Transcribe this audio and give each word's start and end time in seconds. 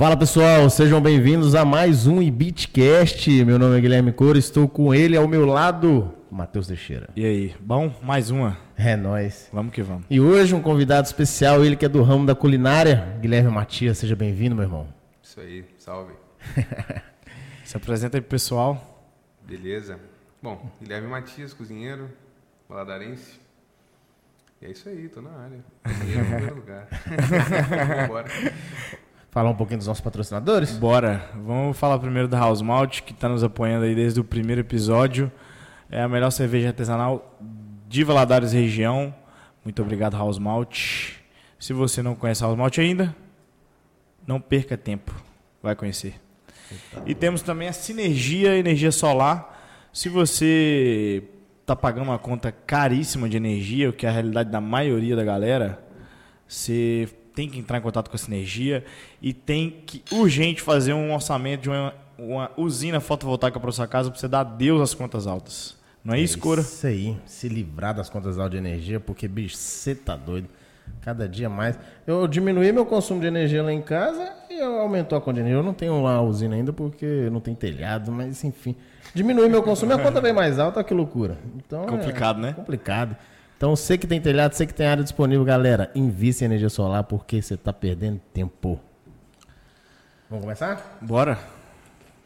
Fala 0.00 0.16
pessoal, 0.16 0.70
sejam 0.70 0.98
bem-vindos 0.98 1.54
a 1.54 1.62
mais 1.62 2.06
um 2.06 2.22
Ibitcast. 2.22 3.44
Meu 3.44 3.58
nome 3.58 3.76
é 3.76 3.80
Guilherme 3.82 4.10
Coura, 4.10 4.38
estou 4.38 4.66
com 4.66 4.94
ele 4.94 5.14
ao 5.14 5.28
meu 5.28 5.44
lado, 5.44 6.14
Matheus 6.30 6.68
Teixeira. 6.68 7.10
E 7.14 7.22
aí, 7.22 7.54
bom? 7.60 7.94
Mais 8.02 8.30
uma. 8.30 8.56
É 8.78 8.96
nóis. 8.96 9.50
Vamos 9.52 9.74
que 9.74 9.82
vamos. 9.82 10.06
E 10.08 10.18
hoje 10.18 10.54
um 10.54 10.62
convidado 10.62 11.06
especial, 11.06 11.62
ele 11.62 11.76
que 11.76 11.84
é 11.84 11.88
do 11.88 12.02
ramo 12.02 12.24
da 12.24 12.34
culinária, 12.34 13.14
Guilherme 13.20 13.50
Matias. 13.50 13.98
Seja 13.98 14.16
bem-vindo, 14.16 14.56
meu 14.56 14.64
irmão. 14.64 14.88
Isso 15.22 15.38
aí, 15.38 15.66
salve. 15.76 16.14
Se 17.62 17.76
apresenta 17.76 18.16
aí 18.16 18.22
pro 18.22 18.30
pessoal. 18.30 19.04
Beleza? 19.46 20.00
Bom, 20.42 20.72
Guilherme 20.80 21.08
Matias, 21.08 21.52
cozinheiro, 21.52 22.08
baladarense. 22.66 23.38
E 24.62 24.64
é 24.64 24.70
isso 24.70 24.88
aí, 24.88 25.10
tô 25.10 25.20
na 25.20 25.30
área. 25.30 25.58
Cozinheiro 25.84 26.20
no 26.20 26.30
primeiro 26.30 26.56
lugar. 26.56 26.88
Bora. 28.08 28.28
Falar 29.30 29.50
um 29.50 29.54
pouquinho 29.54 29.78
dos 29.78 29.86
nossos 29.86 30.00
patrocinadores? 30.00 30.72
Bora. 30.72 31.24
Vamos 31.36 31.78
falar 31.78 32.00
primeiro 32.00 32.26
da 32.26 32.36
House 32.36 32.60
Malt, 32.60 33.02
que 33.02 33.12
está 33.12 33.28
nos 33.28 33.44
apoiando 33.44 33.84
aí 33.84 33.94
desde 33.94 34.18
o 34.18 34.24
primeiro 34.24 34.60
episódio. 34.60 35.30
É 35.88 36.02
a 36.02 36.08
melhor 36.08 36.30
cerveja 36.30 36.68
artesanal 36.68 37.38
de 37.88 38.02
Valadares 38.02 38.52
região. 38.52 39.14
Muito 39.64 39.80
obrigado, 39.82 40.16
House 40.16 40.36
Malt. 40.40 41.12
Se 41.60 41.72
você 41.72 42.02
não 42.02 42.16
conhece 42.16 42.42
a 42.42 42.48
House 42.48 42.58
Malt 42.58 42.76
ainda, 42.78 43.14
não 44.26 44.40
perca 44.40 44.76
tempo. 44.76 45.14
Vai 45.62 45.76
conhecer. 45.76 46.14
E 47.06 47.14
temos 47.14 47.40
também 47.40 47.68
a 47.68 47.72
Sinergia 47.72 48.56
Energia 48.56 48.90
Solar. 48.90 49.62
Se 49.92 50.08
você 50.08 51.22
está 51.60 51.76
pagando 51.76 52.02
uma 52.02 52.18
conta 52.18 52.50
caríssima 52.50 53.28
de 53.28 53.36
energia, 53.36 53.90
o 53.90 53.92
que 53.92 54.06
é 54.06 54.08
a 54.08 54.12
realidade 54.12 54.50
da 54.50 54.60
maioria 54.60 55.14
da 55.14 55.22
galera, 55.22 55.80
você 56.48 57.08
tem 57.34 57.48
que 57.48 57.58
entrar 57.58 57.78
em 57.78 57.80
contato 57.80 58.08
com 58.08 58.16
a 58.16 58.18
Sinergia 58.18 58.84
e 59.20 59.32
tem 59.32 59.82
que 59.86 60.02
urgente 60.12 60.62
fazer 60.62 60.92
um 60.92 61.12
orçamento 61.12 61.62
de 61.62 61.70
uma, 61.70 61.94
uma 62.18 62.50
usina 62.56 63.00
fotovoltaica 63.00 63.58
para 63.58 63.72
sua 63.72 63.86
casa 63.86 64.10
para 64.10 64.18
você 64.18 64.28
dar 64.28 64.40
adeus 64.40 64.80
às 64.80 64.94
contas 64.94 65.26
altas. 65.26 65.78
Não 66.02 66.14
é, 66.14 66.20
isso, 66.20 66.38
Cora? 66.38 66.62
Isso 66.62 66.86
aí, 66.86 67.16
se 67.26 67.48
livrar 67.48 67.94
das 67.94 68.08
contas 68.08 68.38
altas 68.38 68.52
de 68.52 68.56
energia, 68.56 68.98
porque, 68.98 69.28
bicho, 69.28 69.56
você 69.56 69.94
tá 69.94 70.16
doido. 70.16 70.48
Cada 71.02 71.28
dia 71.28 71.48
mais. 71.48 71.78
Eu 72.06 72.26
diminuí 72.26 72.72
meu 72.72 72.84
consumo 72.84 73.20
de 73.20 73.26
energia 73.26 73.62
lá 73.62 73.72
em 73.72 73.80
casa 73.80 74.32
e 74.50 74.58
eu 74.58 74.80
aumentou 74.80 75.16
a 75.16 75.20
conta 75.20 75.34
de 75.34 75.40
energia. 75.40 75.58
Eu 75.58 75.62
não 75.62 75.72
tenho 75.72 76.02
lá 76.02 76.14
a 76.14 76.22
usina 76.22 76.56
ainda 76.56 76.72
porque 76.72 77.28
não 77.30 77.40
tem 77.40 77.54
telhado, 77.54 78.10
mas 78.10 78.42
enfim. 78.42 78.74
Diminui 79.14 79.48
meu 79.48 79.62
consumo 79.62 79.92
e 79.92 79.94
a 79.94 79.98
conta 79.98 80.20
vem 80.20 80.32
mais 80.32 80.58
alta, 80.58 80.82
que 80.82 80.92
loucura. 80.92 81.38
Então, 81.56 81.86
Complicado, 81.86 82.38
é 82.38 82.42
né? 82.42 82.52
Complicado. 82.52 83.16
Então, 83.60 83.76
você 83.76 83.98
que 83.98 84.06
tem 84.06 84.18
telhado, 84.18 84.54
você 84.54 84.66
que 84.66 84.72
tem 84.72 84.86
área 84.86 85.04
disponível, 85.04 85.44
galera, 85.44 85.90
invista 85.94 86.42
em 86.42 86.46
energia 86.46 86.70
solar 86.70 87.04
porque 87.04 87.42
você 87.42 87.58
tá 87.58 87.74
perdendo 87.74 88.18
tempo. 88.32 88.80
Vamos 90.30 90.44
começar? 90.44 90.96
Bora. 91.02 91.38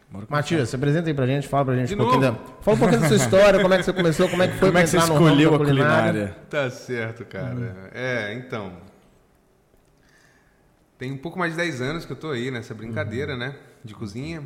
Bora 0.09 0.27
começar. 0.27 0.31
Matias, 0.31 0.69
se 0.69 0.77
apresenta 0.77 1.09
aí 1.09 1.15
pra 1.15 1.27
gente, 1.27 1.49
fala 1.49 1.65
pra 1.65 1.75
gente 1.75 1.89
De 1.89 1.95
um 1.97 1.99
pouquinho 1.99 2.21
da, 2.21 2.35
fala 2.61 2.77
um 2.77 2.79
pouquinho 2.79 3.01
da 3.01 3.09
sua 3.09 3.17
história, 3.17 3.61
como 3.61 3.75
é 3.75 3.79
que 3.79 3.83
você 3.83 3.93
começou, 3.93 4.29
como 4.29 4.45
é 4.45 4.47
que 4.47 4.59
foi 4.59 4.69
Como 4.69 4.79
é 4.79 4.83
que 4.83 4.89
você 4.89 4.99
escolheu 4.99 5.55
a 5.57 5.59
culinária? 5.59 6.37
Tá 6.49 6.71
certo, 6.71 7.25
cara. 7.25 7.91
É, 7.93 8.33
então. 8.35 8.73
Tem 10.97 11.11
um 11.11 11.19
pouco 11.19 11.37
mais 11.37 11.51
de 11.51 11.57
10 11.57 11.81
anos 11.81 12.05
que 12.05 12.13
eu 12.13 12.17
tô 12.17 12.31
aí 12.31 12.53
nessa 12.53 12.75
brincadeira, 12.75 13.37
né? 13.37 13.57
De 13.85 13.93
cozinha. 13.93 14.41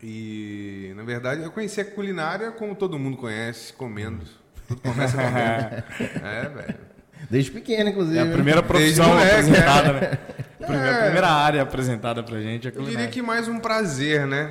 E, 0.00 0.92
na 0.94 1.02
verdade, 1.02 1.42
eu 1.42 1.50
conheci 1.50 1.80
a 1.80 1.84
culinária 1.84 2.52
como 2.52 2.76
todo 2.76 3.00
mundo 3.00 3.16
conhece, 3.16 3.72
comendo. 3.72 4.24
Tudo 4.24 4.43
começa 4.82 5.16
comendo. 5.16 5.84
É, 6.24 6.48
velho. 6.48 6.74
Desde 7.30 7.50
pequeno, 7.50 7.90
inclusive. 7.90 8.18
É 8.18 8.22
a 8.22 8.26
primeira 8.32 8.62
profissão 8.62 9.08
moleque, 9.08 9.30
apresentada, 9.32 9.92
né? 9.94 10.18
Primeira, 10.64 10.86
É. 10.88 10.98
a 10.98 11.02
primeira 11.04 11.28
área 11.28 11.62
apresentada 11.62 12.22
pra 12.22 12.40
gente 12.40 12.68
é 12.68 12.72
Eu 12.74 12.82
diria 12.84 13.06
que 13.08 13.20
mais 13.20 13.48
um 13.48 13.58
prazer, 13.58 14.26
né? 14.26 14.50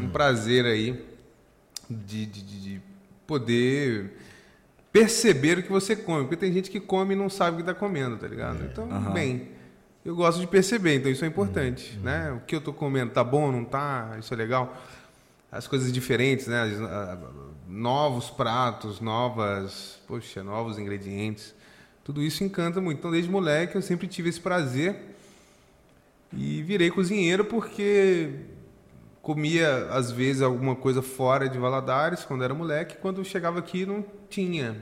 Um 0.00 0.08
prazer 0.08 0.64
aí 0.64 1.04
de, 1.88 2.26
de, 2.26 2.42
de- 2.42 2.60
de 2.62 2.80
poder 3.26 4.16
perceber 4.92 5.58
o 5.58 5.62
que 5.62 5.70
você 5.70 5.94
come. 5.94 6.22
Porque 6.22 6.36
tem 6.36 6.52
gente 6.52 6.70
que 6.70 6.80
come 6.80 7.14
e 7.14 7.16
não 7.16 7.28
sabe 7.30 7.52
o 7.52 7.56
que 7.56 7.62
está 7.62 7.74
comendo, 7.74 8.16
tá 8.16 8.26
ligado? 8.26 8.64
Então, 8.64 8.86
bem, 9.12 9.48
eu 10.04 10.14
gosto 10.16 10.40
de 10.40 10.46
perceber, 10.46 10.96
então 10.96 11.10
isso 11.10 11.24
é 11.24 11.28
importante, 11.28 11.98
né? 12.02 12.32
O 12.32 12.40
que 12.46 12.54
eu 12.56 12.60
tô 12.60 12.72
comendo, 12.72 13.12
tá 13.12 13.22
bom, 13.24 13.50
não 13.52 13.64
tá? 13.64 14.16
Isso 14.18 14.32
é 14.34 14.36
legal. 14.36 14.76
As 15.52 15.66
coisas 15.68 15.92
diferentes, 15.92 16.46
né? 16.48 16.62
Novos 17.76 18.30
pratos, 18.30 19.00
novas, 19.00 19.98
poxa, 20.06 20.44
novos 20.44 20.78
ingredientes. 20.78 21.52
Tudo 22.04 22.22
isso 22.22 22.44
encanta 22.44 22.80
muito. 22.80 22.98
Então, 22.98 23.10
desde 23.10 23.28
moleque, 23.28 23.74
eu 23.74 23.82
sempre 23.82 24.06
tive 24.06 24.28
esse 24.28 24.38
prazer. 24.40 24.96
E 26.32 26.62
virei 26.62 26.88
cozinheiro 26.88 27.44
porque 27.44 28.30
comia, 29.20 29.88
às 29.90 30.12
vezes, 30.12 30.40
alguma 30.40 30.76
coisa 30.76 31.02
fora 31.02 31.48
de 31.48 31.58
Valadares, 31.58 32.24
quando 32.24 32.44
era 32.44 32.54
moleque. 32.54 32.96
Quando 32.98 33.24
chegava 33.24 33.58
aqui, 33.58 33.84
não 33.84 34.04
tinha. 34.30 34.76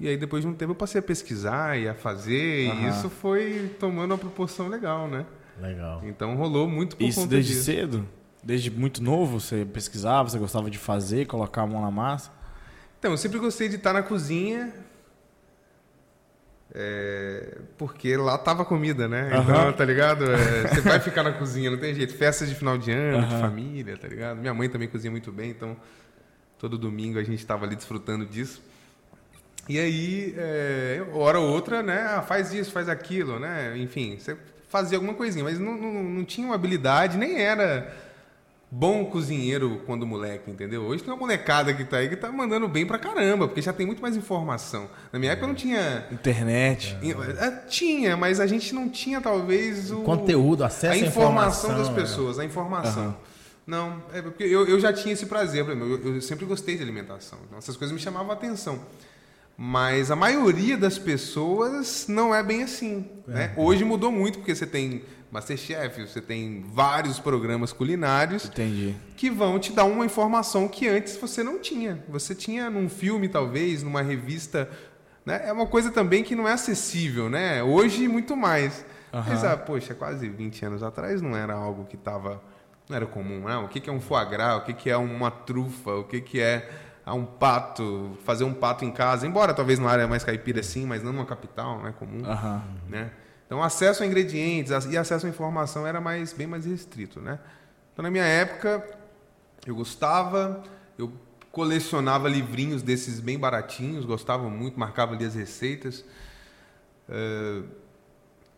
E 0.00 0.08
aí, 0.08 0.16
depois 0.16 0.42
de 0.44 0.48
um 0.48 0.54
tempo, 0.54 0.72
eu 0.72 0.76
passei 0.76 0.98
a 0.98 1.02
pesquisar 1.02 1.78
e 1.78 1.86
a 1.86 1.94
fazer. 1.94 2.64
E 2.64 2.70
Aham. 2.70 2.88
isso 2.88 3.10
foi 3.10 3.76
tomando 3.78 4.12
uma 4.12 4.18
proporção 4.18 4.66
legal, 4.68 5.08
né? 5.08 5.26
Legal. 5.60 6.02
Então, 6.06 6.34
rolou 6.36 6.66
muito 6.66 6.96
por 6.96 7.04
Isso 7.04 7.26
desde 7.26 7.52
disso. 7.52 7.64
cedo? 7.64 8.08
Desde 8.46 8.70
muito 8.70 9.02
novo 9.02 9.40
você 9.40 9.64
pesquisava, 9.64 10.28
você 10.30 10.38
gostava 10.38 10.70
de 10.70 10.78
fazer, 10.78 11.26
colocar 11.26 11.62
a 11.62 11.66
mão 11.66 11.82
na 11.82 11.90
massa? 11.90 12.30
Então, 12.98 13.10
eu 13.10 13.16
sempre 13.18 13.38
gostei 13.40 13.68
de 13.68 13.74
estar 13.76 13.92
na 13.92 14.02
cozinha. 14.04 14.72
é, 16.74 17.58
porque 17.78 18.16
lá 18.16 18.36
tava 18.38 18.64
comida, 18.64 19.08
né? 19.08 19.36
Então, 19.36 19.68
Aham. 19.68 19.72
tá 19.72 19.84
ligado? 19.84 20.24
É, 20.30 20.66
você 20.66 20.80
vai 20.80 21.00
ficar 21.00 21.22
na 21.22 21.32
cozinha, 21.32 21.70
não 21.70 21.78
tem 21.78 21.94
jeito. 21.94 22.14
Festas 22.14 22.48
de 22.48 22.54
final 22.54 22.76
de 22.78 22.92
ano, 22.92 23.26
de 23.26 23.34
Aham. 23.34 23.40
família, 23.40 23.96
tá 23.96 24.06
ligado? 24.08 24.38
Minha 24.38 24.54
mãe 24.54 24.68
também 24.68 24.88
cozinha 24.88 25.10
muito 25.10 25.32
bem, 25.32 25.50
então 25.50 25.76
todo 26.58 26.78
domingo 26.78 27.18
a 27.18 27.24
gente 27.24 27.44
tava 27.44 27.64
ali 27.66 27.74
desfrutando 27.76 28.24
disso. 28.26 28.62
E 29.68 29.78
aí, 29.78 30.34
é, 30.38 31.04
hora 31.12 31.40
ou 31.40 31.48
outra, 31.52 31.82
né? 31.82 32.00
Ah, 32.16 32.22
faz 32.22 32.52
isso, 32.52 32.70
faz 32.70 32.88
aquilo, 32.88 33.38
né? 33.40 33.76
Enfim, 33.76 34.16
você 34.18 34.36
fazia 34.68 34.96
alguma 34.98 35.14
coisinha, 35.14 35.44
mas 35.44 35.58
não, 35.58 35.76
não, 35.76 36.02
não 36.04 36.24
tinha 36.24 36.46
uma 36.46 36.54
habilidade, 36.54 37.16
nem 37.18 37.40
era 37.40 38.05
bom 38.70 39.04
cozinheiro 39.04 39.82
quando 39.86 40.06
moleque, 40.06 40.50
entendeu? 40.50 40.82
Hoje 40.82 41.02
tem 41.02 41.12
uma 41.12 41.18
molecada 41.18 41.72
que 41.72 41.84
tá 41.84 41.98
aí 41.98 42.08
que 42.08 42.16
tá 42.16 42.30
mandando 42.30 42.66
bem 42.68 42.84
pra 42.84 42.98
caramba, 42.98 43.46
porque 43.46 43.62
já 43.62 43.72
tem 43.72 43.86
muito 43.86 44.02
mais 44.02 44.16
informação. 44.16 44.88
Na 45.12 45.18
minha 45.18 45.32
época 45.32 45.46
não 45.46 45.54
tinha. 45.54 46.06
Internet. 46.10 46.96
É, 47.38 47.50
Tinha, 47.68 48.16
mas 48.16 48.40
a 48.40 48.46
gente 48.46 48.74
não 48.74 48.88
tinha 48.88 49.20
talvez 49.20 49.90
o. 49.90 50.02
Conteúdo, 50.02 50.64
acesso 50.64 50.92
a 50.92 51.04
à 51.04 51.08
informação, 51.08 51.70
informação, 51.70 51.78
das 51.78 51.88
é. 51.88 51.92
pessoas, 52.00 52.38
a 52.38 52.44
informação. 52.44 53.16
Não, 53.66 54.00
é 54.12 54.22
porque 54.22 54.44
eu, 54.44 54.66
eu 54.66 54.78
já 54.78 54.92
tinha 54.92 55.12
esse 55.12 55.26
prazer, 55.26 55.64
por 55.64 55.72
exemplo, 55.72 56.00
eu, 56.04 56.14
eu 56.14 56.22
sempre 56.22 56.46
gostei 56.46 56.76
de 56.76 56.82
alimentação. 56.82 57.38
Então 57.46 57.58
essas 57.58 57.76
coisas 57.76 57.92
me 57.92 58.00
chamavam 58.00 58.30
a 58.30 58.34
atenção. 58.34 58.80
Mas 59.58 60.10
a 60.10 60.16
maioria 60.16 60.76
das 60.76 60.98
pessoas 60.98 62.06
não 62.08 62.34
é 62.34 62.42
bem 62.42 62.62
assim. 62.62 63.08
né? 63.26 63.54
Hoje 63.56 63.84
mudou 63.84 64.12
muito, 64.12 64.38
porque 64.38 64.54
você 64.54 64.66
tem 64.66 65.02
Masterchef, 65.30 66.06
você 66.06 66.20
tem 66.20 66.64
vários 66.72 67.18
programas 67.18 67.72
culinários 67.72 68.46
Entendi. 68.46 68.94
que 69.16 69.30
vão 69.30 69.58
te 69.58 69.72
dar 69.72 69.84
uma 69.84 70.04
informação 70.04 70.68
que 70.68 70.88
antes 70.88 71.16
você 71.16 71.42
não 71.42 71.58
tinha. 71.58 72.02
Você 72.08 72.34
tinha 72.34 72.70
num 72.70 72.88
filme, 72.88 73.28
talvez, 73.28 73.82
numa 73.82 74.02
revista. 74.02 74.70
Né? 75.24 75.42
É 75.46 75.52
uma 75.52 75.66
coisa 75.66 75.90
também 75.90 76.22
que 76.22 76.36
não 76.36 76.46
é 76.46 76.52
acessível, 76.52 77.28
né? 77.28 77.62
Hoje, 77.62 78.06
muito 78.06 78.36
mais. 78.36 78.84
Mas, 79.12 79.42
Aham. 79.42 79.52
ah, 79.52 79.56
poxa, 79.56 79.94
quase 79.94 80.28
20 80.28 80.64
anos 80.64 80.82
atrás 80.82 81.20
não 81.20 81.36
era 81.36 81.54
algo 81.54 81.84
que 81.84 81.96
estava... 81.96 82.40
Não 82.88 82.96
era 82.96 83.06
comum, 83.06 83.40
né? 83.40 83.56
O 83.56 83.66
que 83.66 83.80
que 83.80 83.90
é 83.90 83.92
um 83.92 84.00
foie 84.00 84.24
gras? 84.26 84.58
O 84.58 84.60
que 84.64 84.72
que 84.72 84.88
é 84.88 84.96
uma 84.96 85.30
trufa? 85.30 85.90
O 85.90 86.04
que 86.04 86.20
que 86.20 86.40
é 86.40 86.70
ah, 87.04 87.14
um 87.14 87.24
pato? 87.24 88.16
Fazer 88.24 88.44
um 88.44 88.54
pato 88.54 88.84
em 88.84 88.92
casa? 88.92 89.26
Embora 89.26 89.52
talvez 89.52 89.80
na 89.80 89.90
área 89.90 90.06
mais 90.06 90.22
caipira 90.22 90.62
sim, 90.62 90.86
mas 90.86 91.02
não 91.02 91.12
numa 91.12 91.26
capital, 91.26 91.78
não 91.78 91.88
é 91.88 91.92
comum 91.92 92.24
Aham. 92.24 92.62
né? 92.88 93.10
Então, 93.46 93.62
acesso 93.62 94.02
a 94.02 94.06
ingredientes 94.06 94.72
e 94.90 94.98
acesso 94.98 95.26
à 95.26 95.28
informação 95.28 95.86
era 95.86 96.00
mais, 96.00 96.32
bem 96.32 96.46
mais 96.46 96.66
restrito, 96.66 97.20
né? 97.20 97.38
Então, 97.92 98.02
na 98.02 98.10
minha 98.10 98.24
época, 98.24 98.84
eu 99.64 99.74
gostava, 99.74 100.62
eu 100.98 101.12
colecionava 101.52 102.28
livrinhos 102.28 102.82
desses 102.82 103.20
bem 103.20 103.38
baratinhos, 103.38 104.04
gostava 104.04 104.50
muito, 104.50 104.78
marcava 104.78 105.14
ali 105.14 105.24
as 105.24 105.34
receitas. 105.34 106.04
Eh, 107.08 107.62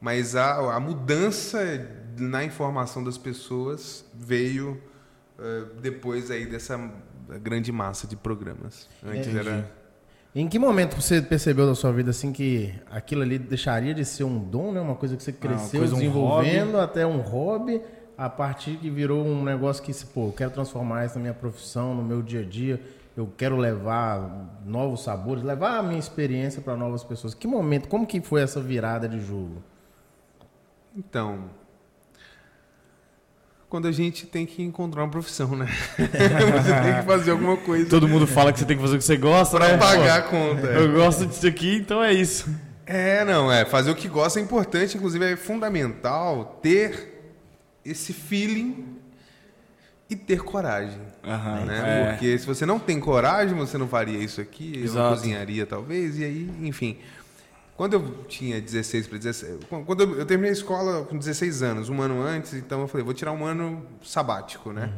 mas 0.00 0.34
a, 0.34 0.74
a 0.74 0.80
mudança 0.80 1.58
na 2.16 2.42
informação 2.44 3.04
das 3.04 3.18
pessoas 3.18 4.04
veio 4.14 4.82
eh, 5.38 5.64
depois 5.80 6.30
aí 6.30 6.46
dessa 6.46 6.76
grande 7.42 7.70
massa 7.70 8.06
de 8.06 8.16
programas. 8.16 8.88
Antes 9.04 9.28
Entendi. 9.28 9.38
era 9.38 9.70
Em 10.34 10.46
que 10.46 10.58
momento 10.58 11.00
você 11.00 11.22
percebeu 11.22 11.66
da 11.66 11.74
sua 11.74 11.90
vida 11.90 12.10
assim 12.10 12.32
que 12.32 12.72
aquilo 12.90 13.22
ali 13.22 13.38
deixaria 13.38 13.94
de 13.94 14.04
ser 14.04 14.24
um 14.24 14.38
dom, 14.38 14.72
né? 14.72 14.80
Uma 14.80 14.94
coisa 14.94 15.16
que 15.16 15.22
você 15.22 15.32
cresceu 15.32 15.80
coisa, 15.80 15.94
um 15.94 15.98
desenvolvendo 15.98 16.78
até 16.78 17.06
um 17.06 17.20
hobby, 17.20 17.80
a 18.16 18.28
partir 18.28 18.76
que 18.76 18.90
virou 18.90 19.24
um 19.24 19.42
negócio 19.42 19.82
que, 19.82 19.92
se, 19.92 20.06
pô, 20.06 20.26
eu 20.26 20.32
quero 20.32 20.50
transformar 20.50 21.06
isso 21.06 21.14
na 21.14 21.22
minha 21.22 21.34
profissão, 21.34 21.94
no 21.94 22.02
meu 22.02 22.22
dia 22.22 22.40
a 22.40 22.44
dia. 22.44 22.80
Eu 23.16 23.28
quero 23.36 23.56
levar 23.56 24.60
novos 24.64 25.02
sabores, 25.02 25.42
levar 25.42 25.78
a 25.78 25.82
minha 25.82 25.98
experiência 25.98 26.62
para 26.62 26.76
novas 26.76 27.02
pessoas. 27.02 27.34
Que 27.34 27.48
momento, 27.48 27.88
como 27.88 28.06
que 28.06 28.20
foi 28.20 28.42
essa 28.42 28.60
virada 28.60 29.08
de 29.08 29.20
jogo? 29.20 29.62
Então, 30.96 31.44
quando 33.68 33.86
a 33.86 33.92
gente 33.92 34.26
tem 34.26 34.46
que 34.46 34.62
encontrar 34.62 35.02
uma 35.04 35.10
profissão, 35.10 35.54
né? 35.54 35.66
você 35.96 36.82
tem 36.82 36.94
que 37.00 37.06
fazer 37.06 37.30
alguma 37.32 37.56
coisa 37.56 37.88
Todo 37.88 38.08
mundo 38.08 38.26
fala 38.26 38.52
que 38.52 38.58
você 38.58 38.64
tem 38.64 38.76
que 38.76 38.82
fazer 38.82 38.96
o 38.96 38.98
que 38.98 39.04
você 39.04 39.16
gosta, 39.16 39.58
pra 39.58 39.68
né? 39.68 39.76
pagar 39.78 40.22
Pô, 40.22 40.28
a 40.28 40.30
conta. 40.30 40.66
é. 40.68 40.78
Eu 40.78 40.92
gosto 40.92 41.26
disso 41.26 41.46
aqui, 41.46 41.76
então 41.76 42.02
é 42.02 42.12
isso. 42.12 42.48
É, 42.86 43.24
não, 43.24 43.52
é. 43.52 43.64
Fazer 43.66 43.90
o 43.90 43.94
que 43.94 44.08
gosta 44.08 44.40
é 44.40 44.42
importante, 44.42 44.96
inclusive 44.96 45.24
é 45.32 45.36
fundamental 45.36 46.58
ter 46.62 47.34
esse 47.84 48.12
feeling 48.14 48.96
e 50.08 50.16
ter 50.16 50.40
coragem. 50.42 51.00
Aham, 51.22 51.64
né? 51.66 51.82
é. 51.84 52.10
Porque 52.12 52.38
se 52.38 52.46
você 52.46 52.64
não 52.64 52.78
tem 52.78 52.98
coragem, 52.98 53.54
você 53.54 53.76
não 53.76 53.86
faria 53.86 54.18
isso 54.18 54.40
aqui, 54.40 54.72
eu 54.74 54.78
não 54.78 54.84
Exato. 54.84 55.14
cozinharia 55.16 55.66
talvez, 55.66 56.18
e 56.18 56.24
aí, 56.24 56.50
enfim. 56.62 56.96
Quando 57.78 57.92
eu 57.92 58.24
tinha 58.24 58.60
16 58.60 59.06
para 59.06 59.18
17, 59.18 59.66
quando 59.86 60.02
eu, 60.02 60.18
eu 60.18 60.26
terminei 60.26 60.50
a 60.50 60.52
escola 60.52 61.04
com 61.04 61.16
16 61.16 61.62
anos, 61.62 61.88
um 61.88 62.02
ano 62.02 62.20
antes, 62.20 62.52
então 62.54 62.80
eu 62.80 62.88
falei, 62.88 63.04
vou 63.04 63.14
tirar 63.14 63.30
um 63.30 63.44
ano 63.44 63.86
sabático, 64.02 64.72
né? 64.72 64.92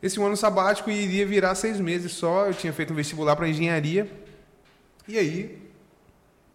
Esse 0.00 0.20
um 0.20 0.24
ano 0.24 0.36
sabático 0.36 0.88
iria 0.88 1.26
virar 1.26 1.56
seis 1.56 1.80
meses 1.80 2.12
só, 2.12 2.46
eu 2.46 2.54
tinha 2.54 2.72
feito 2.72 2.92
um 2.92 2.96
vestibular 2.96 3.34
para 3.34 3.48
engenharia, 3.48 4.08
e 5.08 5.18
aí 5.18 5.68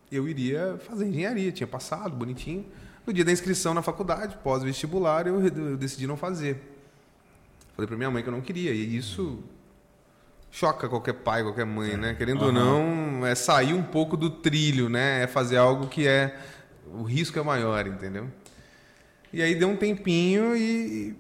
eu 0.10 0.26
iria 0.26 0.80
fazer 0.88 1.06
engenharia, 1.06 1.52
tinha 1.52 1.68
passado, 1.68 2.16
bonitinho. 2.16 2.66
No 3.06 3.12
dia 3.12 3.26
da 3.26 3.32
inscrição 3.34 3.74
na 3.74 3.82
faculdade, 3.82 4.38
pós-vestibular, 4.42 5.28
eu, 5.28 5.46
eu 5.46 5.76
decidi 5.76 6.08
não 6.08 6.16
fazer. 6.16 6.62
Falei 7.76 7.88
pra 7.90 7.98
minha 7.98 8.10
mãe 8.10 8.24
que 8.24 8.30
eu 8.30 8.34
não 8.34 8.40
queria, 8.40 8.72
e 8.72 8.96
isso 8.96 9.44
choca 10.54 10.88
qualquer 10.88 11.14
pai, 11.14 11.42
qualquer 11.42 11.66
mãe, 11.66 11.98
né? 11.98 12.14
Querendo 12.14 12.46
ou 12.46 12.52
não, 12.52 13.26
é 13.26 13.34
sair 13.34 13.74
um 13.74 13.82
pouco 13.82 14.16
do 14.16 14.30
trilho, 14.30 14.88
né? 14.88 15.24
É 15.24 15.28
fazer 15.28 15.58
algo 15.58 15.88
que 15.88 16.08
é 16.08 16.38
o 16.94 17.02
risco 17.02 17.40
é 17.40 17.44
maior, 17.44 17.88
entendeu? 17.88 18.28
E 19.34 19.42
aí 19.42 19.56
deu 19.56 19.68
um 19.68 19.76
tempinho 19.76 20.56
e 20.56 21.16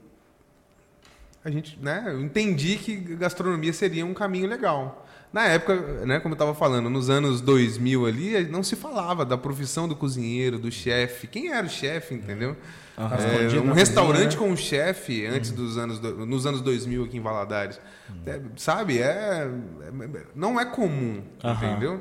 a 1.44 1.51
gente, 1.51 1.78
né, 1.81 2.04
eu 2.07 2.22
entendi 2.22 2.78
que 2.78 2.95
gastronomia 2.95 3.74
seria 3.74 4.06
um 4.06 4.13
caminho 4.13 4.48
legal. 4.48 5.06
Na 5.31 5.45
época, 5.48 5.75
né, 6.06 6.19
como 6.19 6.34
eu 6.34 6.36
estava 6.36 6.54
falando, 6.54 6.90
nos 6.92 7.10
anos 7.10 7.42
2000 7.42 8.06
ali, 8.06 8.48
não 8.48 8.62
se 8.62 8.75
falava 8.75 9.25
da 9.25 9.36
profissão 9.36 9.88
do 9.88 9.95
cozinheiro, 9.95 10.60
do 10.60 10.72
chefe. 10.72 11.25
Quem 11.25 11.51
era 11.51 11.66
o 11.66 11.69
chefe, 11.69 12.13
entendeu? 12.13 12.56
É, 12.95 13.60
um 13.60 13.74
restaurante 13.74 14.38
cozinha, 14.38 14.38
com 14.38 14.50
um 14.54 14.56
chefe 14.56 15.25
antes 15.25 15.50
dos 15.50 15.75
anos 15.80 16.00
nos 16.00 16.45
anos 16.45 16.62
2000 16.62 17.06
aqui 17.06 17.18
em 17.18 17.22
Valadares. 17.22 17.81
É, 18.28 18.40
sabe? 18.56 19.00
É, 19.00 19.48
é- 19.48 20.24
não 20.36 20.60
é 20.60 20.66
comum, 20.66 21.24
entendeu? 21.66 22.00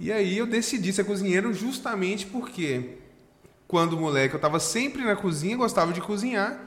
E 0.00 0.10
aí 0.10 0.36
eu 0.36 0.46
decidi 0.46 0.92
ser 0.92 1.04
cozinheiro 1.04 1.54
justamente 1.54 2.26
porque 2.26 2.98
quando 3.68 3.96
moleque 3.96 4.34
eu 4.34 4.38
estava 4.38 4.58
sempre 4.58 5.04
na 5.04 5.14
cozinha, 5.14 5.56
gostava 5.56 5.92
de 5.92 6.00
cozinhar. 6.00 6.58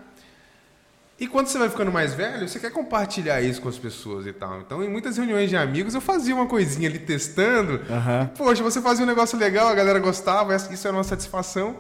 E 1.20 1.26
quando 1.26 1.48
você 1.48 1.58
vai 1.58 1.68
ficando 1.68 1.92
mais 1.92 2.14
velho, 2.14 2.48
você 2.48 2.60
quer 2.60 2.72
compartilhar 2.72 3.42
isso 3.42 3.60
com 3.60 3.70
as 3.70 3.78
pessoas 3.78 4.28
e 4.28 4.34
tal. 4.34 4.62
Então, 4.62 4.84
em 4.84 4.90
muitas 4.90 5.18
reuniões 5.18 5.50
de 5.50 5.58
amigos, 5.58 5.96
eu 5.96 6.02
fazia 6.02 6.36
uma 6.36 6.46
coisinha 6.46 6.88
ali 6.88 7.00
testando. 7.00 7.82
Aham. 7.90 8.30
Poxa, 8.38 8.62
você 8.62 8.80
fazia 8.80 9.04
um 9.04 9.08
negócio 9.08 9.38
legal, 9.38 9.68
a 9.68 9.74
galera 9.74 10.00
gostava, 10.00 10.56
isso 10.56 10.88
era 10.88 10.96
uma 10.96 11.04
satisfação. 11.04 11.78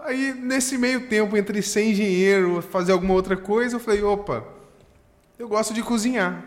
Aí, 0.00 0.34
nesse 0.34 0.76
meio 0.76 1.08
tempo, 1.08 1.36
entre 1.36 1.62
ser 1.62 1.90
engenheiro, 1.90 2.60
fazer 2.60 2.90
alguma 2.90 3.14
outra 3.14 3.36
coisa, 3.36 3.76
eu 3.76 3.80
falei, 3.80 4.02
opa, 4.02 4.44
eu 5.38 5.48
gosto 5.48 5.72
de 5.72 5.82
cozinhar. 5.82 6.42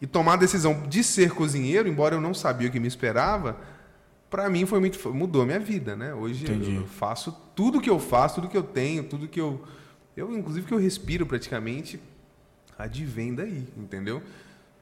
E 0.00 0.06
tomar 0.06 0.34
a 0.34 0.36
decisão 0.36 0.82
de 0.88 1.04
ser 1.04 1.32
cozinheiro, 1.32 1.88
embora 1.88 2.14
eu 2.14 2.20
não 2.20 2.32
sabia 2.32 2.68
o 2.68 2.70
que 2.70 2.80
me 2.80 2.88
esperava, 2.88 3.56
para 4.30 4.48
mim 4.48 4.64
foi 4.64 4.80
muito 4.80 5.12
mudou 5.12 5.42
a 5.42 5.46
minha 5.46 5.58
vida, 5.58 5.96
né? 5.96 6.14
Hoje 6.14 6.44
Entendi. 6.44 6.76
eu 6.76 6.86
faço 6.86 7.36
tudo 7.54 7.80
que 7.80 7.90
eu 7.90 7.98
faço, 7.98 8.36
tudo 8.36 8.48
que 8.48 8.56
eu 8.56 8.62
tenho, 8.62 9.02
tudo 9.02 9.26
que 9.26 9.40
eu 9.40 9.62
eu 10.18 10.36
inclusive 10.36 10.66
que 10.66 10.74
eu 10.74 10.78
respiro 10.78 11.24
praticamente 11.26 12.00
advém 12.78 13.34
daí, 13.34 13.64
entendeu? 13.76 14.22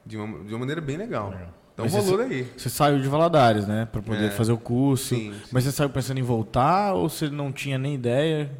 De 0.04 0.16
uma, 0.16 0.44
de 0.44 0.52
uma 0.52 0.60
maneira 0.60 0.80
bem 0.80 0.96
legal. 0.96 1.34
Então 1.74 1.84
Mas 1.84 1.92
rolou 1.94 2.20
esse- 2.20 2.28
daí. 2.28 2.48
Você 2.56 2.70
saiu 2.70 3.00
de 3.00 3.08
Valadares, 3.08 3.66
né? 3.66 3.86
Pra 3.90 4.00
poder 4.00 4.26
É. 4.26 4.30
fazer 4.30 4.52
o 4.52 4.58
curso. 4.58 5.14
Sim, 5.14 5.32
sim. 5.32 5.40
Mas 5.52 5.64
você 5.64 5.72
saiu 5.72 5.90
pensando 5.90 6.18
em 6.18 6.22
voltar 6.22 6.94
ou 6.94 7.08
você 7.08 7.28
não 7.28 7.52
tinha 7.52 7.76
nem 7.78 7.94
ideia? 7.94 8.50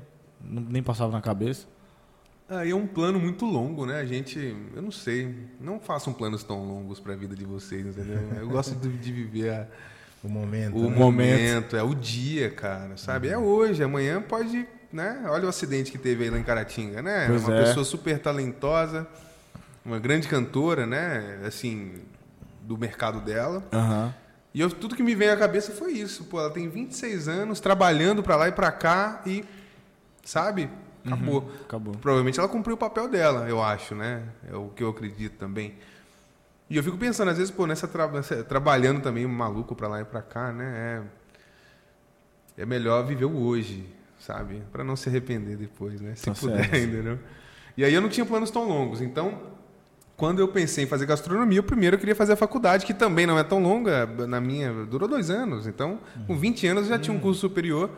Nem 0.43 0.83
passava 0.83 1.13
na 1.13 1.21
cabeça? 1.21 1.67
Aí 2.49 2.71
é 2.71 2.75
um 2.75 2.87
plano 2.87 3.19
muito 3.19 3.45
longo, 3.45 3.87
né? 3.87 3.99
A 3.99 4.05
gente, 4.05 4.55
eu 4.75 4.81
não 4.83 4.91
sei, 4.93 5.35
não 5.61 5.81
façam 5.81 6.13
planos 6.13 6.45
tão 6.45 6.63
longos 6.65 7.01
para 7.01 7.13
a 7.15 7.17
vida 7.17 7.35
de 7.35 7.45
vocês, 7.45 7.85
entendeu? 7.87 8.19
Eu 8.39 8.49
gosto 8.49 8.75
de, 8.77 8.89
de 8.99 9.13
viver 9.13 9.51
a- 9.51 9.67
O 10.23 10.29
momento. 10.29 10.77
o 10.77 10.91
né? 10.91 10.97
momento, 10.97 11.75
é 11.77 11.83
o 11.83 11.95
dia, 11.95 12.51
cara, 12.51 12.97
sabe? 12.97 13.29
É 13.29 13.37
hoje, 13.39 13.83
amanhã 13.83 14.21
pode, 14.23 14.67
né? 14.97 15.23
Olha 15.27 15.45
o 15.47 15.49
acidente 15.49 15.93
que 15.93 15.99
teve 15.99 16.25
aí 16.25 16.31
lá 16.31 16.39
em 16.39 16.43
Caratinga, 16.43 17.03
né? 17.03 17.27
Pois 17.29 17.45
uma 17.47 17.55
é. 17.55 17.65
pessoa 17.65 17.85
super 17.85 18.19
talentosa, 18.19 19.07
uma 19.85 19.99
grande 19.99 20.27
cantora, 20.27 20.87
né? 20.87 21.41
Assim, 21.47 22.03
do 22.63 22.77
mercado 22.77 23.21
dela. 23.21 23.63
Aham. 23.73 24.13
E 24.53 24.61
eu- 24.61 24.71
tudo 24.71 24.97
que 24.97 25.03
me 25.03 25.15
veio 25.15 25.33
à 25.33 25.37
cabeça 25.37 25.71
foi 25.73 25.93
isso. 25.93 26.25
Pô, 26.25 26.41
ela 26.41 26.51
tem 26.51 26.69
26 26.69 27.29
anos, 27.29 27.61
trabalhando 27.61 28.23
para 28.23 28.37
lá 28.37 28.49
e 28.49 28.53
para 28.53 28.73
cá 28.73 29.21
e, 29.27 29.45
sabe? 30.25 30.71
Acabou. 31.05 31.53
Acabou. 31.65 31.95
Provavelmente 31.95 32.41
ela 32.41 32.49
cumpriu 32.49 32.75
o 32.75 32.79
papel 32.79 33.07
dela, 33.07 33.47
eu 33.49 33.63
acho, 33.63 33.95
né? 33.95 34.23
É 34.51 34.57
o 34.57 34.69
que 34.71 34.83
eu 34.83 34.89
acredito 34.89 35.37
também. 35.37 35.75
E 36.69 36.77
eu 36.77 36.83
fico 36.83 36.97
pensando, 36.97 37.31
às 37.31 37.37
vezes, 37.39 37.53
pô, 37.53 37.65
nessa, 37.67 37.87
tra- 37.87 38.09
nessa- 38.09 38.43
trabalhando 38.43 39.01
também 39.01 39.25
maluco 39.27 39.77
pra 39.77 39.87
lá 39.87 40.01
e 40.01 40.05
pra 40.05 40.21
cá, 40.21 40.51
né? 40.51 41.05
É, 42.59 42.63
é 42.63 42.67
melhor 42.67 43.05
viver 43.07 43.27
o 43.27 43.37
hoje, 43.37 43.87
sabe? 44.27 44.63
Pra 44.73 44.83
não 44.83 44.97
se 44.97 45.09
arrepender 45.09 45.57
depois, 45.57 46.01
né? 46.01 46.15
Se 46.17 46.25
Tá 46.27 46.33
puder, 46.35 46.69
certo. 46.69 46.77
entendeu? 46.93 47.19
E 47.77 47.85
aí 47.85 47.93
eu 47.95 48.01
não 48.01 48.09
tinha 48.09 48.25
planos 48.27 48.51
tão 48.51 48.67
longos. 48.69 49.01
Então, 49.01 49.39
quando 50.17 50.41
eu 50.41 50.49
pensei 50.49 50.85
em 50.85 50.87
fazer 50.87 51.07
gastronomia, 51.07 51.61
o 51.61 51.63
primeiro 51.63 51.97
eu 51.97 52.01
queria 52.01 52.15
fazer 52.15 52.33
a 52.33 52.37
faculdade, 52.37 52.85
que 52.87 52.95
também 52.95 53.27
não 53.27 53.39
é 53.39 53.45
tão 53.45 53.63
longa, 53.63 54.07
na 54.27 54.41
minha, 54.41 54.73
durou 54.85 55.09
dois 55.09 55.31
anos. 55.31 55.67
Então, 55.67 56.01
com 56.27 56.37
20 56.37 56.67
anos 56.67 56.85
eu 56.85 56.89
já 56.91 56.99
tinha 56.99 57.15
um 57.17 57.21
curso 57.21 57.41
superior, 57.41 57.91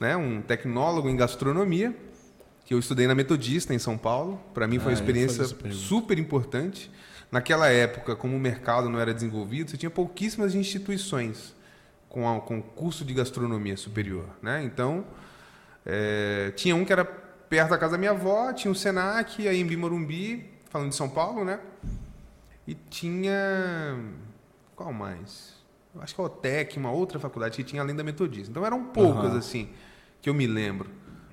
né? 0.00 0.16
Um 0.16 0.40
tecnólogo 0.40 1.08
em 1.08 1.16
gastronomia 1.16 1.94
que 2.64 2.74
eu 2.74 2.78
estudei 2.78 3.06
na 3.06 3.14
Metodista 3.14 3.72
em 3.74 3.78
São 3.78 3.96
Paulo. 3.96 4.40
Para 4.52 4.66
mim 4.66 4.78
foi 4.78 4.86
Ah, 4.86 4.88
uma 4.88 4.92
eu 4.92 5.00
experiência 5.00 5.38
fazia 5.38 5.44
essa 5.44 5.54
pergunta. 5.54 5.82
super 5.84 6.18
importante. 6.18 6.90
Naquela 7.30 7.68
época, 7.68 8.16
como 8.16 8.34
o 8.36 8.40
mercado 8.40 8.88
não 8.88 8.98
era 8.98 9.12
desenvolvido, 9.12 9.70
você 9.70 9.76
tinha 9.76 9.90
pouquíssimas 9.90 10.54
instituições 10.54 11.54
com, 12.08 12.26
a- 12.26 12.40
com 12.40 12.60
curso 12.62 13.04
de 13.04 13.12
gastronomia 13.12 13.76
superior, 13.76 14.24
né? 14.42 14.62
Então, 14.64 15.04
é, 15.88 16.52
tinha 16.54 16.76
um 16.76 16.84
que 16.84 16.92
era 16.92 17.04
perto 17.04 17.70
da 17.70 17.78
casa 17.78 17.92
da 17.92 17.98
minha 17.98 18.10
avó, 18.10 18.52
tinha 18.52 18.70
o 18.70 18.74
Senac, 18.74 19.48
aí 19.48 19.58
em 19.58 19.66
Bimorumbi, 19.66 20.48
falando 20.68 20.90
de 20.90 20.94
São 20.94 21.08
Paulo, 21.08 21.44
né? 21.44 21.58
E 22.66 22.74
tinha 22.74 23.96
qual 24.76 24.92
mais? 24.92 25.54
Eu 25.94 26.02
acho 26.02 26.14
que 26.14 26.20
a 26.20 26.24
OTEC, 26.24 26.78
uma 26.78 26.90
outra 26.92 27.18
faculdade 27.18 27.56
que 27.56 27.64
tinha 27.64 27.80
além 27.82 27.96
da 27.96 28.04
Metodista. 28.04 28.50
Então 28.50 28.64
eram 28.64 28.84
poucas 28.84 29.30
Aham. 29.30 29.38
assim 29.38 29.70
que 30.20 30.28
eu 30.28 30.34
me 30.34 30.46
lembro. 30.46 30.90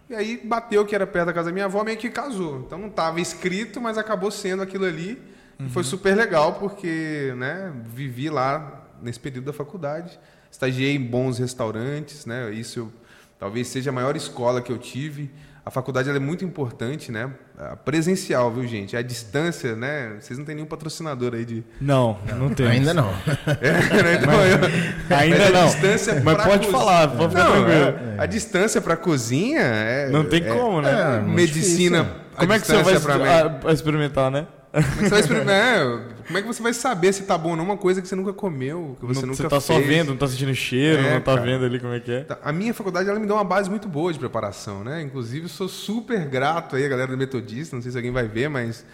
E 0.09 0.15
aí 0.15 0.37
bateu 0.43 0.85
que 0.85 0.95
era 0.95 1.05
perto 1.05 1.27
da 1.27 1.33
casa 1.33 1.49
da 1.49 1.53
minha 1.53 1.65
avó, 1.65 1.83
meio 1.83 1.97
que 1.97 2.09
casou. 2.09 2.59
Então 2.61 2.77
não 2.77 2.87
estava 2.87 3.19
escrito, 3.19 3.81
mas 3.81 3.97
acabou 3.97 4.31
sendo 4.31 4.63
aquilo 4.63 4.85
ali. 4.85 5.21
E 5.59 5.69
foi 5.69 5.83
super 5.83 6.15
legal 6.15 6.53
porque, 6.53 7.33
né, 7.37 7.73
vivi 7.85 8.29
lá 8.29 8.83
nesse 9.01 9.19
período 9.19 9.45
da 9.45 9.53
faculdade, 9.53 10.17
estagiei 10.51 10.95
em 10.95 11.01
bons 11.01 11.37
restaurantes, 11.39 12.25
né? 12.25 12.51
Isso 12.53 12.79
eu- 12.79 12.93
talvez 13.39 13.67
seja 13.67 13.89
a 13.89 13.93
maior 13.93 14.15
escola 14.15 14.61
que 14.61 14.71
eu 14.71 14.77
tive. 14.77 15.31
A 15.65 15.71
faculdade 15.71 16.07
ela 16.07 16.17
é 16.17 16.21
muito 16.21 16.45
importante, 16.45 17.11
né? 17.11 17.27
A 17.57 17.75
presencial, 17.75 18.51
viu, 18.51 18.67
gente? 18.67 18.95
A 18.95 19.01
distância, 19.01 19.75
né? 19.75 20.15
Vocês 20.19 20.37
não 20.37 20.45
têm 20.45 20.53
nenhum 20.53 20.67
patrocinador 20.67 21.33
aí 21.33 21.43
de 21.43 21.63
Não, 21.81 22.19
não 22.37 22.49
tem. 22.49 22.67
Ainda 22.67 22.93
não. 22.93 23.09
é, 23.59 23.71
né? 24.03 24.13
Então, 24.21 24.45
eu- 24.45 25.17
Ainda 25.17 25.37
mas 25.39 25.47
a 25.47 25.51
não. 25.51 25.65
distância 25.65 26.21
Mas 26.23 26.37
pode 26.37 26.67
cozinha- 26.67 26.71
falar, 26.71 27.07
pode 27.07 27.29
ficar 27.29 27.43
Não, 27.45 27.51
tranquilo. 27.65 27.79
é, 27.79 28.15
a 28.19 28.25
distância 28.27 28.79
para 28.79 28.95
cozinha 28.95 29.61
é 29.61 30.09
Não 30.11 30.23
tem 30.25 30.43
é- 30.43 30.53
como, 30.53 30.81
né? 30.81 31.17
é, 31.17 31.21
medicina. 31.21 32.03
difícil. 32.03 32.21
a 32.35 32.39
Como 32.41 32.53
é 32.53 32.59
que 32.59 32.67
você 32.67 33.07
vai 33.07 33.27
a- 33.27 33.59
a 33.65 33.73
experimentar, 33.73 34.29
né? 34.29 34.45
Como 34.81 34.85
é 34.87 34.93
que 34.95 35.03
você 35.03 35.09
vai 35.09 35.19
experimentar? 35.21 35.55
É, 35.55 35.99
Como 36.25 36.37
é 36.37 36.41
que 36.41 36.47
você 36.47 36.61
vai 36.63 36.73
saber 36.73 37.13
se 37.13 37.23
tá 37.23 37.37
bom 37.37 37.51
ou 37.51 37.55
não 37.55 37.63
uma 37.63 37.77
coisa 37.77 38.01
que 38.01 38.07
você 38.07 38.15
nunca 38.15 38.33
comeu, 38.33 38.97
que 38.99 39.05
você 39.05 39.21
Não- 39.21 39.27
nunca 39.29 39.43
você 39.43 39.47
tá 39.49 39.59
só 39.61 39.75
fez? 39.75 39.87
vendo, 39.87 40.09
não 40.09 40.17
tá 40.17 40.27
sentindo 40.27 40.53
cheiro, 40.55 41.01
É, 41.01 41.13
não 41.13 41.21
tá 41.21 41.35
cara. 41.35 41.45
vendo 41.45 41.63
ali 41.65 41.79
como 41.79 41.93
é 41.93 41.99
que 41.99 42.11
é. 42.11 42.21
Tá, 42.23 42.37
A 42.43 42.51
minha 42.51 42.73
faculdade 42.73 43.09
ela 43.09 43.19
me 43.19 43.25
deu 43.25 43.35
uma 43.35 43.43
base 43.43 43.69
muito 43.69 43.87
boa 43.87 44.11
de 44.11 44.19
preparação, 44.19 44.83
né? 44.83 45.01
Inclusive, 45.01 45.47
sou 45.47 45.67
super 45.69 46.25
grato 46.25 46.75
aí 46.75 46.85
a 46.85 46.89
galera 46.89 47.11
do 47.11 47.17
Metodista, 47.17 47.75
não 47.75 47.81
sei 47.83 47.91
se 47.91 47.97
alguém 47.97 48.11
vai 48.11 48.27
ver, 48.27 48.49
mas 48.49 48.85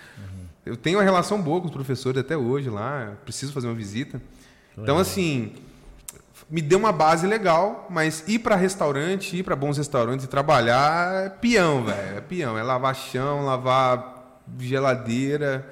eu 0.65 0.75
tenho 0.77 0.97
uma 0.99 1.03
relação 1.03 1.41
boa 1.41 1.59
com 1.59 1.67
os 1.67 1.73
professores 1.73 2.19
até 2.19 2.37
hoje 2.37 2.69
lá, 2.69 3.13
preciso 3.23 3.51
fazer 3.53 3.67
uma 3.67 3.73
visita. 3.75 4.21
Então, 4.77 4.97
assim, 4.97 5.53
me 6.49 6.61
deu 6.61 6.77
uma 6.77 6.91
base 6.91 7.25
legal, 7.25 7.87
mas 7.89 8.23
ir 8.27 8.39
para 8.39 8.55
restaurante, 8.55 9.37
ir 9.37 9.43
para 9.43 9.55
bons 9.55 9.77
restaurantes 9.77 10.25
e 10.25 10.27
trabalhar 10.29 11.25
é 11.25 11.29
peão, 11.29 11.85
velho. 11.85 12.17
É 12.17 12.21
peão, 12.21 12.57
é 12.57 12.63
lavar 12.63 12.93
chão, 12.93 13.45
lavar 13.45 14.10
geladeira, 14.59 15.67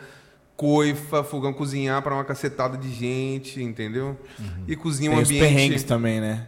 coifa, 0.55 1.23
fogão 1.23 1.53
cozinhar 1.53 2.01
para 2.01 2.13
uma 2.13 2.25
cacetada 2.25 2.77
de 2.77 2.91
gente, 2.91 3.61
entendeu? 3.63 4.19
E 4.67 4.75
cozinhar 4.75 5.13
um 5.13 5.15
Tem 5.17 5.23
os 5.23 5.29
ambiente 5.29 5.41
perrengues 5.47 5.83
também, 5.83 6.19
né? 6.19 6.47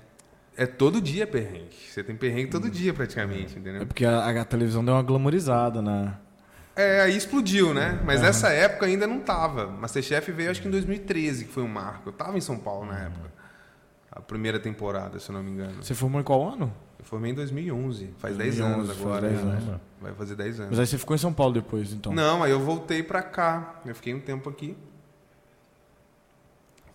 É 0.57 0.65
todo 0.65 1.01
dia 1.01 1.25
perrengue. 1.25 1.75
Você 1.89 2.03
tem 2.03 2.15
perrengue 2.15 2.49
todo 2.51 2.69
dia, 2.69 2.93
praticamente, 2.93 3.55
É 3.55 3.59
entendeu? 3.59 3.85
porque 3.87 4.05
a, 4.05 4.41
a 4.41 4.45
televisão 4.45 4.83
deu 4.83 4.93
uma 4.93 5.01
glamorizada, 5.03 5.81
né? 5.81 6.13
É, 6.75 7.01
aí 7.01 7.15
explodiu, 7.15 7.73
né? 7.73 7.99
Mas 8.05 8.21
nessa 8.21 8.49
época 8.49 8.85
ainda 8.85 9.05
não 9.05 9.19
tava. 9.19 9.67
Masterchef 9.67 10.31
veio 10.31 10.51
acho 10.51 10.61
que 10.61 10.67
em 10.67 10.71
2013, 10.71 11.45
que 11.45 11.51
foi 11.51 11.63
um 11.63 11.67
marco. 11.67 12.09
Eu 12.09 12.13
tava 12.13 12.37
em 12.37 12.41
São 12.41 12.57
Paulo 12.57 12.85
na 12.85 12.99
época. 12.99 13.31
A 14.11 14.21
primeira 14.21 14.59
temporada, 14.59 15.19
se 15.19 15.29
eu 15.29 15.33
não 15.35 15.43
me 15.43 15.51
engano. 15.51 15.81
Você 15.81 15.93
formou 15.93 16.19
em 16.19 16.23
qual 16.23 16.47
ano? 16.47 16.73
Eu 17.01 17.05
formei 17.05 17.31
em 17.31 17.35
2011. 17.35 18.09
Faz 18.19 18.37
10 18.37 18.57
2011, 18.57 18.73
anos 18.73 18.87
faz 18.87 19.01
agora. 19.01 19.29
10 19.29 19.43
né? 19.43 19.51
anos. 19.51 19.81
Vai 19.99 20.13
fazer 20.13 20.35
10 20.35 20.59
anos. 20.59 20.69
Mas 20.69 20.79
aí 20.79 20.87
você 20.87 20.97
ficou 20.99 21.15
em 21.15 21.19
São 21.19 21.33
Paulo 21.33 21.53
depois, 21.53 21.91
então. 21.91 22.13
Não, 22.13 22.43
aí 22.43 22.51
eu 22.51 22.59
voltei 22.59 23.01
pra 23.01 23.23
cá. 23.23 23.81
Eu 23.85 23.95
fiquei 23.95 24.13
um 24.13 24.19
tempo 24.19 24.49
aqui. 24.49 24.77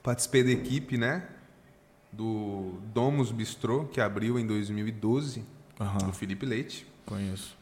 Participei 0.03 0.45
da 0.45 0.51
equipe, 0.51 0.97
né? 0.97 1.27
Do 2.13 2.75
Domus 2.95 3.33
Bistrô, 3.33 3.85
que 3.87 4.01
abriu 4.01 4.39
em 4.39 4.47
2012, 4.47 5.45
Aham, 5.81 5.99
do 5.99 6.13
Felipe 6.13 6.47
Leite. 6.47 6.87
conheço. 7.05 7.57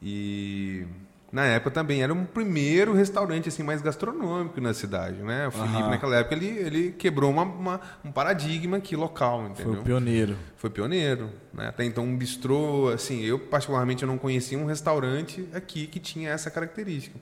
E 0.00 0.86
na 1.30 1.44
época 1.44 1.70
também 1.70 2.02
era 2.02 2.12
um 2.14 2.24
primeiro 2.24 2.94
restaurante 2.94 3.48
assim 3.50 3.62
mais 3.62 3.82
gastronômico 3.82 4.60
na 4.62 4.72
cidade, 4.72 5.22
né? 5.22 5.48
O 5.48 5.50
Felipe 5.50 5.76
Aham. 5.76 5.90
naquela 5.90 6.16
época 6.16 6.34
ele, 6.34 6.46
ele 6.46 6.92
quebrou 6.92 7.30
uma, 7.30 7.42
uma- 7.42 7.80
um 8.04 8.10
paradigma 8.10 8.78
aqui 8.78 8.96
local, 8.96 9.40
Foi 9.42 9.50
entendeu? 9.50 9.80
o 9.80 9.84
pioneiro. 9.84 10.36
Foi 10.56 10.70
pioneiro, 10.70 11.30
né? 11.52 11.68
Até 11.68 11.84
então 11.84 12.04
um 12.04 12.16
bistrô, 12.16 12.88
assim, 12.88 13.20
eu 13.22 13.38
particularmente 13.38 14.02
eu 14.02 14.06
não 14.06 14.16
conhecia 14.16 14.58
um 14.58 14.64
restaurante 14.64 15.46
aqui 15.52 15.86
que 15.86 16.00
tinha 16.00 16.30
essa 16.30 16.50
característica. 16.50 17.18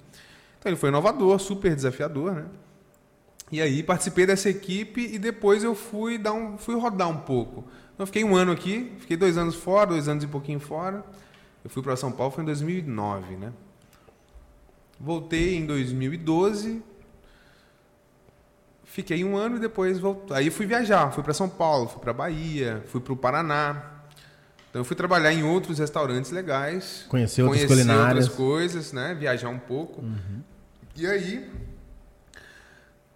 Então 0.61 0.71
ele 0.71 0.77
foi 0.77 0.89
inovador, 0.89 1.39
super 1.41 1.75
desafiador, 1.75 2.33
né? 2.33 2.45
E 3.51 3.61
aí 3.61 3.83
participei 3.83 4.27
dessa 4.27 4.49
equipe 4.51 5.01
e 5.01 5.19
depois 5.19 5.63
eu 5.65 5.75
fui 5.75 6.17
dar 6.19 6.33
um, 6.33 6.57
fui 6.59 6.75
rodar 6.77 7.09
um 7.09 7.19
pouco. 7.19 7.61
Então 7.95 8.03
eu 8.03 8.07
fiquei 8.07 8.23
um 8.25 8.37
ano 8.37 8.53
aqui, 8.53 8.93
fiquei 8.99 9.17
dois 9.17 9.37
anos 9.39 9.55
fora, 9.55 9.87
dois 9.91 10.09
anos 10.09 10.23
e 10.23 10.27
pouquinho 10.27 10.61
fora. 10.61 11.05
Eu 11.65 11.71
fui 11.71 11.83
para 11.83 11.97
São 11.97 12.13
Paulo 12.13 12.33
foi 12.33 12.43
em 12.43 12.47
2009, 12.47 13.37
né? 13.37 13.53
Voltei 14.99 15.57
em 15.57 15.67
2012. 15.67 16.83
Fiquei 18.85 19.23
um 19.25 19.37
ano 19.37 19.57
e 19.57 19.61
depois 19.61 19.99
voltei. 19.99 20.37
Aí 20.37 20.51
fui 20.51 20.65
viajar, 20.65 21.11
fui 21.11 21.23
para 21.23 21.35
São 21.35 21.49
Paulo, 21.49 21.89
fui 21.89 22.01
para 22.01 22.13
Bahia, 22.13 22.83
fui 22.87 23.01
para 23.01 23.13
o 23.13 23.17
Paraná. 23.17 23.93
Então 24.71 24.81
eu 24.81 24.85
fui 24.85 24.97
trabalhar 24.97 25.33
em 25.33 25.43
outros 25.43 25.79
restaurantes 25.79 26.31
legais, 26.31 27.05
Conhecer 27.09 27.43
outras 27.43 27.65
conhecer 27.65 27.85
culinárias. 27.85 28.25
outras 28.25 28.37
coisas, 28.37 28.93
né? 28.93 29.15
Viajar 29.15 29.49
um 29.49 29.59
pouco. 29.59 30.03
E 30.95 31.07
aí 31.07 31.51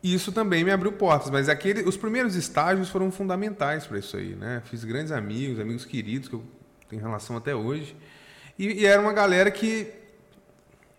isso 0.02 0.32
também 0.32 0.64
me 0.64 0.70
abriu 0.70 0.92
portas, 0.92 1.30
mas 1.30 1.48
aquele, 1.48 1.82
os 1.82 1.96
primeiros 1.96 2.34
estágios 2.34 2.88
foram 2.88 3.10
fundamentais 3.12 3.86
para 3.86 3.98
isso 3.98 4.16
aí, 4.16 4.34
né? 4.34 4.62
Fiz 4.64 4.82
grandes 4.82 5.12
amigos, 5.12 5.60
amigos 5.60 5.84
queridos 5.84 6.28
que 6.28 6.34
eu 6.34 6.42
tenho 6.88 7.02
relação 7.02 7.36
até 7.36 7.54
hoje. 7.54 7.94
E, 8.58 8.80
e 8.82 8.86
era 8.86 9.00
uma 9.00 9.12
galera 9.12 9.50
que, 9.50 9.92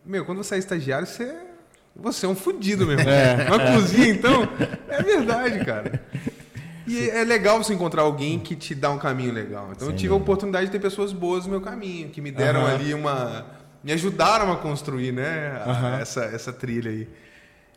meu, 0.06 0.26
quando 0.26 0.44
você 0.44 0.56
é 0.56 0.58
estagiário, 0.58 1.06
você, 1.08 1.34
você 1.96 2.26
é 2.26 2.30
um 2.30 2.36
fudido 2.36 2.86
mesmo. 2.88 3.04
Na 3.50 3.74
cozinha, 3.74 4.08
então, 4.10 4.48
é 4.90 5.02
verdade, 5.02 5.64
cara. 5.66 6.02
E 6.88 7.10
é 7.10 7.24
legal 7.24 7.64
você 7.64 7.74
encontrar 7.74 8.02
alguém 8.02 8.40
que 8.40 8.56
te 8.56 8.74
dá 8.74 8.90
um 8.90 8.98
caminho 8.98 9.32
legal. 9.32 9.70
Então 9.72 9.88
eu 9.88 9.92
Sem 9.92 9.98
tive 10.00 10.14
a 10.14 10.16
oportunidade 10.18 10.66
de 10.66 10.72
ter 10.72 10.80
pessoas 10.80 11.14
boas 11.14 11.46
no 11.46 11.52
meu 11.52 11.62
caminho, 11.62 12.10
que 12.10 12.20
me 12.20 12.32
deram 12.32 12.62
Aham. 12.66 12.74
ali 12.76 12.94
uma. 12.94 13.46
Me 13.84 13.92
ajudaram 13.92 14.52
a 14.52 14.58
construir, 14.58 15.12
né? 15.12 15.62
Aham. 15.66 16.00
essa, 16.00 16.24
essa 16.26 16.52
trilha 16.54 16.92
aí. 16.92 17.08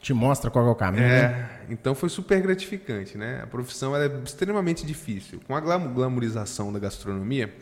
Te 0.00 0.12
mostra 0.12 0.50
qual 0.50 0.66
é 0.66 0.70
o 0.70 0.74
caminho, 0.74 1.06
né? 1.06 1.16
É, 1.16 1.72
então 1.72 1.94
foi 1.94 2.10
super 2.10 2.38
gratificante, 2.42 3.16
né? 3.16 3.40
A 3.42 3.46
profissão 3.46 3.96
é 3.96 4.06
extremamente 4.22 4.84
difícil. 4.84 5.40
Com 5.46 5.56
a 5.56 5.60
glam- 5.60 5.94
glamorização 5.94 6.70
da 6.70 6.78
gastronomia, 6.78 7.54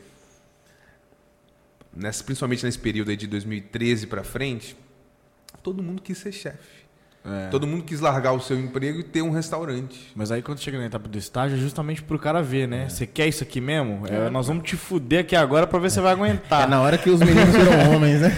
nessa, 1.97 2.23
principalmente 2.25 2.65
nesse 2.65 2.79
período 2.79 3.11
aí 3.11 3.17
de 3.17 3.27
2013 3.27 4.07
para 4.07 4.23
frente, 4.25 4.77
todo 5.63 5.83
mundo 5.83 6.01
quis 6.03 6.19
ser 6.19 6.33
chefe. 6.33 6.83
É. 7.25 7.47
Todo 7.51 7.69
mundo 7.69 7.85
quis 7.85 8.01
largar 8.01 8.33
o 8.33 8.41
seu 8.41 8.59
emprego 8.59 8.99
e 8.99 9.05
ter 9.05 9.23
um 9.23 9.31
restaurante. 9.31 10.11
Mas 10.17 10.33
aí 10.33 10.43
quando 10.43 10.59
chega 10.59 10.77
na 10.77 10.87
etapa 10.87 11.09
do 11.09 11.17
estágio 11.17 11.57
é 11.57 11.61
justamente 11.61 12.03
pro 12.03 12.19
cara 12.19 12.43
ver, 12.43 12.67
né? 12.67 12.89
Você 12.89 13.07
quer 13.07 13.29
isso 13.29 13.45
aqui 13.45 13.61
mesmo? 13.61 14.05
É, 14.09 14.29
nós 14.29 14.49
vamos 14.49 14.65
te 14.69 14.77
fuder 14.77 15.21
aqui 15.21 15.37
agora 15.37 15.65
pra 15.65 15.79
ver 15.79 15.89
se 15.91 15.95
você 15.95 16.01
vai 16.01 16.11
É 16.11 16.15
aguentar. 16.17 16.69
na 16.69 16.81
hora 16.81 16.99
que 16.99 17.09
os 17.09 17.21
meninos 17.21 17.55
viram 17.55 17.95
homens, 17.95 18.23
né? 18.23 18.33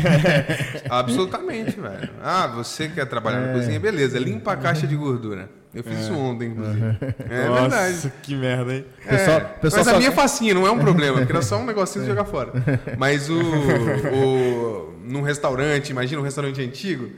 Absolutamente, 0.90 1.80
velho. 1.80 2.10
Ah, 2.22 2.46
você 2.48 2.86
quer 2.88 3.06
trabalhar 3.06 3.40
na 3.40 3.52
cozinha? 3.54 3.80
Beleza, 3.80 4.18
limpa 4.18 4.52
a 4.52 4.56
caixa 4.56 4.86
de 4.86 4.96
gordura. 4.96 5.48
Eu 5.74 5.82
fiz 5.82 5.98
isso 6.00 6.14
ontem, 6.14 6.50
inclusive. 6.50 6.84
É 7.28 7.48
Nossa, 7.48 7.60
verdade. 7.62 8.12
que 8.22 8.34
merda, 8.36 8.74
hein? 8.74 8.84
Pessoal- 9.08 9.36
É, 9.38 9.40
pessoal 9.40 9.80
mas 9.80 9.88
a 9.88 9.90
só- 9.92 9.96
minha 9.98 10.10
é 10.10 10.12
facinha, 10.12 10.54
não 10.54 10.66
é 10.66 10.70
um 10.70 10.78
problema, 10.78 11.18
porque 11.18 11.32
era 11.32 11.42
só 11.42 11.58
um 11.58 11.64
negocinho 11.66 12.04
de 12.04 12.10
jogar 12.10 12.24
fora. 12.24 12.52
Mas 12.96 13.28
o, 13.28 13.34
o 13.38 14.94
num 15.04 15.22
restaurante, 15.22 15.90
imagina 15.90 16.20
um 16.20 16.24
restaurante 16.24 16.60
antigo, 16.62 17.10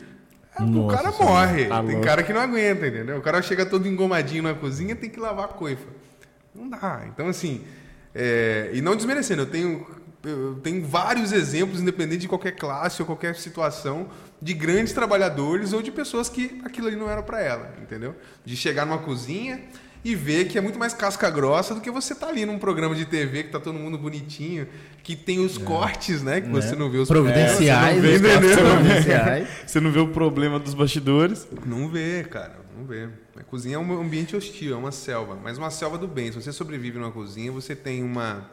é, 0.58 0.62
o 0.62 0.66
Nossa 0.66 0.96
cara 0.96 1.12
Senhora. 1.12 1.34
morre. 1.46 1.64
Tá 1.66 1.82
tem 1.82 2.00
cara 2.00 2.22
que 2.22 2.32
não 2.32 2.40
aguenta, 2.40 2.86
entendeu? 2.86 3.18
O 3.18 3.20
cara 3.22 3.42
chega 3.42 3.64
todo 3.66 3.86
engomadinho 3.86 4.42
na 4.42 4.54
cozinha, 4.54 4.96
tem 4.96 5.10
que 5.10 5.20
lavar 5.20 5.44
a 5.44 5.48
coifa. 5.48 5.86
Não 6.54 6.68
dá. 6.68 7.02
Então 7.12 7.28
assim, 7.28 7.62
é, 8.14 8.70
e 8.72 8.80
não 8.80 8.96
desmerecendo, 8.96 9.42
eu 9.42 9.46
tenho 9.46 9.86
eu 10.28 10.58
tenho 10.62 10.84
vários 10.84 11.32
exemplos, 11.32 11.80
independente 11.80 12.22
de 12.22 12.28
qualquer 12.28 12.52
classe 12.52 13.00
ou 13.00 13.06
qualquer 13.06 13.34
situação, 13.36 14.08
de 14.42 14.52
grandes 14.52 14.92
trabalhadores 14.92 15.72
ou 15.72 15.80
de 15.80 15.90
pessoas 15.90 16.28
que 16.28 16.60
aquilo 16.64 16.88
ali 16.88 16.96
não 16.96 17.08
era 17.08 17.22
para 17.22 17.40
ela, 17.40 17.74
entendeu? 17.80 18.14
De 18.44 18.56
chegar 18.56 18.84
numa 18.84 18.98
cozinha 18.98 19.60
e 20.04 20.14
ver 20.14 20.46
que 20.46 20.56
é 20.56 20.60
muito 20.60 20.78
mais 20.78 20.92
casca 20.94 21.28
grossa 21.30 21.74
do 21.74 21.80
que 21.80 21.90
você 21.90 22.14
tá 22.14 22.28
ali 22.28 22.44
num 22.46 22.58
programa 22.58 22.94
de 22.94 23.04
TV 23.04 23.44
que 23.44 23.50
tá 23.50 23.58
todo 23.58 23.78
mundo 23.78 23.96
bonitinho, 23.98 24.68
que 25.02 25.16
tem 25.16 25.38
os 25.40 25.58
cortes, 25.58 26.22
né? 26.22 26.40
Que 26.40 26.48
você 26.48 26.72
Né? 26.72 26.76
não 26.76 26.90
vê 26.90 26.98
os 26.98 27.08
Providenciais, 27.08 28.04
É, 28.04 28.18
você 28.18 28.18
não 28.18 28.40
vê, 28.40 28.56
providenciais. 28.56 29.48
Você 29.66 29.80
não 29.80 29.90
vê 29.90 29.98
o 30.00 30.08
problema 30.08 30.58
dos 30.58 30.74
bastidores. 30.74 31.46
Não 31.64 31.88
vê, 31.88 32.24
cara, 32.24 32.56
não 32.76 32.84
vê. 32.84 33.08
A 33.36 33.42
cozinha 33.42 33.76
é 33.76 33.78
um 33.78 34.00
ambiente 34.00 34.36
hostil, 34.36 34.74
é 34.74 34.76
uma 34.76 34.92
selva, 34.92 35.36
mas 35.42 35.58
uma 35.58 35.70
selva 35.70 35.98
do 35.98 36.06
bem. 36.06 36.30
Se 36.30 36.40
você 36.40 36.52
sobrevive 36.52 36.98
numa 36.98 37.10
cozinha, 37.10 37.50
você 37.50 37.74
tem 37.74 38.02
uma 38.04 38.48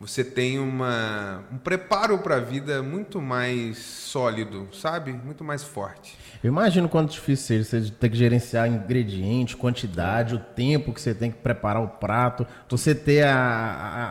você 0.00 0.24
tem 0.24 0.58
uma 0.58 1.44
um 1.52 1.58
preparo 1.58 2.18
para 2.18 2.36
a 2.36 2.40
vida 2.40 2.82
muito 2.82 3.20
mais 3.20 3.76
sólido, 3.78 4.66
sabe? 4.72 5.12
Muito 5.12 5.44
mais 5.44 5.62
forte. 5.62 6.16
Eu 6.42 6.48
imagino 6.48 6.88
quanto 6.88 7.10
difícil 7.12 7.62
seja 7.62 7.84
você 7.88 7.92
ter 7.92 8.08
que 8.08 8.16
gerenciar 8.16 8.66
ingrediente, 8.66 9.54
quantidade, 9.56 10.34
o 10.34 10.38
tempo 10.38 10.94
que 10.94 11.00
você 11.00 11.14
tem 11.14 11.30
que 11.30 11.36
preparar 11.36 11.82
o 11.82 11.88
prato, 11.88 12.46
você 12.66 12.94
ter 12.94 13.24
a, 13.24 13.36
a, 13.36 14.04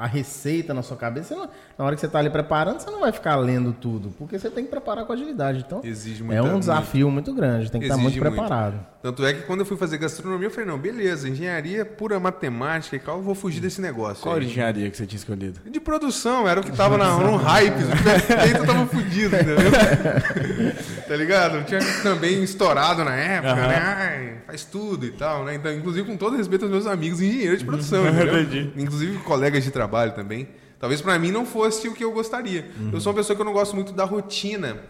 a, 0.00 0.04
a 0.04 0.06
receita 0.06 0.74
na 0.74 0.82
sua 0.82 0.96
cabeça. 0.96 1.28
Você 1.28 1.34
não- 1.40 1.48
na 1.80 1.86
hora 1.86 1.94
que 1.96 2.00
você 2.00 2.06
está 2.06 2.18
ali 2.18 2.28
preparando, 2.28 2.78
você 2.78 2.90
não 2.90 3.00
vai 3.00 3.10
ficar 3.10 3.36
lendo 3.36 3.72
tudo, 3.72 4.10
porque 4.18 4.38
você 4.38 4.50
tem 4.50 4.64
que 4.64 4.70
preparar 4.70 5.06
com 5.06 5.14
agilidade. 5.14 5.64
Então, 5.66 5.80
Exige 5.82 6.22
é 6.22 6.26
muita- 6.26 6.42
um 6.54 6.58
desafio 6.58 7.10
muito 7.10 7.32
grande, 7.32 7.70
tem 7.72 7.80
que 7.80 7.86
estar 7.86 7.96
muito 7.96 8.08
Exige 8.10 8.20
muito. 8.20 8.34
preparado. 8.36 8.78
Tanto 9.02 9.24
é 9.24 9.32
que 9.32 9.42
quando 9.44 9.60
eu 9.60 9.64
fui 9.66 9.78
fazer 9.78 9.96
gastronomia, 9.96 10.48
eu 10.48 10.50
falei, 10.50 10.66
não, 10.68 10.76
beleza, 10.78 11.26
engenharia, 11.26 11.86
pura 11.86 12.20
matemática 12.20 12.96
e 12.96 12.98
tal, 12.98 13.16
eu 13.16 13.22
vou 13.22 13.34
fugir 13.34 13.60
desse 13.60 13.80
negócio. 13.80 14.22
Qual 14.22 14.34
aí. 14.36 14.44
engenharia 14.44 14.90
que 14.90 14.96
você 14.98 15.06
tinha 15.06 15.16
escolhido? 15.16 15.58
De 15.70 15.80
produção, 15.80 16.46
era 16.46 16.60
o 16.60 16.62
que 16.62 16.70
tava 16.70 16.98
na, 16.98 17.16
no 17.16 17.36
hype. 17.36 17.78
Se 17.78 17.90
eu 17.90 17.96
tivesse 17.96 18.26
feito, 18.26 18.56
eu 18.58 18.66
tava 18.66 18.86
fudido, 18.86 19.34
entendeu? 19.36 19.56
tá 21.08 21.16
ligado? 21.16 21.64
Tinha 21.64 21.80
também 22.02 22.42
estourado 22.42 23.02
na 23.04 23.14
época, 23.14 23.52
Aham. 23.54 23.68
né? 23.68 23.76
Ai, 23.82 24.34
faz 24.46 24.64
tudo 24.64 25.06
e 25.06 25.12
tal, 25.12 25.46
né? 25.46 25.54
Então, 25.54 25.72
inclusive, 25.72 26.06
com 26.06 26.18
todo 26.18 26.36
respeito 26.36 26.66
aos 26.66 26.70
meus 26.70 26.86
amigos 26.86 27.22
engenheiros 27.22 27.60
de 27.60 27.64
produção, 27.64 28.04
entendeu? 28.08 28.38
Entendi. 28.42 28.70
Inclusive 28.76 29.16
colegas 29.20 29.64
de 29.64 29.70
trabalho 29.70 30.12
também. 30.12 30.46
Talvez 30.80 31.00
pra 31.02 31.16
mim 31.18 31.30
não 31.30 31.44
fosse 31.46 31.86
o 31.88 31.94
que 31.94 32.02
eu 32.02 32.10
gostaria. 32.10 32.70
Eu 32.92 33.00
sou 33.00 33.12
uma 33.12 33.18
pessoa 33.18 33.36
que 33.36 33.42
eu 33.42 33.46
não 33.46 33.52
gosto 33.52 33.76
muito 33.76 33.92
da 33.92 34.04
rotina 34.04 34.82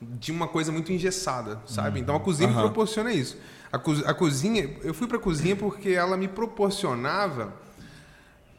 de 0.00 0.30
uma 0.30 0.46
coisa 0.46 0.70
muito 0.70 0.92
engessada, 0.92 1.60
sabe? 1.66 1.98
Então 1.98 2.14
a 2.14 2.20
cozinha 2.20 2.46
me 2.48 2.54
Aham. 2.54 2.64
proporciona 2.64 3.10
isso. 3.12 3.36
A, 3.72 3.78
co- 3.78 4.02
a 4.04 4.12
cozinha, 4.14 4.76
eu 4.82 4.92
fui 4.94 5.06
pra 5.08 5.18
cozinha 5.18 5.56
porque 5.56 5.88
ela 5.90 6.16
me 6.16 6.28
proporcionava, 6.28 7.52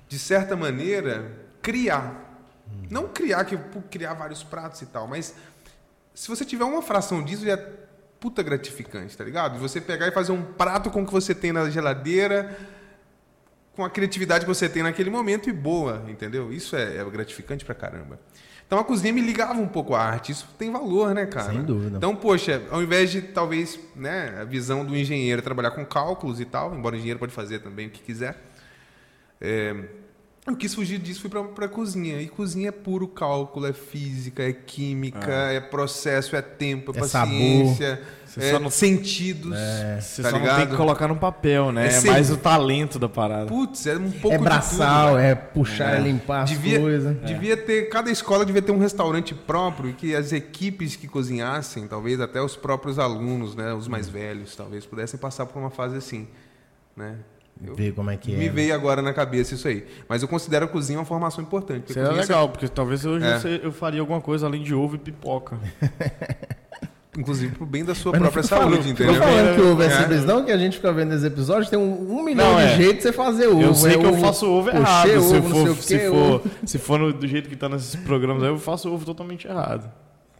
de 0.07 0.17
certa 0.19 0.55
maneira, 0.55 1.31
criar. 1.61 2.25
Não 2.89 3.07
criar, 3.07 3.45
que 3.45 3.55
criar 3.89 4.13
vários 4.15 4.43
pratos 4.43 4.81
e 4.81 4.85
tal, 4.87 5.07
mas 5.07 5.33
se 6.15 6.27
você 6.27 6.43
tiver 6.43 6.65
uma 6.65 6.81
fração 6.81 7.23
disso, 7.23 7.45
já 7.45 7.53
é 7.53 7.73
puta 8.19 8.43
gratificante, 8.43 9.15
tá 9.15 9.23
ligado? 9.23 9.57
Você 9.59 9.79
pegar 9.79 10.07
e 10.07 10.11
fazer 10.11 10.31
um 10.31 10.41
prato 10.43 10.89
com 10.89 11.03
o 11.03 11.05
que 11.05 11.11
você 11.13 11.33
tem 11.33 11.51
na 11.53 11.69
geladeira, 11.69 12.57
com 13.79 13.85
a 13.85 13.89
criatividade 13.89 14.43
que 14.45 14.53
você 14.53 14.67
tem 14.67 14.83
naquele 14.83 15.09
momento 15.09 15.49
e 15.49 15.53
boa, 15.53 16.03
entendeu? 16.09 16.51
Isso 16.51 16.75
é, 16.75 16.97
é 16.97 17.05
gratificante 17.05 17.63
pra 17.63 17.73
caramba. 17.73 18.19
Então 18.67 18.77
a 18.77 18.83
cozinha 18.83 19.13
me 19.13 19.21
ligava 19.21 19.53
um 19.53 19.69
pouco 19.69 19.95
à 19.95 20.01
arte, 20.01 20.33
isso 20.33 20.49
tem 20.59 20.69
valor, 20.69 21.15
né, 21.15 21.25
cara? 21.25 21.53
Sem 21.53 21.63
dúvida. 21.63 21.95
Então, 21.95 22.13
poxa, 22.13 22.61
ao 22.69 22.83
invés 22.83 23.09
de 23.09 23.21
talvez, 23.21 23.79
né, 23.95 24.37
a 24.41 24.43
visão 24.43 24.83
do 24.83 24.97
engenheiro 24.97 25.41
trabalhar 25.41 25.71
com 25.71 25.85
cálculos 25.85 26.41
e 26.41 26.45
tal, 26.45 26.75
embora 26.75 26.93
o 26.93 26.97
engenheiro 26.97 27.17
pode 27.17 27.31
fazer 27.31 27.59
também 27.59 27.87
o 27.87 27.89
que 27.89 28.01
quiser, 28.01 28.37
é, 29.39 29.73
Eu 30.45 30.57
quis 30.57 30.75
fugir 30.75 30.99
disso, 30.99 31.21
fui 31.21 31.29
pra, 31.29 31.41
pra 31.45 31.67
cozinha. 31.69 32.21
E 32.21 32.27
cozinha 32.27 32.67
é 32.67 32.71
puro 32.71 33.07
cálculo, 33.07 33.65
é 33.65 33.71
física, 33.71 34.43
é 34.43 34.51
química, 34.51 35.31
é 35.31 35.61
processo, 35.61 36.35
é 36.35 36.41
tempo, 36.41 36.91
é, 36.93 36.97
É 36.97 36.99
paciência, 36.99 37.95
Você 37.95 38.18
é 38.37 38.51
só 38.51 38.59
não- 38.59 38.69
sentidos. 38.69 39.55
Você 40.01 40.21
tá 40.21 40.29
só 40.29 40.35
não 40.35 40.41
ligado? 40.43 40.57
tem 40.59 40.67
que 40.67 40.75
colocar 40.75 41.07
no 41.07 41.15
papel, 41.15 41.71
né? 41.71 41.87
É 41.87 41.93
É, 41.97 42.01
mais 42.01 42.29
o 42.29 42.37
talento 42.37 42.99
da 42.99 43.07
parada. 43.07 43.45
Putz, 43.45 43.87
é 43.87 43.95
um 43.97 44.11
pouco 44.11 44.35
É 44.35 44.37
de 44.37 44.43
braçal, 44.43 45.07
tudo, 45.09 45.19
é 45.19 45.35
puxar, 45.35 45.95
é 45.97 45.99
limpar 46.01 46.43
as 46.43 46.49
Devia, 46.49 46.79
coisas. 46.79 47.17
devia 47.21 47.55
ter, 47.57 47.89
cada 47.89 48.11
escola 48.11 48.45
devia 48.45 48.61
ter 48.61 48.71
um 48.71 48.79
restaurante 48.79 49.33
próprio 49.33 49.89
e 49.91 49.93
que 49.93 50.15
as 50.15 50.31
equipes 50.33 50.95
que 50.95 51.07
cozinhassem, 51.07 51.87
talvez 51.87 52.19
até 52.19 52.41
os 52.41 52.55
próprios 52.55 52.99
alunos, 52.99 53.55
né, 53.55 53.73
os 53.73 53.87
mais 53.87 54.09
velhos, 54.09 54.55
talvez 54.55 54.85
pudessem 54.85 55.19
passar 55.19 55.45
por 55.45 55.59
uma 55.59 55.69
fase 55.69 55.95
assim, 55.95 56.27
né? 56.95 57.15
Eu- 57.61 57.75
Ver 57.75 57.91
como 57.93 58.09
é 58.09 58.15
que 58.15 58.31
me 58.33 58.45
é. 58.45 58.49
veio 58.49 58.73
agora 58.73 59.01
na 59.01 59.11
cabeça 59.13 59.53
isso 59.53 59.67
aí. 59.67 59.85
Mas 60.07 60.21
eu 60.21 60.29
considero 60.29 60.63
a 60.63 60.67
cozinha 60.69 60.97
uma 60.97 61.03
formação 61.03 61.43
importante. 61.43 61.79
porque 61.81 61.93
Seria 61.93 62.07
cozinha 62.07 62.25
legal, 62.25 62.47
porque 62.47 62.69
talvez 62.69 63.05
hoje 63.05 63.25
É. 63.25 63.59
eu 63.61 63.71
faria 63.73 63.99
alguma 63.99 64.21
coisa 64.21 64.45
além 64.47 64.63
de 64.63 64.73
ovo 64.73 64.95
e 64.95 64.97
pipoca. 64.97 65.57
inclusive 67.19 67.53
pro 67.55 67.65
bem 67.65 67.83
da 67.85 67.93
sua 67.93 68.11
Mas 68.13 68.21
não 68.21 68.29
própria 68.31 68.43
falando- 68.47 68.73
saúde, 68.75 68.89
fica 68.89 69.03
entendeu? 69.03 69.21
falando 69.21 69.55
que 69.55 69.61
o 69.61 69.71
ovo 69.71 69.83
é 69.83 69.85
É. 69.85 69.89
simples, 69.89 70.25
não, 70.25 70.45
que 70.45 70.51
a 70.51 70.57
gente 70.57 70.75
fica 70.77 70.91
vendo 70.93 71.11
esses 71.13 71.25
episódios, 71.25 71.69
tem 71.69 71.77
um, 71.77 72.17
um 72.19 72.23
milhão 72.23 72.51
Não, 72.53 72.57
de 72.57 72.63
é. 72.63 72.75
jeitos 72.77 72.95
de 72.97 73.01
você 73.03 73.13
fazer 73.13 73.47
ovo. 73.47 73.61
eu 73.61 73.73
sei 73.75 73.93
é 73.93 73.97
que 73.97 74.05
eu 74.05 74.09
ovo 74.09 74.21
faço 74.21 74.49
ovo 74.49 74.69
errado. 74.69 75.07
se, 75.09 75.15
ovo, 75.17 75.35
eu 75.35 75.41
não 75.41 75.49
for, 75.75 75.75
se, 75.83 75.97
quê, 75.97 76.07
for, 76.09 76.15
ovo. 76.15 76.41
se 76.65 76.77
for 76.77 76.99
no- 76.99 77.13
do 77.13 77.27
jeito 77.27 77.49
que 77.49 77.55
tá 77.55 77.67
nesses 77.69 77.95
programas 77.95 78.41
aí, 78.43 78.49
eu 78.49 78.57
faço 78.57 78.91
ovo 78.91 79.05
totalmente 79.05 79.47
errado. 79.47 79.89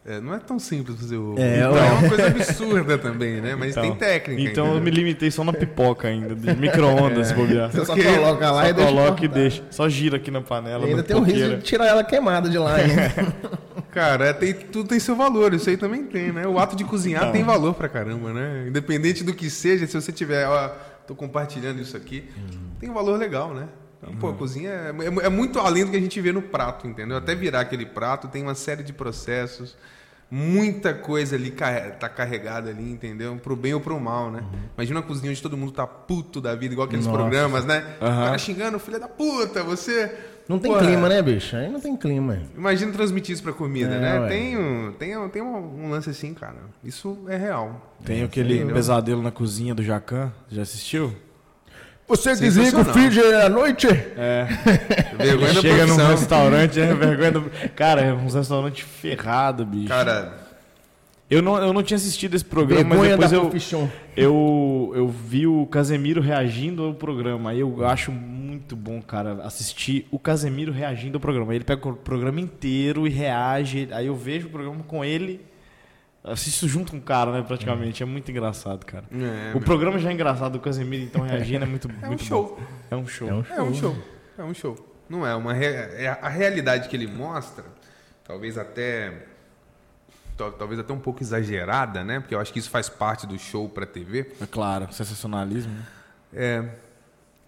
É, 0.06 0.18
não 0.18 0.32
é 0.34 0.38
tão 0.38 0.58
simples 0.58 0.98
fazer 0.98 1.18
ovo. 1.18 1.38
É, 1.38 1.58
então, 1.58 1.76
é 1.76 1.90
uma 1.92 2.08
coisa 2.08 2.26
absurda 2.28 2.96
também, 2.96 3.38
né? 3.42 3.54
Mas 3.54 3.72
Então- 3.72 3.82
tem 3.82 3.94
técnica. 3.94 4.40
Então 4.42 4.64
eu 4.64 4.70
entendeu? 4.76 4.84
me 4.84 4.90
limitei 4.98 5.30
só 5.30 5.44
na 5.44 5.52
pipoca 5.52 6.08
ainda, 6.08 6.34
de 6.34 6.56
micro-ondas, 6.56 7.26
se 7.28 7.34
bobear. 7.34 7.70
Você 7.70 7.84
só 7.84 7.94
Porque- 7.94 8.10
coloca 8.10 8.50
lá 8.50 8.62
Só 8.62 8.68
e 8.68 8.72
deixa. 8.72 8.90
coloca 8.90 9.24
e 9.24 9.28
deixa. 9.28 9.62
Só 9.70 9.88
gira 9.90 10.16
aqui 10.16 10.30
na 10.30 10.40
panela. 10.40 10.86
E 10.86 10.90
ainda 10.90 11.02
tem 11.02 11.14
o 11.14 11.20
risco 11.20 11.50
de 11.56 11.62
tirar 11.62 11.86
ela 11.86 12.02
queimada 12.02 12.48
de 12.48 12.56
lá 12.56 12.76
ainda. 12.80 13.12
Cara, 13.92 14.32
tem, 14.34 14.54
tudo 14.54 14.88
tem 14.88 15.00
seu 15.00 15.16
valor, 15.16 15.52
isso 15.54 15.68
aí 15.68 15.76
também 15.76 16.04
tem, 16.04 16.32
né? 16.32 16.46
O 16.46 16.58
ato 16.58 16.76
de 16.76 16.84
cozinhar 16.84 17.22
Então. 17.22 17.32
tem 17.32 17.42
valor 17.44 17.74
pra 17.74 17.88
caramba, 17.88 18.32
né? 18.32 18.66
Independente 18.68 19.24
do 19.24 19.34
que 19.34 19.50
seja, 19.50 19.86
se 19.86 19.94
você 20.00 20.12
tiver, 20.12 20.46
ó, 20.46 20.68
tô 21.06 21.14
compartilhando 21.14 21.80
isso 21.80 21.96
aqui, 21.96 22.30
tem 22.78 22.88
um 22.88 22.94
valor 22.94 23.18
legal, 23.18 23.52
né? 23.52 23.66
Então, 24.02 24.14
pô, 24.16 24.32
cozinha 24.32 24.70
é, 24.70 24.90
é- 25.22 25.26
é 25.26 25.28
muito 25.28 25.58
além 25.58 25.84
do 25.84 25.90
que 25.90 25.96
a 25.96 26.00
gente 26.00 26.20
vê 26.20 26.32
no 26.32 26.40
prato, 26.40 26.86
entendeu? 26.86 27.16
Até 27.16 27.34
virar 27.34 27.60
aquele 27.60 27.84
prato 27.84 28.28
tem 28.28 28.42
uma 28.42 28.54
série 28.54 28.82
de 28.82 28.92
processos, 28.92 29.76
muita 30.30 30.94
coisa 30.94 31.34
ali 31.36 31.50
tá 31.50 32.08
carregada 32.08 32.70
ali, 32.70 32.90
entendeu? 32.92 33.36
Pro 33.42 33.56
bem 33.56 33.74
ou 33.74 33.80
pro 33.80 33.98
mal, 33.98 34.30
né? 34.30 34.44
Imagina 34.76 35.00
uma 35.00 35.06
cozinha 35.06 35.30
onde 35.30 35.42
todo 35.42 35.56
mundo 35.56 35.72
tá 35.72 35.86
puto 35.86 36.40
da 36.40 36.54
vida, 36.54 36.72
igual 36.72 36.86
aqueles 36.86 37.04
Nossa. 37.06 37.18
programas, 37.18 37.64
né? 37.66 37.96
O 38.00 38.04
Aham. 38.04 38.24
cara 38.26 38.38
xingando, 38.38 38.78
filha 38.78 39.00
da 39.00 39.08
puta, 39.08 39.62
você... 39.64 40.14
Não 40.50 40.58
tem 40.58 40.72
Pô, 40.72 40.78
clima, 40.80 41.08
né, 41.08 41.22
bicho? 41.22 41.54
Aí 41.54 41.68
não 41.68 41.78
tem 41.78 41.96
clima. 41.96 42.36
Imagina 42.56 42.90
transmitir 42.90 43.32
isso 43.32 43.42
pra 43.44 43.52
comida, 43.52 43.94
É, 43.94 44.00
né? 44.00 44.18
ué. 44.18 44.28
Tem, 44.28 44.58
um, 44.58 44.92
tem, 44.98 45.16
um, 45.16 45.28
tem 45.28 45.40
um, 45.40 45.84
um 45.84 45.90
lance 45.90 46.10
assim, 46.10 46.34
cara. 46.34 46.56
Isso 46.82 47.16
é 47.28 47.36
real. 47.36 47.94
Tem 48.04 48.24
aquele 48.24 48.56
Entendeu? 48.56 48.74
pesadelo 48.74 49.22
na 49.22 49.30
cozinha 49.30 49.76
do 49.76 49.82
Jacan. 49.84 50.32
Já 50.50 50.62
assistiu? 50.62 51.14
Você 52.08 52.34
desliga 52.34 52.80
o 52.80 52.84
feed 52.84 53.20
à 53.20 53.48
noite? 53.48 53.86
É. 53.86 54.48
Vergonha 55.16 55.54
da 55.54 55.60
Chega 55.60 55.86
num 55.86 55.96
restaurante, 56.08 56.80
é 56.80 56.94
vergonha 56.94 57.30
do... 57.30 57.50
Cara, 57.76 58.00
é 58.00 58.12
uns 58.12 58.34
restaurantes 58.34 58.84
ferrados, 58.84 59.64
bicho. 59.64 59.86
Cara, 59.86 60.34
Eu 61.30 61.40
não, 61.42 61.56
eu 61.62 61.72
não 61.72 61.82
tinha 61.82 61.96
assistido 61.96 62.34
esse 62.34 62.44
programa, 62.44 62.96
mas 62.96 63.08
depois 63.08 63.32
eu, 63.32 63.88
eu, 64.16 64.92
eu 64.96 65.08
vi 65.08 65.46
o 65.46 65.64
Casemiro 65.66 66.20
reagindo 66.20 66.82
ao 66.82 66.94
programa. 66.94 67.50
Aí 67.50 67.60
eu 67.60 67.86
acho 67.86 68.10
muito 68.10 68.74
bom, 68.74 69.00
cara, 69.00 69.34
assistir 69.44 70.08
o 70.10 70.18
Casemiro 70.18 70.72
reagindo 70.72 71.16
ao 71.16 71.20
programa. 71.20 71.54
Ele 71.54 71.62
pega 71.64 71.88
o 71.88 71.94
programa 71.94 72.40
inteiro 72.40 73.06
e 73.06 73.10
reage. 73.10 73.88
Aí 73.92 74.06
eu 74.08 74.16
vejo 74.16 74.48
o 74.48 74.50
programa 74.50 74.82
com 74.82 75.04
ele, 75.04 75.40
assisto 76.24 76.66
junto 76.66 76.90
com 76.92 76.98
o 76.98 77.00
cara, 77.02 77.30
né, 77.32 77.42
praticamente. 77.46 78.02
É 78.02 78.06
muito 78.06 78.28
engraçado, 78.30 78.84
cara. 78.84 79.04
é, 79.12 79.56
o 79.56 79.60
programa 79.60 79.98
já 80.00 80.10
é 80.10 80.12
engraçado, 80.12 80.56
o 80.56 80.60
Casemiro 80.60 81.04
então 81.04 81.22
reagindo 81.22 81.64
é 81.64 81.68
muito, 81.68 81.88
é 82.02 82.04
um 82.06 82.08
muito 82.08 82.24
show. 82.24 82.56
bom. 82.58 82.64
É 82.90 82.96
um 82.96 83.06
show. 83.06 83.28
É 83.28 83.32
um 83.32 83.44
É 83.56 83.62
um 83.62 83.74
show. 83.74 83.96
É 84.38 84.42
um 84.42 84.54
show. 84.54 84.76
Não 85.08 85.24
é 85.26 85.34
uma 85.36 85.52
rea- 85.52 85.90
é 85.96 86.08
a 86.08 86.28
realidade 86.28 86.88
que 86.88 86.96
ele 86.96 87.06
mostra, 87.06 87.64
talvez 88.24 88.58
até 88.58 89.26
talvez 90.58 90.78
até 90.80 90.92
um 90.92 90.98
pouco 90.98 91.22
exagerada, 91.22 92.02
né? 92.04 92.20
Porque 92.20 92.34
eu 92.34 92.40
acho 92.40 92.52
que 92.52 92.58
isso 92.58 92.70
faz 92.70 92.88
parte 92.88 93.26
do 93.26 93.38
show 93.38 93.68
pra 93.68 93.84
TV. 93.84 94.32
É 94.40 94.46
claro, 94.46 94.92
sensacionalismo. 94.92 95.72
né? 95.72 95.82
É 96.32 96.64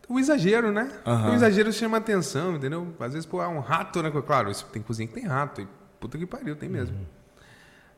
o 0.09 0.18
exagero, 0.18 0.70
né? 0.70 0.90
Aham. 1.07 1.31
O 1.31 1.35
exagero 1.35 1.72
chama 1.72 1.96
atenção, 1.96 2.57
entendeu? 2.57 2.94
Às 3.00 3.12
vezes, 3.14 3.24
pô, 3.24 3.40
há 3.40 3.48
um 3.48 3.61
rato, 3.61 4.02
né? 4.02 4.11
Claro, 4.26 4.50
isso- 4.50 4.66
tem 4.66 4.83
cozinha 4.83 5.09
que 5.09 5.14
tem 5.14 5.24
rato. 5.26 5.62
E 5.62 5.68
puta 5.98 6.18
que 6.18 6.26
pariu, 6.26 6.55
tem 6.55 6.68
mesmo. 6.68 6.96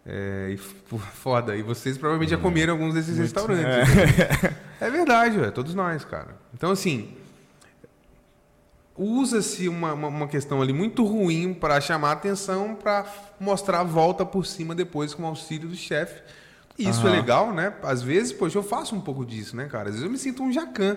É, 0.06 0.50
e 0.52 0.56
foda. 0.58 1.56
E 1.56 1.62
vocês 1.62 1.96
provavelmente 1.96 2.30
já 2.30 2.36
comeram 2.38 2.74
alguns 2.74 2.94
desses 2.94 3.16
restaurantes. 3.18 3.64
É. 4.80 4.90
verdade, 4.90 5.38
ué, 5.40 5.50
todos 5.50 5.74
nós, 5.74 6.04
cara. 6.04 6.36
Então, 6.52 6.70
assim, 6.70 7.16
usa-se 8.96 9.68
uma, 9.68 9.92
uma, 9.92 10.08
uma 10.08 10.28
questão 10.28 10.62
ali 10.62 10.72
muito 10.72 11.04
ruim 11.04 11.52
para 11.52 11.80
chamar 11.80 12.12
atenção, 12.12 12.74
para 12.74 13.04
mostrar 13.40 13.80
a 13.80 13.84
volta 13.84 14.24
por 14.24 14.46
cima 14.46 14.74
depois 14.74 15.12
com 15.14 15.22
o 15.24 15.26
auxílio 15.26 15.68
do 15.68 15.74
chefe. 15.76 16.22
E 16.78 16.88
isso 16.88 17.00
é 17.06 17.10
Aham. 17.10 17.16
legal, 17.20 17.52
né? 17.52 17.72
Às 17.82 18.02
vezes, 18.02 18.32
poxa, 18.32 18.58
eu 18.58 18.62
faço 18.62 18.94
um 18.96 19.00
pouco 19.00 19.24
disso, 19.24 19.56
né, 19.56 19.66
cara? 19.66 19.84
Às 19.88 19.94
vezes 19.96 20.02
eu 20.04 20.10
me 20.10 20.18
sinto 20.18 20.42
um 20.42 20.52
jacan. 20.52 20.96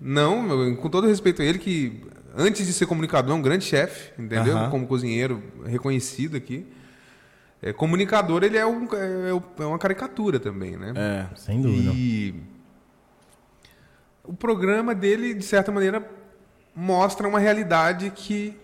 Não, 0.00 0.48
eu- 0.50 0.76
com 0.76 0.88
todo 0.88 1.06
respeito 1.06 1.42
a 1.42 1.44
ele, 1.44 1.58
que 1.58 2.02
antes 2.36 2.66
de 2.66 2.72
ser 2.72 2.86
comunicador, 2.86 3.32
é 3.32 3.38
um 3.38 3.42
grande 3.42 3.64
chefe, 3.64 4.12
entendeu? 4.20 4.56
Aham. 4.56 4.70
Como 4.70 4.86
cozinheiro 4.86 5.42
reconhecido 5.64 6.36
aqui. 6.36 6.66
É, 7.60 7.72
comunicador, 7.72 8.44
ele 8.44 8.56
é, 8.56 8.64
um, 8.64 8.86
é, 8.94 9.30
é 9.60 9.64
uma 9.66 9.78
caricatura 9.78 10.38
também, 10.38 10.76
né? 10.76 10.92
É. 10.96 11.36
Sem 11.36 11.60
dúvida. 11.60 11.90
E 11.94 12.34
o 14.24 14.32
programa 14.34 14.94
dele, 14.94 15.34
de 15.34 15.44
certa 15.44 15.72
maneira, 15.72 16.00
mostra 16.74 17.26
uma 17.28 17.38
realidade 17.38 18.10
que 18.10 18.56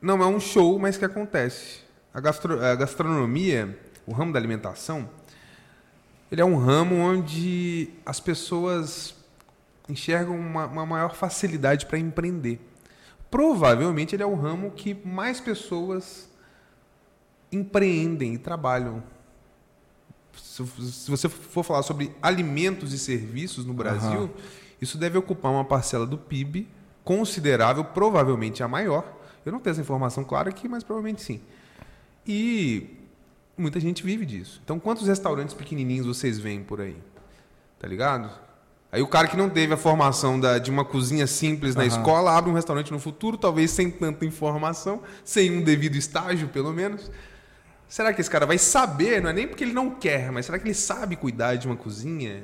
não 0.00 0.22
é 0.22 0.26
um 0.26 0.40
show, 0.40 0.78
mas 0.78 0.96
que 0.96 1.04
acontece. 1.04 1.80
A, 2.14 2.20
gastro- 2.20 2.62
a 2.64 2.74
gastronomia, 2.74 3.78
o 4.06 4.12
ramo 4.12 4.32
da 4.32 4.38
alimentação, 4.38 5.08
ele 6.30 6.40
é 6.40 6.44
um 6.44 6.56
ramo 6.56 6.94
onde 6.96 7.90
as 8.04 8.20
pessoas 8.20 9.14
enxergam 9.88 10.36
uma, 10.38 10.66
uma 10.66 10.86
maior 10.86 11.14
facilidade 11.14 11.86
para 11.86 11.98
empreender. 11.98 12.60
Provavelmente 13.30 14.14
ele 14.14 14.22
é 14.22 14.26
o 14.26 14.34
ramo 14.34 14.70
que 14.70 14.94
mais 15.06 15.40
pessoas 15.40 16.28
empreendem 17.50 18.34
e 18.34 18.38
trabalham. 18.38 19.02
Se, 20.36 20.64
se 20.66 21.10
você 21.10 21.28
for 21.28 21.62
falar 21.64 21.82
sobre 21.82 22.14
alimentos 22.22 22.92
e 22.92 22.98
serviços 22.98 23.64
no 23.64 23.72
Brasil, 23.74 24.22
Aham. 24.24 24.30
isso 24.80 24.96
deve 24.98 25.18
ocupar 25.18 25.50
uma 25.52 25.64
parcela 25.64 26.06
do 26.06 26.16
PIB 26.18 26.68
considerável, 27.12 27.82
provavelmente 27.82 28.62
a 28.62 28.68
maior. 28.68 29.02
Eu 29.46 29.50
não 29.50 29.58
tenho 29.60 29.72
essa 29.72 29.80
informação 29.80 30.22
clara 30.22 30.50
aqui, 30.50 30.68
mas 30.68 30.84
provavelmente 30.84 31.22
sim. 31.22 31.40
E 32.26 32.98
muita 33.56 33.80
gente 33.80 34.02
vive 34.02 34.26
disso. 34.26 34.60
Então, 34.62 34.78
quantos 34.78 35.08
restaurantes 35.08 35.54
pequenininhos 35.54 36.06
vocês 36.06 36.38
veem 36.38 36.62
por 36.62 36.82
aí? 36.82 36.98
Tá 37.80 37.88
ligado? 37.88 38.30
Aí 38.92 39.00
o 39.00 39.06
cara 39.06 39.26
que 39.26 39.38
não 39.38 39.48
teve 39.48 39.72
a 39.72 39.76
formação 39.78 40.38
da- 40.38 40.58
de 40.58 40.70
uma 40.70 40.84
cozinha 40.84 41.26
simples 41.26 41.74
na 41.74 41.82
Aham. 41.84 41.88
escola 41.88 42.36
abre 42.36 42.50
um 42.50 42.54
restaurante 42.54 42.92
no 42.92 42.98
futuro, 42.98 43.38
talvez 43.38 43.70
sem 43.70 43.90
tanta 43.90 44.26
informação, 44.26 45.02
sem 45.24 45.50
um 45.50 45.62
devido 45.62 45.96
estágio, 45.96 46.48
pelo 46.48 46.74
menos. 46.74 47.10
Será 47.88 48.12
que 48.12 48.20
esse 48.20 48.28
cara 48.30 48.44
vai 48.44 48.58
saber? 48.58 49.22
Não 49.22 49.30
é 49.30 49.32
nem 49.32 49.48
porque 49.48 49.64
ele 49.64 49.72
não 49.72 49.90
quer, 49.90 50.30
mas 50.30 50.44
será 50.44 50.58
que 50.58 50.66
ele 50.66 50.74
sabe 50.74 51.16
cuidar 51.16 51.54
de 51.56 51.66
uma 51.66 51.76
cozinha? 51.76 52.42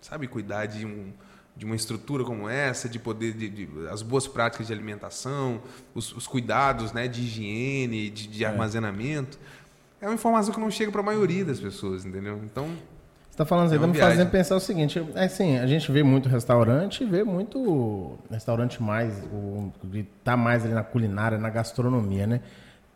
Sabe 0.00 0.26
cuidar 0.26 0.64
de, 0.66 0.86
um, 0.86 1.12
de 1.56 1.64
uma 1.64 1.74
estrutura 1.74 2.22
como 2.24 2.48
essa, 2.48 2.88
de 2.88 2.98
poder, 2.98 3.32
de, 3.32 3.48
de- 3.48 3.68
as 3.90 4.02
boas 4.02 4.26
práticas 4.26 4.66
de 4.66 4.72
alimentação, 4.72 5.60
os, 5.94 6.14
os 6.14 6.26
cuidados 6.26 6.92
né, 6.92 7.08
de 7.08 7.22
higiene, 7.22 8.10
de, 8.10 8.26
de 8.28 8.44
armazenamento? 8.44 9.38
É 10.00 10.06
uma 10.06 10.14
informação 10.14 10.52
que 10.52 10.60
não 10.60 10.70
chega 10.70 10.92
para 10.92 11.00
a 11.00 11.04
maioria 11.04 11.44
das 11.44 11.58
pessoas, 11.58 12.04
entendeu? 12.04 12.38
Então, 12.44 12.68
Você 13.30 13.38
tá 13.38 13.46
falando, 13.46 13.70
você 13.70 13.76
É 13.76 13.78
tá 13.78 13.86
viagem. 13.86 14.10
fazendo 14.16 14.30
pensar 14.30 14.56
o 14.56 14.60
seguinte, 14.60 15.02
é 15.14 15.24
assim, 15.24 15.56
a 15.56 15.66
gente 15.66 15.90
vê 15.90 16.02
muito 16.02 16.28
restaurante 16.28 17.04
vê 17.04 17.24
muito 17.24 18.18
restaurante 18.30 18.82
mais, 18.82 19.14
o, 19.32 19.72
que 19.90 20.02
tá 20.22 20.36
mais 20.36 20.64
ali 20.64 20.74
na 20.74 20.84
culinária, 20.84 21.38
na 21.38 21.48
gastronomia, 21.48 22.26
né? 22.26 22.40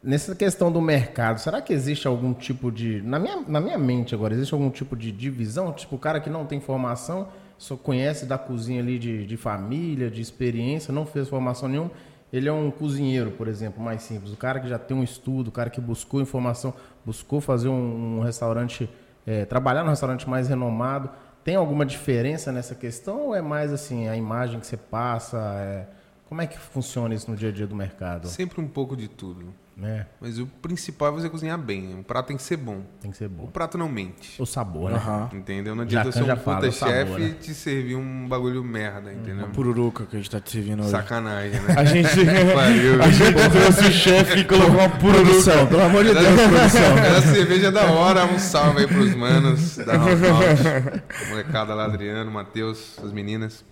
Nessa 0.02 0.34
questão 0.34 0.72
do 0.72 0.80
mercado, 0.80 1.38
será 1.40 1.60
que 1.60 1.72
existe 1.74 2.06
algum 2.06 2.32
tipo 2.32 2.70
de. 2.72 3.02
Na 3.02 3.18
minha, 3.18 3.42
na 3.46 3.60
minha 3.60 3.76
mente 3.78 4.14
agora, 4.14 4.32
existe 4.32 4.54
algum 4.54 4.70
tipo 4.70 4.96
de 4.96 5.12
divisão? 5.12 5.72
Tipo, 5.74 5.96
o 5.96 5.98
cara 5.98 6.20
que 6.20 6.30
não 6.30 6.46
tem 6.46 6.58
formação, 6.58 7.28
só 7.60 7.76
conhece 7.76 8.24
da 8.24 8.38
cozinha 8.38 8.80
ali 8.80 8.98
de, 8.98 9.26
de 9.26 9.36
família, 9.36 10.10
de 10.10 10.22
experiência, 10.22 10.94
não 10.94 11.04
fez 11.04 11.28
formação 11.28 11.68
nenhuma. 11.68 11.90
Ele 12.32 12.48
é 12.48 12.52
um 12.52 12.70
cozinheiro, 12.70 13.32
por 13.32 13.46
exemplo, 13.46 13.84
mais 13.84 14.02
simples. 14.02 14.32
O 14.32 14.36
cara 14.36 14.60
que 14.60 14.66
já 14.66 14.78
tem 14.78 14.96
um 14.96 15.02
estudo, 15.02 15.48
o 15.48 15.52
cara 15.52 15.68
que 15.68 15.78
buscou 15.78 16.22
informação, 16.22 16.72
buscou 17.04 17.38
fazer 17.38 17.68
um, 17.68 18.18
um 18.18 18.20
restaurante, 18.22 18.88
é, 19.26 19.44
trabalhar 19.44 19.84
num 19.84 19.90
restaurante 19.90 20.26
mais 20.26 20.48
renomado. 20.48 21.10
Tem 21.44 21.54
alguma 21.54 21.84
diferença 21.84 22.50
nessa 22.50 22.74
questão 22.74 23.26
ou 23.26 23.34
é 23.34 23.42
mais 23.42 23.74
assim, 23.74 24.08
a 24.08 24.16
imagem 24.16 24.58
que 24.58 24.66
você 24.66 24.78
passa? 24.78 25.36
é, 25.60 25.86
Como 26.30 26.40
é 26.40 26.46
que 26.46 26.58
funciona 26.58 27.14
isso 27.14 27.30
no 27.30 27.36
dia 27.36 27.50
a 27.50 27.52
dia 27.52 27.66
do 27.66 27.76
mercado? 27.76 28.26
Sempre 28.26 28.58
um 28.62 28.68
pouco 28.68 28.96
de 28.96 29.06
tudo. 29.06 29.52
Né? 29.76 30.04
Mas 30.20 30.38
o 30.38 30.46
principal 30.46 31.08
é 31.08 31.10
você 31.12 31.30
cozinhar 31.30 31.56
bem. 31.56 31.98
O 31.98 32.04
prato 32.04 32.26
tem 32.26 32.36
que 32.36 32.42
ser 32.42 32.58
bom. 32.58 32.82
Tem 33.00 33.10
que 33.10 33.16
ser 33.16 33.26
O 33.26 33.30
bom. 33.30 33.46
prato 33.46 33.78
não 33.78 33.88
mente. 33.88 34.40
O 34.40 34.44
sabor, 34.44 34.90
né? 34.90 34.96
Aham. 34.96 35.30
Entendeu? 35.32 35.74
Não 35.74 35.84
adianta 35.84 36.12
ser 36.12 36.22
um 36.22 36.36
puta 36.36 36.68
o 36.68 36.72
chefe 36.72 37.12
né? 37.18 37.26
e 37.28 37.32
te 37.34 37.54
servir 37.54 37.94
um 37.96 38.28
bagulho 38.28 38.62
merda, 38.62 39.10
entendeu? 39.10 39.48
Pururuca 39.48 40.04
que 40.04 40.16
a 40.16 40.18
gente 40.18 40.30
tá 40.30 40.38
te 40.38 40.50
servindo 40.50 40.80
hoje. 40.80 40.90
Sacanagem, 40.90 41.58
né? 41.60 41.74
A 41.78 41.84
gente, 41.84 42.08
Pariu. 42.54 43.02
a 43.02 43.10
gente 43.10 43.50
trouxe 43.50 43.88
o 43.88 43.92
chefe 43.92 44.40
e 44.40 44.44
colocou 44.44 44.74
uma 44.74 44.88
pururuca. 44.90 45.66
Pelo 45.66 45.82
amor 45.82 46.04
de 46.04 46.12
Deus, 46.12 46.26
produção. 46.26 46.98
Era 46.98 47.22
cerveja 47.22 47.72
da 47.72 47.90
hora. 47.90 48.26
Um 48.26 48.38
salve 48.38 48.80
aí 48.80 48.86
pros 48.86 49.14
manos 49.14 49.78
da 49.78 49.94
House. 49.94 50.20
Molecada 51.30 51.74
lá, 51.74 51.86
Adriano, 51.86 52.30
Matheus, 52.30 52.98
as 53.02 53.12
meninas. 53.12 53.64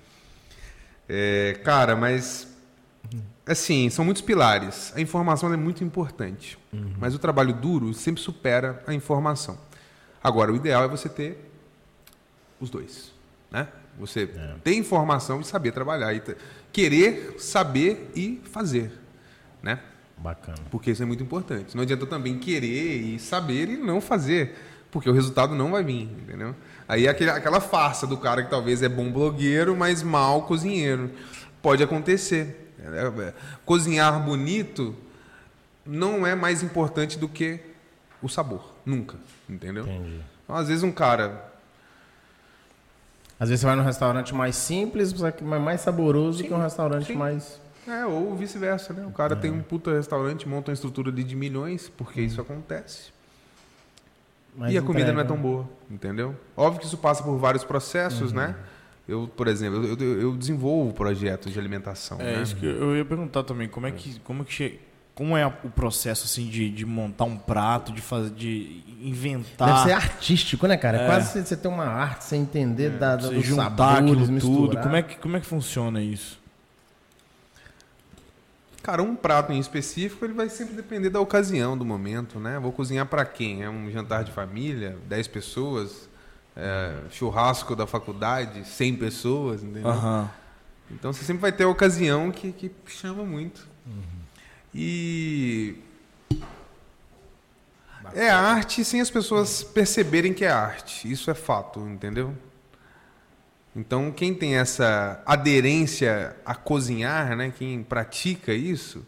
É, 1.06 1.60
cara, 1.62 1.94
mas. 1.94 2.47
Assim, 3.48 3.88
são 3.88 4.04
muitos 4.04 4.22
pilares. 4.22 4.92
A 4.94 5.00
informação 5.00 5.52
é 5.52 5.56
muito 5.56 5.82
importante. 5.82 6.58
Mas 6.98 7.14
o 7.14 7.18
trabalho 7.18 7.52
duro 7.52 7.94
sempre 7.94 8.20
supera 8.22 8.82
a 8.86 8.92
informação. 8.92 9.58
Agora, 10.22 10.52
o 10.52 10.56
ideal 10.56 10.84
é 10.84 10.88
você 10.88 11.08
ter 11.08 11.50
os 12.60 12.68
dois. 12.68 13.12
Né? 13.50 13.66
Você 13.98 14.28
ter 14.62 14.74
informação 14.74 15.40
e 15.40 15.44
saber 15.44 15.72
trabalhar. 15.72 16.12
E 16.12 16.22
querer, 16.72 17.36
saber 17.38 18.10
e 18.14 18.40
fazer. 18.44 18.92
Né? 19.62 19.80
Bacana. 20.18 20.58
Porque 20.70 20.90
isso 20.90 21.02
é 21.02 21.06
muito 21.06 21.22
importante. 21.22 21.74
Não 21.74 21.82
adianta 21.82 22.06
também 22.06 22.38
querer 22.38 23.00
e 23.00 23.18
saber 23.18 23.68
e 23.68 23.76
não 23.76 24.00
fazer, 24.00 24.56
porque 24.90 25.08
o 25.08 25.12
resultado 25.12 25.54
não 25.54 25.70
vai 25.70 25.84
vir, 25.84 26.02
entendeu? 26.02 26.54
Aí 26.88 27.06
é 27.06 27.10
aquele, 27.10 27.30
aquela 27.30 27.60
farsa 27.60 28.06
do 28.06 28.16
cara 28.16 28.42
que 28.42 28.50
talvez 28.50 28.82
é 28.82 28.88
bom 28.88 29.12
blogueiro, 29.12 29.76
mas 29.76 30.02
mal 30.02 30.42
cozinheiro. 30.42 31.10
Pode 31.62 31.82
acontecer. 31.82 32.67
É, 32.82 33.28
é, 33.28 33.34
Cozinhar 33.64 34.22
bonito 34.24 34.94
não 35.84 36.26
é 36.26 36.34
mais 36.34 36.62
importante 36.62 37.18
do 37.18 37.28
que 37.28 37.60
o 38.22 38.28
sabor. 38.28 38.74
Nunca, 38.84 39.16
entendeu? 39.48 39.84
Entendi. 39.84 40.20
Então, 40.44 40.56
às 40.56 40.68
vezes 40.68 40.82
um 40.82 40.92
cara 40.92 41.50
Às 43.38 43.48
vezes 43.48 43.60
você 43.60 43.66
vai 43.66 43.76
num 43.76 43.82
restaurante 43.84 44.34
mais 44.34 44.56
simples, 44.56 45.14
é 45.22 45.58
mais 45.58 45.80
saboroso 45.80 46.38
Sim, 46.38 46.48
que 46.48 46.54
um 46.54 46.60
restaurante 46.60 47.06
sim. 47.06 47.14
mais. 47.14 47.60
É, 47.86 48.04
ou 48.04 48.34
vice-versa, 48.36 48.92
né? 48.92 49.06
O 49.06 49.12
cara 49.12 49.34
tem 49.34 49.50
um 49.50 49.62
puta 49.62 49.92
restaurante, 49.92 50.46
monta 50.46 50.70
uma 50.70 50.74
estrutura 50.74 51.10
de 51.10 51.34
milhões, 51.34 51.88
porque 51.88 52.20
isso 52.20 52.40
acontece. 52.40 53.10
mais 54.54 54.74
e 54.74 54.76
a 54.76 54.82
comida 54.82 55.10
não 55.10 55.20
é 55.20 55.24
tão 55.24 55.38
boa, 55.38 55.66
entendeu? 55.90 56.36
Óbvio 56.54 56.80
que 56.80 56.86
isso 56.86 56.98
passa 56.98 57.22
por 57.22 57.38
vários 57.38 57.64
processos, 57.64 58.30
né? 58.32 58.56
Eu, 59.08 59.26
por 59.34 59.48
exemplo, 59.48 59.84
eu, 59.86 59.96
eu- 59.96 60.20
eu 60.20 60.36
desenvolvo 60.36 60.92
projetos 60.92 61.50
de 61.52 61.58
alimentação, 61.58 62.20
É 62.20 62.36
né? 62.36 62.42
isso 62.42 62.54
que 62.56 62.66
eu 62.66 62.94
ia 62.94 63.04
perguntar 63.04 63.42
também. 63.42 63.66
Como 63.66 63.86
é 63.86 63.90
que, 63.90 64.20
como 64.20 64.42
é 64.42 64.44
que 64.44 64.52
che- 64.52 64.78
como 65.14 65.36
é 65.36 65.44
o 65.46 65.70
processo 65.70 66.26
assim 66.26 66.46
de, 66.46 66.70
de 66.70 66.84
montar 66.86 67.24
um 67.24 67.36
prato, 67.36 67.90
de 67.90 68.00
fazer, 68.02 68.30
de 68.30 68.82
inventar, 69.02 69.68
Deve 69.68 69.82
ser 69.88 69.92
artístico, 69.92 70.66
né, 70.66 70.76
cara? 70.76 70.98
É. 71.02 71.06
Quase 71.06 71.42
você- 71.42 71.56
tem 71.56 71.70
uma 71.70 71.86
arte, 71.86 72.24
você 72.24 72.36
entender 72.36 72.90
da, 72.90 73.16
da, 73.16 73.22
você 73.28 73.34
dos 73.34 73.44
juntar 73.46 73.64
sabores, 73.76 74.28
aquilo 74.28 74.40
tudo. 74.40 74.76
Como 74.78 74.94
é 74.94 75.02
que 75.02 75.16
como 75.16 75.36
é 75.36 75.40
que 75.40 75.46
funciona 75.46 76.02
isso? 76.02 76.38
Cara, 78.82 79.02
um 79.02 79.14
prato 79.16 79.52
em 79.52 79.58
específico, 79.58 80.24
ele 80.24 80.32
vai 80.34 80.48
sempre 80.48 80.74
depender 80.74 81.10
da 81.10 81.20
ocasião, 81.20 81.76
do 81.76 81.84
momento, 81.84 82.38
né? 82.38 82.58
Vou 82.58 82.72
cozinhar 82.72 83.04
para 83.06 83.24
quem? 83.24 83.62
É 83.62 83.68
um 83.68 83.90
jantar 83.90 84.24
de 84.24 84.32
família, 84.32 84.96
10 85.08 85.26
pessoas, 85.28 86.08
é, 86.58 86.92
churrasco 87.10 87.76
da 87.76 87.86
faculdade, 87.86 88.66
100 88.66 88.96
pessoas, 88.96 89.62
entendeu? 89.62 89.88
Aham. 89.88 90.28
Então 90.90 91.12
você 91.12 91.24
sempre 91.24 91.42
vai 91.42 91.52
ter 91.52 91.64
a 91.64 91.68
ocasião 91.68 92.30
que, 92.32 92.50
que 92.52 92.70
chama 92.86 93.22
muito. 93.24 93.66
E 94.74 95.76
é 98.14 98.28
arte 98.30 98.84
sem 98.84 99.00
as 99.00 99.10
pessoas 99.10 99.62
perceberem 99.62 100.32
que 100.34 100.44
é 100.44 100.50
arte. 100.50 101.10
Isso 101.10 101.30
é 101.30 101.34
fato, 101.34 101.80
entendeu? 101.80 102.34
Então 103.76 104.10
quem 104.10 104.34
tem 104.34 104.56
essa 104.56 105.22
aderência 105.24 106.34
a 106.44 106.54
cozinhar, 106.54 107.36
né, 107.36 107.52
quem 107.56 107.82
pratica 107.82 108.52
isso, 108.52 109.06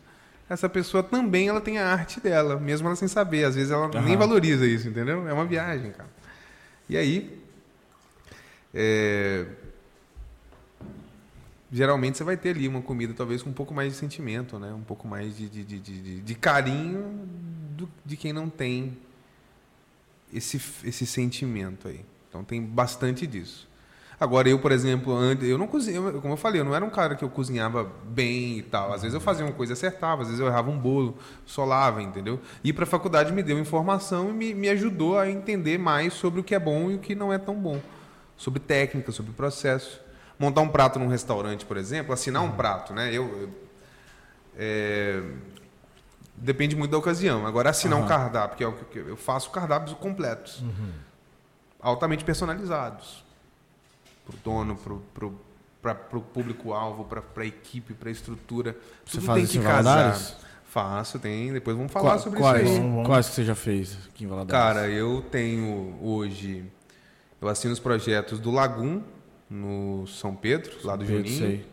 essa 0.48 0.68
pessoa 0.68 1.02
também 1.02 1.48
ela 1.48 1.60
tem 1.60 1.78
a 1.78 1.86
arte 1.86 2.20
dela, 2.20 2.56
mesmo 2.56 2.86
ela 2.86 2.96
sem 2.96 3.08
saber. 3.08 3.44
Às 3.44 3.54
vezes 3.54 3.70
ela 3.70 3.88
nem 3.88 4.14
Aham. 4.14 4.18
valoriza 4.18 4.66
isso, 4.66 4.88
entendeu? 4.88 5.26
É 5.26 5.32
uma 5.32 5.44
viagem, 5.46 5.92
cara. 5.92 6.10
E 6.88 6.96
aí, 6.96 7.39
é, 8.74 9.46
geralmente 11.72 12.18
você 12.18 12.24
vai 12.24 12.36
ter 12.36 12.50
ali 12.50 12.66
uma 12.68 12.82
comida 12.82 13.14
talvez 13.14 13.42
com 13.42 13.50
um 13.50 13.54
pouco 13.54 13.72
mais 13.72 13.92
de 13.92 13.98
sentimento, 13.98 14.58
né? 14.58 14.72
Um 14.72 14.82
pouco 14.82 15.06
mais 15.06 15.36
de, 15.36 15.48
de, 15.48 15.64
de, 15.64 15.78
de, 15.80 16.20
de- 16.20 16.34
carinho 16.34 17.28
do- 17.76 17.88
de 18.04 18.16
quem 18.16 18.32
não 18.32 18.48
tem 18.48 18.96
esse, 20.32 20.60
esse 20.84 21.06
sentimento 21.06 21.88
aí. 21.88 22.00
Então 22.28 22.44
tem 22.44 22.62
bastante 22.62 23.26
disso. 23.26 23.68
Agora 24.18 24.48
eu, 24.50 24.58
por 24.58 24.70
exemplo, 24.70 25.14
eu 25.42 25.56
não 25.56 25.66
cozinhava, 25.66 26.12
como 26.20 26.34
eu 26.34 26.36
falei, 26.36 26.60
eu 26.60 26.64
não 26.64 26.74
era 26.74 26.84
um 26.84 26.90
cara 26.90 27.14
que 27.14 27.24
eu 27.24 27.30
cozinhava 27.30 27.90
bem 28.04 28.58
e 28.58 28.62
tal. 28.62 28.92
Às 28.92 29.00
vezes 29.00 29.14
eu 29.14 29.20
fazia 29.20 29.46
uma 29.46 29.52
coisa 29.52 29.72
e 29.72 29.74
acertava, 29.74 30.20
às 30.22 30.28
vezes 30.28 30.40
eu 30.40 30.46
errava 30.46 30.70
um 30.70 30.78
bolo, 30.78 31.16
solava, 31.46 32.02
entendeu? 32.02 32.38
Ir 32.62 32.74
para 32.74 32.84
a 32.84 32.86
faculdade 32.86 33.32
me 33.32 33.42
deu 33.42 33.58
informação 33.58 34.28
e 34.28 34.32
me, 34.34 34.52
me 34.54 34.68
ajudou 34.68 35.18
a 35.18 35.30
entender 35.30 35.78
mais 35.78 36.12
sobre 36.12 36.38
o 36.38 36.44
que 36.44 36.54
é 36.54 36.58
bom 36.58 36.90
e 36.90 36.96
o 36.96 36.98
que 36.98 37.14
não 37.14 37.32
é 37.32 37.38
tão 37.38 37.54
bom. 37.54 37.80
Sobre 38.40 38.58
técnica, 38.58 39.12
sobre 39.12 39.32
processo. 39.32 40.00
Montar 40.38 40.62
um 40.62 40.68
prato 40.68 40.98
num 40.98 41.08
restaurante, 41.08 41.66
por 41.66 41.76
exemplo, 41.76 42.10
assinar 42.14 42.42
um 42.42 42.52
prato, 42.52 42.94
né? 42.94 43.10
Eu, 43.12 43.24
eu- 43.42 43.50
é, 44.56 45.22
depende 46.34 46.74
muito 46.74 46.90
da 46.90 46.96
ocasião. 46.96 47.46
Agora, 47.46 47.68
assinar 47.68 47.98
um 47.98 48.02
Aham. 48.02 48.08
cardápio, 48.08 48.56
que 48.56 48.64
é 48.64 48.66
o 48.66 48.72
que 48.72 48.98
eu 48.98 49.16
faço 49.18 49.50
cardápios 49.50 49.94
completos, 49.98 50.64
altamente 51.78 52.24
personalizados 52.24 53.22
para 54.26 54.34
o 54.34 54.38
dono, 54.42 54.78
para 55.82 56.16
o 56.18 56.20
público-alvo, 56.22 57.04
para 57.04 57.22
a 57.36 57.44
equipe, 57.46 57.92
para 57.92 58.08
a 58.08 58.12
estrutura. 58.12 58.74
Você 59.04 59.18
Tudo 59.18 59.26
faz 59.26 59.50
tem 59.50 59.60
que 59.60 59.66
casar. 59.66 59.82
Valadares? 59.96 60.36
Faço, 60.64 61.18
tem. 61.18 61.52
Depois 61.52 61.76
vamos 61.76 61.92
falar 61.92 62.12
Qua- 62.12 62.18
sobre 62.18 62.38
quais, 62.38 62.70
isso 62.70 62.80
aí. 62.80 63.04
Quais 63.04 63.28
que 63.28 63.34
você 63.34 63.44
já 63.44 63.54
fez 63.54 63.98
aqui 64.08 64.24
em 64.24 64.26
Valadares? 64.26 64.50
Cara, 64.76 64.88
eu 64.88 65.20
tenho 65.30 65.98
hoje. 66.00 66.64
Eu 67.40 67.48
assino 67.48 67.72
os 67.72 67.80
projetos 67.80 68.38
do 68.38 68.50
Lagum, 68.50 69.02
no 69.48 70.06
São 70.06 70.34
Pedro, 70.34 70.72
lá 70.84 70.94
do 70.96 71.04
Pedro, 71.04 71.26
Juninho. 71.28 71.38
sei. 71.38 71.66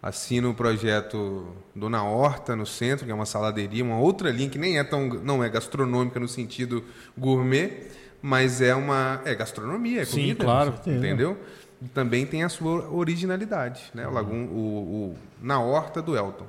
Assino 0.00 0.50
o 0.50 0.54
projeto 0.54 1.48
Dona 1.74 2.04
Horta, 2.04 2.54
no 2.54 2.64
centro, 2.64 3.04
que 3.04 3.10
é 3.10 3.14
uma 3.14 3.26
saladeria, 3.26 3.82
uma 3.82 3.98
outra 3.98 4.30
linha 4.30 4.48
que 4.48 4.58
nem 4.58 4.78
é 4.78 4.84
tão. 4.84 5.08
não 5.08 5.42
é 5.42 5.48
gastronômica 5.48 6.20
no 6.20 6.28
sentido 6.28 6.84
gourmet, 7.16 7.88
mas 8.22 8.60
é 8.60 8.74
uma. 8.76 9.20
é 9.24 9.34
gastronomia, 9.34 10.02
é 10.02 10.04
Sim, 10.04 10.12
comida. 10.20 10.44
claro. 10.44 10.74
Entendeu? 10.86 11.36
E 11.82 11.88
também 11.88 12.24
tem 12.26 12.44
a 12.44 12.48
sua 12.48 12.88
originalidade, 12.90 13.90
né? 13.92 14.06
O 14.06 14.12
Lagum, 14.12 14.44
o, 14.46 15.12
o- 15.12 15.16
na 15.42 15.60
Horta 15.60 16.00
do 16.00 16.16
Elton. 16.16 16.46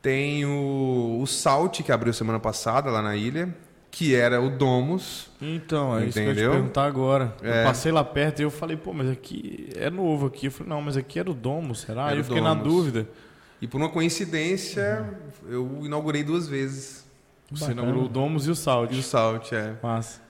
Tem 0.00 0.44
o, 0.44 1.20
o 1.22 1.26
Salt, 1.28 1.82
que 1.82 1.92
abriu 1.92 2.12
semana 2.12 2.40
passada 2.40 2.90
lá 2.90 3.00
na 3.00 3.14
ilha, 3.14 3.54
que 3.92 4.14
era 4.14 4.40
o 4.40 4.48
Domus. 4.48 5.30
Então, 5.40 5.96
é 5.98 6.06
isso 6.06 6.14
que 6.14 6.18
eu 6.18 6.22
ia 6.24 6.28
te 6.28 6.32
Entendeu? 6.40 6.50
perguntar 6.52 6.86
agora. 6.86 7.36
É. 7.42 7.60
Eu 7.60 7.66
passei 7.66 7.92
lá 7.92 8.02
perto 8.02 8.40
e 8.40 8.42
eu 8.42 8.50
falei, 8.50 8.74
pô, 8.76 8.92
mas 8.94 9.08
aqui 9.08 9.68
é 9.76 9.90
novo 9.90 10.26
aqui. 10.26 10.46
Eu 10.46 10.50
falei, 10.50 10.70
não, 10.70 10.80
mas 10.80 10.96
aqui 10.96 11.18
era 11.20 11.30
o 11.30 11.34
Domo, 11.34 11.74
será? 11.74 12.04
Era 12.04 12.12
Aí 12.12 12.18
eu 12.18 12.24
fiquei 12.24 12.40
na 12.40 12.54
Domus. 12.54 12.72
dúvida. 12.72 13.08
E 13.60 13.68
por 13.68 13.76
uma 13.76 13.90
coincidência, 13.90 15.08
eu 15.46 15.82
inaugurei 15.84 16.24
duas 16.24 16.48
vezes. 16.48 17.04
Você 17.50 17.66
Bacana. 17.66 17.82
inaugurou 17.82 18.06
o 18.06 18.08
Domus 18.08 18.46
e 18.46 18.50
o 18.50 18.56
Salt. 18.56 18.90
E 18.92 18.98
o 18.98 19.02
Salt, 19.02 19.52
é. 19.52 19.74
Massa. 19.82 20.22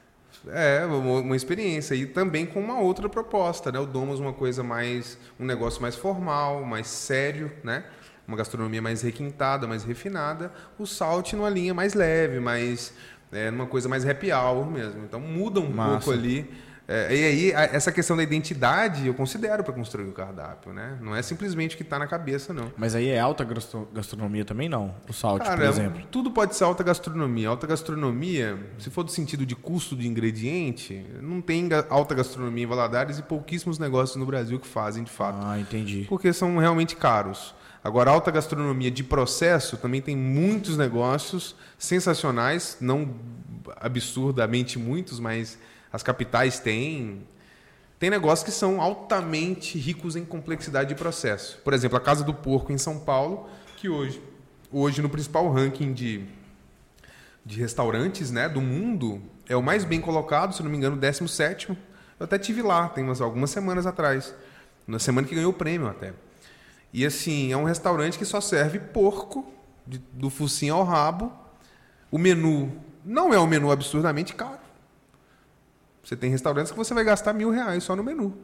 É, 0.49 0.85
uma, 0.85 1.21
uma 1.21 1.37
experiência. 1.37 1.95
E 1.95 2.05
também 2.05 2.45
com 2.45 2.59
uma 2.59 2.81
outra 2.81 3.09
proposta, 3.09 3.71
né? 3.71 3.79
O 3.79 3.87
Domus 3.87 4.19
uma 4.19 4.33
coisa 4.33 4.65
mais... 4.65 5.17
Um 5.39 5.45
negócio 5.45 5.81
mais 5.81 5.95
formal, 5.95 6.65
mais 6.65 6.89
sério, 6.89 7.51
né? 7.63 7.85
Uma 8.27 8.37
gastronomia 8.37 8.83
mais 8.83 9.03
requintada, 9.03 9.69
mais 9.69 9.85
refinada. 9.85 10.53
O 10.79 10.85
Salt 10.85 11.33
numa 11.35 11.49
linha 11.49 11.73
mais 11.73 11.95
leve, 11.95 12.41
mais... 12.41 12.93
É, 13.33 13.51
numa 13.51 13.67
coisa 13.67 13.89
mais 13.89 14.07
happy 14.07 14.31
hour 14.31 14.67
mesmo. 14.71 15.03
Então 15.05 15.19
muda 15.21 15.59
um 15.61 15.71
Massa. 15.71 15.93
pouco 16.05 16.11
ali. 16.13 16.51
É, 16.89 17.15
e 17.15 17.25
aí, 17.25 17.55
a- 17.55 17.63
essa 17.77 17.93
questão 17.93 18.17
da 18.17 18.25
identidade 18.25 19.07
eu 19.07 19.15
considero 19.15 19.63
para 19.63 19.73
construir 19.73 20.05
o 20.09 20.13
cardápio, 20.13 20.73
né? 20.73 20.99
Não 21.01 21.15
é 21.15 21.23
simplesmente 21.23 21.75
o 21.75 21.77
que 21.79 21.85
está 21.85 21.97
na 21.99 22.09
cabeça, 22.09 22.53
não. 22.53 22.73
Mas 22.77 22.95
aí 22.97 23.09
é 23.09 23.21
alta 23.21 23.45
gastro- 23.45 23.89
gastronomia 23.95 24.45
também, 24.45 24.69
não? 24.69 24.93
O 25.09 25.13
Salt, 25.13 25.41
por 25.43 25.49
Cara, 25.49 25.65
exemplo. 25.69 26.03
tudo 26.11 26.31
pode 26.33 26.57
ser 26.57 26.65
alta 26.65 26.83
gastronomia. 26.83 27.49
Alta 27.49 27.69
gastronomia, 27.69 28.59
se 28.79 28.91
for 28.91 29.05
do 29.05 29.11
sentido 29.13 29.47
de 29.47 29.55
custo 29.55 29.95
de 29.97 30.09
ingrediente, 30.09 31.07
não 31.23 31.41
tem 31.41 31.69
alta 31.89 32.15
gastronomia 32.17 32.65
em 32.65 32.67
Valadares 32.67 33.17
e 33.19 33.23
pouquíssimos 33.23 33.79
negócios 33.79 34.17
no 34.17 34.27
Brasil 34.27 34.59
que 34.59 34.67
fazem 34.67 35.05
de 35.05 35.11
fato, 35.11 35.39
Ah, 35.41 35.59
entendi. 35.59 36.05
porque 36.09 36.33
são 36.33 36.59
realmente 36.59 36.97
caros. 36.97 37.55
Agora, 37.85 38.13
alta 38.13 38.31
gastronomia 38.31 38.91
de 38.91 39.03
processo 39.03 39.77
também 39.77 40.01
tem 40.01 40.17
muitos 40.17 40.77
negócios 40.77 41.57
sensacionais, 41.77 42.77
não 42.81 43.17
absurdamente 43.77 44.79
muitos, 44.79 45.19
mas 45.19 45.59
as 45.93 46.03
capitais 46.03 46.61
têm. 46.61 47.27
Tem 47.99 48.09
negócios 48.09 48.45
que 48.45 48.53
são 48.53 48.81
altamente 48.81 49.79
ricos 49.79 50.15
em 50.15 50.25
complexidade 50.25 50.91
de 50.91 50.95
processo. 50.95 51.59
Por 51.65 51.73
exemplo, 51.73 51.97
a 51.97 52.01
Casa 52.01 52.23
do 52.23 52.33
Porco 52.33 52.73
em 52.73 52.79
São 52.79 53.01
Paulo, 53.01 53.49
que 53.77 53.89
hoje, 53.89 54.23
hoje 54.71 55.03
no 55.03 55.09
principal 55.09 55.53
ranking 55.53 55.93
de, 55.93 56.25
de 57.45 57.61
restaurantes 57.61 58.31
né, 58.31 58.49
do 58.49 58.61
mundo, 58.61 59.21
é 59.49 59.57
o 59.57 59.63
mais 59.63 59.85
bem 59.85 60.01
colocado, 60.01 60.55
se 60.55 60.63
não 60.63 60.71
me 60.71 60.77
engano, 60.77 60.97
17. 60.97 61.69
Eu 61.69 61.77
até 62.21 62.39
tive 62.39 62.63
lá, 62.63 62.89
tem 62.89 63.03
umas, 63.03 63.21
algumas 63.21 63.51
semanas 63.51 63.87
atrás. 63.87 64.33
Na 64.87 65.01
semana 65.01 65.27
que 65.27 65.35
ganhou 65.35 65.51
o 65.51 65.55
prêmio 65.55 65.89
até. 65.89 66.13
E 66.93 67.07
assim, 67.07 67.53
é 67.53 67.57
um 67.57 67.65
restaurante 67.65 68.19
que 68.19 68.25
só 68.25 68.41
serve 68.41 68.79
porco, 68.79 69.51
de, 69.87 69.99
do 70.13 70.29
focinho 70.29 70.75
ao 70.75 70.85
rabo. 70.85 71.33
O 72.11 72.19
menu 72.19 72.73
não 73.05 73.33
é 73.33 73.41
um 73.41 73.47
menu 73.47 73.71
absurdamente 73.71 74.35
caro. 74.35 74.61
Você 76.05 76.17
tem 76.17 76.31
restaurantes 76.31 76.71
que 76.71 76.77
você 76.77 76.93
vai 76.93 77.05
gastar 77.05 77.33
mil 77.33 77.51
reais 77.51 77.85
só 77.85 77.97
no 77.97 78.03
menu. 78.03 78.37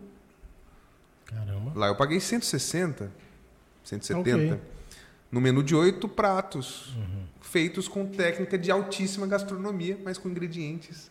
Caramba. 1.25 1.73
Lá 1.75 1.89
eu 1.89 1.97
paguei 1.97 2.21
160, 2.21 3.11
170. 3.85 4.55
Ok. 4.55 4.61
No 5.31 5.41
menu 5.43 5.63
de 5.63 5.75
oito 5.75 6.09
pratos, 6.09 6.97
feitos 7.43 7.87
com 7.87 8.07
técnica 8.07 8.57
de 8.57 8.71
altíssima 8.71 9.27
gastronomia, 9.27 9.99
mas 10.03 10.17
com 10.17 10.29
ingredientes. 10.29 11.11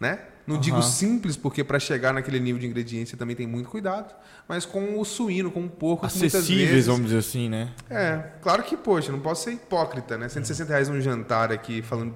Né? 0.00 0.18
Não 0.46 0.54
Aham. 0.54 0.62
digo 0.62 0.82
simples, 0.82 1.36
porque 1.36 1.62
para 1.62 1.78
chegar 1.78 2.14
naquele 2.14 2.40
nível 2.40 2.60
de 2.60 2.66
ingredientes 2.66 3.10
você 3.10 3.16
também 3.16 3.36
tem 3.36 3.46
muito 3.46 3.68
cuidado, 3.68 4.14
mas 4.48 4.64
com 4.64 4.98
o 4.98 5.04
suíno, 5.04 5.50
com 5.50 5.64
o 5.64 5.68
porco, 5.68 6.06
Acessíveis, 6.06 6.70
vezes... 6.70 6.86
vamos 6.86 7.04
dizer 7.06 7.18
assim, 7.18 7.48
né? 7.48 7.70
É, 7.90 8.22
claro 8.40 8.62
que, 8.62 8.76
poxa, 8.76 9.12
não 9.12 9.20
posso 9.20 9.44
ser 9.44 9.52
hipócrita, 9.52 10.16
né? 10.16 10.28
160 10.28 10.70
reais 10.70 10.88
num 10.88 11.00
jantar 11.00 11.52
aqui, 11.52 11.82
falando 11.82 12.14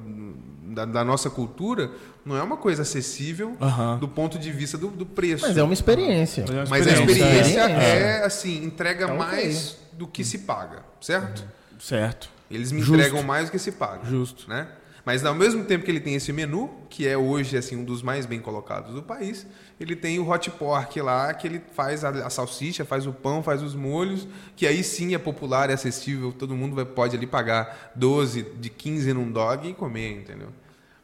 da, 0.72 0.84
da 0.84 1.04
nossa 1.04 1.28
cultura, 1.28 1.90
não 2.24 2.36
é 2.36 2.42
uma 2.42 2.56
coisa 2.56 2.82
acessível 2.82 3.56
Aham. 3.60 3.98
do 3.98 4.08
ponto 4.08 4.38
de 4.38 4.50
vista 4.50 4.78
do, 4.78 4.88
do 4.88 5.04
preço. 5.04 5.46
Mas 5.46 5.56
é 5.56 5.62
uma 5.62 5.74
experiência. 5.74 6.44
Mas 6.48 6.56
é 6.56 6.60
uma 6.60 6.66
Mas 6.70 6.86
a 6.86 6.90
experiência. 6.90 7.40
Experiência. 7.40 7.60
é, 7.60 8.24
assim, 8.24 8.64
entrega 8.64 9.06
ok. 9.06 9.16
mais 9.18 9.76
do 9.92 10.06
que 10.06 10.24
se 10.24 10.38
paga, 10.38 10.82
certo? 11.00 11.44
Certo. 11.78 12.30
Eles 12.50 12.70
me 12.72 12.80
Justo. 12.80 12.94
entregam 12.94 13.22
mais 13.22 13.48
do 13.48 13.52
que 13.52 13.58
se 13.58 13.72
paga. 13.72 14.04
Justo. 14.08 14.48
Né? 14.48 14.66
Mas 15.04 15.24
ao 15.24 15.34
mesmo 15.34 15.64
tempo 15.64 15.84
que 15.84 15.90
ele 15.90 15.98
tem 15.98 16.14
esse 16.14 16.32
menu, 16.32 16.70
que 16.88 17.08
é 17.08 17.16
hoje 17.16 17.56
assim 17.56 17.76
um 17.76 17.84
dos 17.84 18.02
mais 18.02 18.24
bem 18.24 18.38
colocados 18.40 18.94
do 18.94 19.02
país, 19.02 19.44
ele 19.80 19.96
tem 19.96 20.20
o 20.20 20.30
hot 20.30 20.48
pork 20.52 21.00
lá, 21.00 21.34
que 21.34 21.46
ele 21.46 21.60
faz 21.74 22.04
a, 22.04 22.10
a 22.10 22.30
salsicha, 22.30 22.84
faz 22.84 23.04
o 23.06 23.12
pão, 23.12 23.42
faz 23.42 23.62
os 23.62 23.74
molhos, 23.74 24.28
que 24.54 24.64
aí 24.66 24.84
sim 24.84 25.12
é 25.14 25.18
popular, 25.18 25.70
é 25.70 25.72
acessível, 25.72 26.32
todo 26.32 26.54
mundo 26.54 26.76
vai, 26.76 26.84
pode 26.84 27.16
ali 27.16 27.26
pagar 27.26 27.90
12, 27.96 28.42
de 28.60 28.70
15 28.70 29.12
num 29.12 29.30
dog 29.32 29.68
e 29.68 29.74
comer, 29.74 30.18
entendeu? 30.18 30.48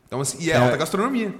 Então, 0.07 0.21
assim, 0.21 0.39
e 0.41 0.51
é, 0.51 0.55
É. 0.55 0.59
alta 0.59 0.77
gastronomia. 0.77 1.35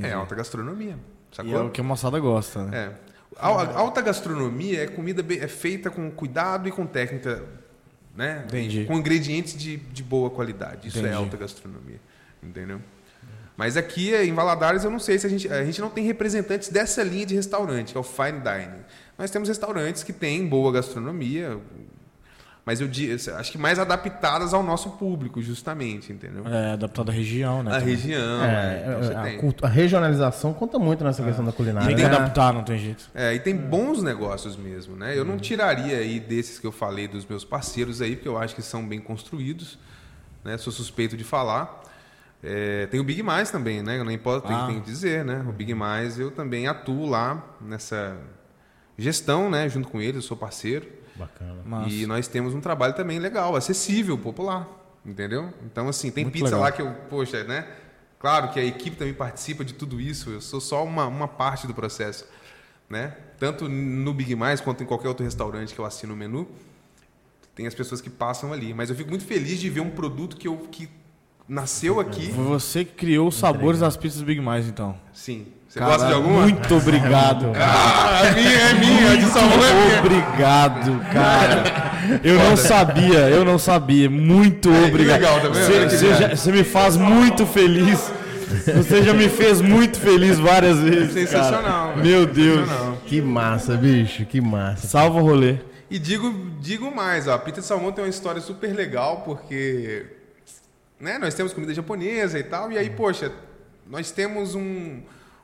É 0.00 0.12
alta 0.12 0.34
gastronomia. 0.36 0.96
E 1.32 1.36
Sacou? 1.36 1.54
é 1.54 1.62
o 1.62 1.70
que 1.70 1.80
a 1.80 1.84
moçada 1.84 2.18
gosta, 2.20 2.64
né? 2.64 2.94
É. 3.06 3.10
A, 3.36 3.48
a 3.48 3.78
alta 3.78 4.00
gastronomia 4.00 4.84
é 4.84 4.86
comida 4.86 5.22
bem- 5.22 5.40
é 5.40 5.48
feita 5.48 5.90
com 5.90 6.10
cuidado 6.10 6.68
e 6.68 6.72
com 6.72 6.86
técnica, 6.86 7.42
né? 8.20 8.44
Entendi. 8.46 8.84
Com 8.84 8.98
ingredientes 8.98 9.56
de, 9.56 9.78
de 9.78 10.02
boa 10.02 10.28
qualidade. 10.28 10.88
Isso 10.88 10.98
é 10.98 11.00
Entendi. 11.00 11.16
alta 11.16 11.38
gastronomia, 11.38 11.98
entendeu? 12.42 12.78
Mas 13.56 13.78
aqui 13.78 14.14
em 14.14 14.34
Valadares 14.34 14.84
eu 14.84 14.90
não 14.90 14.98
sei 14.98 15.18
se 15.18 15.26
a 15.26 15.30
gente 15.30 15.48
a 15.48 15.64
gente 15.64 15.80
não 15.80 15.88
tem 15.88 16.04
representantes 16.04 16.68
dessa 16.68 17.02
linha 17.02 17.24
de 17.26 17.34
restaurante, 17.34 17.92
que 17.92 17.96
é 17.96 18.00
o 18.00 18.04
fine 18.04 18.40
dining. 18.40 18.82
Nós 19.18 19.30
temos 19.30 19.48
restaurantes 19.48 20.02
que 20.02 20.12
têm 20.12 20.46
boa 20.46 20.70
gastronomia, 20.70 21.58
mas 22.70 22.80
eu 22.80 22.88
acho 23.36 23.50
que 23.50 23.58
mais 23.58 23.80
adaptadas 23.80 24.54
ao 24.54 24.62
nosso 24.62 24.90
público, 24.90 25.42
justamente, 25.42 26.12
entendeu? 26.12 26.46
É, 26.46 26.74
adaptado 26.74 27.10
à 27.10 27.12
região, 27.12 27.64
né? 27.64 27.72
A 27.72 27.80
também. 27.80 27.96
região, 27.96 28.44
É, 28.44 28.46
né? 28.46 28.84
Então 28.86 29.02
você 29.02 29.64
a, 29.64 29.66
a 29.66 29.68
regionalização 29.68 30.52
conta 30.54 30.78
muito 30.78 31.02
nessa 31.02 31.20
questão 31.24 31.44
da 31.44 31.50
culinária. 31.50 31.88
Tem 31.88 31.96
que 31.96 32.02
né? 32.02 32.08
adaptar, 32.08 32.52
não 32.52 32.62
tem 32.62 32.78
jeito. 32.78 33.10
É, 33.12 33.34
e 33.34 33.40
tem 33.40 33.56
bons 33.56 34.04
negócios 34.04 34.56
mesmo, 34.56 34.94
né? 34.94 35.18
Eu 35.18 35.24
não 35.24 35.36
tiraria 35.36 35.96
aí 35.96 36.20
desses 36.20 36.60
que 36.60 36.66
eu 36.66 36.70
falei 36.70 37.08
dos 37.08 37.26
meus 37.26 37.44
parceiros 37.44 38.00
aí, 38.00 38.14
porque 38.14 38.28
eu 38.28 38.38
acho 38.38 38.54
que 38.54 38.62
são 38.62 38.86
bem 38.86 39.00
construídos, 39.00 39.76
né? 40.44 40.56
Sou 40.56 40.72
suspeito 40.72 41.16
de 41.16 41.24
falar. 41.24 41.82
É, 42.40 42.86
tem 42.86 43.00
o 43.00 43.04
Big 43.04 43.20
Mais 43.20 43.50
também, 43.50 43.82
né? 43.82 43.98
Eu 43.98 44.04
nem 44.04 44.16
posso, 44.16 44.46
Ah. 44.46 44.66
tenho 44.68 44.80
que 44.80 44.86
dizer, 44.86 45.24
né? 45.24 45.44
O 45.48 45.50
Big 45.52 45.74
Mais 45.74 46.20
eu 46.20 46.30
também 46.30 46.68
atuo 46.68 47.04
lá 47.04 47.44
nessa 47.60 48.16
gestão, 48.96 49.50
né? 49.50 49.68
Junto 49.68 49.88
com 49.88 50.00
eles, 50.00 50.14
eu 50.16 50.22
sou 50.22 50.36
parceiro. 50.36 50.99
Bacana. 51.20 51.62
Mas 51.64 51.92
E 51.92 52.06
nós 52.06 52.26
temos 52.26 52.54
um 52.54 52.60
trabalho 52.60 52.94
também 52.94 53.18
legal, 53.18 53.54
acessível, 53.54 54.16
popular, 54.18 54.68
entendeu? 55.04 55.52
Então, 55.64 55.88
assim, 55.88 56.10
tem 56.10 56.24
Muito 56.24 56.34
pizza 56.34 56.46
legal. 56.46 56.60
lá 56.60 56.72
que 56.72 56.82
eu, 56.82 56.92
poxa, 57.08 57.44
né? 57.44 57.66
Claro 58.18 58.50
que 58.50 58.60
a 58.60 58.64
equipe 58.64 58.96
também 58.96 59.14
participa 59.14 59.64
de 59.64 59.74
tudo 59.74 60.00
isso, 60.00 60.30
eu 60.30 60.40
sou 60.40 60.60
só 60.60 60.84
uma, 60.84 61.06
uma 61.06 61.28
parte 61.28 61.66
do 61.66 61.72
processo, 61.72 62.26
né? 62.88 63.16
Tanto 63.38 63.68
no 63.68 64.12
Big 64.12 64.34
Mais 64.34 64.60
quanto 64.60 64.82
em 64.82 64.86
qualquer 64.86 65.08
outro 65.08 65.24
restaurante 65.24 65.74
que 65.74 65.80
eu 65.80 65.86
assino 65.86 66.12
o 66.12 66.16
menu, 66.16 66.46
tem 67.54 67.66
as 67.66 67.74
pessoas 67.74 68.00
que 68.00 68.10
passam 68.10 68.52
ali. 68.52 68.74
Mas 68.74 68.90
eu 68.90 68.96
fico 68.96 69.08
muito 69.10 69.24
feliz 69.24 69.58
de 69.58 69.70
ver 69.70 69.80
um 69.80 69.90
produto 69.90 70.36
que, 70.36 70.48
eu, 70.48 70.56
que 70.70 70.88
nasceu 71.48 71.98
aqui. 71.98 72.30
você 72.30 72.84
criou 72.84 73.28
os 73.28 73.36
sabores 73.36 73.80
das 73.80 73.96
pizzas 73.96 74.22
Big 74.22 74.40
Mais, 74.40 74.66
então. 74.66 74.98
Sim. 75.12 75.46
Você 75.70 75.78
Cara, 75.78 75.92
gosta 75.92 76.08
de 76.08 76.14
alguma? 76.14 76.42
Muito 76.42 76.74
obrigado. 76.76 77.46
Ah, 77.56 78.26
é 78.26 78.34
minha, 78.34 78.50
é 78.50 78.74
minha, 78.74 79.12
a 79.12 79.16
de 79.16 79.24
salmão 79.26 79.64
é 79.64 79.72
minha. 79.86 79.98
Obrigado, 80.00 81.00
cara. 81.12 81.90
Eu 82.24 82.34
não 82.38 82.56
sabia, 82.56 83.28
eu 83.30 83.44
não 83.44 83.56
sabia. 83.58 84.10
Muito 84.10 84.68
que 84.68 84.84
obrigado. 84.88 85.20
legal, 85.20 85.40
tá 85.40 85.48
vendo? 85.48 85.90
Você- 85.90 86.14
já- 86.14 86.34
você 86.34 86.50
me 86.50 86.64
faz 86.64 86.96
muito 86.96 87.46
feliz. 87.46 88.10
Você 88.74 89.02
já 89.04 89.14
me 89.14 89.28
fez 89.28 89.60
muito 89.60 90.00
feliz 90.00 90.38
várias 90.38 90.78
vezes. 90.80 91.12
Sensacional. 91.12 91.96
Meu 91.98 92.26
Deus. 92.26 92.68
Sensacional. 92.68 92.98
Que 93.06 93.22
massa, 93.22 93.76
bicho, 93.76 94.24
que 94.26 94.40
massa. 94.40 94.88
Salva 94.88 95.20
o 95.20 95.22
rolê. 95.22 95.58
E 95.88 95.98
digo, 96.00 96.34
digo 96.60 96.92
mais, 96.94 97.28
ó, 97.28 97.34
a 97.34 97.38
pizza 97.38 97.60
de 97.60 97.66
salmão 97.66 97.92
tem 97.92 98.02
uma 98.02 98.10
história 98.10 98.40
super 98.40 98.74
legal, 98.74 99.18
porque 99.24 100.06
né, 100.98 101.16
nós 101.18 101.34
temos 101.34 101.52
comida 101.52 101.72
japonesa 101.72 102.38
e 102.40 102.42
tal, 102.44 102.72
e 102.72 102.78
aí, 102.78 102.90
poxa, 102.90 103.30
nós 103.88 104.10
temos 104.10 104.54
um, 104.56 105.00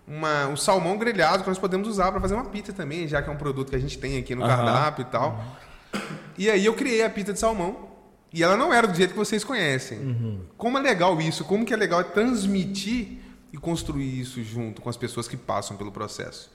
uma, 0.07 0.47
um 0.49 0.57
salmão 0.57 0.97
grelhado 0.97 1.43
que 1.43 1.49
nós 1.49 1.59
podemos 1.59 1.89
usar 1.89 2.13
para 2.13 2.21
fazer 2.21 2.35
uma 2.35 2.45
pizza 2.45 2.73
também, 2.73 3.09
já 3.09 3.21
que 3.23 3.29
é 3.29 3.33
um 3.33 3.37
produto 3.37 3.71
que 3.71 3.77
a 3.77 3.81
gente 3.81 3.99
tem 3.99 4.19
aqui 4.19 4.35
no 4.35 4.45
Aham. 4.45 4.57
cardápio 4.57 5.03
e 5.03 5.05
tal. 5.07 5.45
E 6.39 6.51
aí 6.51 6.65
eu 6.65 6.75
criei 6.75 7.03
a 7.03 7.11
pizza 7.11 7.33
de 7.33 7.39
salmão, 7.39 7.89
e 8.33 8.43
ela 8.43 8.57
não 8.57 8.73
era 8.73 8.87
do 8.87 8.95
jeito 8.95 9.13
que 9.13 9.19
vocês 9.19 9.43
conhecem. 9.43 10.41
Como 10.57 10.77
é 10.79 10.83
legal 10.83 11.21
isso, 11.21 11.45
como 11.45 11.65
que 11.65 11.73
é 11.73 11.77
legal 11.77 12.01
é 12.01 12.05
transmitir 12.05 13.19
e 13.53 13.57
construir 13.57 14.21
isso 14.21 14.43
junto 14.45 14.83
com 14.83 14.91
as 14.91 14.97
pessoas 14.97 15.27
que 15.27 15.37
passam 15.37 15.77
pelo 15.77 15.91
processo. 15.91 16.53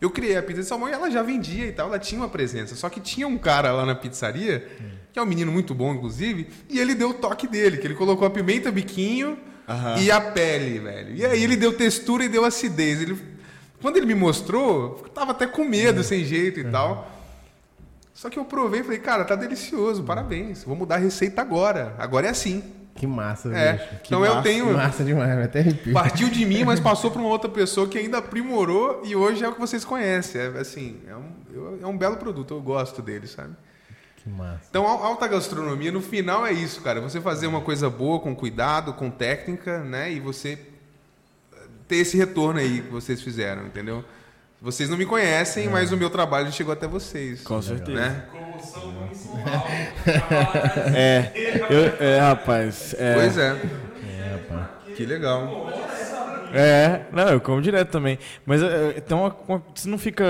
Eu 0.00 0.10
criei 0.10 0.36
a 0.36 0.42
pizza 0.42 0.62
de 0.62 0.66
salmão 0.66 0.88
e 0.88 0.92
ela 0.92 1.10
já 1.10 1.22
vendia 1.22 1.66
e 1.66 1.72
tal, 1.72 1.86
ela 1.88 1.98
tinha 1.98 2.20
uma 2.20 2.28
presença. 2.28 2.74
Só 2.74 2.88
que 2.88 3.00
tinha 3.00 3.28
um 3.28 3.38
cara 3.38 3.70
lá 3.70 3.86
na 3.86 3.94
pizzaria, 3.94 4.68
que 5.12 5.18
é 5.18 5.22
um 5.22 5.26
menino 5.26 5.52
muito 5.52 5.74
bom, 5.74 5.94
inclusive, 5.94 6.48
e 6.68 6.80
ele 6.80 6.94
deu 6.94 7.10
o 7.10 7.14
toque 7.14 7.46
dele, 7.46 7.76
que 7.78 7.86
ele 7.86 7.94
colocou 7.94 8.26
a 8.26 8.30
pimenta 8.30 8.72
biquinho 8.72 9.38
e 10.00 10.10
a 10.10 10.20
pele, 10.20 10.78
velho. 10.78 11.14
E 11.14 11.24
aí 11.24 11.42
ele 11.42 11.56
deu 11.56 11.72
textura 11.76 12.24
e 12.24 12.28
deu 12.28 12.44
acidez. 12.44 13.00
Ele, 13.02 13.16
quando 13.80 13.96
ele 13.96 14.06
me 14.06 14.14
mostrou, 14.14 15.00
eu 15.02 15.08
tava 15.10 15.32
até 15.32 15.46
com 15.46 15.64
medo, 15.64 16.02
sem 16.02 16.24
jeito 16.24 16.60
e 16.60 16.64
tal. 16.64 17.10
Só 18.14 18.28
que 18.28 18.38
eu 18.38 18.44
provei 18.44 18.80
e 18.80 18.82
falei, 18.84 18.98
cara, 18.98 19.24
tá 19.24 19.34
delicioso, 19.34 20.02
parabéns. 20.02 20.64
Vou 20.64 20.76
mudar 20.76 20.96
a 20.96 20.98
receita 20.98 21.40
agora. 21.40 21.94
Agora 21.98 22.26
é 22.26 22.30
assim. 22.30 22.62
Que 22.94 23.06
massa, 23.06 23.48
É. 23.56 23.72
bicho. 23.74 23.88
Que 24.02 24.08
Então 24.08 24.24
eu 24.26 24.34
massa, 24.34 24.42
tenho- 24.42 24.66
Que 24.66 24.72
massa 24.74 25.04
demais, 25.04 25.34
vai 25.34 25.44
até 25.44 25.60
arrepio. 25.60 25.92
Partiu 25.94 26.28
de 26.28 26.44
mim, 26.44 26.64
mas 26.64 26.78
passou 26.80 27.10
para 27.10 27.20
uma 27.20 27.30
outra 27.30 27.48
pessoa 27.48 27.88
que 27.88 27.96
ainda 27.96 28.18
aprimorou 28.18 29.00
e 29.04 29.16
hoje 29.16 29.42
é 29.42 29.48
o 29.48 29.54
que 29.54 29.60
vocês 29.60 29.84
conhecem. 29.86 30.40
É 30.40 30.46
assim, 30.58 30.98
é 31.08 31.16
um, 31.16 31.24
eu- 31.54 31.78
é 31.82 31.86
um 31.86 31.96
belo 31.96 32.16
produto, 32.18 32.52
eu 32.52 32.60
gosto 32.60 33.00
dele, 33.00 33.26
sabe? 33.26 33.54
Que 34.22 34.28
massa. 34.28 34.66
Então, 34.68 34.86
a 34.86 34.90
alta 34.90 35.26
gastronomia, 35.26 35.90
no 35.90 36.02
final 36.02 36.46
é 36.46 36.52
isso, 36.52 36.82
cara. 36.82 37.00
Você 37.00 37.20
fazer 37.20 37.46
uma 37.46 37.62
coisa 37.62 37.88
boa, 37.88 38.20
com 38.20 38.34
cuidado, 38.36 38.92
com 38.92 39.10
técnica, 39.10 39.78
né? 39.82 40.12
E 40.12 40.20
você 40.20 40.58
eh, 41.52 41.56
ter 41.88 41.96
esse 41.96 42.18
retorno 42.18 42.60
aí 42.60 42.82
que 42.82 42.90
vocês 42.90 43.22
fizeram, 43.22 43.66
entendeu? 43.66 44.04
Vocês 44.60 44.90
não 44.90 44.98
me 44.98 45.06
conhecem, 45.06 45.70
mas 45.70 45.90
o 45.90 45.96
meu 45.96 46.10
trabalho 46.10 46.52
chegou 46.52 46.70
até 46.70 46.86
vocês. 46.86 47.40
Com 47.42 47.62
certeza. 47.62 47.98
Né? 47.98 48.24
Promoção 48.30 48.92
municipal. 48.92 49.66
É, 50.94 51.32
eu, 51.70 52.06
é, 52.06 52.20
rapaz. 52.20 52.94
É, 52.98 53.14
Pois 53.14 53.38
é. 53.38 53.48
É, 53.48 54.32
rapaz. 54.32 54.96
Que 54.96 55.06
legal. 55.06 55.72
É, 56.52 57.02
não, 57.12 57.28
eu 57.28 57.40
como 57.40 57.60
direto 57.62 57.90
também. 57.90 58.18
Mas 58.44 58.62
é, 58.62 58.94
então 58.96 59.20
uma- 59.20 59.36
uma- 59.48 59.62
você 59.74 59.88
não 59.88 59.98
fica. 59.98 60.24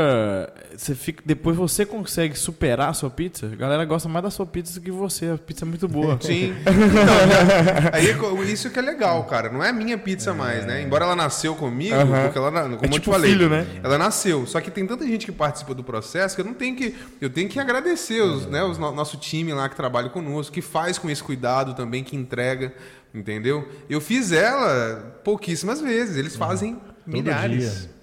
Você 0.76 0.94
fica. 0.94 1.22
Depois 1.26 1.56
você 1.56 1.84
consegue 1.86 2.34
superar 2.38 2.90
a 2.90 2.92
sua 2.92 3.10
pizza. 3.10 3.46
A 3.46 3.56
galera 3.56 3.84
gosta 3.84 4.08
mais 4.08 4.22
da 4.22 4.30
sua 4.30 4.46
pizza 4.46 4.78
do 4.78 4.84
que 4.84 4.90
você. 4.90 5.26
A 5.30 5.38
pizza 5.38 5.64
é 5.64 5.68
muito 5.68 5.86
boa. 5.88 6.18
Sim. 6.22 6.54
Então, 6.60 6.72
aí 7.92 8.50
isso 8.52 8.70
que 8.70 8.78
é 8.78 8.82
legal, 8.82 9.24
cara. 9.24 9.50
Não 9.50 9.62
é 9.62 9.70
a 9.70 9.72
minha 9.72 9.96
pizza 9.98 10.32
mais, 10.34 10.64
né? 10.66 10.82
Embora 10.82 11.04
ela 11.04 11.16
nasceu 11.16 11.54
comigo, 11.54 11.94
Aham. 11.94 12.22
porque 12.24 12.38
ela, 12.38 12.50
como 12.50 12.74
É 12.74 12.86
eu 12.86 12.90
te 12.90 13.00
tipo 13.00 13.10
falei, 13.12 13.30
filho, 13.32 13.48
né? 13.48 13.66
ela 13.82 13.98
nasceu. 13.98 14.46
Só 14.46 14.60
que 14.60 14.70
tem 14.70 14.86
tanta 14.86 15.06
gente 15.06 15.26
que 15.26 15.32
participa 15.32 15.74
do 15.74 15.82
processo 15.84 16.34
que 16.34 16.40
eu 16.40 16.46
não 16.46 16.54
tenho 16.54 16.76
que. 16.76 16.94
Eu 17.20 17.30
tenho 17.30 17.48
que 17.48 17.58
agradecer 17.58 18.20
os, 18.22 18.46
né, 18.46 18.62
os 18.62 18.78
no- 18.78 18.92
nosso 18.92 19.16
time 19.16 19.52
lá 19.52 19.68
que 19.68 19.76
trabalha 19.76 20.08
conosco, 20.08 20.52
que 20.52 20.62
faz 20.62 20.98
com 20.98 21.08
esse 21.10 21.22
cuidado 21.22 21.74
também, 21.74 22.02
que 22.04 22.16
entrega. 22.16 22.72
Entendeu? 23.12 23.68
Eu 23.88 24.00
fiz 24.00 24.32
ela 24.32 25.20
pouquíssimas 25.24 25.80
vezes. 25.80 26.16
Eles 26.16 26.36
fazem 26.36 26.80
milhares. 27.06 27.88
dia. 27.88 28.00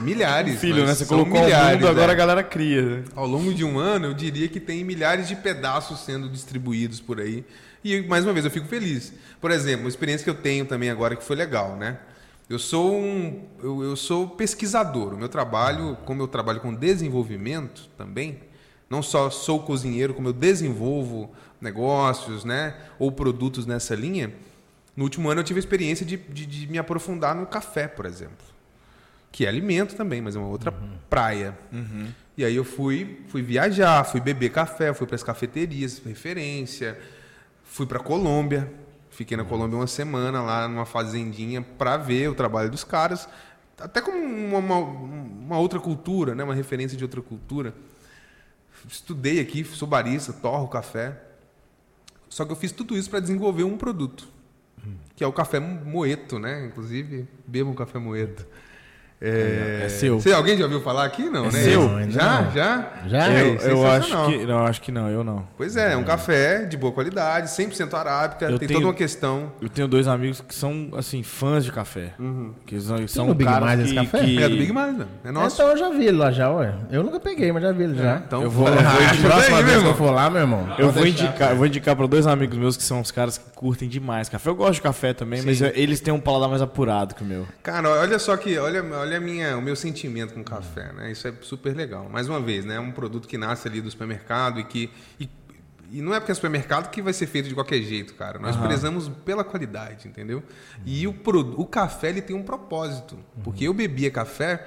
Milhares. 0.00 0.60
Filho, 0.60 0.84
né? 0.84 0.94
Você 0.94 1.06
colocou 1.06 1.40
milhares, 1.40 1.80
mundo, 1.80 1.88
agora 1.88 2.12
é. 2.12 2.14
a 2.14 2.18
galera 2.18 2.42
cria. 2.42 2.82
né? 2.82 3.04
Ao 3.14 3.26
longo 3.26 3.54
de 3.54 3.64
um 3.64 3.78
ano, 3.78 4.06
eu 4.06 4.14
diria 4.14 4.48
que 4.48 4.60
tem 4.60 4.84
milhares 4.84 5.28
de 5.28 5.36
pedaços 5.36 6.00
sendo 6.00 6.28
distribuídos 6.28 7.00
por 7.00 7.20
aí. 7.20 7.44
E, 7.82 8.02
mais 8.02 8.24
uma 8.24 8.32
vez, 8.32 8.44
eu 8.44 8.50
fico 8.50 8.66
feliz. 8.66 9.12
Por 9.40 9.50
exemplo, 9.50 9.82
uma 9.82 9.88
experiência 9.88 10.24
que 10.24 10.30
eu 10.30 10.34
tenho 10.34 10.66
também 10.66 10.90
agora 10.90 11.16
que 11.16 11.24
foi 11.24 11.36
legal, 11.36 11.76
né? 11.76 11.98
Eu 12.48 12.58
sou 12.58 12.96
um, 12.96 13.44
eu, 13.62 13.82
eu 13.82 13.96
sou 13.96 14.28
pesquisador. 14.28 15.14
O 15.14 15.16
meu 15.16 15.28
trabalho, 15.28 15.96
como 16.04 16.22
eu 16.22 16.28
trabalho 16.28 16.60
com 16.60 16.74
desenvolvimento 16.74 17.88
também, 17.96 18.40
não 18.88 19.02
só 19.02 19.30
sou 19.30 19.60
cozinheiro, 19.60 20.14
como 20.14 20.28
eu 20.28 20.32
desenvolvo 20.32 21.32
negócios, 21.60 22.44
né? 22.44 22.74
Ou 22.98 23.10
produtos 23.12 23.66
nessa 23.66 23.94
linha. 23.94 24.32
No 24.96 25.04
último 25.04 25.30
ano 25.30 25.40
eu 25.40 25.44
tive 25.44 25.58
a 25.58 25.60
experiência 25.60 26.06
de, 26.06 26.16
de, 26.16 26.46
de 26.46 26.66
me 26.66 26.78
aprofundar 26.78 27.34
no 27.34 27.46
café, 27.46 27.86
por 27.86 28.06
exemplo 28.06 28.56
que 29.36 29.44
é 29.44 29.48
alimento 29.50 29.94
também, 29.94 30.22
mas 30.22 30.34
é 30.34 30.38
uma 30.38 30.48
outra 30.48 30.72
praia. 31.10 31.58
E 32.38 32.42
aí 32.42 32.56
eu 32.56 32.64
fui, 32.64 33.20
fui 33.28 33.42
viajar, 33.42 34.02
fui 34.04 34.18
beber 34.18 34.50
café, 34.50 34.94
fui 34.94 35.06
para 35.06 35.14
as 35.14 35.22
cafeterias, 35.22 36.00
referência, 36.02 36.98
fui 37.62 37.84
para 37.84 37.98
Colômbia, 37.98 38.72
fiquei 39.10 39.36
na 39.36 39.44
Colômbia 39.44 39.76
uma 39.76 39.86
semana 39.86 40.40
lá 40.40 40.66
numa 40.66 40.86
fazendinha 40.86 41.60
para 41.60 41.98
ver 41.98 42.30
o 42.30 42.34
trabalho 42.34 42.70
dos 42.70 42.82
caras, 42.82 43.28
até 43.78 44.00
como 44.00 44.16
uma, 44.16 44.58
uma, 44.58 44.78
uma 44.78 45.58
outra 45.58 45.78
cultura, 45.80 46.34
né, 46.34 46.42
uma 46.42 46.54
referência 46.54 46.96
de 46.96 47.04
outra 47.04 47.20
cultura. 47.20 47.74
Estudei 48.88 49.38
aqui, 49.38 49.62
sou 49.64 49.86
barista, 49.86 50.32
torro 50.32 50.66
café. 50.66 51.14
Só 52.28 52.44
que 52.44 52.52
eu 52.52 52.56
fiz 52.56 52.72
tudo 52.72 52.96
isso 52.96 53.08
para 53.08 53.20
desenvolver 53.20 53.64
um 53.64 53.76
produto, 53.76 54.28
que 55.14 55.24
é 55.24 55.26
o 55.26 55.32
café 55.32 55.58
moeto, 55.58 56.38
né? 56.38 56.66
Inclusive, 56.66 57.26
bebo 57.46 57.70
um 57.70 57.74
café 57.74 57.98
moeto. 57.98 58.46
É, 59.20 59.82
É 59.84 59.88
seu. 59.88 60.20
Você, 60.20 60.32
alguém 60.32 60.56
já 60.58 60.64
ouviu 60.64 60.80
falar 60.82 61.04
aqui? 61.04 61.24
Não, 61.30 61.46
É 61.46 61.50
né? 61.52 61.62
seu? 61.62 61.88
Não, 61.88 62.10
já? 62.10 62.42
não. 62.42 62.50
Já? 62.52 62.92
Já? 63.06 63.32
É, 63.32 63.40
eu, 63.42 63.54
eu 63.56 63.86
acho 63.86 64.26
que. 64.26 64.46
Não, 64.46 64.66
acho 64.66 64.82
que 64.82 64.92
não, 64.92 65.08
eu 65.08 65.24
não. 65.24 65.46
Pois 65.56 65.74
é, 65.76 65.94
é 65.94 65.96
um 65.96 66.04
café 66.04 66.64
de 66.64 66.76
boa 66.76 66.92
qualidade, 66.92 67.48
100% 67.48 67.94
arábica, 67.94 68.44
Eu 68.44 68.58
tem 68.58 68.68
tenho- 68.68 68.80
toda 68.80 68.88
uma 68.90 68.94
questão. 68.94 69.50
Eu 69.60 69.68
tenho 69.70 69.88
dois 69.88 70.06
amigos 70.06 70.40
que 70.42 70.54
são, 70.54 70.90
assim, 70.96 71.22
fãs 71.22 71.64
de 71.64 71.72
café. 71.72 72.12
Que 72.66 72.78
são, 72.80 73.08
são 73.08 73.26
no 73.28 73.34
Big 73.34 73.48
caras 73.48 73.64
Mais 73.64 73.80
que, 73.80 73.86
esse 73.86 73.94
café? 73.94 74.18
que- 74.24 74.42
É 74.42 74.48
do 74.48 74.56
Big 74.56 74.72
Mind, 74.72 74.98
né? 74.98 75.06
É 75.24 75.30
nosso. 75.32 75.56
Então 75.56 75.70
eu 75.70 75.76
já 75.78 75.88
vi 75.90 76.06
ele 76.08 76.18
lá 76.18 76.30
já, 76.30 76.50
ué. 76.50 76.74
Eu 76.90 77.02
nunca 77.02 77.18
peguei, 77.18 77.50
mas 77.52 77.62
já 77.62 77.72
vi 77.72 77.84
ele 77.84 77.96
já. 77.96 78.16
Então, 78.26 78.42
Eu 78.42 78.50
vou- 78.50 78.68
eu 78.68 78.74
vou 78.74 78.82
próxima 79.30 79.62
vez 79.62 79.72
meu 79.76 79.82
que 79.82 79.88
eu 79.88 79.94
for 79.94 80.10
lá, 80.10 80.28
meu 80.28 80.42
irmão. 80.42 80.68
Eu 80.78 80.90
vou 80.92 81.06
indicar, 81.06 81.50
eu 81.52 81.56
vou 81.56 81.66
indicar 81.66 81.96
para 81.96 82.06
dois 82.06 82.26
amigos 82.26 82.58
meus 82.58 82.76
que 82.76 82.82
são 82.82 83.00
os 83.00 83.10
caras 83.10 83.38
que 83.38 83.44
curtem 83.54 83.88
demais 83.88 84.28
café. 84.28 84.50
Eu 84.50 84.54
gosto 84.54 84.74
de 84.74 84.82
café 84.82 85.14
também, 85.14 85.40
mas 85.42 85.62
eu- 85.62 85.72
eles 85.74 86.00
têm 86.00 86.12
um 86.12 86.20
paladar 86.20 86.50
mais 86.50 86.60
apurado 86.60 87.14
que 87.14 87.22
o 87.22 87.26
meu. 87.26 87.46
Cara, 87.62 87.88
olha 87.88 88.18
só 88.18 88.36
que, 88.36 88.58
olha, 88.58 88.84
olha 88.84 89.05
a 89.14 89.20
minha, 89.20 89.56
o 89.56 89.62
meu 89.62 89.76
sentimento 89.76 90.34
com 90.34 90.42
café, 90.42 90.92
né? 90.92 91.12
Isso 91.12 91.28
é 91.28 91.32
super 91.42 91.74
legal. 91.76 92.08
Mais 92.08 92.28
uma 92.28 92.40
vez, 92.40 92.64
né? 92.64 92.76
É 92.76 92.80
um 92.80 92.90
produto 92.90 93.28
que 93.28 93.38
nasce 93.38 93.68
ali 93.68 93.80
do 93.80 93.90
supermercado 93.90 94.58
e 94.58 94.64
que 94.64 94.90
e, 95.20 95.28
e 95.90 96.02
não 96.02 96.12
é 96.12 96.18
porque 96.18 96.32
é 96.32 96.34
supermercado 96.34 96.90
que 96.90 97.00
vai 97.00 97.12
ser 97.12 97.26
feito 97.26 97.48
de 97.48 97.54
qualquer 97.54 97.80
jeito, 97.82 98.14
cara. 98.14 98.38
Nós 98.38 98.56
prezamos 98.56 99.08
pela 99.24 99.44
qualidade, 99.44 100.08
entendeu? 100.08 100.42
E 100.84 101.06
o, 101.06 101.14
o 101.56 101.66
café 101.66 102.08
ele 102.08 102.22
tem 102.22 102.34
um 102.34 102.42
propósito, 102.42 103.18
porque 103.44 103.64
eu 103.64 103.72
bebia 103.72 104.10
café 104.10 104.66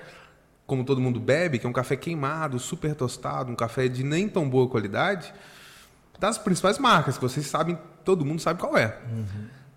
como 0.70 0.84
todo 0.84 1.02
mundo 1.02 1.20
bebe, 1.20 1.58
que 1.58 1.66
é 1.66 1.70
um 1.70 1.74
café 1.74 1.96
queimado, 1.96 2.60
super 2.60 2.94
tostado, 2.94 3.52
um 3.52 3.56
café 3.56 3.88
de 3.88 4.04
nem 4.04 4.30
tão 4.30 4.48
boa 4.48 4.70
qualidade, 4.70 5.34
das 6.20 6.38
principais 6.38 6.78
marcas 6.78 7.18
que 7.18 7.22
vocês 7.24 7.48
sabem, 7.48 7.78
todo 8.06 8.24
mundo 8.24 8.40
sabe 8.40 8.60
qual 8.60 8.78
é. 8.78 8.96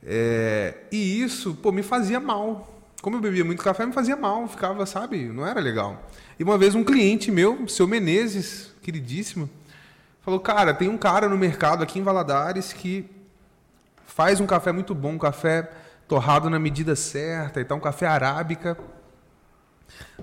É, 0.04 0.74
e 0.92 1.22
isso, 1.22 1.54
pô, 1.54 1.72
me 1.72 1.82
fazia 1.82 2.20
mal. 2.20 2.81
Como 3.02 3.16
eu 3.16 3.20
bebia 3.20 3.44
muito 3.44 3.64
café, 3.64 3.84
me 3.84 3.92
fazia 3.92 4.14
mal, 4.14 4.46
ficava, 4.46 4.86
sabe, 4.86 5.24
não 5.24 5.44
era 5.44 5.60
legal. 5.60 6.08
E 6.38 6.44
uma 6.44 6.56
vez 6.56 6.76
um 6.76 6.84
cliente 6.84 7.32
meu, 7.32 7.66
seu 7.66 7.88
Menezes, 7.88 8.72
queridíssimo, 8.80 9.50
falou: 10.20 10.38
Cara, 10.38 10.72
tem 10.72 10.88
um 10.88 10.96
cara 10.96 11.28
no 11.28 11.36
mercado 11.36 11.82
aqui 11.82 11.98
em 11.98 12.02
Valadares 12.02 12.72
que 12.72 13.10
faz 14.06 14.38
um 14.38 14.46
café 14.46 14.70
muito 14.70 14.94
bom, 14.94 15.14
um 15.14 15.18
café 15.18 15.68
torrado 16.06 16.48
na 16.48 16.60
medida 16.60 16.94
certa 16.94 17.60
e 17.60 17.64
tal, 17.64 17.78
um 17.78 17.80
café 17.80 18.06
arábica. 18.06 18.78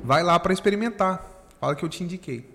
Vai 0.02 0.24
lá 0.24 0.40
para 0.40 0.54
experimentar. 0.54 1.22
Fala 1.60 1.76
que 1.76 1.84
eu 1.84 1.90
te 1.90 2.02
indiquei. 2.02 2.50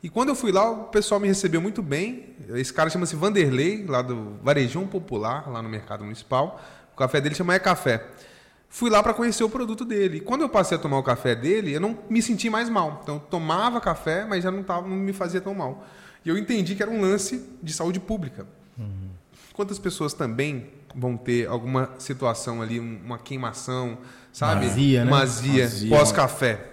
E 0.00 0.08
quando 0.08 0.28
eu 0.28 0.36
fui 0.36 0.52
lá, 0.52 0.70
o 0.70 0.84
pessoal 0.84 1.18
me 1.18 1.26
recebeu 1.26 1.60
muito 1.60 1.82
bem. 1.82 2.36
Esse 2.50 2.72
cara 2.72 2.88
chama-se 2.88 3.16
Vanderlei, 3.16 3.84
lá 3.84 4.00
do 4.00 4.38
Varejão 4.44 4.86
Popular, 4.86 5.50
lá 5.50 5.60
no 5.60 5.68
Mercado 5.68 6.04
Municipal. 6.04 6.60
O 6.92 6.96
café 6.96 7.20
dele 7.20 7.34
chama 7.34 7.54
É 7.54 7.58
Café. 7.58 8.06
Fui 8.76 8.90
lá 8.90 9.02
para 9.02 9.14
conhecer 9.14 9.42
o 9.42 9.48
produto 9.48 9.86
dele. 9.86 10.18
E 10.18 10.20
quando 10.20 10.42
eu 10.42 10.50
passei 10.50 10.76
a 10.76 10.78
tomar 10.80 10.98
o 10.98 11.02
café 11.02 11.34
dele, 11.34 11.72
eu 11.72 11.80
não 11.80 11.96
me 12.10 12.20
senti 12.20 12.50
mais 12.50 12.68
mal. 12.68 13.00
Então, 13.02 13.14
eu 13.14 13.20
tomava 13.20 13.80
café, 13.80 14.26
mas 14.26 14.44
já 14.44 14.50
não, 14.50 14.62
tava, 14.62 14.86
não 14.86 14.96
me 14.96 15.14
fazia 15.14 15.40
tão 15.40 15.54
mal. 15.54 15.86
E 16.22 16.28
eu 16.28 16.36
entendi 16.36 16.74
que 16.74 16.82
era 16.82 16.90
um 16.92 17.00
lance 17.00 17.42
de 17.62 17.72
saúde 17.72 17.98
pública. 17.98 18.46
Quantas 19.54 19.78
pessoas 19.78 20.12
também 20.12 20.66
vão 20.94 21.16
ter 21.16 21.48
alguma 21.48 21.88
situação 21.98 22.60
ali, 22.60 22.78
um- 22.78 23.00
uma 23.02 23.18
queimação, 23.18 23.96
sabe? 24.30 24.66
Uma 24.66 24.70
azia, 24.72 25.04
né? 25.06 25.10
Uma 25.10 25.22
azia, 25.22 25.64
Azia, 25.64 25.88
pós-café. 25.96 26.72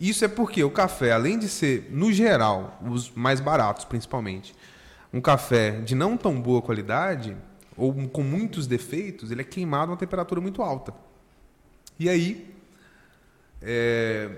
Isso 0.00 0.24
é 0.24 0.28
porque 0.28 0.64
o 0.64 0.70
café, 0.70 1.12
além 1.12 1.38
de 1.38 1.50
ser, 1.50 1.88
no 1.92 2.10
geral, 2.10 2.80
os 2.90 3.10
mais 3.10 3.38
baratos 3.40 3.84
principalmente, 3.84 4.54
um 5.12 5.20
café 5.20 5.72
de 5.82 5.94
não 5.94 6.16
tão 6.16 6.40
boa 6.40 6.62
qualidade, 6.62 7.36
ou 7.76 7.92
com 8.08 8.22
muitos 8.22 8.66
defeitos, 8.66 9.30
ele 9.30 9.42
é 9.42 9.44
queimado 9.44 9.90
a 9.90 9.92
uma 9.92 9.98
temperatura 9.98 10.40
muito 10.40 10.62
alta. 10.62 10.94
E 11.98 12.08
aí, 12.08 12.54
é, 13.62 14.28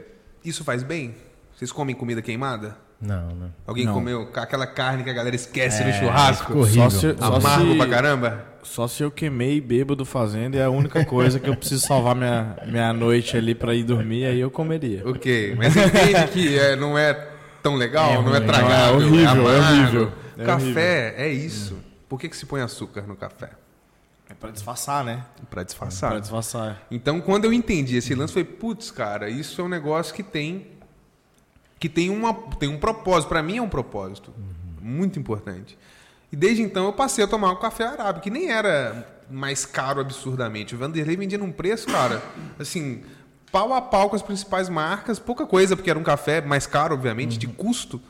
isso 0.44 0.62
faz 0.64 0.82
bem? 0.82 1.14
Vocês 1.56 1.72
comem 1.72 1.94
comida 1.94 2.20
queimada? 2.20 2.76
Não, 3.00 3.28
não. 3.28 3.52
Alguém 3.66 3.84
Não. 3.84 3.92
comeu 3.92 4.30
aquela 4.34 4.66
carne 4.66 5.04
que 5.04 5.10
a 5.10 5.12
galera 5.12 5.36
esquece 5.36 5.82
no 5.84 5.90
É, 5.90 5.92
churrasco? 5.92 6.46
ficou 6.46 6.62
horrível. 6.62 6.90
Só 6.90 6.98
se, 6.98 7.18
só, 7.18 7.34
Amargo 7.36 7.72
se, 7.72 7.76
pra 7.76 7.86
caramba? 7.88 8.44
só 8.62 8.88
se 8.88 9.02
eu 9.02 9.10
queimei 9.10 9.60
bêbado 9.60 10.04
fazendo, 10.06 10.56
é 10.56 10.64
a 10.64 10.70
única 10.70 11.04
coisa 11.04 11.38
que 11.38 11.48
eu 11.48 11.54
preciso 11.56 11.86
salvar 11.86 12.14
minha, 12.16 12.56
minha 12.66 12.92
noite 12.94 13.36
ali 13.36 13.54
pra 13.54 13.74
ir 13.74 13.84
dormir, 13.84 14.24
aí 14.24 14.40
eu 14.40 14.50
comeria. 14.50 15.06
Ok, 15.06 15.54
mas 15.56 15.76
entende 15.76 16.26
que 16.32 16.58
é, 16.58 16.74
não 16.74 16.96
é 16.98 17.12
tão 17.62 17.74
legal, 17.74 18.12
É 18.12 18.22
não 18.22 18.34
é 18.34 18.40
tragável, 18.40 19.00
não, 19.00 19.06
é 19.06 19.06
horrível, 19.06 19.50
é 19.50 19.56
amargo. 19.58 19.72
horrível, 19.74 20.12
é 20.38 20.44
café 20.44 21.14
é 21.18 21.28
isso. 21.28 21.76
Por 22.08 22.18
que, 22.18 22.28
que 22.30 22.36
se 22.36 22.46
põe 22.46 22.62
açúcar 22.62 23.02
no 23.02 23.14
café? 23.16 23.50
É 24.36 24.38
pra 24.38 24.50
disfarçar, 24.50 25.02
né? 25.02 25.24
Pra 25.48 25.62
disfarçar. 25.62 26.10
Pra 26.10 26.20
disfarçar. 26.20 26.82
Então, 26.90 27.20
quando 27.22 27.46
eu 27.46 27.52
entendi 27.54 27.96
esse 27.96 28.14
lance, 28.14 28.34
foi 28.34 28.44
putz, 28.44 28.90
cara, 28.90 29.30
isso 29.30 29.60
é 29.60 29.64
um 29.64 29.68
negócio 29.68 30.14
que 30.14 30.22
tem 30.22 30.66
que 31.78 31.88
tem 31.88 32.10
uma 32.10 32.34
tem 32.58 32.68
um 32.68 32.78
propósito. 32.78 33.30
Pra 33.30 33.42
mim 33.42 33.56
é 33.56 33.62
um 33.62 33.68
propósito 33.68 34.32
muito 34.80 35.18
importante. 35.18 35.78
E 36.30 36.36
desde 36.36 36.62
então 36.62 36.84
eu 36.84 36.92
passei 36.92 37.24
a 37.24 37.26
tomar 37.26 37.52
o 37.52 37.56
café 37.56 37.84
arábico, 37.84 38.24
que 38.24 38.30
nem 38.30 38.50
era 38.50 39.06
mais 39.30 39.64
caro 39.64 40.00
absurdamente. 40.00 40.74
O 40.74 40.78
Vanderlei 40.78 41.16
vendia 41.16 41.38
num 41.38 41.52
preço, 41.52 41.86
cara, 41.86 42.22
assim, 42.58 43.02
pau 43.50 43.72
a 43.72 43.80
pau 43.80 44.10
com 44.10 44.16
as 44.16 44.22
principais 44.22 44.68
marcas, 44.68 45.18
pouca 45.18 45.46
coisa, 45.46 45.76
porque 45.76 45.88
era 45.88 45.98
um 45.98 46.02
café 46.02 46.40
mais 46.40 46.66
caro, 46.66 46.94
obviamente, 46.94 47.38
de 47.38 47.46
custo, 47.46 48.00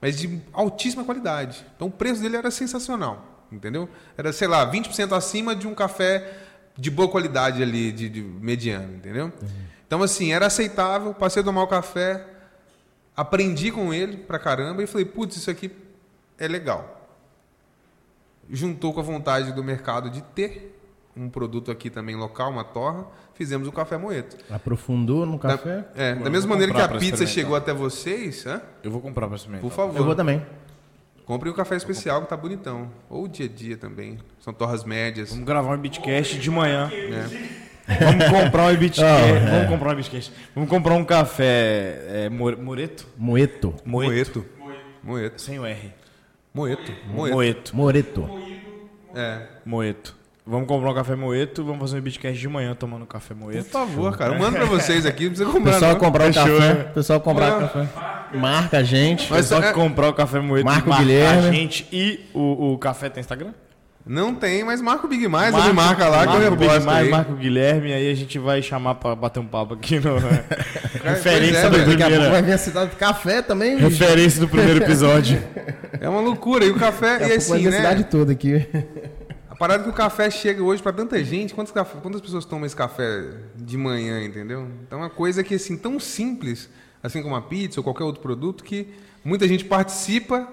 mas 0.00 0.18
de 0.18 0.40
altíssima 0.52 1.04
qualidade. 1.04 1.64
Então 1.76 1.88
o 1.88 1.90
preço 1.90 2.20
dele 2.20 2.36
era 2.36 2.50
sensacional, 2.50 3.37
entendeu? 3.50 3.88
Era, 4.16 4.32
sei 4.32 4.48
lá, 4.48 4.70
20% 4.70 5.12
acima 5.16 5.54
de 5.56 5.66
um 5.66 5.74
café 5.74 6.32
de 6.76 6.90
boa 6.90 7.08
qualidade 7.08 7.62
ali, 7.62 7.90
de, 7.90 8.08
de 8.08 8.22
mediano, 8.22 8.94
entendeu? 8.96 9.32
Então, 9.86 10.02
assim, 10.02 10.32
era 10.32 10.46
aceitável, 10.46 11.12
passei 11.14 11.42
a 11.42 11.44
tomar 11.44 11.62
o 11.62 11.66
café, 11.66 12.24
aprendi 13.16 13.72
com 13.72 13.92
ele 13.92 14.18
pra 14.18 14.38
caramba 14.38 14.82
e 14.82 14.86
falei, 14.86 15.04
putz, 15.04 15.36
isso 15.36 15.50
aqui 15.50 15.70
é 16.38 16.46
legal. 16.46 17.08
Juntou 18.50 18.94
com 18.94 19.00
a 19.00 19.02
vontade 19.02 19.52
do 19.52 19.62
mercado 19.62 20.08
de 20.08 20.22
ter 20.22 20.74
um 21.16 21.28
produto 21.28 21.70
aqui 21.70 21.90
também 21.90 22.14
local, 22.14 22.50
uma 22.50 22.62
torra, 22.64 23.04
fizemos 23.34 23.66
o 23.66 23.72
café 23.72 23.98
moeto. 23.98 24.36
Aprofundou 24.48 25.26
no 25.26 25.36
Da, 25.36 25.48
café? 25.58 25.84
é, 25.96 26.14
da 26.14 26.30
mesma 26.30 26.50
maneira 26.50 26.72
que 26.72 26.80
a 26.80 26.88
pizza 26.88 27.26
chegou 27.26 27.56
até 27.56 27.72
vocês, 27.74 28.46
hã? 28.46 28.62
Eu 28.84 28.90
vou 28.92 29.00
comprar 29.00 29.26
pra 29.26 29.34
experimentar. 29.36 29.68
por 29.68 29.74
favor. 29.74 29.96
Eu 29.96 30.04
vou 30.04 30.14
também. 30.14 30.46
Comprem 31.28 31.52
o 31.52 31.54
café 31.54 31.76
especial 31.76 32.22
que 32.22 32.28
tá 32.30 32.36
bonitão. 32.38 32.90
Ou 33.10 33.28
dia 33.28 33.44
a 33.44 33.48
dia 33.50 33.76
também. 33.76 34.16
São 34.40 34.50
torras 34.50 34.82
médias. 34.82 35.28
Vamos 35.28 35.44
gravar 35.44 35.74
um 35.76 35.78
Bitcast 35.78 36.38
de 36.38 36.50
manhã. 36.50 36.88
né? 36.88 37.50
Vamos 38.00 38.24
comprar 38.44 38.72
um 38.72 38.76
Bitcast. 38.76 39.02
Oh, 39.30 39.36
é. 39.36 39.50
Vamos 39.50 39.68
comprar 39.68 39.92
um 39.92 39.96
Bitcast. 39.96 40.32
Vamos 40.56 40.70
comprar 40.70 40.94
um 40.94 41.04
café 41.04 42.02
é, 42.08 42.28
More- 42.30 42.56
Moreto? 42.56 43.06
Moeto. 43.14 43.74
Moeto. 43.84 44.42
Moeto. 45.04 45.38
Sem 45.42 45.58
o 45.58 45.66
R. 45.66 45.92
Moeto. 46.54 46.92
Moeto. 47.08 47.34
Moeto. 47.34 47.76
Moreto. 47.76 48.30
É. 49.14 49.46
Moeto. 49.66 50.16
Vamos 50.48 50.66
comprar 50.66 50.90
um 50.90 50.94
café 50.94 51.14
Moeto. 51.14 51.62
Vamos 51.62 51.80
fazer 51.80 51.98
um 51.98 52.00
Bitcast 52.02 52.38
de 52.40 52.48
manhã 52.48 52.74
tomando 52.74 53.04
café 53.04 53.34
Por 53.34 53.40
Moeto. 53.44 53.64
favor, 53.68 54.16
cara. 54.16 54.32
Eu 54.34 54.38
mando 54.38 54.56
pra 54.56 54.64
vocês 54.64 55.04
aqui. 55.04 55.24
Não 55.24 55.30
precisa 55.32 55.48
O 55.50 55.52
comprar. 55.52 55.72
pessoal 55.72 55.92
não. 55.92 55.98
comprar 55.98 56.30
o 56.30 56.34
café. 56.34 56.58
né? 56.58 56.86
O 56.90 56.94
pessoal 56.94 57.20
comprar 57.20 57.56
o 57.56 57.60
café. 57.60 57.88
Marca 58.34 58.78
a 58.78 58.82
gente. 58.82 59.30
Mas 59.30 59.46
Só 59.46 59.58
é- 59.58 59.68
que 59.68 59.72
comprar 59.74 60.08
o 60.08 60.14
café 60.14 60.40
Moeto 60.40 60.64
Marco 60.64 60.88
marcar 60.88 61.04
Guilherme. 61.04 61.48
a 61.48 61.52
gente 61.52 61.86
e 61.92 62.20
o, 62.32 62.72
o 62.72 62.78
café 62.78 63.10
tem 63.10 63.20
Instagram? 63.20 63.52
Não 64.06 64.34
tem, 64.34 64.64
mas 64.64 64.80
marca 64.80 65.04
o 65.04 65.08
Big 65.10 65.28
Mais, 65.28 65.54
me 65.54 65.70
marca 65.74 66.08
lá 66.08 66.26
que 66.26 66.32
eu 66.34 66.40
Marca 66.40 66.46
o 66.48 66.56
Big 66.56 66.62
reposto 66.62 66.86
Mais, 66.86 67.04
aí. 67.04 67.10
marca 67.10 67.30
o 67.30 67.36
Guilherme, 67.36 67.92
aí 67.92 68.10
a 68.10 68.14
gente 68.14 68.38
vai 68.38 68.62
chamar 68.62 68.94
pra 68.94 69.14
bater 69.14 69.38
um 69.38 69.44
papo 69.46 69.74
aqui 69.74 70.00
no... 70.00 70.16
Referência 71.04 71.58
é, 71.58 71.68
do 71.70 71.84
primeiro... 71.84 72.30
vai 72.30 72.40
vir 72.42 72.52
a 72.54 72.58
cidade 72.58 72.90
de 72.92 72.96
café 72.96 73.42
também, 73.42 73.76
bicho. 73.76 73.88
Referência 73.88 74.40
do 74.40 74.48
primeiro 74.48 74.82
episódio. 74.82 75.38
É 76.00 76.08
uma 76.08 76.22
loucura. 76.22 76.64
E 76.64 76.70
o 76.70 76.76
café, 76.76 77.28
e 77.28 77.32
assim, 77.34 77.66
a 77.66 77.70
né? 77.70 77.76
cidade 77.76 78.04
toda 78.04 78.32
aqui. 78.32 78.66
Parada 79.58 79.80
é 79.82 79.84
que 79.84 79.90
o 79.90 79.92
café 79.92 80.30
chega 80.30 80.62
hoje 80.62 80.82
pra 80.82 80.92
tanta 80.92 81.22
gente. 81.24 81.52
Quantas, 81.54 81.72
quantas 82.02 82.20
pessoas 82.20 82.44
tomam 82.44 82.64
esse 82.66 82.76
café 82.76 83.24
de 83.56 83.76
manhã, 83.76 84.22
entendeu? 84.24 84.68
Então 84.86 85.00
é 85.00 85.02
uma 85.02 85.10
coisa 85.10 85.42
que, 85.42 85.54
assim, 85.54 85.76
tão 85.76 85.98
simples, 85.98 86.70
assim 87.02 87.22
como 87.22 87.34
a 87.34 87.42
pizza 87.42 87.80
ou 87.80 87.84
qualquer 87.84 88.04
outro 88.04 88.22
produto, 88.22 88.62
que 88.62 88.88
muita 89.24 89.48
gente 89.48 89.64
participa 89.64 90.46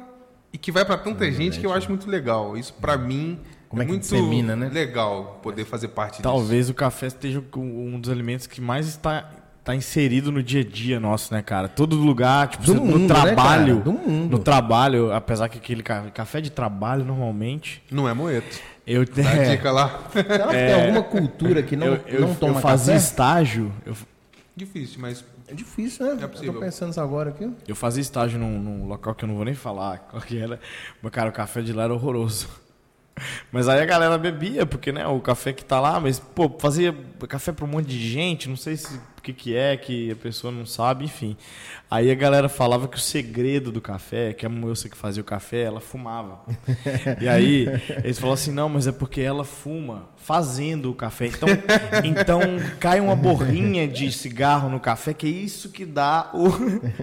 e 0.52 0.58
que 0.58 0.72
vai 0.72 0.84
pra 0.84 0.98
tanta 0.98 1.30
gente 1.32 1.60
que 1.60 1.66
eu 1.66 1.74
acho 1.74 1.88
muito 1.90 2.10
legal. 2.10 2.58
Isso 2.58 2.74
pra 2.74 2.98
mim 2.98 3.40
Como 3.70 3.82
é 3.82 3.86
que 3.86 3.92
muito 3.92 4.02
dissemina, 4.04 4.56
né? 4.56 4.70
legal 4.74 5.40
poder 5.44 5.66
fazer 5.66 5.90
parte 5.90 6.14
disso. 6.14 6.24
Talvez 6.24 6.70
o 6.70 6.74
café 6.74 7.08
esteja 7.08 7.44
um 7.56 8.00
dos 8.00 8.10
alimentos 8.10 8.48
que 8.48 8.60
mais 8.60 8.88
está, 8.88 9.30
está 9.60 9.76
inserido 9.76 10.32
no 10.32 10.42
dia 10.42 10.62
a 10.62 10.64
dia 10.64 11.00
nosso, 11.00 11.32
né, 11.34 11.42
cara? 11.44 11.68
Todo 11.68 11.96
lugar, 11.96 12.48
tipo, 12.48 12.64
Do 12.64 12.76
mundo, 12.76 12.92
no 12.94 13.00
né, 13.00 13.08
trabalho. 13.08 13.74
cara? 13.82 13.84
Do 13.84 13.94
mundo. 13.94 14.32
No 14.38 14.40
trabalho, 14.44 15.12
apesar 15.14 15.48
que 15.50 15.58
aquele 15.60 15.84
ca- 15.84 16.10
café 16.12 16.42
de 16.42 16.50
trabalho, 16.50 17.06
normalmente, 17.06 17.84
Não 17.92 18.10
é 18.10 18.14
moeto. 18.14 18.60
Eu, 18.86 19.06
Dá 19.06 19.30
a 19.30 19.36
é, 19.36 19.56
dica 19.56 19.72
lá. 19.72 20.08
Será 20.12 20.48
que 20.48 20.54
tem 20.54 20.74
alguma 20.74 21.04
cultura 21.04 21.64
que 21.64 21.76
não, 21.76 21.88
eu, 21.88 22.02
eu, 22.08 22.22
não 22.22 22.36
toma 22.36 22.56
eu 22.56 22.62
fazia 22.62 22.94
café? 22.94 23.06
estágio, 23.06 23.72
eu, 23.86 23.96
Difícil, 24.56 25.02
mas 25.02 25.26
É 25.48 25.54
difícil, 25.54 26.06
né? 26.06 26.22
É 26.22 26.46
eu 26.48 26.54
tô 26.54 26.60
pensando 26.60 26.92
isso 26.92 27.02
agora 27.02 27.30
aqui. 27.32 27.52
eu 27.68 27.76
fazia 27.76 28.02
estágio 28.02 28.40
num, 28.40 28.58
num 28.58 28.88
local 28.88 29.14
que 29.14 29.26
eu 29.26 29.28
não 29.28 29.36
vou 29.36 29.44
nem 29.44 29.54
falar 29.54 30.00
qual 30.00 30.22
que 30.22 30.38
era, 30.38 30.60
mas, 31.02 31.12
cara, 31.12 31.30
o 31.30 31.34
café 31.34 31.62
de 31.62 31.74
lá 31.74 31.84
era 31.84 31.94
horroroso. 31.94 32.48
Mas 33.50 33.70
aí 33.70 33.80
a 33.80 33.86
galera 33.86 34.18
bebia, 34.18 34.66
porque, 34.66 34.92
né, 34.92 35.08
o 35.08 35.22
café 35.22 35.54
que 35.54 35.64
tá 35.64 35.80
lá, 35.80 36.02
mas, 36.02 36.20
pô, 36.20 36.54
fazia 36.60 36.94
café 37.30 37.54
pra 37.54 37.64
um 37.64 37.68
monte 37.70 37.88
de 37.88 38.10
gente, 38.10 38.50
não 38.50 38.58
sei 38.58 38.76
se 38.76 39.00
que 39.26 39.34
que 39.34 39.56
é, 39.56 39.76
que 39.76 40.12
a 40.12 40.16
pessoa 40.16 40.52
não 40.52 40.66
sabe, 40.66 41.06
enfim. 41.06 41.36
Aí 41.90 42.12
a 42.12 42.16
galera 42.16 42.50
falava 42.50 42.88
que 42.88 42.98
o 42.98 43.00
segredo 43.00 43.72
do 43.72 43.80
café, 43.80 44.34
que 44.34 44.46
a 44.46 44.50
moça 44.50 44.90
que 44.90 44.98
fazia 44.98 45.22
o 45.22 45.26
café, 45.26 45.62
ela 45.64 45.80
fumava. 45.80 46.40
E 47.22 47.30
aí 47.30 47.68
eles 48.04 48.18
falavam 48.18 48.34
assim, 48.34 48.52
não, 48.52 48.68
mas 48.68 48.88
é 48.88 48.92
porque 48.92 49.22
ela 49.22 49.44
fuma 49.44 50.10
fazendo 50.18 50.92
o 50.92 50.94
café. 50.96 51.28
Então, 51.28 51.48
então 52.04 52.40
cai 52.80 53.00
uma 53.00 53.16
borrinha 53.16 53.88
de 53.88 54.12
cigarro 54.12 54.70
no 54.70 54.80
café, 54.80 55.14
que 55.14 55.28
é 55.28 55.30
isso 55.30 55.70
que 55.70 55.86
dá 55.86 56.32
o... 56.34 56.48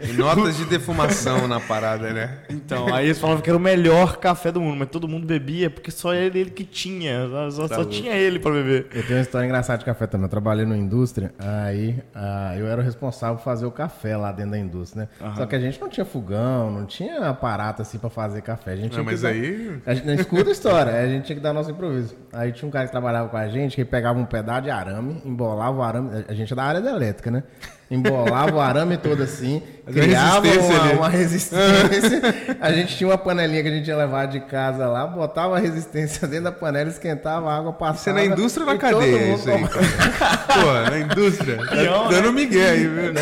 e 0.02 0.12
notas 0.12 0.56
de 0.56 0.64
defumação 0.64 1.48
na 1.48 1.60
parada, 1.60 2.12
né? 2.12 2.42
Então, 2.50 2.92
aí 2.92 3.06
eles 3.06 3.18
falavam 3.18 3.40
que 3.40 3.48
era 3.48 3.56
o 3.56 3.60
melhor 3.60 4.16
café 4.18 4.50
do 4.50 4.60
mundo, 4.60 4.76
mas 4.76 4.88
todo 4.88 5.08
mundo 5.08 5.26
bebia 5.26 5.70
porque 5.70 5.90
só 5.90 6.12
ele, 6.12 6.40
ele 6.40 6.50
que 6.50 6.64
tinha, 6.64 7.28
só, 7.50 7.68
Tá 7.68 7.76
só 7.76 7.84
tinha 7.84 8.12
ele 8.14 8.38
pra 8.38 8.50
beber. 8.50 8.88
Eu 8.92 9.02
tenho 9.02 9.18
uma 9.18 9.22
história 9.22 9.46
engraçada 9.46 9.78
de 9.78 9.84
café 9.84 10.06
também. 10.06 10.24
Eu 10.24 10.30
trabalhei 10.30 10.66
na 10.66 10.76
indústria, 10.76 11.32
aí 11.38 11.96
ah, 12.14 12.54
eu 12.56 12.66
era 12.66 12.80
o 12.80 12.84
responsável 12.84 13.36
por 13.36 13.42
fazer 13.42 13.64
o 13.66 13.70
café 13.70 14.16
lá 14.16 14.32
dentro 14.32 14.52
da 14.52 14.58
indústria, 14.58 15.08
né? 15.20 15.32
Só 15.36 15.46
que 15.46 15.56
a 15.56 15.60
gente 15.60 15.80
não 15.80 15.88
tinha 15.88 16.04
fogão, 16.04 16.70
não 16.70 16.84
tinha 16.86 17.28
aparato 17.28 17.82
assim 17.82 17.98
pra 17.98 18.10
fazer 18.10 18.42
café. 18.42 18.72
A 18.72 18.76
gente 18.76 18.96
Não, 18.96 19.04
tinha 19.04 19.04
que 19.04 19.10
mas 19.12 19.22
dar- 19.22 19.28
aí. 19.30 19.80
A 19.86 19.94
gente 19.94 20.06
não 20.06 20.14
escuta 20.14 20.48
a 20.48 20.52
história, 20.52 20.92
a 21.00 21.06
gente 21.06 21.24
tinha 21.24 21.36
que 21.36 21.42
dar 21.42 21.52
nosso 21.52 21.70
improviso. 21.70 22.14
Aí 22.32 22.52
tinha 22.52 22.68
um 22.68 22.70
cara 22.72 22.84
que 22.86 22.92
trabalhava 22.92 23.28
com 23.28 23.36
a 23.36 23.48
gente, 23.48 23.74
que 23.76 23.84
pegava 23.84 24.18
um 24.18 24.24
pedaço 24.26 24.62
de 24.62 24.70
arame, 24.70 25.22
embolava 25.24 25.76
o 25.78 25.82
arame, 25.82 26.24
a 26.28 26.34
gente 26.34 26.52
é 26.52 26.56
da 26.56 26.64
área 26.64 26.80
da 26.80 26.90
elétrica, 26.90 27.30
né? 27.30 27.42
Embolava 27.90 28.56
o 28.56 28.60
arame 28.60 28.96
todo 28.96 29.22
assim, 29.22 29.62
criava 29.86 30.46
resistência 30.46 30.82
uma, 30.82 30.92
uma 30.92 31.08
resistência. 31.08 32.22
A 32.58 32.72
gente 32.72 32.96
tinha 32.96 33.10
uma 33.10 33.18
panelinha 33.18 33.62
que 33.62 33.68
a 33.68 33.72
gente 33.72 33.86
ia 33.86 33.96
levar 33.96 34.26
de 34.26 34.40
casa 34.40 34.86
lá, 34.86 35.06
botava 35.06 35.56
a 35.56 35.58
resistência 35.58 36.26
dentro 36.26 36.44
da 36.44 36.52
panela, 36.52 36.88
esquentava 36.88 37.50
a 37.50 37.58
água, 37.58 37.72
passava. 37.72 37.98
Isso 37.98 38.08
é 38.08 38.12
na 38.14 38.24
indústria 38.24 38.66
ou 38.66 38.72
na 38.72 38.78
cadeia? 38.78 39.34
Isso 39.34 39.50
aí? 39.50 39.60
Pô, 39.62 40.90
na 40.90 40.98
indústria. 41.00 41.56
Tá 41.58 41.76
Peão, 41.76 42.08
dando 42.08 42.32
migué 42.32 42.70
aí, 42.70 42.86
viu? 42.86 43.12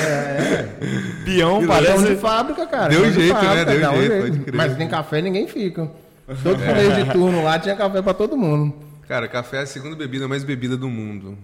Peão 1.25 1.61
Chão 1.61 1.67
parece... 1.67 2.07
de 2.07 2.17
fábrica, 2.17 2.67
cara. 2.67 2.89
Deu 2.91 3.03
de 3.07 3.13
jeito, 3.13 3.35
né? 3.35 3.41
fábrica, 3.41 3.65
Deu 3.73 3.81
dá 3.81 3.91
um 3.91 3.97
jeito, 3.97 4.21
pode 4.21 4.39
crer. 4.39 4.55
Mas 4.55 4.77
tem 4.77 4.89
café 4.89 5.21
ninguém 5.21 5.49
fica. 5.49 5.91
Todo 6.45 6.59
meio 6.59 6.95
de 6.95 7.13
turno 7.13 7.43
lá 7.43 7.59
tinha 7.59 7.75
café 7.75 8.01
pra 8.01 8.15
todo 8.15 8.37
mundo. 8.37 8.73
Cara, 9.09 9.27
café 9.27 9.57
é 9.57 9.63
a 9.63 9.67
segunda 9.67 9.97
bebida 9.97 10.29
mais 10.29 10.45
bebida 10.45 10.77
do 10.77 10.89
mundo. 10.89 11.37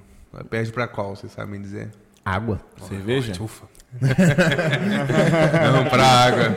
Perde 0.49 0.71
pra 0.71 0.87
qual, 0.87 1.17
vocês 1.17 1.33
sabem 1.33 1.61
dizer? 1.61 1.89
Água. 2.27 2.61
Cerveja? 2.89 3.33
Ufa. 3.41 3.67
Não, 5.73 5.85
pra 5.87 6.05
água. 6.05 6.57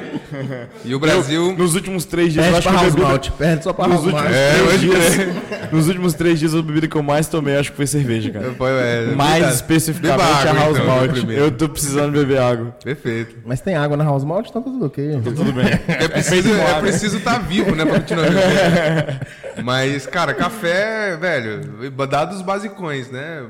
E 0.84 0.94
o 0.96 1.00
Brasil. 1.00 1.56
Nos 1.56 1.76
últimos 1.76 2.04
três 2.04 2.34
dias, 2.34 2.44
eu 2.46 2.52
Perde 2.52 2.68
acho 2.68 2.70
pra 2.70 2.78
que 2.78 2.78
a 2.78 2.82
house 2.82 2.96
bebida... 2.96 3.08
malt. 3.12 3.30
Perde 3.38 3.64
só 3.64 3.72
pra 3.72 3.88
Nos 3.88 3.94
house 3.94 4.06
últimos, 4.08 4.24
malt. 4.24 4.36
É, 4.36 4.64
três 4.64 4.82
dias, 4.82 5.28
nos 5.72 5.88
últimos 5.88 6.14
três 6.16 6.40
dias, 6.40 6.56
a 6.56 6.62
bebida 6.62 6.88
que 6.88 6.96
eu 6.96 7.04
mais 7.04 7.28
tomei, 7.28 7.56
acho 7.56 7.70
que 7.70 7.78
foi 7.78 7.86
cerveja, 7.88 8.32
cara. 8.32 8.50
Pô, 8.58 8.68
é, 8.68 9.06
Mais 9.16 9.56
especificamente 9.56 10.22
água, 10.22 10.52
a 10.52 10.54
House 10.66 10.78
então, 10.78 10.88
Malt. 10.88 11.12
primeiro. 11.12 11.44
Eu 11.44 11.52
tô 11.52 11.70
precisando 11.70 12.12
beber 12.12 12.40
água. 12.40 12.76
Perfeito. 12.84 13.38
Mas 13.46 13.62
tem 13.62 13.76
água 13.76 13.96
na 13.96 14.04
house 14.04 14.24
malt, 14.24 14.50
tá 14.50 14.60
tudo 14.60 14.86
ok. 14.88 15.22
Tudo 15.24 15.54
bem. 15.54 15.66
É 15.88 16.08
preciso 16.08 16.50
com 16.50 16.56
é 16.56 16.66
água. 16.66 16.82
preciso 16.82 17.18
estar 17.18 17.38
vivo, 17.40 17.76
né? 17.76 17.86
Pra 17.86 18.00
continuar 18.00 18.26
vivendo. 18.28 19.64
Mas, 19.64 20.08
cara, 20.08 20.34
café, 20.34 21.16
velho, 21.16 21.92
dados 22.10 22.42
basicões, 22.42 23.10
né? 23.12 23.44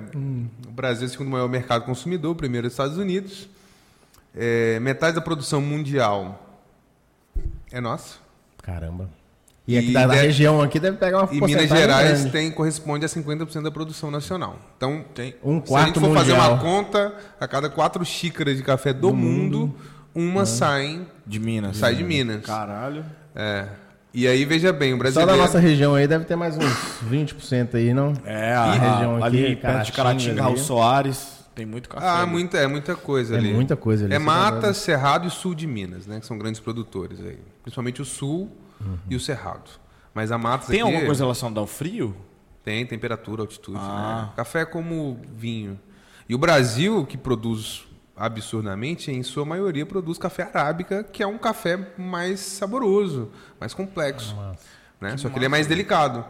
O 0.67 0.68
Brasil 0.79 1.03
é 1.03 1.07
o 1.07 1.09
segundo 1.11 1.29
maior 1.29 1.49
mercado 1.49 1.83
consumidor, 1.85 2.35
primeiro 2.35 2.67
os 2.67 2.73
Estados 2.73 2.97
Unidos. 2.97 3.49
É, 4.35 4.79
metade 4.79 5.15
da 5.15 5.21
produção 5.21 5.59
mundial 5.61 6.47
é 7.71 7.81
nossa. 7.81 8.15
Caramba. 8.61 9.09
E 9.67 9.77
aqui 9.77 9.89
E 9.89 9.93
da, 9.93 10.07
da 10.07 10.13
de- 10.15 10.21
região 10.21 10.61
aqui 10.61 10.79
deve 10.79 10.97
pegar 10.97 11.19
uma 11.23 11.33
E 11.33 11.41
Minas 11.41 11.69
Gerais 11.69 12.19
grande. 12.21 12.31
tem, 12.31 12.51
corresponde 12.51 13.05
a 13.05 13.09
50% 13.09 13.61
da 13.61 13.69
produção 13.71 14.09
nacional. 14.09 14.57
Então, 14.77 15.03
tem, 15.13 15.35
Um 15.43 15.63
se 15.65 15.73
a 15.75 15.85
gente 15.85 15.93
quarto 15.93 15.99
for 15.99 16.13
fazer 16.15 16.31
mundial. 16.33 16.53
uma 16.53 16.59
conta, 16.61 17.13
a 17.39 17.47
cada 17.47 17.69
quatro 17.69 18.03
xícaras 18.05 18.57
de 18.57 18.63
café 18.63 18.93
do, 18.93 19.13
mundo, 19.13 19.75
uma 20.15 20.45
sai, 20.45 21.05
De 21.25 21.39
Minas. 21.39 21.77
sai 21.77 21.93
de 21.95 22.03
Minas. 22.03 22.43
Caralho. 22.45 23.05
É. 23.35 23.67
E 24.13 24.27
aí, 24.27 24.43
veja 24.43 24.73
bem, 24.73 24.93
o 24.93 24.95
Só 24.95 24.99
brasileiro... 24.99 25.31
da 25.31 25.37
nossa 25.37 25.59
região 25.59 25.93
aí 25.93 26.07
deve 26.07 26.25
ter 26.25 26.35
mais 26.35 26.57
uns 26.57 26.63
20% 27.09 27.75
aí, 27.75 27.93
não? 27.93 28.13
É, 28.25 28.53
a 28.53 28.63
a, 28.63 28.71
região 28.71 29.15
aqui, 29.17 29.25
ali 29.25 29.55
perto 29.55 29.85
de 29.85 29.91
Caratinga 29.91 29.93
Caratinga. 29.93 30.41
Raul 30.41 30.57
Soares, 30.57 31.45
tem 31.53 31.65
muito 31.65 31.87
café. 31.87 32.07
Ah, 32.07 32.21
ali. 32.21 32.31
muita, 32.31 32.57
é 32.57 32.65
muita 32.65 32.95
coisa 32.95 33.35
É 33.35 33.37
ali. 33.37 33.53
muita 33.53 33.75
coisa 33.75 34.05
ali. 34.05 34.13
É 34.13 34.17
tá 34.17 34.23
Mata? 34.23 34.73
Cerrado 34.73 35.27
e 35.27 35.29
Sul 35.29 35.53
de 35.53 35.67
Minas, 35.67 36.07
né? 36.07 36.19
Que 36.19 36.25
são 36.25 36.37
grandes 36.39 36.59
produtores 36.59 37.19
aí. 37.19 37.37
Principalmente 37.61 38.01
o 38.01 38.05
Sul 38.05 38.49
e 39.09 39.15
o 39.15 39.19
Cerrado. 39.19 39.69
Mas 40.13 40.31
a 40.31 40.37
Mata 40.37 40.67
Tem 40.67 40.79
aqui... 40.79 40.89
alguma 40.89 41.05
coisa 41.05 41.23
relacionada 41.23 41.59
ao 41.59 41.67
frio? 41.67 42.15
Tem, 42.63 42.85
temperatura, 42.85 43.41
altitude. 43.43 43.77
Ah. 43.79 44.23
Né? 44.27 44.33
Café 44.35 44.61
é 44.61 44.65
como 44.65 45.19
vinho. 45.35 45.79
E 46.27 46.33
o 46.33 46.37
Brasil, 46.37 47.05
que 47.05 47.17
produz 47.17 47.87
absurdamente, 48.19 49.11
em 49.11 49.23
sua 49.23 49.45
maioria 49.45 49.85
produz 49.85 50.17
café 50.17 50.43
arábica, 50.43 51.03
que 51.03 51.23
é 51.23 51.27
um 51.27 51.37
café 51.37 51.79
mais 51.97 52.39
saboroso, 52.41 53.31
mais 53.59 53.73
complexo. 53.73 54.35
né? 54.99 55.15
Só 55.17 55.29
que 55.29 55.37
ele 55.37 55.45
é 55.45 55.49
mais 55.49 55.65
delicado. 55.65 56.25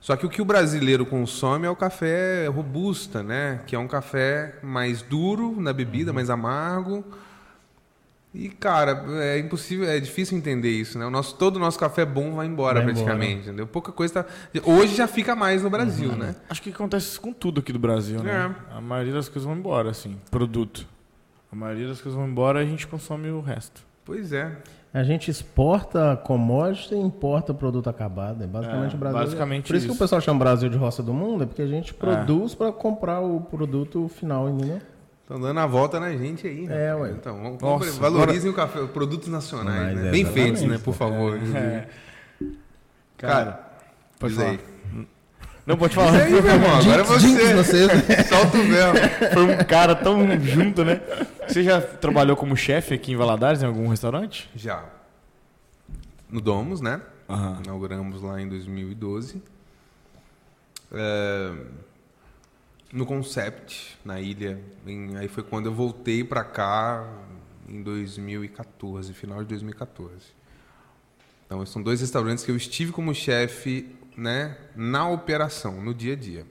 Só 0.00 0.16
que 0.16 0.26
o 0.26 0.28
que 0.28 0.42
o 0.42 0.44
brasileiro 0.44 1.06
consome 1.06 1.66
é 1.66 1.70
o 1.70 1.76
café 1.76 2.46
robusta, 2.46 3.22
né? 3.22 3.60
Que 3.66 3.74
é 3.74 3.78
um 3.78 3.88
café 3.88 4.56
mais 4.62 5.00
duro 5.02 5.58
na 5.60 5.72
bebida, 5.72 6.12
mais 6.12 6.28
amargo. 6.28 7.04
E, 8.34 8.48
cara, 8.48 9.04
é 9.22 9.38
impossível, 9.38 9.88
é 9.88 10.00
difícil 10.00 10.36
entender 10.36 10.70
isso, 10.70 10.98
né? 10.98 11.06
O 11.06 11.10
nosso, 11.10 11.36
todo 11.36 11.56
o 11.56 11.58
nosso 11.58 11.78
café 11.78 12.04
bom 12.04 12.34
vai 12.34 12.46
embora, 12.46 12.82
Vai 12.82 12.92
praticamente, 12.92 13.42
entendeu? 13.42 13.66
Pouca 13.66 13.92
coisa 13.92 14.24
tá... 14.24 14.26
Hoje 14.64 14.96
já 14.96 15.06
fica 15.06 15.36
mais 15.36 15.62
no 15.62 15.70
Brasil, 15.70 16.12
né? 16.16 16.34
Acho 16.50 16.60
que 16.60 16.70
acontece 16.70 17.06
isso 17.10 17.20
com 17.20 17.32
tudo 17.32 17.60
aqui 17.60 17.72
do 17.72 17.78
Brasil, 17.78 18.20
né? 18.22 18.54
A 18.72 18.80
maioria 18.80 19.12
das 19.12 19.28
coisas 19.28 19.44
vão 19.44 19.56
embora, 19.56 19.90
assim. 19.90 20.18
Produto. 20.30 20.86
A 21.54 21.56
maioria 21.56 21.86
das 21.86 22.00
coisas 22.00 22.18
vão 22.18 22.28
embora 22.28 22.60
e 22.60 22.66
a 22.66 22.68
gente 22.68 22.84
consome 22.84 23.30
o 23.30 23.40
resto. 23.40 23.80
Pois 24.04 24.32
é. 24.32 24.56
A 24.92 25.04
gente 25.04 25.30
exporta 25.30 26.16
commodity 26.24 26.96
e 26.96 26.98
importa 26.98 27.54
produto 27.54 27.88
acabado. 27.88 28.42
É 28.42 28.46
basicamente 28.48 28.92
É, 28.92 28.96
o 28.96 28.98
Brasil. 28.98 29.18
basicamente 29.20 29.66
Por 29.68 29.76
isso, 29.76 29.86
que 29.86 29.92
isso. 29.92 29.96
o 29.96 30.04
pessoal 30.04 30.20
chama 30.20 30.40
Brasil 30.40 30.68
de 30.68 30.76
roça 30.76 31.00
do 31.00 31.14
mundo, 31.14 31.44
é 31.44 31.46
porque 31.46 31.62
a 31.62 31.66
gente 31.68 31.94
produz 31.94 32.56
pra 32.56 32.72
comprar 32.72 33.20
o 33.20 33.40
produto 33.40 34.08
final, 34.08 34.48
entendeu? 34.50 34.80
Estão 35.22 35.40
dando 35.40 35.60
a 35.60 35.66
volta 35.66 36.00
na 36.00 36.10
gente 36.16 36.44
aí. 36.44 36.66
É, 36.66 36.90
rapaz. 36.90 37.02
ué. 37.12 37.16
Então, 37.20 37.36
vamos, 37.40 37.62
Nossa, 37.62 38.00
valorizem 38.00 38.50
o 38.50 38.54
café, 38.54 38.80
os 38.80 38.90
produtos 38.90 39.28
nacionais, 39.28 39.94
Mas 39.94 40.02
né? 40.02 40.08
é 40.08 40.10
Bem 40.10 40.24
feitos, 40.26 40.62
né? 40.62 40.78
Por 40.78 40.92
favor. 40.92 41.38
É. 41.54 41.86
Cara, 43.16 43.60
Pode 44.18 44.34
diz 44.34 44.42
falar. 44.42 44.54
aí. 44.54 44.60
Não, 45.66 45.76
pode 45.78 45.94
falar. 45.94 46.12
Aí, 46.22 46.30
meu 46.30 46.44
irmão. 46.44 46.76
Agora 46.78 47.00
é 47.00 47.04
você. 47.04 47.54
você. 47.54 47.88
Solta 48.28 48.58
o 48.58 48.62
véu. 48.64 48.92
Foi 49.32 49.42
um 49.44 49.56
cara 49.64 49.94
tão 49.94 50.18
junto, 50.40 50.84
né? 50.84 51.00
Você 51.48 51.62
já 51.62 51.80
trabalhou 51.80 52.36
como 52.36 52.54
chefe 52.56 52.92
aqui 52.94 53.12
em 53.12 53.16
Valadares, 53.16 53.62
em 53.62 53.66
algum 53.66 53.88
restaurante? 53.88 54.50
Já. 54.54 54.84
No 56.28 56.40
Domus, 56.40 56.80
né? 56.82 57.00
Aham. 57.28 57.60
Inauguramos 57.64 58.20
lá 58.20 58.40
em 58.40 58.48
2012. 58.48 59.42
É, 60.92 61.52
no 62.92 63.06
Concept, 63.06 63.96
na 64.04 64.20
ilha. 64.20 64.60
Em- 64.86 65.16
aí 65.16 65.28
foi 65.28 65.42
quando 65.42 65.66
eu 65.66 65.74
voltei 65.74 66.22
pra 66.22 66.44
cá 66.44 67.08
em 67.68 67.82
2014, 67.82 69.14
final 69.14 69.38
de 69.40 69.48
2014. 69.48 70.12
Então, 71.46 71.64
são 71.66 71.82
dois 71.82 72.00
restaurantes 72.00 72.44
que 72.44 72.50
eu 72.50 72.56
estive 72.56 72.92
como 72.92 73.14
chefe 73.14 73.94
né, 74.16 74.56
na 74.74 75.08
operação, 75.08 75.80
no 75.80 75.94
dia 75.94 76.12
a 76.12 76.16
dia. 76.16 76.46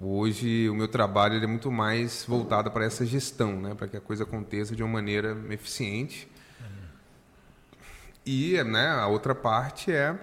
Hoje 0.00 0.68
o 0.68 0.74
meu 0.74 0.86
trabalho 0.86 1.42
é 1.42 1.46
muito 1.46 1.70
mais 1.72 2.24
voltado 2.26 2.70
para 2.70 2.84
essa 2.84 3.04
gestão, 3.04 3.60
né, 3.60 3.74
para 3.74 3.88
que 3.88 3.96
a 3.96 4.00
coisa 4.00 4.22
aconteça 4.24 4.76
de 4.76 4.82
uma 4.82 4.92
maneira 4.92 5.36
eficiente. 5.50 6.28
E 8.24 8.62
né, 8.62 8.88
a 8.88 9.06
outra 9.06 9.34
parte 9.34 9.90
é 9.90 10.14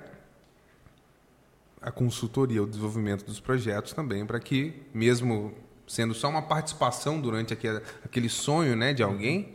a 1.82 1.92
consultoria, 1.92 2.64
o 2.64 2.68
desenvolvimento 2.68 3.26
dos 3.26 3.40
projetos 3.40 3.94
também, 3.94 4.26
para 4.26 4.40
que, 4.40 4.82
mesmo 4.94 5.54
sendo 5.88 6.14
só 6.14 6.30
uma 6.30 6.42
participação 6.42 7.20
durante 7.20 7.54
aquele, 7.54 7.82
aquele 8.04 8.30
sonho 8.30 8.76
né, 8.76 8.94
de 8.94 9.04
alguém, 9.04 9.54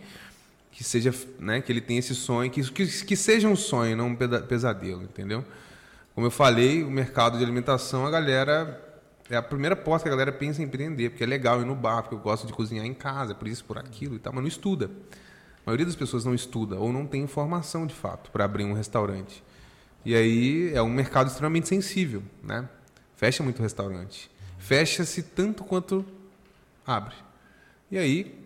que 0.71 0.85
seja, 0.85 1.15
né, 1.39 1.61
que 1.61 1.73
ele 1.73 1.81
tenha 1.81 1.99
esse 1.99 2.15
sonho, 2.15 2.51
que, 2.51 2.63
que, 2.71 2.87
que 3.05 3.17
seja 3.17 3.49
um 3.49 3.57
sonho, 3.57 3.97
não 3.97 4.09
um 4.09 4.17
pesadelo, 4.17 5.03
entendeu? 5.03 5.45
Como 6.21 6.27
eu 6.27 6.31
falei, 6.31 6.85
o 6.85 6.91
mercado 6.91 7.39
de 7.39 7.43
alimentação, 7.43 8.05
a 8.05 8.11
galera 8.11 8.79
é 9.31 9.37
a 9.37 9.43
primeira 9.43 9.75
porta 9.75 10.03
que 10.03 10.09
a 10.09 10.11
galera 10.11 10.31
pensa 10.31 10.61
em 10.61 10.67
empreender, 10.67 11.09
porque 11.09 11.25
é 11.25 11.27
legal 11.27 11.63
ir 11.63 11.65
no 11.65 11.75
bar, 11.75 12.03
porque 12.03 12.15
eu 12.15 12.19
gosto 12.19 12.47
de 12.47 12.53
cozinhar 12.53 12.85
em 12.85 12.93
casa, 12.93 13.35
por 13.35 13.49
isso, 13.49 13.65
por 13.65 13.79
aquilo 13.79 14.17
e 14.17 14.19
tal, 14.19 14.31
mas 14.31 14.43
não 14.43 14.49
estuda. 14.49 14.91
A 15.65 15.71
maioria 15.71 15.87
das 15.87 15.97
pessoas 15.97 16.23
não 16.27 16.35
estuda 16.35 16.79
ou 16.79 16.93
não 16.93 17.07
tem 17.07 17.23
informação 17.23 17.87
de 17.87 17.95
fato 17.95 18.31
para 18.31 18.45
abrir 18.45 18.65
um 18.65 18.75
restaurante. 18.75 19.43
E 20.05 20.15
aí 20.15 20.75
é 20.75 20.83
um 20.83 20.91
mercado 20.91 21.29
extremamente 21.29 21.69
sensível, 21.69 22.23
né? 22.43 22.69
Fecha 23.17 23.43
muito 23.43 23.63
restaurante. 23.63 24.31
Fecha-se 24.59 25.23
tanto 25.23 25.65
quanto 25.65 26.05
abre. 26.87 27.15
E 27.91 27.97
aí 27.97 28.39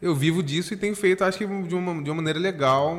eu 0.00 0.12
vivo 0.12 0.42
disso 0.42 0.74
e 0.74 0.76
tenho 0.76 0.96
feito, 0.96 1.22
acho 1.22 1.38
que 1.38 1.46
de 1.46 1.74
uma, 1.76 2.02
de 2.02 2.10
uma 2.10 2.16
maneira 2.16 2.40
legal, 2.40 2.96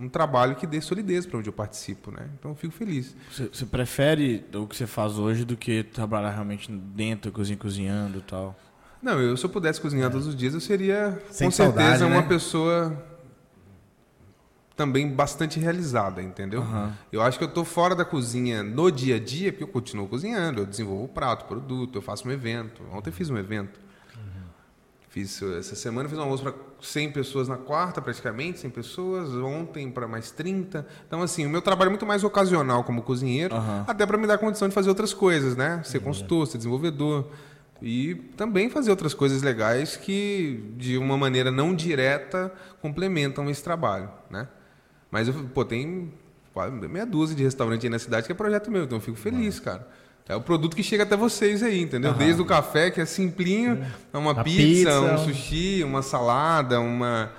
um 0.00 0.08
trabalho 0.08 0.56
que 0.56 0.66
dê 0.66 0.80
solidez 0.80 1.26
para 1.26 1.38
onde 1.38 1.48
eu 1.48 1.52
participo, 1.52 2.10
né? 2.10 2.28
Então 2.38 2.52
eu 2.52 2.54
fico 2.54 2.72
feliz. 2.72 3.14
Você, 3.30 3.48
você, 3.48 3.66
prefere 3.66 4.44
o 4.54 4.66
que 4.66 4.76
você 4.76 4.86
faz 4.86 5.18
hoje 5.18 5.44
do 5.44 5.56
que 5.56 5.82
trabalhar 5.82 6.30
realmente 6.30 6.70
dentro, 6.72 7.30
cozinha, 7.30 7.58
cozinhando 7.58 8.18
e 8.18 8.22
tal? 8.22 8.58
Não, 9.02 9.20
eu 9.20 9.36
se 9.36 9.44
eu 9.44 9.50
pudesse 9.50 9.80
cozinhar 9.80 10.08
é. 10.08 10.10
todos 10.10 10.26
os 10.26 10.36
dias, 10.36 10.54
eu 10.54 10.60
seria 10.60 11.20
Sem 11.30 11.48
com 11.48 11.50
certeza 11.50 11.98
saudade, 11.98 12.04
uma 12.04 12.22
né? 12.22 12.28
pessoa 12.28 13.06
também 14.76 15.08
bastante 15.08 15.60
realizada, 15.60 16.22
entendeu? 16.22 16.62
Uhum. 16.62 16.90
Eu 17.12 17.20
acho 17.20 17.36
que 17.36 17.44
eu 17.44 17.48
estou 17.48 17.66
fora 17.66 17.94
da 17.94 18.04
cozinha 18.04 18.62
no 18.62 18.90
dia 18.90 19.16
a 19.16 19.18
dia, 19.20 19.52
porque 19.52 19.64
eu 19.64 19.68
continuo 19.68 20.08
cozinhando, 20.08 20.62
eu 20.62 20.66
desenvolvo 20.66 21.04
o 21.04 21.08
prato, 21.08 21.44
produto, 21.44 21.96
eu 21.98 22.02
faço 22.02 22.26
um 22.26 22.30
evento. 22.30 22.82
Ontem 22.90 23.10
eu 23.10 23.14
fiz 23.14 23.28
um 23.28 23.36
evento 23.36 23.78
Fiz 25.10 25.42
essa 25.42 25.74
semana 25.74 26.08
fiz 26.08 26.16
um 26.16 26.22
almoço 26.22 26.42
para 26.44 26.54
100 26.80 27.12
pessoas 27.12 27.48
na 27.48 27.56
quarta, 27.56 28.00
praticamente, 28.00 28.60
100 28.60 28.70
pessoas, 28.70 29.30
ontem 29.34 29.90
para 29.90 30.08
mais 30.08 30.30
30. 30.30 30.86
Então 31.06 31.22
assim, 31.22 31.46
o 31.46 31.50
meu 31.50 31.62
trabalho 31.62 31.88
é 31.88 31.90
muito 31.90 32.06
mais 32.06 32.24
ocasional 32.24 32.84
como 32.84 33.02
cozinheiro, 33.02 33.54
uhum. 33.54 33.84
até 33.86 34.06
para 34.06 34.16
me 34.16 34.26
dar 34.26 34.38
condição 34.38 34.68
de 34.68 34.74
fazer 34.74 34.88
outras 34.88 35.12
coisas, 35.12 35.56
né? 35.56 35.82
Ser 35.84 36.00
consultor, 36.00 36.46
ser 36.46 36.58
desenvolvedor 36.58 37.26
e 37.82 38.14
também 38.36 38.68
fazer 38.68 38.90
outras 38.90 39.14
coisas 39.14 39.42
legais 39.42 39.96
que 39.96 40.62
de 40.76 40.98
uma 40.98 41.16
maneira 41.16 41.50
não 41.50 41.74
direta 41.74 42.52
complementam 42.82 43.48
esse 43.48 43.62
trabalho, 43.62 44.10
né? 44.30 44.48
Mas 45.10 45.28
eu, 45.28 45.34
pô, 45.54 45.64
tem 45.64 46.12
meia 46.90 47.06
dúzia 47.06 47.34
de 47.34 47.42
restaurantes 47.42 47.84
aí 47.84 47.90
na 47.90 47.98
cidade 47.98 48.26
que 48.26 48.32
é 48.32 48.34
projeto 48.34 48.70
meu, 48.70 48.84
então 48.84 48.98
eu 48.98 49.02
fico 49.02 49.16
feliz, 49.16 49.58
cara. 49.58 49.88
É 50.30 50.36
o 50.36 50.40
produto 50.40 50.76
que 50.76 50.82
chega 50.84 51.02
até 51.02 51.16
vocês 51.16 51.60
aí, 51.60 51.82
entendeu? 51.82 52.12
Uhum. 52.12 52.18
Desde 52.18 52.40
o 52.40 52.44
café, 52.44 52.88
que 52.88 53.00
é 53.00 53.04
simplinho, 53.04 53.84
é 54.12 54.16
uma 54.16 54.44
pizza, 54.44 54.92
pizza, 54.92 55.00
um 55.00 55.18
sushi, 55.18 55.82
uma 55.82 56.02
salada, 56.02 56.78
uma. 56.78 57.32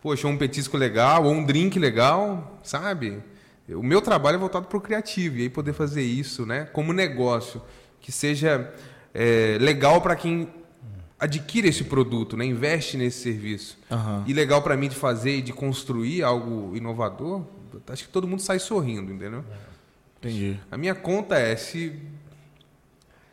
Poxa, 0.00 0.26
um 0.26 0.38
petisco 0.38 0.78
legal, 0.78 1.24
ou 1.24 1.32
um 1.32 1.44
drink 1.44 1.78
legal, 1.78 2.58
sabe? 2.62 3.22
O 3.68 3.82
meu 3.82 4.00
trabalho 4.00 4.36
é 4.36 4.38
voltado 4.38 4.66
para 4.66 4.78
o 4.78 4.80
criativo, 4.80 5.36
e 5.36 5.42
aí 5.42 5.48
poder 5.50 5.74
fazer 5.74 6.00
isso, 6.00 6.46
né? 6.46 6.64
Como 6.72 6.94
negócio, 6.94 7.60
que 8.00 8.10
seja 8.10 8.72
é, 9.12 9.58
legal 9.60 10.00
para 10.00 10.16
quem 10.16 10.48
adquire 11.18 11.68
esse 11.68 11.84
produto, 11.84 12.38
né? 12.38 12.46
investe 12.46 12.96
nesse 12.96 13.22
serviço. 13.22 13.78
Uhum. 13.90 14.24
E 14.26 14.32
legal 14.32 14.62
para 14.62 14.74
mim 14.78 14.88
de 14.88 14.96
fazer 14.96 15.36
e 15.36 15.42
de 15.42 15.52
construir 15.52 16.22
algo 16.22 16.74
inovador, 16.74 17.44
acho 17.88 18.04
que 18.04 18.10
todo 18.10 18.26
mundo 18.26 18.40
sai 18.40 18.58
sorrindo, 18.58 19.12
entendeu? 19.12 19.44
Entendi. 20.18 20.58
A 20.70 20.78
minha 20.78 20.94
conta 20.94 21.38
é 21.38 21.54
se 21.56 22.00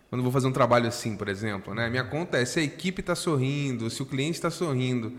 quando 0.09 0.19
eu 0.19 0.23
vou 0.23 0.31
fazer 0.31 0.47
um 0.47 0.51
trabalho 0.51 0.87
assim, 0.87 1.15
por 1.15 1.27
exemplo, 1.27 1.73
né? 1.73 1.89
Minha 1.89 2.03
conta 2.03 2.37
é 2.37 2.45
se 2.45 2.59
a 2.59 2.63
equipe 2.63 3.01
está 3.01 3.15
sorrindo, 3.15 3.89
se 3.89 4.01
o 4.01 4.05
cliente 4.05 4.33
está 4.33 4.49
sorrindo. 4.49 5.13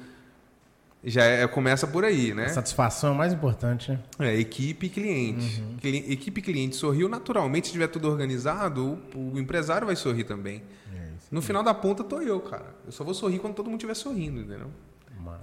Já 1.04 1.22
é, 1.22 1.46
começa 1.46 1.86
por 1.86 2.04
aí, 2.04 2.34
né? 2.34 2.46
A 2.46 2.48
satisfação 2.48 3.14
é 3.14 3.16
mais 3.16 3.32
importante, 3.32 3.92
né? 3.92 4.00
É, 4.18 4.36
equipe 4.36 4.86
e 4.86 4.88
cliente. 4.88 5.62
Uhum. 5.62 5.76
Equipe 5.82 6.40
e 6.40 6.42
cliente 6.42 6.74
sorriu, 6.74 7.08
naturalmente, 7.08 7.68
se 7.68 7.72
tiver 7.72 7.86
tudo 7.86 8.10
organizado, 8.10 8.98
o, 9.14 9.34
o 9.34 9.38
empresário 9.38 9.86
vai 9.86 9.94
sorrir 9.94 10.24
também. 10.24 10.62
É 10.92 11.08
no 11.30 11.40
final 11.40 11.62
da 11.62 11.72
ponta 11.72 12.02
tô 12.02 12.20
eu, 12.20 12.40
cara. 12.40 12.74
Eu 12.84 12.90
só 12.90 13.04
vou 13.04 13.14
sorrir 13.14 13.38
quando 13.38 13.54
todo 13.54 13.66
mundo 13.66 13.76
estiver 13.76 13.94
sorrindo, 13.94 14.40
entendeu? 14.40 14.70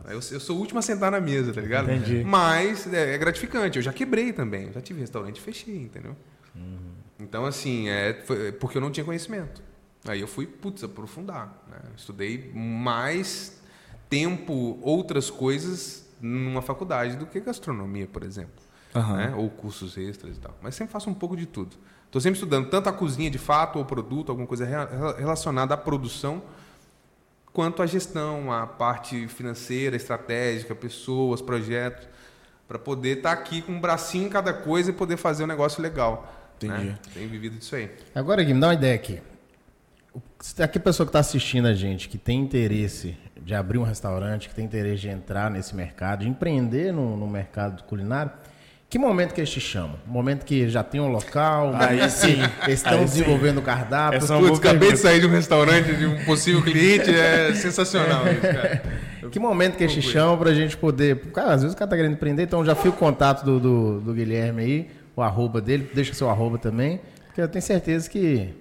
Eu, 0.06 0.14
eu, 0.14 0.40
sou 0.40 0.58
o 0.58 0.60
último 0.60 0.80
a 0.80 0.82
sentar 0.82 1.12
na 1.12 1.20
mesa, 1.20 1.54
tá 1.54 1.62
ligado? 1.62 1.92
Entendi. 1.92 2.24
Mas 2.24 2.92
é, 2.92 3.14
é 3.14 3.18
gratificante. 3.18 3.78
Eu 3.78 3.84
já 3.84 3.94
quebrei 3.94 4.34
também. 4.34 4.68
Eu 4.68 4.74
já 4.74 4.82
tive 4.82 5.00
restaurante 5.00 5.38
e 5.38 5.42
fechei, 5.42 5.76
entendeu? 5.76 6.16
Uhum. 6.56 6.85
Então, 7.20 7.46
assim, 7.46 7.88
é, 7.88 8.22
foi 8.26 8.52
porque 8.52 8.78
eu 8.78 8.82
não 8.82 8.92
tinha 8.92 9.06
conhecimento. 9.06 9.62
Aí 10.08 10.22
eu 10.22 10.28
fui, 10.28 10.46
putz, 10.46 10.84
aprofundar. 10.84 11.64
Né? 11.70 11.78
Estudei 11.96 12.52
mais 12.54 13.60
tempo, 14.10 14.78
outras 14.82 15.30
coisas 15.30 16.06
numa 16.22 16.62
faculdade 16.62 17.16
do 17.16 17.26
que 17.26 17.40
gastronomia, 17.40 18.08
por 18.08 18.24
exemplo. 18.24 18.64
Uhum. 18.94 19.16
Né? 19.16 19.34
Ou 19.36 19.50
cursos 19.50 19.98
extras 19.98 20.38
e 20.38 20.40
tal. 20.40 20.56
Mas 20.62 20.76
sempre 20.76 20.94
faço 20.94 21.10
um 21.10 21.14
pouco 21.14 21.36
de 21.36 21.46
tudo. 21.46 21.76
Estou 22.06 22.22
sempre 22.22 22.38
estudando 22.38 22.70
tanto 22.70 22.88
a 22.88 22.94
cozinha 22.94 23.30
de 23.30 23.38
fato, 23.38 23.78
ou 23.78 23.84
produto, 23.84 24.30
alguma 24.30 24.48
coisa 24.48 24.66
relacionada 25.18 25.74
à 25.74 25.78
produção, 25.78 26.42
quanto 27.52 27.82
à 27.82 27.86
gestão, 27.86 28.54
a 28.54 28.66
parte 28.66 29.28
financeira, 29.28 29.96
estratégica, 29.96 30.74
pessoas, 30.74 31.42
projetos, 31.42 32.08
para 32.68 32.80
poder 32.80 33.18
estar 33.18 33.36
tá 33.36 33.42
aqui 33.42 33.62
com 33.62 33.74
um 33.74 33.82
bracinho 33.82 34.28
em 34.28 34.30
cada 34.30 34.54
coisa 34.54 34.92
e 34.92 34.94
poder 34.94 35.18
fazer 35.18 35.44
um 35.44 35.48
negócio 35.48 35.82
legal. 35.82 36.35
Entendi. 36.58 36.86
Né? 36.86 36.96
Tenho 37.14 37.30
vivido 37.30 37.58
disso 37.58 37.76
aí. 37.76 37.90
Agora, 38.14 38.44
Gui, 38.44 38.54
me 38.54 38.60
dá 38.60 38.68
uma 38.68 38.74
ideia 38.74 38.96
aqui. 38.96 39.22
Aqui 40.60 40.78
a 40.78 40.82
pessoa 40.82 41.06
que 41.06 41.10
está 41.10 41.20
assistindo 41.20 41.68
a 41.68 41.74
gente, 41.74 42.08
que 42.08 42.18
tem 42.18 42.40
interesse 42.40 43.18
de 43.42 43.54
abrir 43.54 43.78
um 43.78 43.84
restaurante, 43.84 44.48
que 44.48 44.56
tem 44.56 44.66
interesse 44.66 45.02
de 45.02 45.10
entrar 45.10 45.52
nesse 45.52 45.76
mercado, 45.76 46.22
de 46.22 46.30
empreender 46.30 46.94
no, 46.94 47.18
no 47.18 47.28
mercado 47.28 47.84
culinário, 47.84 48.32
que 48.90 49.00
momento 49.00 49.34
que 49.34 49.42
eles 49.42 49.50
te 49.50 49.60
chamam? 49.60 49.96
Momento 50.06 50.46
que 50.46 50.70
já 50.70 50.84
tem 50.84 51.02
um 51.02 51.10
local, 51.10 51.74
aí 51.76 52.08
sim, 52.10 52.38
estão 52.68 53.00
aí 53.00 53.06
desenvolvendo 53.06 53.58
o 53.58 53.62
cardápio. 53.62 54.18
Essa 54.18 54.38
Putz, 54.38 54.60
acabei 54.60 54.94
de 54.94 54.98
sair 55.00 55.20
de 55.20 55.28
um 55.28 55.32
restaurante 55.32 55.94
de 55.94 56.06
um 56.06 56.24
possível 56.24 56.62
cliente, 56.62 57.10
é 57.10 57.54
sensacional 57.54 58.26
isso, 58.28 58.42
cara. 58.42 58.82
Que 59.32 59.40
momento 59.40 59.76
que 59.76 59.84
eles 59.84 59.94
te 59.94 60.04
chamam 60.04 60.38
para 60.38 60.52
a 60.52 60.54
gente 60.54 60.78
poder... 60.78 61.18
Cara, 61.34 61.54
às 61.54 61.62
vezes 61.64 61.74
o 61.74 61.78
cara 61.78 61.88
está 61.88 61.98
querendo 61.98 62.14
empreender, 62.14 62.44
então 62.44 62.64
já 62.64 62.76
fica 62.76 62.90
o 62.90 62.94
contato 62.94 63.44
do, 63.44 63.60
do, 63.60 64.00
do 64.00 64.14
Guilherme 64.14 64.62
aí, 64.62 64.90
o 65.16 65.22
arroba 65.22 65.62
dele, 65.62 65.90
deixa 65.94 66.14
seu 66.14 66.30
arroba 66.30 66.58
também, 66.58 67.00
porque 67.28 67.42
eu 67.42 67.48
tenho 67.48 67.62
certeza 67.62 68.10
que 68.10 68.54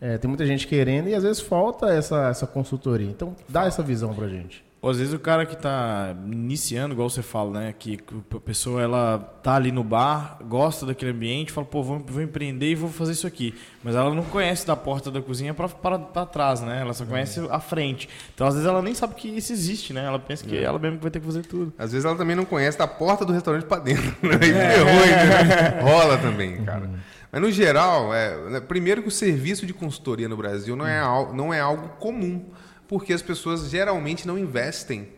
é, 0.00 0.18
tem 0.18 0.28
muita 0.28 0.44
gente 0.44 0.66
querendo 0.66 1.08
e 1.08 1.14
às 1.14 1.22
vezes 1.22 1.40
falta 1.40 1.86
essa, 1.90 2.28
essa 2.28 2.46
consultoria. 2.46 3.08
Então, 3.08 3.34
dá 3.48 3.66
essa 3.66 3.82
visão 3.82 4.12
pra 4.14 4.28
gente. 4.28 4.64
Ou 4.84 4.90
às 4.90 4.98
vezes 4.98 5.14
o 5.14 5.18
cara 5.18 5.46
que 5.46 5.54
está 5.54 6.14
iniciando, 6.26 6.92
igual 6.92 7.08
você 7.08 7.22
fala, 7.22 7.58
né? 7.58 7.74
Que 7.78 7.98
a 8.30 8.38
pessoa 8.38 8.82
ela 8.82 9.18
tá 9.42 9.54
ali 9.54 9.72
no 9.72 9.82
bar, 9.82 10.36
gosta 10.46 10.84
daquele 10.84 11.10
ambiente, 11.10 11.52
fala, 11.52 11.66
pô, 11.66 11.82
vou, 11.82 12.04
vou 12.06 12.20
empreender 12.20 12.72
e 12.72 12.74
vou 12.74 12.90
fazer 12.90 13.12
isso 13.12 13.26
aqui. 13.26 13.54
Mas 13.82 13.94
ela 13.94 14.14
não 14.14 14.24
conhece 14.24 14.66
da 14.66 14.76
porta 14.76 15.10
da 15.10 15.22
cozinha 15.22 15.54
para 15.54 16.26
trás, 16.26 16.60
né? 16.60 16.82
Ela 16.82 16.92
só 16.92 17.06
conhece 17.06 17.40
a 17.50 17.58
frente. 17.60 18.10
Então, 18.34 18.46
às 18.46 18.52
vezes, 18.52 18.68
ela 18.68 18.82
nem 18.82 18.94
sabe 18.94 19.14
que 19.14 19.26
isso 19.26 19.54
existe, 19.54 19.94
né? 19.94 20.04
Ela 20.04 20.18
pensa 20.18 20.44
que 20.44 20.54
é. 20.54 20.64
ela 20.64 20.78
mesmo 20.78 20.98
vai 20.98 21.10
ter 21.10 21.18
que 21.18 21.24
fazer 21.24 21.46
tudo. 21.46 21.72
Às 21.78 21.92
vezes 21.92 22.04
ela 22.04 22.16
também 22.16 22.36
não 22.36 22.44
conhece 22.44 22.76
da 22.76 22.86
porta 22.86 23.24
do 23.24 23.32
restaurante 23.32 23.64
para 23.64 23.80
dentro. 23.80 24.04
Né? 24.22 24.34
E 24.34 24.52
ferrou, 24.52 25.06
né? 25.06 25.80
Rola 25.80 26.18
também, 26.18 26.62
cara. 26.62 26.84
Uhum. 26.84 26.96
Mas 27.32 27.40
no 27.40 27.50
geral, 27.50 28.14
é, 28.14 28.36
né, 28.50 28.60
primeiro 28.60 29.00
que 29.00 29.08
o 29.08 29.10
serviço 29.10 29.64
de 29.64 29.72
consultoria 29.72 30.28
no 30.28 30.36
Brasil 30.36 30.76
não 30.76 30.86
é, 30.86 31.00
não 31.32 31.54
é 31.54 31.60
algo 31.60 31.88
comum 31.98 32.44
porque 32.88 33.12
as 33.12 33.22
pessoas 33.22 33.68
geralmente 33.70 34.26
não 34.26 34.38
investem. 34.38 35.08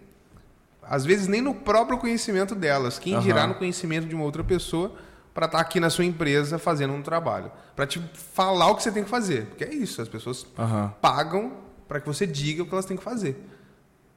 Às 0.83 1.05
vezes 1.05 1.27
nem 1.27 1.41
no 1.41 1.55
próprio 1.55 1.99
conhecimento 1.99 2.55
delas. 2.55 2.99
Quem 2.99 3.14
uhum. 3.14 3.21
dirá 3.21 3.47
no 3.47 3.55
conhecimento 3.55 4.07
de 4.07 4.14
uma 4.14 4.25
outra 4.25 4.45
pessoa 4.45 4.95
para 5.35 5.47
estar 5.47 5.59
tá 5.59 5.62
aqui 5.62 5.81
na 5.81 5.91
sua 5.91 6.05
empresa 6.05 6.59
fazendo 6.59 6.95
um 6.95 7.03
trabalho. 7.03 7.51
Para 7.75 7.87
te 7.87 8.01
falar 8.14 8.71
o 8.71 8.77
que 8.77 8.83
você 8.83 8.93
tem 8.93 9.05
que 9.05 9.11
fazer. 9.11 9.47
Porque 9.47 9.64
é 9.64 9.75
isso, 9.75 10.01
as 10.01 10.09
pessoas 10.09 10.47
uhum. 10.57 10.89
pagam 11.01 11.53
para 11.89 12.01
que 12.01 12.07
você 12.07 12.27
diga 12.27 12.62
o 12.62 12.67
que 12.67 12.73
elas 12.73 12.87
têm 12.87 12.97
que 12.97 13.03
fazer. 13.03 13.37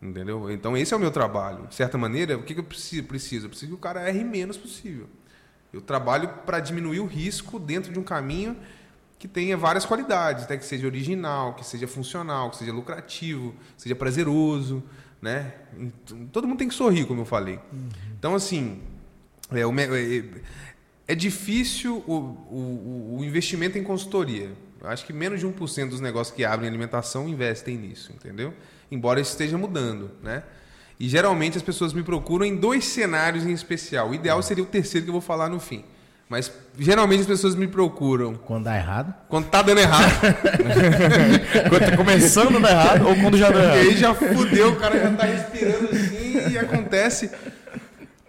Entendeu? 0.02 0.50
Então 0.50 0.78
esse 0.78 0.93
é 0.93 0.97
o 0.97 1.00
meu 1.00 1.12
trabalho. 1.12 1.68
De 1.68 1.76
certa 1.76 1.97
maneira, 1.97 2.38
o 2.38 2.43
que, 2.43 2.58
eu 2.58 2.64
preciso? 2.64 3.04
preciso? 3.04 3.45
Eu 3.47 3.50
preciso 3.50 3.72
que 3.72 3.78
o 3.78 3.82
cara 3.82 4.08
erre 4.08 4.24
menos 4.24 4.58
possível. 4.58 5.08
Eu 5.74 5.82
trabalho 5.82 6.30
para 6.45 6.60
diminuir 6.60 7.00
o 7.00 7.06
risco 7.06 7.60
dentro 7.60 7.91
de 7.91 8.00
um 8.00 8.04
caminho 8.04 8.56
que 9.20 9.28
tenha 9.28 9.57
várias 9.57 9.86
qualidades, 9.86 10.47
né? 10.47 10.55
que 10.55 10.65
seja 10.65 10.88
original, 10.88 11.53
que 11.53 11.65
seja 11.65 11.86
funcional, 11.88 12.49
que 12.49 12.55
seja 12.55 12.72
lucrativo, 12.72 13.53
que 13.76 13.84
seja 13.84 13.93
prazeroso, 13.93 14.82
né? 15.22 15.53
Todo 16.32 16.47
mundo 16.47 16.57
tem 16.57 16.70
que 16.70 16.74
sorrir, 16.74 17.05
como 17.05 17.22
eu 17.22 17.26
falei. 17.26 17.59
Uhum. 17.72 17.89
Então, 18.17 18.34
assim, 18.34 18.82
é, 19.51 19.65
o, 19.65 19.78
é, 19.78 20.24
é 21.05 21.13
difícil 21.13 22.01
o, 22.07 22.13
o, 22.13 23.17
o 23.20 23.26
investimento 23.26 23.78
em 23.78 23.84
consultoria. 23.84 24.53
Eu 24.80 24.88
acho 24.88 25.05
que 25.05 25.11
menos 25.11 25.41
de 25.41 25.45
1% 25.45 25.89
dos 25.89 25.99
negócios 25.99 26.34
que 26.34 26.45
abrem 26.45 26.70
alimentação 26.70 27.28
investem 27.28 27.78
nisso, 27.78 28.13
entendeu? 28.13 28.53
Embora 28.89 29.20
isso 29.20 29.32
esteja 29.32 29.57
mudando, 29.57 30.11
né? 30.24 30.43
E 30.97 31.09
geralmente 31.09 31.57
as 31.57 31.63
pessoas 31.63 31.91
me 31.91 32.03
procuram 32.03 32.45
em 32.45 32.55
dois 32.55 32.86
cenários 32.86 33.45
em 33.45 33.51
especial. 33.51 34.09
O 34.09 34.15
ideal 34.15 34.41
seria 34.41 34.63
o 34.63 34.67
terceiro 34.67 35.05
que 35.05 35.09
eu 35.09 35.13
vou 35.13 35.22
falar 35.22 35.49
no 35.49 35.59
fim. 35.59 35.84
Mas 36.30 36.51
geralmente 36.77 37.21
as 37.21 37.25
pessoas 37.25 37.55
me 37.55 37.67
procuram 37.67 38.36
Quando 38.36 38.65
dá 38.65 38.77
errado. 38.77 39.11
quando 39.27 39.47
tá 39.47 39.63
dando 39.63 39.80
errado. 39.80 40.11
Quando 41.69 41.86
tá 41.89 41.97
começando 41.97 42.57
a 42.57 42.59
dar 42.59 42.69
errado 42.71 43.07
ou 43.07 43.15
quando 43.15 43.36
já 43.38 43.49
deu 43.49 43.59
E 43.59 43.63
errado. 43.63 43.77
aí 43.77 43.97
já 43.97 44.13
fudeu, 44.13 44.69
o 44.69 44.75
cara 44.75 44.99
já 44.99 45.11
tá 45.11 45.23
respirando 45.25 45.89
assim 45.91 46.51
e 46.51 46.57
acontece. 46.57 47.32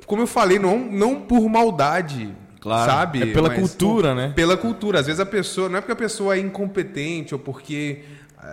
Como 0.06 0.22
eu 0.22 0.26
falei, 0.26 0.58
não, 0.58 0.78
não 0.78 1.20
por 1.20 1.46
maldade. 1.48 2.34
Claro, 2.60 2.90
sabe? 2.90 3.22
é 3.22 3.26
pela 3.32 3.48
Mas, 3.48 3.58
cultura, 3.58 4.14
né? 4.14 4.32
Pela 4.36 4.56
cultura. 4.56 5.00
Às 5.00 5.06
vezes 5.06 5.20
a 5.20 5.26
pessoa. 5.26 5.68
Não 5.68 5.78
é 5.78 5.80
porque 5.80 5.92
a 5.92 5.96
pessoa 5.96 6.34
é 6.36 6.38
incompetente 6.40 7.34
ou 7.34 7.38
porque. 7.40 8.00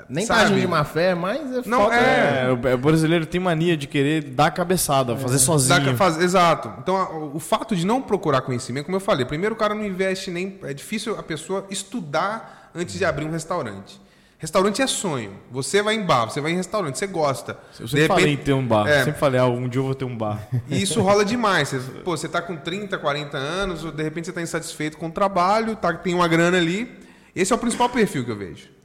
Nem 0.09 0.25
tá 0.27 0.35
sabe? 0.35 0.45
agindo 0.47 0.59
de 0.61 0.67
má 0.67 0.83
fé, 0.83 1.15
mas 1.15 1.41
é 1.51 1.61
Não, 1.65 1.79
falta- 1.79 1.95
é. 1.95 2.45
É, 2.47 2.51
o 2.51 2.75
o 2.75 2.77
brasileiro 2.77 3.25
tem 3.25 3.39
mania 3.39 3.75
de 3.77 3.88
querer 3.88 4.21
dar 4.23 4.51
cabeçada, 4.51 5.15
fazer 5.15 5.35
Dá 5.38 5.39
sozinho. 5.39 5.95
fazer- 5.97 6.23
exato. 6.23 6.73
Então, 6.79 6.95
a- 6.95 7.09
o 7.35 7.39
fato 7.39 7.75
de 7.75 7.85
não 7.85 8.01
procurar 8.01 8.41
conhecimento, 8.41 8.85
como 8.85 8.95
eu 8.97 9.01
falei, 9.01 9.25
primeiro 9.25 9.55
o 9.55 9.57
cara 9.57 9.73
não 9.73 9.85
investe 9.85 10.29
nem. 10.31 10.59
É 10.63 10.73
difícil 10.73 11.17
a 11.17 11.23
pessoa 11.23 11.65
estudar 11.69 12.71
antes 12.75 12.95
de 12.97 13.05
abrir 13.05 13.25
um 13.25 13.31
restaurante. 13.31 13.99
Restaurante 14.39 14.83
é 14.83 14.88
sonho. 14.88 15.31
Você 15.51 15.81
vai 15.81 15.95
em 15.95 16.03
bar, 16.05 16.25
você 16.29 16.39
vai 16.39 16.51
em 16.51 16.55
restaurante, 16.57 16.97
você 16.99 17.07
gosta. 17.07 17.57
Eu 17.79 17.85
De 17.85 17.91
sempre 17.91 18.07
falei 18.07 18.25
em 18.25 18.29
repente- 18.31 18.45
ter 18.45 18.53
um 18.53 18.65
bar. 18.67 18.88
É. 18.88 19.03
Sempre 19.03 19.19
falei, 19.19 19.39
ah, 19.39 19.47
um 19.47 19.67
dia 19.67 19.79
eu 19.81 19.85
vou 19.85 19.95
ter 19.95 20.05
um 20.05 20.15
bar. 20.15 20.47
E 20.69 20.79
isso 20.79 21.01
rola 21.01 21.25
demais. 21.25 21.69
Você, 21.69 21.79
pô, 22.03 22.15
você 22.15 22.27
tá 22.29 22.39
com 22.39 22.55
30, 22.55 22.99
40 22.99 23.35
anos, 23.35 23.83
ou 23.83 23.91
de 23.91 24.03
repente 24.03 24.25
você 24.27 24.31
tá 24.31 24.41
insatisfeito 24.41 24.95
com 24.97 25.07
o 25.07 25.11
trabalho, 25.11 25.75
tá, 25.75 25.91
tem 25.93 26.13
uma 26.13 26.27
grana 26.27 26.57
ali. 26.57 26.99
Esse 27.35 27.51
é 27.51 27.55
o 27.55 27.59
principal 27.59 27.89
perfil 27.89 28.23
que 28.25 28.29
eu 28.31 28.35
vejo. 28.38 28.76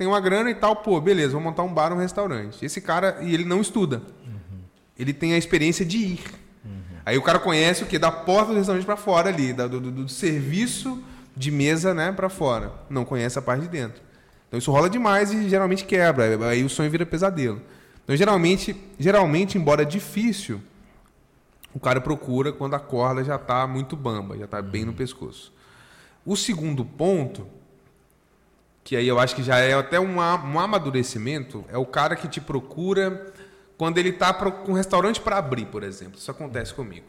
Tem 0.00 0.06
uma 0.06 0.18
grana 0.18 0.50
e 0.50 0.54
tal, 0.54 0.76
pô, 0.76 0.98
beleza, 0.98 1.32
vou 1.34 1.42
montar 1.42 1.62
um 1.62 1.74
bar, 1.74 1.92
um 1.92 1.98
restaurante. 1.98 2.64
Esse 2.64 2.80
cara, 2.80 3.18
e 3.20 3.34
ele 3.34 3.44
não 3.44 3.60
estuda. 3.60 4.00
Ele 4.98 5.12
tem 5.12 5.34
a 5.34 5.36
experiência 5.36 5.84
de 5.84 5.98
ir. 5.98 6.24
Aí 7.04 7.18
o 7.18 7.22
cara 7.22 7.38
conhece 7.38 7.82
o 7.82 7.86
que? 7.86 7.98
Da 7.98 8.10
porta 8.10 8.50
do 8.52 8.56
restaurante 8.56 8.86
para 8.86 8.96
fora 8.96 9.28
ali, 9.28 9.52
da- 9.52 9.66
do, 9.66 9.78
do- 9.78 9.90
do 9.90 10.08
serviço 10.08 11.04
de 11.36 11.50
mesa, 11.50 11.92
né, 11.92 12.12
para 12.12 12.30
fora. 12.30 12.72
Não 12.88 13.04
conhece 13.04 13.38
a 13.38 13.42
parte 13.42 13.60
de 13.64 13.68
dentro. 13.68 14.00
Então 14.48 14.56
isso 14.56 14.72
rola 14.72 14.88
demais 14.88 15.32
e 15.34 15.46
geralmente 15.50 15.84
quebra. 15.84 16.48
Aí 16.48 16.64
o 16.64 16.68
sonho 16.70 16.90
vira 16.90 17.04
pesadelo. 17.04 17.60
Então 18.02 18.16
geralmente, 18.16 18.74
geralmente, 18.98 19.58
embora 19.58 19.84
difícil, 19.84 20.62
o 21.74 21.78
cara 21.78 22.00
procura 22.00 22.52
quando 22.54 22.72
a 22.72 22.80
corda 22.80 23.22
já 23.22 23.36
está 23.36 23.66
muito 23.66 23.94
bamba, 23.98 24.38
já 24.38 24.46
está 24.46 24.62
bem 24.62 24.86
no 24.86 24.94
pescoço. 24.94 25.52
O 26.24 26.36
segundo 26.36 26.86
ponto, 26.86 27.46
que 28.90 28.96
aí 28.96 29.06
eu 29.06 29.20
acho 29.20 29.36
que 29.36 29.42
já 29.44 29.56
é 29.56 29.72
até 29.72 30.00
um, 30.00 30.16
um 30.16 30.58
amadurecimento, 30.58 31.64
é 31.68 31.78
o 31.78 31.86
cara 31.86 32.16
que 32.16 32.26
te 32.26 32.40
procura 32.40 33.32
quando 33.78 33.98
ele 33.98 34.08
está 34.08 34.34
com 34.34 34.72
um 34.72 34.74
restaurante 34.74 35.20
para 35.20 35.38
abrir, 35.38 35.66
por 35.66 35.84
exemplo. 35.84 36.18
Isso 36.18 36.28
acontece 36.28 36.74
comigo. 36.74 37.06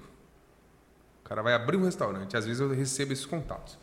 O 1.25 1.27
cara 1.27 1.41
vai 1.41 1.55
abrir 1.55 1.77
um 1.77 1.83
restaurante, 1.83 2.37
às 2.37 2.45
vezes 2.45 2.61
eu 2.61 2.69
recebo 2.69 3.13
esses 3.13 3.25
contatos. 3.25 3.79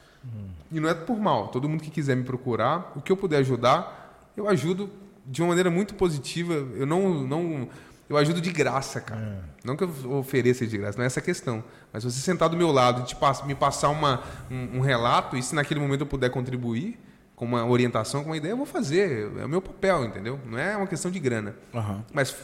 E 0.71 0.79
não 0.79 0.89
é 0.89 0.95
por 0.95 1.19
mal, 1.19 1.49
todo 1.49 1.69
mundo 1.69 1.83
que 1.83 1.91
quiser 1.91 2.15
me 2.15 2.23
procurar, 2.23 2.93
o 2.95 3.01
que 3.01 3.11
eu 3.11 3.17
puder 3.17 3.39
ajudar, 3.39 4.31
eu 4.37 4.49
ajudo 4.49 4.89
de 5.27 5.43
uma 5.43 5.49
maneira 5.49 5.69
muito 5.69 5.97
positiva. 5.97 6.55
Eu 6.55 6.87
não, 6.87 7.25
não 7.25 7.69
eu 8.09 8.17
ajudo 8.17 8.41
de 8.41 8.53
graça, 8.53 9.01
cara. 9.01 9.43
Não 9.65 9.77
que 9.77 9.83
eu 9.83 10.13
ofereça 10.13 10.65
de 10.65 10.79
graça, 10.79 10.97
não 10.97 11.03
é 11.03 11.07
essa 11.07 11.19
a 11.19 11.23
questão. 11.23 11.65
Mas 11.93 12.05
você 12.05 12.21
sentar 12.21 12.49
do 12.49 12.57
meu 12.57 12.71
lado 12.71 13.05
e 13.11 13.47
me 13.49 13.57
passar 13.57 13.89
uma, 13.89 14.23
um, 14.49 14.77
um 14.79 14.81
relato, 14.81 15.37
e 15.37 15.43
se 15.43 15.53
naquele 15.53 15.81
momento 15.81 16.03
eu 16.03 16.07
puder 16.07 16.31
contribuir 16.31 16.97
com 17.39 17.45
uma 17.45 17.65
orientação, 17.65 18.25
com 18.25 18.31
uma 18.31 18.37
ideia, 18.37 18.51
eu 18.53 18.57
vou 18.57 18.67
fazer. 18.67 19.31
É 19.39 19.45
o 19.45 19.49
meu 19.49 19.63
papel, 19.63 20.05
entendeu? 20.07 20.41
Não 20.45 20.59
é 20.59 20.77
uma 20.77 20.89
questão 20.89 21.09
de 21.09 21.21
grana. 21.21 21.55
Aham. 21.73 22.05
Mas 22.13 22.35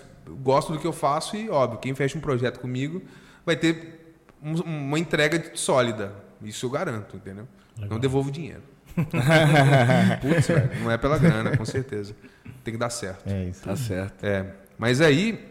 gosto 0.40 0.72
do 0.72 0.78
que 0.78 0.86
eu 0.86 0.92
faço 0.92 1.34
e, 1.36 1.50
óbvio, 1.50 1.80
quem 1.80 1.92
fecha 1.96 2.16
um 2.16 2.20
projeto 2.20 2.60
comigo 2.60 3.02
vai 3.44 3.56
ter 3.56 4.14
um- 4.40 4.54
uma 4.62 4.96
entrega 4.98 5.50
sólida. 5.54 6.12
Isso 6.40 6.64
eu 6.66 6.70
garanto, 6.70 7.16
entendeu? 7.16 7.48
Não 7.90 7.98
devolvo 7.98 8.30
dinheiro. 8.30 8.62
Putz, 10.20 10.46
velho, 10.46 10.70
não 10.84 10.90
é 10.92 10.96
pela 10.96 11.18
grana, 11.18 11.56
com 11.56 11.64
certeza. 11.64 12.14
Tem 12.62 12.72
que 12.72 12.78
dar 12.78 12.90
certo. 12.90 13.26
É 13.28 13.44
isso. 13.46 13.62
Tá 13.64 13.74
certo. 13.74 14.24
É, 14.24 14.46
mas 14.78 15.00
aí, 15.00 15.44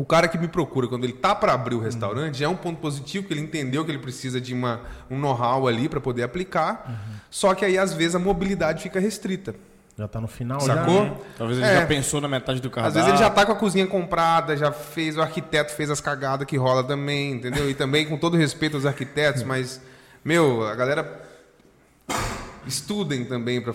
o 0.00 0.04
cara 0.04 0.26
que 0.28 0.38
me 0.38 0.48
procura 0.48 0.88
quando 0.88 1.04
ele 1.04 1.12
tá 1.12 1.34
para 1.34 1.52
abrir 1.52 1.74
o 1.74 1.80
restaurante 1.80 2.38
já 2.38 2.46
é 2.46 2.48
um 2.48 2.56
ponto 2.56 2.80
positivo, 2.80 3.26
que 3.26 3.34
ele 3.34 3.40
entendeu 3.42 3.84
que 3.84 3.90
ele 3.90 3.98
precisa 3.98 4.40
de 4.40 4.54
uma, 4.54 4.80
um 5.10 5.18
know-how 5.18 5.68
ali 5.68 5.88
para 5.88 6.00
poder 6.00 6.22
aplicar. 6.22 6.90
Só 7.30 7.54
que 7.54 7.64
aí, 7.64 7.76
às 7.76 7.92
vezes, 7.92 8.14
a 8.14 8.18
mobilidade 8.18 8.82
fica 8.82 8.98
restrita. 8.98 9.54
Já 9.98 10.08
tá 10.08 10.18
no 10.18 10.26
final 10.28 10.58
Sacou? 10.60 11.04
já. 11.04 11.10
né? 11.10 11.16
Talvez 11.36 11.58
ele 11.58 11.68
É. 11.68 11.74
já 11.80 11.86
pensou 11.86 12.18
na 12.22 12.28
metade 12.28 12.60
do 12.62 12.70
cardápio. 12.70 12.88
Às 12.88 12.94
vezes 13.04 13.10
ele 13.10 13.18
já 13.22 13.28
tá 13.28 13.44
com 13.44 13.52
a 13.52 13.56
cozinha 13.56 13.86
comprada, 13.86 14.56
já 14.56 14.72
fez, 14.72 15.18
o 15.18 15.20
arquiteto 15.20 15.72
fez 15.74 15.90
as 15.90 16.00
cagadas 16.00 16.46
que 16.46 16.56
rola 16.56 16.82
também, 16.82 17.32
entendeu? 17.32 17.68
E 17.68 17.74
também 17.74 18.06
com 18.06 18.16
todo 18.16 18.36
respeito 18.38 18.76
aos 18.76 18.86
arquitetos, 18.86 19.42
mas, 19.42 19.78
meu, 20.24 20.66
a 20.66 20.74
galera 20.74 21.20
estudem 22.66 23.24
também 23.24 23.60
para 23.60 23.72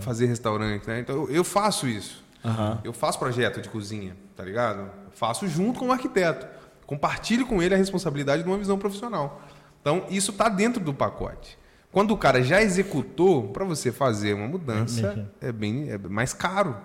fazer 0.00 0.26
restaurante, 0.26 0.86
né? 0.86 1.00
Então 1.00 1.16
eu- 1.16 1.30
eu 1.30 1.44
faço 1.44 1.86
isso. 1.86 2.24
Aham. 2.46 2.80
Eu 2.84 2.92
faço 2.92 3.18
projeto 3.18 3.60
de 3.60 3.68
cozinha, 3.68 4.16
tá 4.36 4.44
ligado? 4.44 4.88
Faço 5.10 5.48
junto 5.48 5.80
com 5.80 5.88
o 5.88 5.92
arquiteto. 5.92 6.46
Compartilho 6.86 7.44
com 7.44 7.60
ele 7.60 7.74
a 7.74 7.76
responsabilidade 7.76 8.44
de 8.44 8.48
uma 8.48 8.56
visão 8.56 8.78
profissional. 8.78 9.42
Então, 9.80 10.04
isso 10.08 10.32
tá 10.32 10.48
dentro 10.48 10.82
do 10.82 10.94
pacote. 10.94 11.58
Quando 11.90 12.12
o 12.12 12.16
cara 12.16 12.42
já 12.42 12.62
executou, 12.62 13.48
para 13.48 13.64
você 13.64 13.90
fazer 13.90 14.34
uma 14.34 14.46
mudança, 14.46 15.28
é 15.40 15.50
bem 15.50 15.90
é 15.90 15.98
mais 15.98 16.32
caro. 16.32 16.76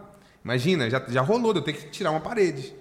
Imagina, 0.44 0.90
já, 0.90 1.04
já 1.08 1.22
rolou 1.22 1.54
de 1.54 1.60
eu 1.60 1.64
ter 1.64 1.74
que 1.74 1.90
tirar 1.90 2.10
uma 2.12 2.22
parede. 2.22 2.74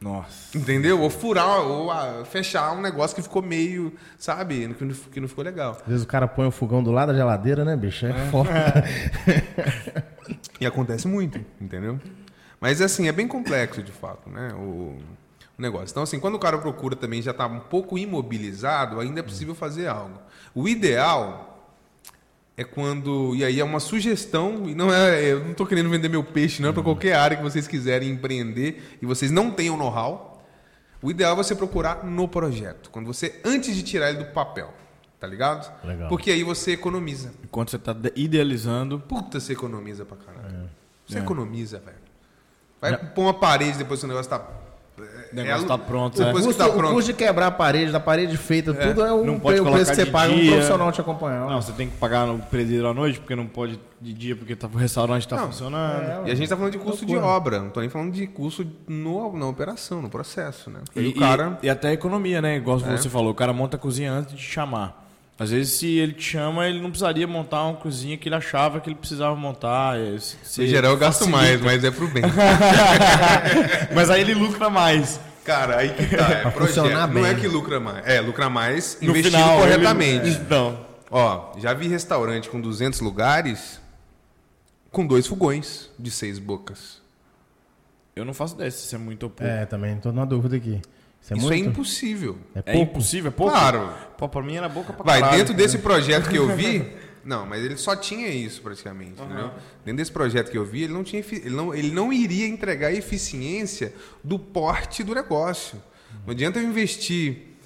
Nossa. 0.00 0.58
Entendeu? 0.58 1.00
Ou 1.00 1.08
furar, 1.08 1.60
ou 1.60 1.90
ah, 1.90 2.24
fechar 2.24 2.72
um 2.72 2.80
negócio 2.80 3.14
que 3.14 3.22
ficou 3.22 3.40
meio, 3.40 3.92
sabe, 4.18 4.74
que 4.74 4.84
não, 4.84 4.94
que 4.94 5.20
não 5.20 5.28
ficou 5.28 5.44
legal. 5.44 5.76
Às 5.80 5.86
vezes 5.86 6.02
o 6.02 6.08
cara 6.08 6.26
põe 6.26 6.46
o 6.46 6.50
fogão 6.50 6.82
do 6.82 6.90
lado 6.90 7.12
da 7.12 7.14
geladeira, 7.14 7.64
né, 7.64 7.76
bicho? 7.76 8.06
É, 8.06 8.12
foda. 8.30 8.50
E 10.62 10.66
acontece 10.66 11.08
muito, 11.08 11.44
entendeu? 11.60 11.98
Mas 12.60 12.80
assim, 12.80 13.08
é 13.08 13.12
bem 13.12 13.26
complexo 13.26 13.82
de 13.82 13.90
fato, 13.90 14.30
né? 14.30 14.54
O, 14.54 14.96
o 15.58 15.60
negócio. 15.60 15.90
Então, 15.90 16.04
assim, 16.04 16.20
quando 16.20 16.36
o 16.36 16.38
cara 16.38 16.56
procura 16.56 16.94
também 16.94 17.20
já 17.20 17.32
está 17.32 17.48
um 17.48 17.58
pouco 17.58 17.98
imobilizado, 17.98 19.00
ainda 19.00 19.18
é 19.18 19.22
possível 19.24 19.56
fazer 19.56 19.88
algo. 19.88 20.20
O 20.54 20.68
ideal 20.68 21.74
é 22.56 22.62
quando. 22.62 23.34
E 23.34 23.44
aí 23.44 23.58
é 23.58 23.64
uma 23.64 23.80
sugestão, 23.80 24.68
e 24.68 24.74
não 24.76 24.94
é. 24.94 25.32
Eu 25.32 25.40
não 25.40 25.50
estou 25.50 25.66
querendo 25.66 25.90
vender 25.90 26.08
meu 26.08 26.22
peixe, 26.22 26.62
não, 26.62 26.68
é 26.68 26.72
para 26.72 26.84
qualquer 26.84 27.16
área 27.16 27.36
que 27.36 27.42
vocês 27.42 27.66
quiserem 27.66 28.10
empreender 28.10 28.96
e 29.02 29.06
vocês 29.06 29.32
não 29.32 29.50
tenham 29.50 29.76
know-how. 29.76 30.46
O 31.02 31.10
ideal 31.10 31.32
é 31.32 31.36
você 31.36 31.56
procurar 31.56 32.04
no 32.04 32.28
projeto. 32.28 32.88
Quando 32.88 33.06
você, 33.06 33.40
antes 33.44 33.74
de 33.74 33.82
tirar 33.82 34.10
ele 34.10 34.22
do 34.22 34.26
papel. 34.26 34.72
Tá 35.22 35.28
ligado? 35.28 35.72
Legal. 35.84 36.08
Porque 36.08 36.32
aí 36.32 36.42
você 36.42 36.72
economiza. 36.72 37.30
Enquanto 37.44 37.70
você 37.70 37.78
tá 37.78 37.92
de- 37.92 38.12
idealizando, 38.16 38.98
Puta, 38.98 39.38
você 39.38 39.52
economiza 39.52 40.04
pra 40.04 40.16
caralho. 40.16 40.68
Você 41.06 41.18
É. 41.18 41.20
economiza, 41.22 41.78
velho. 41.78 41.96
Vai 42.80 42.96
pôr 42.96 43.22
uma 43.22 43.34
parede 43.34 43.78
depois 43.78 44.00
que 44.00 44.06
o 44.06 44.08
negócio 44.08 44.28
tá. 44.28 44.40
o 44.98 45.34
negócio 45.36 45.66
tá 45.68 45.78
pronto, 45.78 46.16
O 46.16 46.20
né? 46.20 46.26
Depois 46.26 46.44
que 46.44 46.48
custo, 46.48 46.62
tá 46.64 46.68
o 46.68 46.76
pronto. 46.76 46.94
custo 46.94 47.12
de 47.12 47.16
quebrar 47.16 47.46
a 47.46 47.50
parede, 47.52 47.92
da 47.92 48.00
parede 48.00 48.36
feita, 48.36 48.74
tudo 48.74 49.02
é 49.04 49.12
o, 49.12 49.24
Não 49.24 49.38
pode 49.38 49.60
o 49.60 49.64
preço 49.64 49.90
que 49.92 49.96
você 49.96 50.04
de 50.04 50.10
paga 50.10 50.32
um 50.32 50.36
dia. 50.40 50.50
profissional 50.52 50.90
te 50.92 51.00
acompanhar. 51.00 51.48
Não, 51.48 51.62
você 51.62 51.72
tem 51.72 51.88
que 51.88 51.96
pagar 51.96 52.26
no 52.26 52.38
pedreiro 52.40 52.88
à 52.88 52.92
noite, 52.92 53.18
porque 53.20 53.34
não 53.36 53.46
pode 53.46 53.78
de 54.00 54.12
dia, 54.12 54.34
porque 54.36 54.54
tá, 54.56 54.66
o 54.66 54.76
restaurante 54.76 55.26
tá 55.28 55.36
Não, 55.36 55.46
funcionando. 55.46 56.26
E 56.28 56.30
a 56.32 56.34
gente 56.34 56.48
tá 56.48 56.56
falando 56.56 56.72
de 56.72 56.78
custo 56.78 57.06
de 57.06 57.16
obra, 57.16 57.60
não 57.60 57.70
tô 57.70 57.78
nem 57.80 57.88
falando 57.88 58.12
de 58.12 58.26
custo 58.26 58.66
no, 58.88 59.36
na 59.38 59.46
operação, 59.46 60.02
no 60.02 60.10
processo, 60.10 60.68
né? 60.68 60.80
Porque 60.84 60.98
aí 60.98 61.08
o 61.08 61.14
cara. 61.18 61.58
e, 61.62 61.66
e 61.66 61.70
até 61.70 61.88
a 61.88 61.92
economia, 61.92 62.42
né? 62.42 62.56
Igual 62.56 62.78
É. 62.84 62.96
você 62.96 63.08
falou, 63.08 63.30
o 63.30 63.34
cara 63.34 63.52
monta 63.52 63.76
a 63.76 63.80
cozinha 63.80 64.12
antes 64.12 64.34
de 64.34 64.42
chamar. 64.42 65.00
Às 65.42 65.50
vezes, 65.50 65.72
se 65.74 65.86
ele 65.98 66.12
te 66.12 66.22
chama, 66.22 66.68
ele 66.68 66.80
não 66.80 66.90
precisaria 66.90 67.26
montar 67.26 67.64
uma 67.64 67.74
cozinha 67.74 68.16
que 68.16 68.28
ele 68.28 68.34
achava 68.36 68.80
que 68.80 68.88
ele 68.88 68.94
precisava 68.96 69.34
montar. 69.34 69.98
é, 69.98 70.16
se- 70.18 70.62
Em 70.62 70.66
geral 70.68 70.92
eu 70.92 70.96
gasto 70.98 71.26
mais, 71.26 71.60
mas 71.60 71.82
é 71.82 71.90
pro 71.90 72.06
bem. 72.08 72.22
Mas 73.94 74.10
aí 74.10 74.20
ele 74.20 74.34
lucra 74.34 74.70
mais. 74.70 75.18
Cara, 75.44 75.78
aí 75.78 75.90
que 75.94 76.16
tá. 76.16 76.28
É 76.28 76.40
Pra 76.42 76.50
projeto. 76.52 76.76
funcionar 76.82 77.08
Não 77.08 77.26
é 77.26 77.32
bem. 77.34 77.40
que 77.42 77.48
lucra 77.48 77.80
mais. 77.80 78.06
É, 78.06 78.20
lucra 78.20 78.48
mais 78.48 78.96
No 79.00 79.10
investido 79.10 79.36
final, 79.36 79.58
corretamente. 79.58 80.26
ele- 80.28 80.36
Então, 80.46 80.78
Ó, 81.10 81.52
já 81.58 81.74
vi 81.74 81.88
restaurante 81.88 82.48
com 82.48 82.58
200 82.60 83.00
lugares 83.00 83.80
com 84.90 85.06
dois 85.06 85.26
fogões 85.26 85.90
de 85.98 86.10
seis 86.10 86.38
bocas. 86.38 87.02
eu 88.16 88.24
não 88.24 88.32
faço 88.34 88.54
ideia 88.54 88.70
se 88.70 88.84
isso 88.86 88.94
é 88.94 88.98
muito 88.98 89.24
ou 89.24 89.30
pouco. 89.30 89.50
É, 89.52 89.66
também 89.66 89.96
tô 89.96 90.12
na 90.12 90.24
dúvida 90.24 90.56
aqui. 90.56 90.80
Isso 91.22 91.34
é 91.34 91.36
Isso 91.36 91.52
é 91.52 91.56
impossível. 91.56 92.38
É 92.54 92.58
É, 92.58 92.62
pouco? 92.62 92.90
impossível, 92.90 93.28
é 93.28 93.32
pouco? 93.32 93.52
Claro. 93.52 93.92
Pô, 94.18 94.28
pra 94.28 94.42
mim 94.42 94.56
era 94.56 94.68
boca 94.68 94.92
pra 94.92 95.04
Vai, 95.04 95.20
caralho. 95.20 95.38
dentro 95.38 95.54
desse 95.54 95.78
projeto 95.78 96.28
que 96.28 96.36
eu 96.36 96.54
vi. 96.56 96.84
Não, 97.24 97.46
mas 97.46 97.64
ele 97.64 97.76
só 97.76 97.94
tinha 97.94 98.26
isso 98.28 98.60
praticamente, 98.60 99.22
entendeu? 99.22 99.52
Dentro 99.84 99.98
desse 99.98 100.10
projeto 100.10 100.50
que 100.50 100.58
eu 100.58 100.64
vi, 100.64 100.82
ele 100.82 100.92
não, 100.92 101.04
tinha, 101.04 101.24
ele, 101.30 101.50
não, 101.50 101.72
ele 101.72 101.92
não 101.92 102.12
iria 102.12 102.48
entregar 102.48 102.88
a 102.88 102.92
eficiência 102.92 103.94
do 104.24 104.36
porte 104.40 105.04
do 105.04 105.14
negócio. 105.14 105.80
Não 106.26 106.32
adianta 106.32 106.58
eu 106.58 106.64
investir 106.64 107.56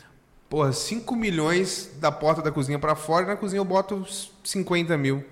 porra, 0.50 0.72
5 0.72 1.16
milhões 1.16 1.90
da 1.98 2.12
porta 2.12 2.42
da 2.42 2.52
cozinha 2.52 2.78
pra 2.78 2.94
fora 2.94 3.24
e 3.24 3.28
na 3.28 3.36
cozinha 3.36 3.58
eu 3.58 3.64
boto 3.64 4.04
50 4.44 4.94
mil. 4.98 5.24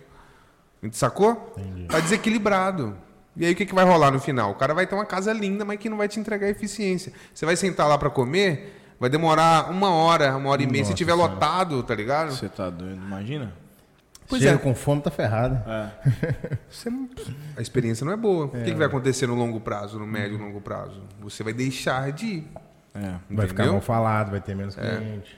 Sacou? 0.90 1.52
Entendi. 1.58 1.86
Tá 1.88 2.00
desequilibrado. 2.00 2.96
E 3.36 3.44
aí 3.44 3.52
o 3.52 3.56
que, 3.56 3.66
que 3.66 3.74
vai 3.74 3.84
rolar 3.84 4.10
no 4.10 4.20
final? 4.20 4.52
O 4.52 4.54
cara 4.54 4.72
vai 4.74 4.86
ter 4.86 4.94
uma 4.94 5.04
casa 5.04 5.32
linda, 5.32 5.64
mas 5.64 5.78
que 5.78 5.88
não 5.88 5.96
vai 5.96 6.08
te 6.08 6.20
entregar 6.20 6.48
eficiência. 6.48 7.12
Você 7.32 7.44
vai 7.44 7.56
sentar 7.56 7.88
lá 7.88 7.98
pra 7.98 8.10
comer, 8.10 8.94
vai 8.98 9.10
demorar 9.10 9.70
uma 9.70 9.90
hora, 9.90 10.36
uma 10.36 10.50
hora 10.50 10.62
e 10.62 10.66
meia. 10.66 10.84
Se 10.84 10.90
Nossa 10.90 10.96
tiver 10.96 11.12
Senhora. 11.12 11.32
lotado, 11.32 11.82
tá 11.82 11.94
ligado? 11.94 12.32
Você 12.32 12.48
tá 12.48 12.70
doido, 12.70 12.96
imagina? 12.96 13.52
Pois 14.26 14.40
Chega 14.40 14.54
é. 14.54 14.58
com 14.58 14.74
fome, 14.74 15.02
tá 15.02 15.10
ferrado. 15.10 15.56
É. 15.68 15.90
Você 16.70 16.88
A 17.56 17.60
experiência 17.60 18.04
não 18.06 18.12
é 18.12 18.16
boa. 18.16 18.46
O 18.46 18.50
que, 18.50 18.64
que 18.64 18.74
vai 18.74 18.86
acontecer 18.86 19.26
no 19.26 19.34
longo 19.34 19.60
prazo, 19.60 19.98
no 19.98 20.06
médio 20.06 20.36
e 20.36 20.40
longo 20.40 20.60
prazo? 20.60 21.02
Você 21.20 21.42
vai 21.42 21.52
deixar 21.52 22.10
de 22.12 22.26
ir. 22.26 22.48
É. 22.94 23.14
Vai 23.28 23.46
ficar 23.48 23.66
mal 23.66 23.80
falado, 23.80 24.30
vai 24.30 24.40
ter 24.40 24.54
menos 24.54 24.76
cliente. 24.76 25.36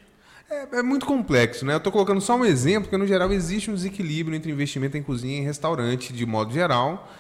É, 0.49 0.79
é 0.79 0.83
muito 0.83 1.07
complexo, 1.07 1.65
né? 1.65 1.75
Eu 1.75 1.81
tô 1.81 1.91
colocando 1.91 2.21
só 2.21 2.37
um 2.37 2.45
exemplo, 2.45 2.83
porque 2.83 2.97
no 2.97 3.07
geral 3.07 3.33
existe 3.33 3.71
um 3.71 3.75
desequilíbrio 3.75 4.37
entre 4.37 4.53
investimento 4.53 4.97
em 4.97 5.03
cozinha 5.03 5.39
e 5.39 5.41
em 5.41 5.45
restaurante, 5.45 6.13
de 6.13 6.25
modo 6.25 6.53
geral. 6.53 7.11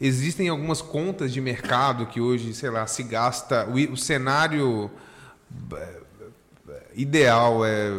Existem 0.00 0.48
algumas 0.48 0.82
contas 0.82 1.32
de 1.32 1.40
mercado 1.40 2.06
que 2.06 2.20
hoje, 2.20 2.52
sei 2.54 2.68
lá, 2.70 2.86
se 2.86 3.02
gasta. 3.02 3.66
O, 3.66 3.92
o 3.92 3.96
cenário 3.96 4.90
eh, 5.74 6.00
ideal 6.94 7.64
é. 7.64 7.90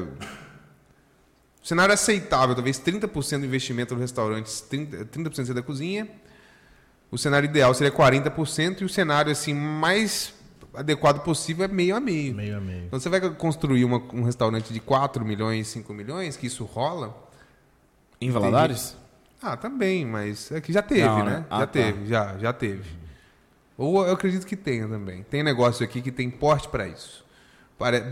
O 1.64 1.68
cenário 1.68 1.94
aceitável, 1.94 2.56
talvez 2.56 2.80
30% 2.80 3.40
do 3.40 3.46
investimento 3.46 3.94
no 3.96 4.00
restaurante, 4.00 4.46
30%, 4.48 5.06
30% 5.06 5.34
seria 5.36 5.54
da 5.56 5.62
cozinha. 5.62 6.08
O 7.12 7.18
cenário 7.18 7.48
ideal 7.50 7.74
seria 7.74 7.92
40%, 7.92 8.82
e 8.82 8.86
o 8.86 8.90
cenário 8.90 9.32
assim 9.32 9.54
mais 9.54 10.34
adequado 10.74 11.24
possível 11.24 11.66
é 11.66 11.68
meio 11.68 11.96
a 11.96 12.00
meio. 12.00 12.36
Meio 12.36 12.58
a 12.58 12.62
meio. 12.62 12.86
Então 12.86 13.00
você 13.00 13.10
vai 13.10 13.20
construir 13.32 13.84
uma- 13.84 14.02
um 14.14 14.24
restaurante 14.24 14.72
de 14.72 14.80
4 14.80 15.26
milhões, 15.26 15.68
5 15.68 15.94
milhões, 15.94 16.38
que 16.38 16.46
isso 16.48 16.64
rola? 16.64 17.18
Em 18.22 18.30
Valadares? 18.30 18.96
Ah, 19.42 19.56
também, 19.56 20.06
mas 20.06 20.52
é 20.52 20.60
que 20.60 20.74
já 20.74 20.82
teve, 20.82 21.06
Não, 21.08 21.24
né? 21.24 21.32
né? 21.38 21.46
Ah, 21.50 21.60
já 21.60 21.68
tá. 21.68 21.72
teve, 21.74 22.06
já, 22.08 22.38
já 22.38 22.54
teve. 22.54 22.90
Ou 23.78 24.06
eu 24.06 24.14
acredito 24.14 24.46
que 24.46 24.56
tenha 24.56 24.88
também. 24.88 25.24
Tem 25.24 25.44
negócio 25.44 25.84
aqui 25.86 26.02
que 26.02 26.12
tem 26.12 26.30
porte 26.30 26.68
para 26.70 26.88
isso. 26.88 27.24
Pare- 27.78 28.04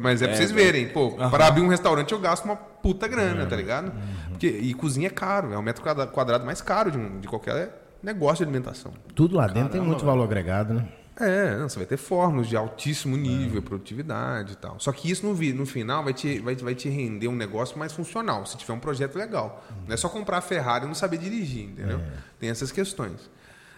Mas 0.00 0.20
é 0.20 0.26
pra 0.26 0.34
É, 0.34 0.36
vocês 0.36 0.50
é. 0.50 0.54
verem, 0.54 0.88
pô, 0.88 1.14
Aham. 1.16 1.30
para 1.30 1.46
abrir 1.46 1.62
um 1.62 1.68
restaurante 1.68 2.10
eu 2.10 2.18
gasto 2.18 2.44
uma 2.44 2.56
puta 2.56 3.06
grana, 3.06 3.46
tá 3.46 3.54
ligado? 3.54 3.92
Porque, 4.30 4.48
e 4.48 4.74
cozinha 4.74 5.06
é 5.06 5.10
caro, 5.10 5.52
é 5.52 5.56
o 5.56 5.62
metro 5.62 5.80
quadra- 5.82 6.08
quadrado 6.08 6.44
mais 6.44 6.60
caro 6.60 6.90
de, 6.90 6.98
um- 6.98 7.20
de 7.20 7.28
qualquer 7.28 7.80
negócio 8.02 8.38
de 8.38 8.50
alimentação. 8.50 8.92
Tudo 9.14 9.36
lá 9.36 9.46
dentro 9.46 9.70
tem 9.70 9.80
muito 9.80 10.04
valor 10.04 10.24
agregado, 10.24 10.74
né? 10.74 10.88
É, 11.24 11.56
não, 11.56 11.68
você 11.68 11.76
vai 11.78 11.86
ter 11.86 11.96
fórmulas 11.96 12.48
de 12.48 12.56
altíssimo 12.56 13.16
É. 13.16 13.18
nível, 13.20 13.62
produtividade 13.62 14.54
e 14.54 14.56
tal. 14.56 14.78
Só 14.80 14.90
que 14.92 15.10
isso 15.10 15.24
no, 15.26 15.32
no 15.34 15.66
final 15.66 16.02
vai 16.02 16.12
te, 16.12 16.38
vai, 16.40 16.54
vai 16.56 16.74
te 16.74 16.88
render 16.88 17.28
um 17.28 17.36
negócio 17.36 17.78
mais 17.78 17.92
funcional, 17.92 18.44
se 18.46 18.56
tiver 18.56 18.72
um 18.74 18.78
projeto 18.80 19.16
legal. 19.16 19.64
Não 19.86 19.94
é 19.94 19.96
só 19.96 20.08
comprar 20.08 20.38
a 20.38 20.40
Ferrari 20.40 20.84
e 20.84 20.88
não 20.88 20.94
saber 20.94 21.18
dirigir, 21.18 21.64
entendeu? 21.70 21.98
É. 21.98 22.08
Tem 22.40 22.50
essas 22.50 22.72
questões. 22.72 23.30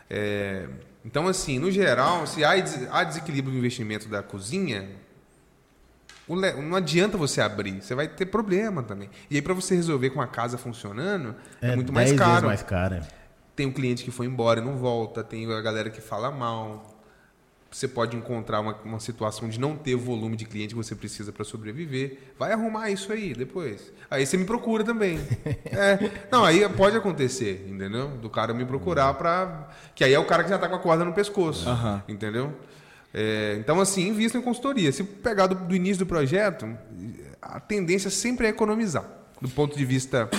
É, 0.08 0.66
então, 1.04 1.26
assim, 1.28 1.58
no 1.58 1.70
geral, 1.70 2.26
se 2.26 2.44
há, 2.44 2.56
des- 2.60 2.88
há 2.90 3.04
desequilíbrio 3.04 3.52
no 3.52 3.58
investimento 3.58 4.08
da 4.08 4.22
cozinha, 4.22 4.88
le- 6.28 6.52
não 6.62 6.76
adianta 6.76 7.16
você 7.16 7.40
abrir, 7.40 7.82
você 7.82 7.94
vai 7.94 8.08
ter 8.08 8.26
problema 8.26 8.82
também. 8.82 9.10
E 9.30 9.36
aí, 9.36 9.42
para 9.42 9.54
você 9.54 9.74
resolver 9.74 10.10
com 10.10 10.20
a 10.20 10.26
casa 10.26 10.56
funcionando, 10.58 11.34
é, 11.60 11.74
muito 11.74 11.92
mais 11.92 12.08
10 12.10 12.18
vezes 12.18 12.32
caro. 12.34 12.46
mais 12.46 12.62
caro. 12.62 12.94
é. 12.96 13.02
Tem 13.56 13.66
o 13.66 13.72
cliente 13.72 14.02
que 14.02 14.10
foi 14.10 14.26
embora 14.26 14.60
e 14.60 14.64
não 14.64 14.76
volta, 14.76 15.22
tem 15.22 15.50
a 15.52 15.60
galera 15.60 15.88
que 15.88 16.00
fala 16.00 16.30
mal. 16.30 16.93
Você 17.74 17.88
pode 17.88 18.16
encontrar 18.16 18.60
uma, 18.60 18.76
uma 18.84 19.00
situação 19.00 19.48
de 19.48 19.58
não 19.58 19.74
ter 19.74 19.96
o 19.96 19.98
volume 19.98 20.36
de 20.36 20.44
cliente 20.44 20.68
que 20.68 20.76
você 20.76 20.94
precisa 20.94 21.32
para 21.32 21.44
sobreviver. 21.44 22.18
Vai 22.38 22.52
arrumar 22.52 22.88
isso 22.88 23.12
aí 23.12 23.34
depois. 23.34 23.92
Aí 24.08 24.24
você 24.24 24.36
me 24.36 24.44
procura 24.44 24.84
também. 24.84 25.18
É, 25.76 25.98
não, 26.30 26.44
aí 26.44 26.68
pode 26.68 26.96
acontecer, 26.96 27.66
entendeu? 27.68 28.08
Do 28.10 28.30
cara 28.30 28.54
me 28.54 28.64
procurar 28.64 29.12
para 29.14 29.68
que 29.92 30.04
aí 30.04 30.14
é 30.14 30.18
o 30.18 30.24
cara 30.24 30.44
que 30.44 30.50
já 30.50 30.56
tá 30.56 30.68
com 30.68 30.76
a 30.76 30.78
corda 30.78 31.04
no 31.04 31.12
pescoço, 31.12 31.68
Aham. 31.68 32.00
entendeu? 32.06 32.52
É, 33.12 33.56
então 33.58 33.80
assim, 33.80 34.06
invista 34.06 34.38
em 34.38 34.40
consultoria. 34.40 34.92
Se 34.92 35.02
pegar 35.02 35.48
do, 35.48 35.56
do 35.56 35.74
início 35.74 36.04
do 36.04 36.06
projeto, 36.06 36.78
a 37.42 37.58
tendência 37.58 38.08
sempre 38.08 38.46
é 38.46 38.50
economizar, 38.50 39.04
do 39.40 39.48
ponto 39.48 39.76
de 39.76 39.84
vista 39.84 40.30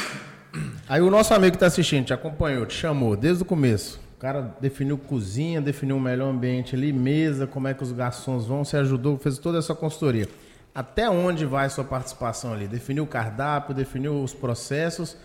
Aí 0.87 1.01
o 1.01 1.09
nosso 1.09 1.33
amigo 1.33 1.53
que 1.53 1.57
tá 1.57 1.65
assistindo 1.65 2.05
te 2.05 2.13
acompanhou, 2.13 2.65
te 2.65 2.75
chamou 2.75 3.17
desde 3.17 3.43
o 3.43 3.45
começo. 3.45 4.04
O 4.15 4.17
cara 4.17 4.55
definiu 4.61 4.97
cozinha, 4.97 5.61
definiu 5.61 5.97
um 5.97 5.99
melhor 5.99 6.29
ambiente 6.29 6.73
ali, 6.75 6.93
mesa, 6.93 7.45
como 7.45 7.67
é 7.67 7.73
que 7.73 7.83
os 7.83 7.91
garçons 7.91 8.45
vão, 8.47 8.63
você 8.63 8.77
ajudou, 8.77 9.17
fez 9.17 9.37
toda 9.37 9.57
essa 9.59 9.75
consultoria. 9.75 10.27
Até 10.73 11.09
onde 11.09 11.45
vai 11.45 11.65
a 11.65 11.69
sua 11.69 11.83
participação 11.83 12.53
ali? 12.53 12.67
Definiu 12.67 13.03
o 13.03 13.07
cardápio, 13.07 13.73
definiu 13.75 14.23
os 14.23 14.33
processos. 14.33 15.15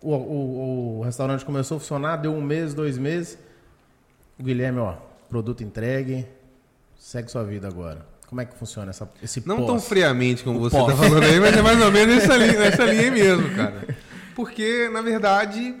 O, 0.00 0.12
o- 0.14 0.98
o 0.98 1.02
restaurante 1.02 1.44
começou 1.44 1.76
a 1.76 1.80
funcionar, 1.80 2.16
deu 2.16 2.32
um 2.32 2.40
mês, 2.40 2.72
dois 2.72 2.96
meses. 2.96 3.36
O 4.38 4.42
Guilherme, 4.42 4.78
ó, 4.78 4.94
produto 5.28 5.62
entregue, 5.64 6.24
segue 6.96 7.30
sua 7.30 7.42
vida 7.44 7.66
agora. 7.66 8.06
Como 8.28 8.40
é 8.40 8.44
que 8.44 8.56
funciona 8.56 8.90
essa, 8.90 9.08
esse 9.22 9.46
Não 9.46 9.58
pós? 9.58 9.66
tão 9.66 9.80
friamente 9.80 10.42
como 10.44 10.58
você 10.60 10.76
pós. 10.76 10.92
está 10.92 11.04
falando 11.04 11.24
aí, 11.24 11.38
mas 11.40 11.56
é 11.56 11.62
mais 11.62 11.80
ou 11.80 11.90
menos 11.92 12.14
nessa 12.16 12.36
linha, 12.36 12.58
nessa 12.58 12.84
linha 12.84 13.02
aí 13.02 13.10
mesmo, 13.10 13.54
cara. 13.56 13.86
Porque, 14.34 14.88
na 14.88 15.00
verdade, 15.00 15.74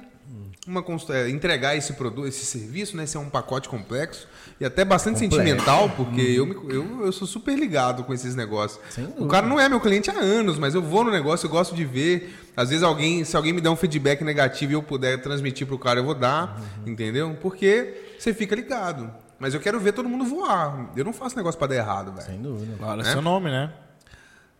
uma 0.66 0.84
é, 1.10 1.28
entregar 1.30 1.76
esse 1.76 1.92
produto, 1.92 2.26
esse 2.26 2.44
serviço, 2.44 2.96
né? 2.96 3.04
Esse 3.04 3.16
é 3.16 3.20
um 3.20 3.28
pacote 3.30 3.68
complexo 3.68 4.26
e 4.60 4.64
até 4.64 4.84
bastante 4.84 5.20
Complexo. 5.20 5.36
sentimental, 5.36 5.90
porque 5.90 6.20
eu, 6.20 6.46
me- 6.46 6.54
eu, 6.74 7.04
eu 7.06 7.12
sou 7.12 7.26
super 7.26 7.56
ligado 7.58 8.04
com 8.04 8.12
esses 8.12 8.34
negócios. 8.34 8.80
O 9.18 9.26
cara 9.26 9.46
não 9.46 9.60
é 9.60 9.68
meu 9.68 9.80
cliente 9.80 10.10
há 10.10 10.18
anos, 10.18 10.58
mas 10.58 10.74
eu 10.74 10.82
vou 10.82 11.04
no 11.04 11.10
negócio, 11.10 11.46
eu 11.46 11.50
gosto 11.50 11.74
de 11.74 11.84
ver. 11.84 12.34
Às 12.56 12.70
vezes 12.70 12.82
alguém, 12.82 13.22
se 13.24 13.36
alguém 13.36 13.52
me 13.52 13.60
der 13.60 13.68
um 13.68 13.76
feedback 13.76 14.22
negativo 14.24 14.72
e 14.72 14.74
eu 14.74 14.82
puder 14.82 15.20
transmitir 15.20 15.66
pro 15.66 15.78
cara, 15.78 16.00
eu 16.00 16.04
vou 16.04 16.14
dar, 16.14 16.60
entendeu? 16.86 17.36
Porque 17.40 18.14
você 18.18 18.32
fica 18.34 18.54
ligado. 18.54 19.10
Mas 19.38 19.52
eu 19.52 19.60
quero 19.60 19.78
ver 19.78 19.92
todo 19.92 20.08
mundo 20.08 20.24
voar. 20.24 20.90
Eu 20.96 21.04
não 21.04 21.12
faço 21.12 21.36
negócio 21.36 21.58
para 21.58 21.68
dar 21.68 21.74
errado, 21.76 22.12
velho. 22.12 22.26
Sem 22.26 22.40
dúvida. 22.40 22.74
Olha 22.80 23.02
Né? 23.02 23.12
seu 23.12 23.20
nome, 23.20 23.50
né? 23.50 23.70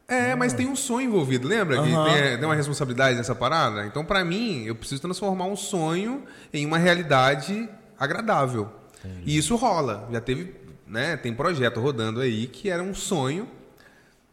É, 0.08 0.36
mas 0.36 0.52
tem 0.52 0.68
um 0.68 0.76
sonho 0.76 1.08
envolvido, 1.08 1.48
lembra? 1.48 1.82
Que 1.82 1.88
tem, 1.90 2.36
tem 2.36 2.44
uma 2.44 2.54
responsabilidade 2.54 3.16
nessa 3.16 3.34
parada? 3.34 3.84
Então, 3.86 4.04
pra 4.04 4.24
mim, 4.24 4.64
eu 4.64 4.74
preciso 4.74 5.02
transformar 5.02 5.46
um 5.46 5.56
sonho 5.56 6.22
em 6.52 6.64
uma 6.64 6.78
realidade 6.78 7.68
agradável. 7.98 8.70
E 9.24 9.36
isso 9.36 9.56
rola. 9.56 10.08
Já 10.12 10.20
teve, 10.20 10.54
né? 10.86 11.16
Tem 11.16 11.34
projeto 11.34 11.80
rodando 11.80 12.20
aí 12.20 12.46
que 12.46 12.70
era 12.70 12.82
um 12.82 12.94
sonho, 12.94 13.48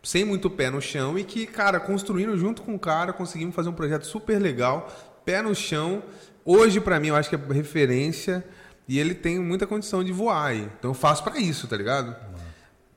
sem 0.04 0.24
muito 0.24 0.50
pé 0.50 0.70
no 0.70 0.82
chão, 0.82 1.18
e 1.18 1.24
que, 1.24 1.46
cara, 1.46 1.80
construindo 1.80 2.38
junto 2.38 2.62
com 2.62 2.76
o 2.76 2.80
cara, 2.80 3.12
conseguimos 3.12 3.56
fazer 3.56 3.70
um 3.70 3.74
projeto 3.74 4.06
super 4.06 4.40
legal, 4.40 4.92
pé 5.26 5.42
no 5.42 5.56
chão. 5.56 6.04
Hoje, 6.46 6.80
pra 6.80 7.00
mim, 7.00 7.08
eu 7.08 7.16
acho 7.16 7.30
que 7.30 7.36
é 7.36 7.40
referência 7.52 8.46
e 8.88 9.00
ele 9.00 9.14
tem 9.14 9.40
muita 9.40 9.66
condição 9.66 10.04
de 10.04 10.12
voar 10.12 10.48
aí. 10.48 10.70
Então 10.78 10.92
eu 10.92 10.96
faço 10.96 11.24
pra 11.24 11.40
isso, 11.40 11.68
tá 11.68 11.78
ligado? 11.78 12.16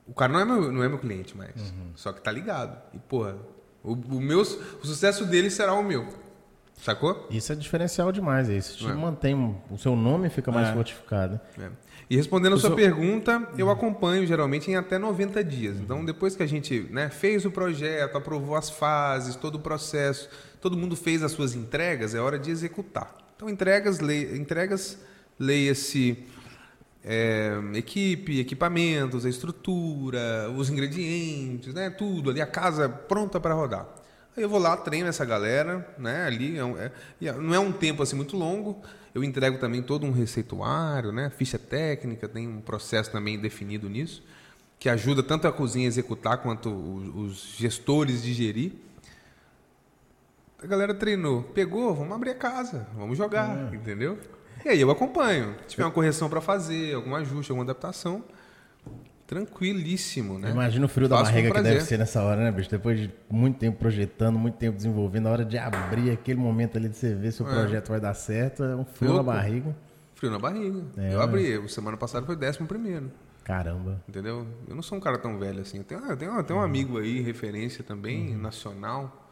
O 0.07 0.13
cara 0.13 0.31
não 0.31 0.39
é 0.39 0.45
meu, 0.45 0.71
não 0.71 0.83
é 0.83 0.87
meu 0.89 0.97
cliente 0.99 1.35
mais. 1.35 1.73
Só 1.95 2.11
que 2.13 2.21
tá 2.21 2.31
ligado. 2.31 2.77
E, 2.93 2.97
porra, 2.99 3.35
o, 3.83 3.91
o, 3.93 4.21
meu, 4.21 4.39
o 4.41 4.45
sucesso 4.85 5.25
dele 5.25 5.49
será 5.49 5.73
o 5.73 5.83
meu. 5.83 6.07
Sacou? 6.81 7.27
Isso 7.31 7.51
é 7.51 7.55
diferencial 7.55 8.11
demais, 8.11 8.49
é 8.49 8.53
isso. 8.55 8.77
Te 8.77 8.85
É. 8.87 8.93
mantém, 8.93 9.55
o 9.69 9.77
seu 9.77 9.95
nome 9.95 10.29
fica 10.29 10.51
mais 10.51 10.69
É. 10.69 10.73
fortificado. 10.73 11.39
É. 11.59 11.69
E 12.09 12.15
respondendo 12.15 12.53
a 12.53 12.57
sua 12.59 12.69
seu- 12.69 12.75
pergunta, 12.77 13.49
eu 13.57 13.69
acompanho 13.69 14.25
geralmente 14.25 14.69
em 14.71 14.75
até 14.75 14.97
90 14.97 15.43
dias. 15.43 15.77
Então, 15.79 16.05
depois 16.05 16.35
que 16.35 16.43
a 16.43 16.45
gente 16.47 16.87
né, 16.91 17.09
fez 17.09 17.45
o 17.45 17.51
projeto, 17.51 18.15
aprovou 18.17 18.55
as 18.55 18.69
fases, 18.69 19.35
todo 19.35 19.55
o 19.55 19.59
processo, 19.59 20.29
todo 20.61 20.77
mundo 20.77 20.95
fez 20.95 21.23
as 21.23 21.31
suas 21.31 21.55
entregas, 21.55 22.13
é 22.15 22.19
hora 22.21 22.37
de 22.39 22.51
executar. 22.51 23.13
Então, 23.35 23.49
entregas, 23.49 23.99
le... 23.99 24.37
entregas 24.37 24.97
leia-se 25.39 26.23
é, 27.09 27.53
equipe, 27.75 28.37
equipamentos, 28.39 29.25
a 29.25 29.29
estrutura, 29.29 30.51
os 30.55 30.69
ingredientes, 30.69 31.73
né, 31.73 31.89
tudo 31.89 32.29
ali, 32.31 32.41
a 32.41 32.45
casa 32.45 32.89
pronta 32.89 33.39
para 33.39 33.53
rodar. 33.53 33.87
Aí 34.35 34.43
eu 34.43 34.49
vou 34.49 34.59
lá, 34.59 34.75
treino 34.75 35.07
essa 35.07 35.23
galera, 35.23 35.87
né, 35.97 36.25
ali, 36.25 36.59
é 36.59 36.61
é- 36.61 36.91
e 37.21 37.31
não 37.31 37.53
é 37.55 37.59
um 37.59 37.71
tempo 37.71 38.03
assim 38.03 38.15
muito 38.17 38.35
longo, 38.35 38.81
eu 39.15 39.23
entrego 39.23 39.57
também 39.57 39.81
todo 39.81 40.05
um 40.05 40.11
receituário, 40.11 41.11
né, 41.13 41.31
ficha 41.35 41.57
técnica, 41.57 42.27
tem 42.27 42.47
um 42.47 42.59
processo 42.61 43.09
também 43.09 43.39
definido 43.39 43.89
nisso, 43.89 44.21
que 44.77 44.89
ajuda 44.89 45.23
tanto 45.23 45.47
a 45.47 45.51
cozinha 45.51 45.87
a 45.87 45.89
executar 45.89 46.37
quanto 46.39 46.69
o- 46.69 47.21
os 47.25 47.55
gestores 47.57 48.21
digerir. 48.21 48.73
A 50.61 50.67
galera 50.67 50.93
treinou, 50.93 51.43
pegou, 51.43 51.95
vamos 51.95 52.13
abrir 52.13 52.31
a 52.31 52.35
casa, 52.35 52.87
vamos 52.95 53.17
jogar, 53.17 53.73
entendeu? 53.73 54.17
E 54.67 54.69
aí 54.69 54.81
eu 54.81 54.91
acompanho. 54.91 55.55
Se 55.61 55.69
tiver 55.69 55.85
uma 55.85 55.91
correção 55.91 56.29
para 56.29 56.41
fazer, 56.41 56.93
algum 56.93 57.15
ajuste, 57.15 57.53
alguma 57.53 57.63
adaptação, 57.63 58.21
tranquilíssimo, 59.25 60.37
né? 60.37 60.51
Imagina 60.51 60.85
o 60.85 60.89
frio 60.89 61.07
da 61.07 61.19
Faço 61.19 61.31
barriga 61.31 61.53
que 61.53 61.61
deve 61.61 61.81
ser 61.81 61.97
nessa 61.97 62.21
hora, 62.21 62.43
né, 62.43 62.51
bicho? 62.51 62.69
Depois 62.69 62.99
de 62.99 63.09
muito 63.29 63.57
tempo 63.57 63.79
projetando, 63.79 64.37
muito 64.37 64.55
tempo 64.57 64.75
desenvolvendo, 64.75 65.23
na 65.23 65.29
hora 65.31 65.45
de 65.45 65.57
abrir 65.57 66.11
aquele 66.11 66.37
momento 66.41 66.77
ali 66.77 66.89
de 66.89 66.97
você 66.97 67.15
ver 67.15 67.31
se 67.31 67.41
o 67.41 67.47
É. 67.47 67.53
projeto 67.53 67.87
vai 67.87 68.01
dar 68.01 68.13
certo, 68.13 68.61
é 68.61 68.75
um 68.75 68.83
frio 68.83 69.13
na 69.13 69.23
barriga. 69.23 69.73
Frio 70.15 70.31
na 70.31 70.39
barriga. 70.39 70.83
É, 70.97 71.13
eu 71.13 71.17
né? 71.19 71.23
abri, 71.23 71.69
semana 71.69 71.95
passada 71.95 72.25
foi 72.25 72.35
o 72.35 72.37
décimo 72.37 72.67
primeiro. 72.67 73.09
Caramba. 73.45 74.03
Entendeu? 74.09 74.45
Eu 74.67 74.75
não 74.75 74.81
sou 74.83 74.97
um 74.97 75.01
cara 75.01 75.17
tão 75.17 75.39
velho 75.39 75.61
assim. 75.61 75.77
Eu 75.77 75.83
tenho, 75.85 76.01
eu 76.01 76.17
tenho, 76.17 76.33
eu 76.33 76.43
tenho 76.43 76.59
um 76.59 76.61
amigo 76.61 76.97
aí, 76.97 77.21
referência 77.21 77.85
também, 77.85 78.35
nacional. 78.35 79.31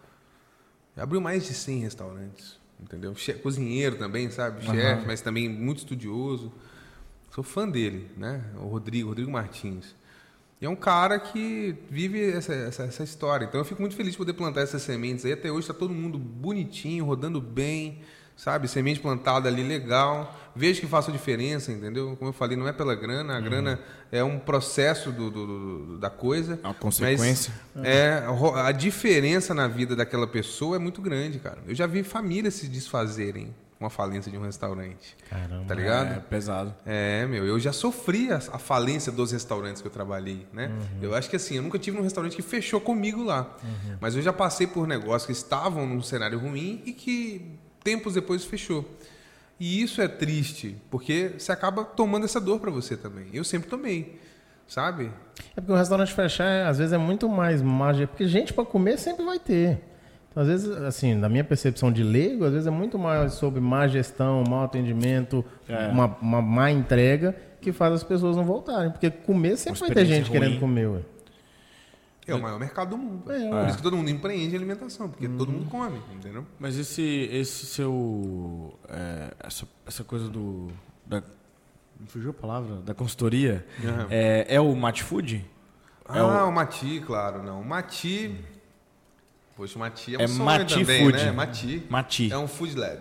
Abriu 0.96 1.20
mais 1.20 1.44
de 1.46 1.54
100 1.54 1.80
restaurantes. 1.82 2.58
Entendeu? 2.82 3.14
Cozinheiro 3.42 3.96
também, 3.96 4.30
sabe? 4.30 4.64
Chefe, 4.66 5.06
mas 5.06 5.22
também 5.22 5.48
muito 5.50 5.80
estudioso. 5.80 6.52
Sou 7.32 7.44
fã 7.44 7.68
dele, 7.68 8.10
né? 8.18 8.44
O 8.58 8.68
Rodrigo, 8.68 9.10
Rodrigo 9.10 9.32
Martins. 9.32 9.96
E 10.62 10.66
é 10.66 10.70
um 10.70 10.76
cara 10.76 11.20
que 11.20 11.76
vive 11.90 12.32
essa, 12.32 12.54
essa, 12.54 12.84
essa 12.84 13.04
história. 13.04 13.46
Então 13.46 13.60
eu 13.60 13.66
fico 13.66 13.82
muito 13.82 13.96
feliz 13.96 14.14
de 14.14 14.18
poder 14.18 14.34
plantar 14.34 14.62
essas 14.62 14.82
sementes 14.82 15.26
aí. 15.26 15.34
Até 15.34 15.52
hoje 15.52 15.62
está 15.62 15.74
todo 15.74 15.94
mundo 15.94 16.18
bonitinho, 16.18 17.06
rodando 17.06 17.42
bem, 17.42 18.02
sabe? 18.36 18.68
Semente 18.68 19.00
plantada 19.00 19.48
ali 19.50 19.64
legal. 19.64 20.36
Vejo 20.56 20.80
que 20.80 20.88
faço 20.88 21.12
diferença, 21.12 21.72
entendeu? 21.72 22.16
Como 22.18 22.30
eu 22.30 22.34
falei, 22.34 22.56
não 22.56 22.68
é 22.68 22.72
pela 22.72 22.96
grana. 22.96 23.38
A 23.38 23.42
grana 23.42 23.80
é 24.12 24.24
um 24.24 24.40
processo 24.40 25.12
do, 25.12 25.30
do- 25.30 25.46
do- 25.48 25.98
da 25.98 26.10
coisa. 26.10 26.58
É 26.64 26.68
uma 26.68 26.74
consequência. 26.74 27.54
É, 27.84 28.24
a 28.64 28.72
diferença 28.72 29.54
na 29.54 29.68
vida 29.68 29.96
daquela 29.98 30.26
pessoa 30.28 30.78
é 30.78 30.80
muito 30.80 31.02
grande, 31.02 31.40
cara. 31.40 31.58
Eu 31.68 31.76
já 31.76 31.86
vi 31.86 32.04
famílias 32.04 32.54
se 32.54 32.68
desfazerem 32.70 33.54
com 33.78 33.86
a 33.86 33.90
falência 33.90 34.32
de 34.32 34.38
um 34.38 34.42
restaurante. 34.44 35.18
Caramba. 35.30 35.66
Tá 35.68 35.76
ligado? 35.76 36.14
É 36.14 36.20
pesado. 36.22 36.74
É, 36.86 37.26
meu, 37.26 37.46
eu 37.46 37.60
já 37.60 37.74
sofri 37.74 38.32
a, 38.32 38.38
a 38.38 38.58
falência 38.58 39.12
dos 39.12 39.34
restaurantes 39.34 39.82
que 39.82 39.88
eu 39.90 39.92
trabalhei, 39.92 40.48
né? 40.54 40.72
Eu 41.02 41.14
acho 41.14 41.30
que 41.30 41.36
assim, 41.36 41.58
eu 41.58 41.62
nunca 41.64 41.78
tive 41.78 41.98
um 41.98 42.02
restaurante 42.02 42.34
que 42.38 42.42
fechou 42.42 42.80
comigo 42.80 43.22
lá. 43.22 43.54
Mas 44.00 44.16
eu 44.16 44.22
já 44.22 44.32
passei 44.32 44.66
por 44.68 44.88
negócios 44.88 45.26
que 45.26 45.34
estavam 45.34 45.86
num 45.86 46.02
cenário 46.02 46.40
ruim 46.40 46.82
e 46.86 46.94
que 46.94 47.60
tempos 47.86 48.16
depois 48.16 48.44
fechou. 48.44 48.84
E 49.58 49.82
isso 49.82 50.02
é 50.02 50.08
triste, 50.10 50.76
porque 50.92 51.32
você 51.38 51.52
acaba 51.52 51.86
tomando 51.86 52.26
essa 52.26 52.42
dor 52.42 52.60
pra 52.60 52.70
você 52.72 52.98
também. 52.98 53.28
Eu 53.32 53.44
sempre 53.46 53.70
tomei, 53.70 54.20
sabe? 54.68 55.10
É 55.56 55.62
porque 55.62 55.72
o 55.72 55.76
restaurante 55.76 56.12
fechar, 56.12 56.46
é, 56.46 56.66
às 56.66 56.78
vezes, 56.80 56.92
é 56.92 56.98
muito 56.98 57.30
mais 57.30 57.62
mágica. 57.62 58.08
Porque 58.08 58.28
gente 58.28 58.52
para 58.54 58.66
comer 58.66 58.98
sempre 58.98 59.24
vai 59.24 59.40
ter. 59.40 59.80
Então, 60.30 60.44
às 60.44 60.50
vezes, 60.50 60.70
assim, 60.70 61.14
na 61.14 61.30
minha 61.30 61.44
percepção 61.46 61.90
de 61.90 62.04
leigo, 62.04 62.44
às 62.44 62.52
vezes 62.52 62.68
é 62.68 62.72
muito 62.72 63.00
mais 63.00 63.34
sobre 63.36 63.62
má 63.62 63.88
gestão, 63.88 64.44
mau 64.50 64.66
atendimento, 64.66 65.46
É. 65.70 65.88
uma, 65.88 66.08
uma 66.22 66.42
má 66.42 66.70
entrega 66.70 67.34
que 67.62 67.72
faz 67.72 67.94
as 67.94 68.04
pessoas 68.04 68.36
não 68.36 68.44
voltarem. 68.44 68.92
Porque 68.92 69.10
comer 69.10 69.56
sempre 69.56 69.80
vai 69.80 69.92
ter 69.92 70.06
gente 70.06 70.30
querendo 70.30 70.52
ruim. 70.52 70.60
comer, 70.60 70.88
ué. 70.88 71.00
É 72.28 72.34
o 72.34 72.42
maior 72.42 72.60
mercado 72.60 72.90
do 72.90 72.98
mundo. 72.98 73.32
É, 73.32 73.50
Por 73.50 73.68
isso 73.68 73.78
que 73.78 73.84
todo 73.84 73.96
mundo 73.96 74.10
empreende 74.10 74.54
em 74.54 74.58
alimentação, 74.58 75.10
porque 75.10 75.28
todo 75.28 75.52
mundo 75.52 75.70
come, 75.70 76.02
entendeu? 76.14 76.46
Mas 76.60 76.78
esse, 76.78 77.30
esse 77.32 77.66
seu. 77.66 78.78
é, 78.90 79.34
essa, 79.40 79.68
essa 79.86 80.04
coisa 80.04 80.28
do. 80.28 80.72
Da, 81.06 81.22
me 82.00 82.08
fugiu 82.08 82.32
a 82.32 82.34
palavra? 82.34 82.78
Da 82.82 82.94
consultoria. 82.94 83.66
Aham. 83.84 84.08
É, 84.10 84.56
é 84.56 84.60
o 84.60 84.76
Mat 84.76 85.02
Food? 85.02 85.46
É 86.10 86.20
ah, 86.20 86.46
o... 86.46 86.52
Mati, 86.52 87.02
claro, 87.06 87.42
não. 87.42 87.62
O 87.62 87.66
Mati. 87.66 88.40
Poxa, 89.56 89.76
o 89.76 89.80
Mati 89.80 90.16
é 90.16 90.18
um 90.20 90.22
É 90.22 90.28
sonho 90.28 90.44
Mati 90.44 90.80
também, 90.80 91.04
Food. 91.04 91.26
né? 91.26 91.32
Mati. 91.32 91.88
Mati. 91.90 92.32
É 92.32 92.38
um 92.38 92.48
food 92.48 92.76
lab. 92.76 93.00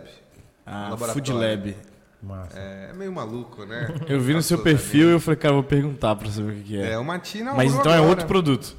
Ah, 0.65 0.89
laboratório. 0.91 1.13
Food 1.13 1.33
Lab. 1.33 1.77
Massa. 2.23 2.59
É 2.59 2.93
meio 2.95 3.13
maluco, 3.13 3.67
né? 3.67 3.95
Eu 4.09 4.19
vi 4.21 4.33
no 4.33 4.41
seu 4.41 4.59
perfil 4.59 5.11
e 5.11 5.13
eu 5.13 5.21
falei, 5.21 5.37
cara, 5.39 5.53
eu 5.53 5.61
vou 5.61 5.69
perguntar 5.69 6.17
pra 6.17 6.31
saber 6.31 6.53
o 6.59 6.63
que, 6.63 6.81
é. 6.81 6.93
É, 6.93 6.99
o 6.99 7.05
Mati 7.05 7.43
não 7.43 7.55
Mas 7.55 7.75
então 7.75 7.93
é 7.93 8.01
outro 8.01 8.27
produto. 8.27 8.75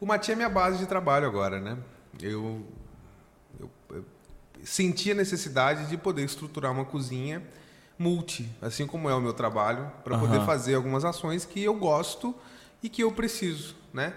O 0.00 0.06
Mati 0.06 0.32
é 0.32 0.36
minha 0.36 0.48
base 0.48 0.78
de 0.78 0.86
trabalho 0.86 1.26
agora, 1.26 1.60
né? 1.60 1.76
Eu, 2.22 2.64
eu, 3.58 3.70
eu 3.90 4.04
senti 4.62 5.10
a 5.10 5.14
necessidade 5.14 5.86
de 5.86 5.96
poder 5.96 6.22
estruturar 6.24 6.72
uma 6.72 6.84
cozinha 6.84 7.42
multi, 7.98 8.48
assim 8.62 8.86
como 8.86 9.10
é 9.10 9.14
o 9.14 9.20
meu 9.20 9.32
trabalho, 9.32 9.90
para 10.04 10.16
poder 10.16 10.36
Aham. 10.36 10.46
fazer 10.46 10.74
algumas 10.74 11.04
ações 11.04 11.44
que 11.44 11.62
eu 11.64 11.74
gosto 11.74 12.34
e 12.82 12.88
que 12.88 13.02
eu 13.02 13.10
preciso, 13.10 13.74
né? 13.92 14.14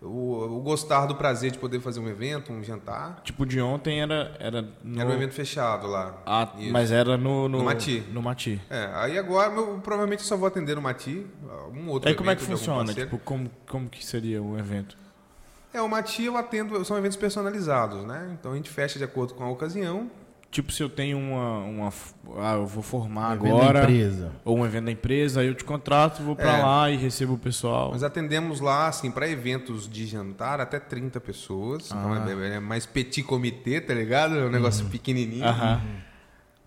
O, 0.00 0.58
o 0.58 0.60
gostar 0.60 1.06
do 1.06 1.14
prazer 1.16 1.50
de 1.50 1.58
poder 1.58 1.80
fazer 1.80 2.00
um 2.00 2.08
evento, 2.08 2.52
um 2.52 2.62
jantar. 2.62 3.22
Tipo, 3.24 3.46
de 3.46 3.60
ontem 3.60 4.02
era. 4.02 4.36
Era, 4.38 4.62
no... 4.84 5.00
Era 5.00 5.08
um 5.08 5.12
evento 5.14 5.32
fechado 5.32 5.86
lá. 5.86 6.22
Ah, 6.26 6.52
Isso. 6.58 6.70
mas 6.70 6.92
era 6.92 7.16
no. 7.16 7.48
No, 7.48 7.58
No 7.58 7.64
Mati. 7.64 8.00
No 8.12 8.22
Mati. 8.22 8.60
É, 8.68 8.90
aí 8.94 9.18
agora 9.18 9.52
eu, 9.54 9.80
provavelmente 9.82 10.20
eu 10.20 10.26
só 10.26 10.36
vou 10.36 10.46
atender 10.46 10.76
no 10.76 10.82
Mati, 10.82 11.26
algum 11.50 11.88
outro 11.88 12.10
Aí 12.10 12.14
como 12.14 12.30
é 12.30 12.36
que 12.36 12.42
funciona? 12.42 12.92
Tipo, 12.92 13.18
como, 13.18 13.50
como 13.66 13.88
que 13.88 14.04
seria 14.04 14.40
o 14.42 14.58
evento? 14.58 14.98
É, 15.76 15.82
o 15.82 15.88
Mati 15.88 16.24
eu 16.24 16.36
atendo, 16.36 16.82
são 16.84 16.96
eventos 16.96 17.16
personalizados, 17.18 18.04
né? 18.04 18.30
Então 18.38 18.52
a 18.52 18.56
gente 18.56 18.70
fecha 18.70 18.98
de 18.98 19.04
acordo 19.04 19.34
com 19.34 19.44
a 19.44 19.50
ocasião. 19.50 20.10
Tipo, 20.50 20.72
se 20.72 20.82
eu 20.82 20.88
tenho 20.88 21.18
uma. 21.18 21.58
uma 21.64 21.92
ah, 22.38 22.54
eu 22.54 22.66
vou 22.66 22.82
formar 22.82 23.36
Evento 23.36 23.42
da 23.56 23.62
agora. 23.62 23.82
empresa. 23.82 24.32
Ou 24.42 24.56
um 24.58 24.64
evento 24.64 24.84
da 24.86 24.92
empresa, 24.92 25.40
aí 25.40 25.48
eu 25.48 25.54
te 25.54 25.64
contrato, 25.64 26.22
vou 26.22 26.34
pra 26.34 26.56
É. 26.58 26.62
lá 26.62 26.90
e 26.90 26.96
recebo 26.96 27.34
o 27.34 27.38
pessoal. 27.38 27.90
Nós 27.90 28.02
atendemos 28.02 28.60
lá, 28.60 28.88
assim, 28.88 29.10
para 29.10 29.28
eventos 29.28 29.86
de 29.86 30.06
jantar 30.06 30.60
até 30.60 30.78
30 30.80 31.20
pessoas. 31.20 31.86
Então 31.88 32.12
Ah. 32.14 32.24
é, 32.30 32.54
é 32.56 32.60
mais 32.60 32.86
petit 32.86 33.22
comité, 33.22 33.80
tá 33.80 33.92
ligado? 33.92 34.38
É 34.38 34.44
um 34.46 34.50
negócio 34.50 34.86
pequenininho. 34.86 35.44
Aham. 35.44 35.82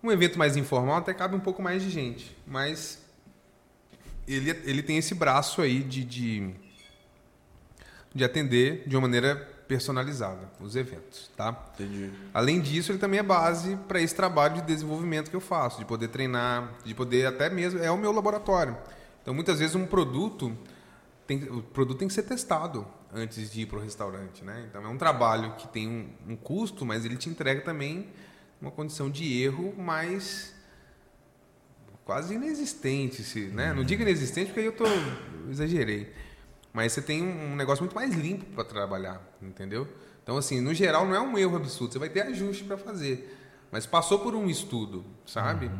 Um 0.04 0.12
evento 0.12 0.38
mais 0.38 0.56
informal 0.56 0.98
até 0.98 1.12
cabe 1.12 1.34
um 1.34 1.40
pouco 1.40 1.60
mais 1.60 1.82
de 1.82 1.90
gente. 1.90 2.36
Mas 2.46 3.02
ele, 4.28 4.50
ele 4.64 4.82
tem 4.84 4.98
esse 4.98 5.14
braço 5.16 5.60
aí 5.62 5.82
de, 5.82 6.04
de, 6.04 6.50
de 8.14 8.24
atender 8.24 8.84
de 8.86 8.96
uma 8.96 9.02
maneira 9.02 9.36
personalizada 9.68 10.50
os 10.58 10.74
eventos, 10.74 11.30
tá? 11.36 11.56
Entendi. 11.74 12.10
Além 12.34 12.60
disso, 12.60 12.90
ele 12.90 12.98
também 12.98 13.20
é 13.20 13.22
base 13.22 13.76
para 13.86 14.00
esse 14.00 14.14
trabalho 14.14 14.56
de 14.56 14.62
desenvolvimento 14.62 15.30
que 15.30 15.36
eu 15.36 15.40
faço, 15.40 15.78
de 15.78 15.84
poder 15.84 16.08
treinar, 16.08 16.72
de 16.84 16.92
poder 16.92 17.26
até 17.26 17.48
mesmo 17.48 17.78
é 17.78 17.90
o 17.90 17.96
meu 17.96 18.10
laboratório. 18.10 18.76
Então, 19.22 19.32
muitas 19.32 19.60
vezes 19.60 19.76
um 19.76 19.86
produto 19.86 20.56
tem, 21.24 21.44
o 21.44 21.62
produto 21.62 21.98
tem 21.98 22.08
que 22.08 22.14
ser 22.14 22.24
testado 22.24 22.84
antes 23.14 23.48
de 23.52 23.62
ir 23.62 23.66
para 23.66 23.78
o 23.78 23.80
restaurante, 23.80 24.44
né? 24.44 24.66
Então, 24.68 24.82
é 24.84 24.88
um 24.88 24.98
trabalho 24.98 25.54
que 25.54 25.68
tem 25.68 25.88
um, 25.88 26.32
um 26.32 26.36
custo, 26.36 26.84
mas 26.84 27.04
ele 27.04 27.16
te 27.16 27.28
entrega 27.28 27.60
também 27.60 28.08
uma 28.60 28.72
condição 28.72 29.08
de 29.08 29.40
erro 29.40 29.72
mais 29.78 30.52
quase 32.04 32.34
inexistente, 32.34 33.22
se, 33.22 33.42
né? 33.48 33.72
Não 33.72 33.84
digo 33.84 34.02
inexistente 34.02 34.46
porque 34.46 34.60
aí 34.60 34.66
eu 34.66 34.72
tô 34.72 34.84
eu 34.84 35.48
exagerei. 35.48 36.12
Mas 36.72 36.92
você 36.92 37.02
tem 37.02 37.22
um 37.22 37.56
negócio 37.56 37.82
muito 37.82 37.94
mais 37.94 38.14
limpo 38.14 38.44
para 38.54 38.64
trabalhar, 38.64 39.20
entendeu? 39.42 39.88
Então, 40.22 40.36
assim, 40.36 40.60
no 40.60 40.72
geral, 40.72 41.06
não 41.06 41.14
é 41.14 41.20
um 41.20 41.36
erro 41.36 41.56
absurdo. 41.56 41.92
Você 41.92 41.98
vai 41.98 42.08
ter 42.08 42.20
ajuste 42.22 42.62
para 42.64 42.76
fazer. 42.78 43.36
Mas 43.72 43.86
passou 43.86 44.20
por 44.20 44.34
um 44.34 44.48
estudo, 44.48 45.04
sabe? 45.26 45.70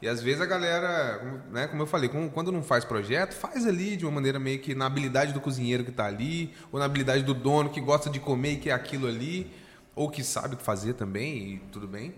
E 0.00 0.06
às 0.08 0.22
vezes 0.22 0.40
a 0.40 0.46
galera, 0.46 1.18
como- 1.18 1.52
né, 1.52 1.66
como 1.66 1.82
eu 1.82 1.86
falei, 1.86 2.08
quando 2.08 2.52
não 2.52 2.62
faz 2.62 2.84
projeto, 2.84 3.34
faz 3.34 3.66
ali 3.66 3.96
de 3.96 4.06
uma 4.06 4.12
maneira 4.12 4.38
meio 4.38 4.60
que 4.60 4.74
na 4.74 4.86
habilidade 4.86 5.32
do 5.32 5.40
cozinheiro 5.40 5.82
que 5.82 5.90
está 5.90 6.06
ali, 6.06 6.54
ou 6.70 6.78
na 6.78 6.84
habilidade 6.84 7.22
do 7.24 7.34
dono 7.34 7.68
que 7.68 7.80
gosta 7.80 8.08
de 8.08 8.20
comer 8.20 8.52
e 8.52 8.56
quer 8.58 8.72
aquilo 8.72 9.06
ali, 9.08 9.50
ou 9.96 10.08
que 10.08 10.22
sabe 10.22 10.56
fazer 10.62 10.92
também, 10.94 11.54
e 11.54 11.58
tudo 11.72 11.88
bem. 11.88 12.14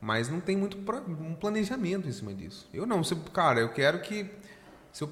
Mas 0.00 0.28
não 0.28 0.40
tem 0.40 0.56
muito 0.56 0.76
um 1.08 1.34
planejamento 1.34 2.08
em 2.08 2.12
cima 2.12 2.34
disso. 2.34 2.68
Eu 2.74 2.84
não, 2.86 3.02
se- 3.04 3.14
cara, 3.32 3.60
eu 3.60 3.68
quero 3.68 4.00
que 4.00 4.26
se 4.92 5.04
eu 5.04 5.10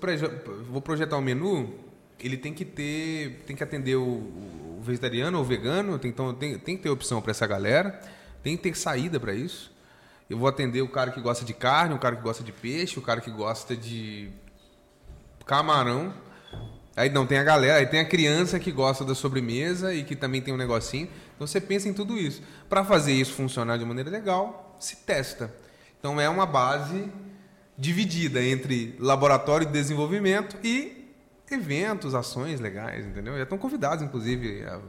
vou 0.69 0.83
projetar 0.83 1.17
um 1.17 1.23
menu, 1.23 1.75
ele 2.25 2.39
tem 2.39 2.55
que 2.55 2.65
ter, 2.65 3.43
tem 3.47 3.55
que 3.55 3.63
atender 3.63 3.97
o, 3.97 4.03
o 4.03 4.81
vegetariano 4.81 5.37
ou 5.37 5.45
vegano, 5.45 5.99
tem, 5.99 6.11
então 6.11 6.33
tem, 6.33 6.59
tem 6.59 6.75
que 6.75 6.83
ter 6.83 6.89
opção 6.89 7.21
para 7.21 7.33
essa 7.33 7.47
galera, 7.47 8.01
tem 8.43 8.57
que 8.57 8.63
ter 8.63 8.75
saída 8.75 9.21
para 9.21 9.35
isso. 9.35 9.71
Eu 10.29 10.39
vou 10.39 10.49
atender 10.49 10.81
o 10.81 10.89
cara 10.89 11.11
que 11.11 11.21
gosta 11.21 11.45
de 11.45 11.53
carne, 11.53 11.95
o 11.95 11.99
cara 11.99 12.17
que 12.17 12.23
gosta 12.23 12.43
de 12.43 12.51
peixe, 12.51 12.99
o 12.99 13.03
cara 13.03 13.21
que 13.21 13.31
gosta 13.31 13.77
de 13.77 14.31
camarão. 15.45 16.15
Aí 16.97 17.11
não 17.11 17.27
tem 17.27 17.37
a 17.37 17.45
galera, 17.45 17.81
aí 17.81 17.87
tem 17.87 18.01
a 18.01 18.05
criança 18.07 18.59
que 18.59 18.73
gosta 18.73 19.05
da 19.05 19.15
sobremesa 19.15 19.93
e 19.93 20.03
que 20.03 20.17
também 20.17 20.41
tem 20.41 20.55
um 20.55 20.57
negocinho. 20.57 21.09
Então 21.35 21.47
você 21.47 21.61
pensa 21.61 21.91
em 21.91 21.93
tudo 21.93 22.17
isso. 22.17 22.43
Para 22.71 22.83
fazer 22.85 23.13
isso 23.13 23.35
funcionar 23.35 23.77
de 23.77 23.85
maneira 23.85 24.09
legal, 24.09 24.77
se 24.81 24.97
testa. 24.97 25.53
Então 26.01 26.19
é 26.19 26.29
uma 26.29 26.47
base 26.47 27.13
dividida 27.77 28.43
entre 28.43 28.97
laboratório 28.99 29.67
de 29.67 29.73
desenvolvimento 29.73 30.57
e 30.65 31.04
eventos, 31.51 32.15
ações 32.15 32.61
legais, 32.61 33.07
entendeu? 33.07 33.37
Já 33.37 33.43
estão 33.43 33.59
convidados, 33.59 34.03
inclusive, 34.05 34.65
a 34.65 34.81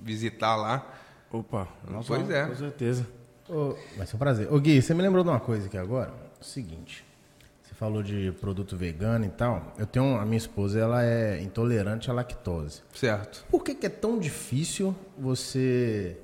visitar 0.00 0.56
lá. 0.56 0.86
Opa, 1.30 1.68
nossa, 1.90 2.14
Pois 2.14 2.30
é. 2.30 2.46
com 2.46 2.54
certeza. 2.54 3.06
Ô, 3.48 3.74
vai 3.96 4.06
ser 4.06 4.16
um 4.16 4.18
prazer. 4.18 4.52
Ô 4.52 4.58
Gui, 4.58 4.80
você 4.80 4.94
me 4.94 5.02
lembrou 5.02 5.22
de 5.22 5.30
uma 5.30 5.40
coisa 5.40 5.66
aqui 5.66 5.78
agora? 5.78 6.12
O 6.40 6.44
seguinte. 6.44 7.04
Você 7.62 7.74
falou 7.74 8.02
de 8.02 8.32
produto 8.40 8.76
vegano 8.76 9.24
e 9.24 9.28
tal. 9.28 9.72
Eu 9.78 9.86
tenho. 9.86 10.16
A 10.18 10.24
minha 10.24 10.36
esposa, 10.38 10.78
ela 10.78 11.04
é 11.04 11.40
intolerante 11.42 12.10
à 12.10 12.14
lactose. 12.14 12.82
Certo. 12.94 13.44
Por 13.50 13.62
que, 13.62 13.74
que 13.74 13.86
é 13.86 13.90
tão 13.90 14.18
difícil 14.18 14.94
você 15.18 16.16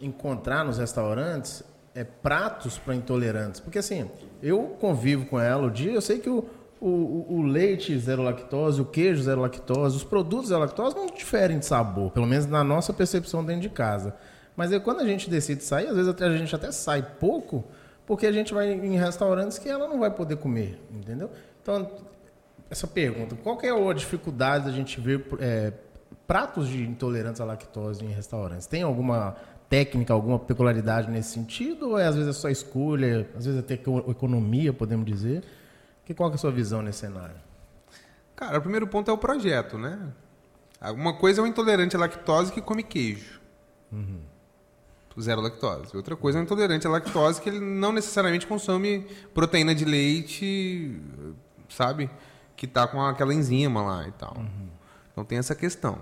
encontrar 0.00 0.64
nos 0.64 0.78
restaurantes 0.78 1.62
é, 1.94 2.04
pratos 2.04 2.78
para 2.78 2.94
intolerantes? 2.94 3.60
Porque 3.60 3.78
assim, 3.78 4.10
eu 4.42 4.76
convivo 4.80 5.26
com 5.26 5.38
ela 5.40 5.66
o 5.66 5.70
dia, 5.70 5.92
eu 5.92 6.00
sei 6.02 6.18
que 6.18 6.28
o, 6.28 6.44
o, 6.88 7.26
o- 7.38 7.42
leite 7.42 7.96
zero 7.98 8.22
lactose, 8.22 8.80
o 8.80 8.84
queijo 8.84 9.22
zero 9.22 9.40
lactose, 9.40 9.96
os 9.96 10.04
produtos 10.04 10.48
zero 10.48 10.60
lactose 10.60 10.96
não 10.96 11.06
diferem 11.06 11.58
de 11.58 11.66
sabor, 11.66 12.10
pelo 12.10 12.26
menos 12.26 12.46
na 12.46 12.64
nossa 12.64 12.92
percepção 12.92 13.44
dentro 13.44 13.62
de 13.62 13.68
casa. 13.68 14.14
Mas 14.56 14.72
aí, 14.72 14.80
quando 14.80 15.00
a 15.00 15.06
gente 15.06 15.30
decide 15.30 15.62
sair, 15.64 15.86
às 15.88 15.96
vezes 15.96 16.14
a 16.20 16.36
gente 16.36 16.54
até 16.54 16.70
sai 16.72 17.02
pouco, 17.18 17.64
porque 18.06 18.26
a 18.26 18.32
gente 18.32 18.52
vai 18.52 18.70
em 18.72 18.96
restaurantes 18.98 19.58
que 19.58 19.68
ela 19.68 19.88
não 19.88 19.98
vai 20.00 20.10
poder 20.10 20.36
comer, 20.36 20.78
entendeu? 20.90 21.30
Então, 21.62 21.88
essa 22.68 22.86
pergunta. 22.86 23.36
Qual 23.42 23.56
que 23.56 23.66
é 23.66 23.70
a 23.70 23.92
dificuldade 23.94 24.64
da 24.66 24.70
gente 24.72 25.00
ver 25.00 25.24
é, 25.38 25.72
pratos 26.26 26.68
de 26.68 26.82
intolerantes 26.82 27.40
à 27.40 27.44
lactose 27.44 28.04
em 28.04 28.08
restaurantes? 28.08 28.66
Tem 28.66 28.82
alguma 28.82 29.36
técnica, 29.70 30.12
alguma 30.12 30.38
peculiaridade 30.38 31.10
nesse 31.10 31.30
sentido? 31.30 31.90
Ou 31.90 31.98
é, 31.98 32.06
às 32.06 32.14
vezes 32.16 32.30
é 32.36 32.38
só 32.38 32.48
escolha, 32.50 33.26
às 33.36 33.46
vezes 33.46 33.60
é 33.60 33.62
até 33.62 33.74
economia, 33.74 34.72
podemos 34.72 35.06
dizer? 35.06 35.42
Que, 36.04 36.14
qual 36.14 36.30
que 36.30 36.34
é 36.34 36.36
a 36.36 36.38
sua 36.38 36.50
visão 36.50 36.82
nesse 36.82 37.00
cenário? 37.00 37.36
Cara, 38.34 38.58
o 38.58 38.60
primeiro 38.60 38.86
ponto 38.86 39.10
é 39.10 39.14
o 39.14 39.18
projeto, 39.18 39.78
né? 39.78 40.12
Uma 40.90 41.14
coisa 41.14 41.40
é 41.40 41.44
o 41.44 41.46
intolerante 41.46 41.94
à 41.94 41.98
lactose 41.98 42.52
que 42.52 42.60
come 42.60 42.82
queijo. 42.82 43.40
Uhum. 43.92 44.20
Zero 45.20 45.40
lactose. 45.40 45.96
Outra 45.96 46.16
coisa 46.16 46.38
é 46.38 46.40
o 46.40 46.44
intolerante 46.44 46.86
à 46.86 46.90
lactose 46.90 47.40
que 47.40 47.48
ele 47.48 47.60
não 47.60 47.92
necessariamente 47.92 48.46
consome 48.46 49.06
proteína 49.32 49.74
de 49.74 49.84
leite, 49.84 51.00
sabe? 51.68 52.10
Que 52.56 52.66
tá 52.66 52.86
com 52.88 53.00
aquela 53.00 53.32
enzima 53.32 53.82
lá 53.82 54.08
e 54.08 54.12
tal. 54.12 54.36
Uhum. 54.36 54.68
Então 55.12 55.24
tem 55.24 55.38
essa 55.38 55.54
questão. 55.54 55.98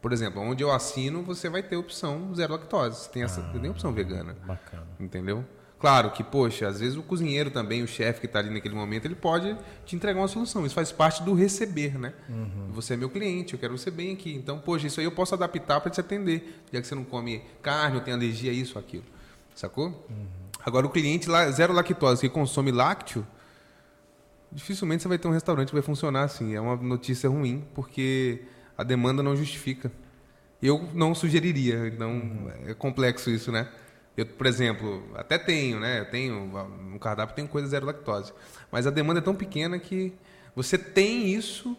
Por 0.00 0.12
exemplo, 0.12 0.42
onde 0.42 0.64
eu 0.64 0.72
assino, 0.72 1.22
você 1.22 1.48
vai 1.48 1.62
ter 1.62 1.76
opção 1.76 2.34
zero 2.34 2.54
lactose. 2.54 3.08
Tem 3.10 3.22
essa, 3.22 3.40
ah, 3.40 3.58
tem 3.58 3.70
opção 3.70 3.92
vegana. 3.92 4.36
Bacana. 4.44 4.86
Entendeu? 4.98 5.44
Claro 5.84 6.12
que, 6.12 6.24
poxa, 6.24 6.66
às 6.66 6.80
vezes 6.80 6.96
o 6.96 7.02
cozinheiro 7.02 7.50
também, 7.50 7.82
o 7.82 7.86
chefe 7.86 8.20
que 8.20 8.24
está 8.24 8.38
ali 8.38 8.48
naquele 8.48 8.74
momento, 8.74 9.04
ele 9.04 9.14
pode 9.14 9.54
te 9.84 9.94
entregar 9.94 10.18
uma 10.18 10.28
solução. 10.28 10.64
Isso 10.64 10.74
faz 10.74 10.90
parte 10.90 11.22
do 11.22 11.34
receber, 11.34 11.98
né? 11.98 12.14
Uhum. 12.26 12.70
Você 12.70 12.94
é 12.94 12.96
meu 12.96 13.10
cliente, 13.10 13.52
eu 13.52 13.58
quero 13.58 13.76
você 13.76 13.90
bem 13.90 14.14
aqui. 14.14 14.34
Então, 14.34 14.58
poxa, 14.58 14.86
isso 14.86 14.98
aí 14.98 15.04
eu 15.04 15.12
posso 15.12 15.34
adaptar 15.34 15.82
para 15.82 15.90
te 15.90 16.00
atender. 16.00 16.62
Já 16.72 16.80
que 16.80 16.86
você 16.86 16.94
não 16.94 17.04
come 17.04 17.42
carne 17.60 17.96
ou 17.96 18.02
tem 18.02 18.14
alergia 18.14 18.50
a 18.50 18.54
isso 18.54 18.78
ou 18.78 18.80
aquilo. 18.82 19.04
Sacou? 19.54 19.88
Uhum. 20.08 20.26
Agora, 20.64 20.86
o 20.86 20.88
cliente 20.88 21.26
zero 21.52 21.74
lactose 21.74 22.22
que 22.22 22.30
consome 22.30 22.72
lácteo, 22.72 23.26
dificilmente 24.50 25.02
você 25.02 25.08
vai 25.10 25.18
ter 25.18 25.28
um 25.28 25.32
restaurante 25.32 25.68
que 25.68 25.74
vai 25.74 25.82
funcionar 25.82 26.22
assim. 26.22 26.54
É 26.54 26.60
uma 26.62 26.76
notícia 26.76 27.28
ruim, 27.28 27.62
porque 27.74 28.40
a 28.78 28.82
demanda 28.82 29.22
não 29.22 29.36
justifica. 29.36 29.92
Eu 30.62 30.88
não 30.94 31.14
sugeriria, 31.14 31.88
então 31.88 32.10
uhum. 32.10 32.50
é 32.68 32.72
complexo 32.72 33.28
isso, 33.28 33.52
né? 33.52 33.68
Eu, 34.16 34.26
por 34.26 34.46
exemplo, 34.46 35.02
até 35.14 35.38
tenho, 35.38 35.80
né? 35.80 36.00
Eu 36.00 36.10
tenho 36.10 36.68
no 36.90 36.98
cardápio 36.98 37.34
tem 37.34 37.46
coisa 37.46 37.66
zero 37.66 37.86
lactose, 37.86 38.32
mas 38.70 38.86
a 38.86 38.90
demanda 38.90 39.20
é 39.20 39.22
tão 39.22 39.34
pequena 39.34 39.78
que 39.78 40.12
você 40.54 40.78
tem 40.78 41.28
isso. 41.28 41.76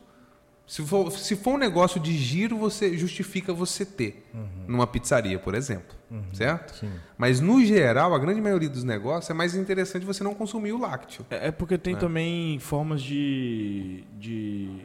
Se 0.67 0.81
for, 0.81 1.11
se 1.11 1.36
for 1.36 1.51
um 1.51 1.57
negócio 1.57 1.99
de 1.99 2.11
giro, 2.17 2.57
você 2.57 2.97
justifica 2.97 3.53
você 3.53 3.86
ter 3.86 4.25
uhum. 4.33 4.65
numa 4.67 4.88
pizzaria, 4.88 5.38
por 5.38 5.53
exemplo, 5.53 5.95
uhum. 6.09 6.23
certo? 6.33 6.75
Sim. 6.77 6.91
Mas 7.15 7.39
no 7.39 7.63
geral, 7.63 8.15
a 8.15 8.19
grande 8.19 8.41
maioria 8.41 8.67
dos 8.67 8.83
negócios 8.83 9.29
é 9.29 9.33
mais 9.33 9.53
interessante 9.53 10.03
você 10.03 10.23
não 10.23 10.33
consumir 10.33 10.71
o 10.71 10.79
lácteo. 10.79 11.23
É, 11.29 11.49
é 11.49 11.51
porque 11.51 11.77
tem 11.77 11.93
né? 11.93 11.99
também 11.99 12.57
formas 12.57 13.03
de, 13.03 14.03
de 14.17 14.81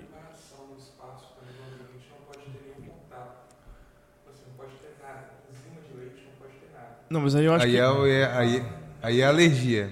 Não, 7.11 7.21
mas 7.21 7.35
aí 7.35 7.45
eu 7.45 7.53
acho 7.53 7.65
aí 7.65 7.73
que. 7.73 7.77
É, 7.77 8.21
é, 8.21 8.25
aí, 8.37 8.63
aí 9.03 9.21
é 9.21 9.27
alergia. 9.27 9.91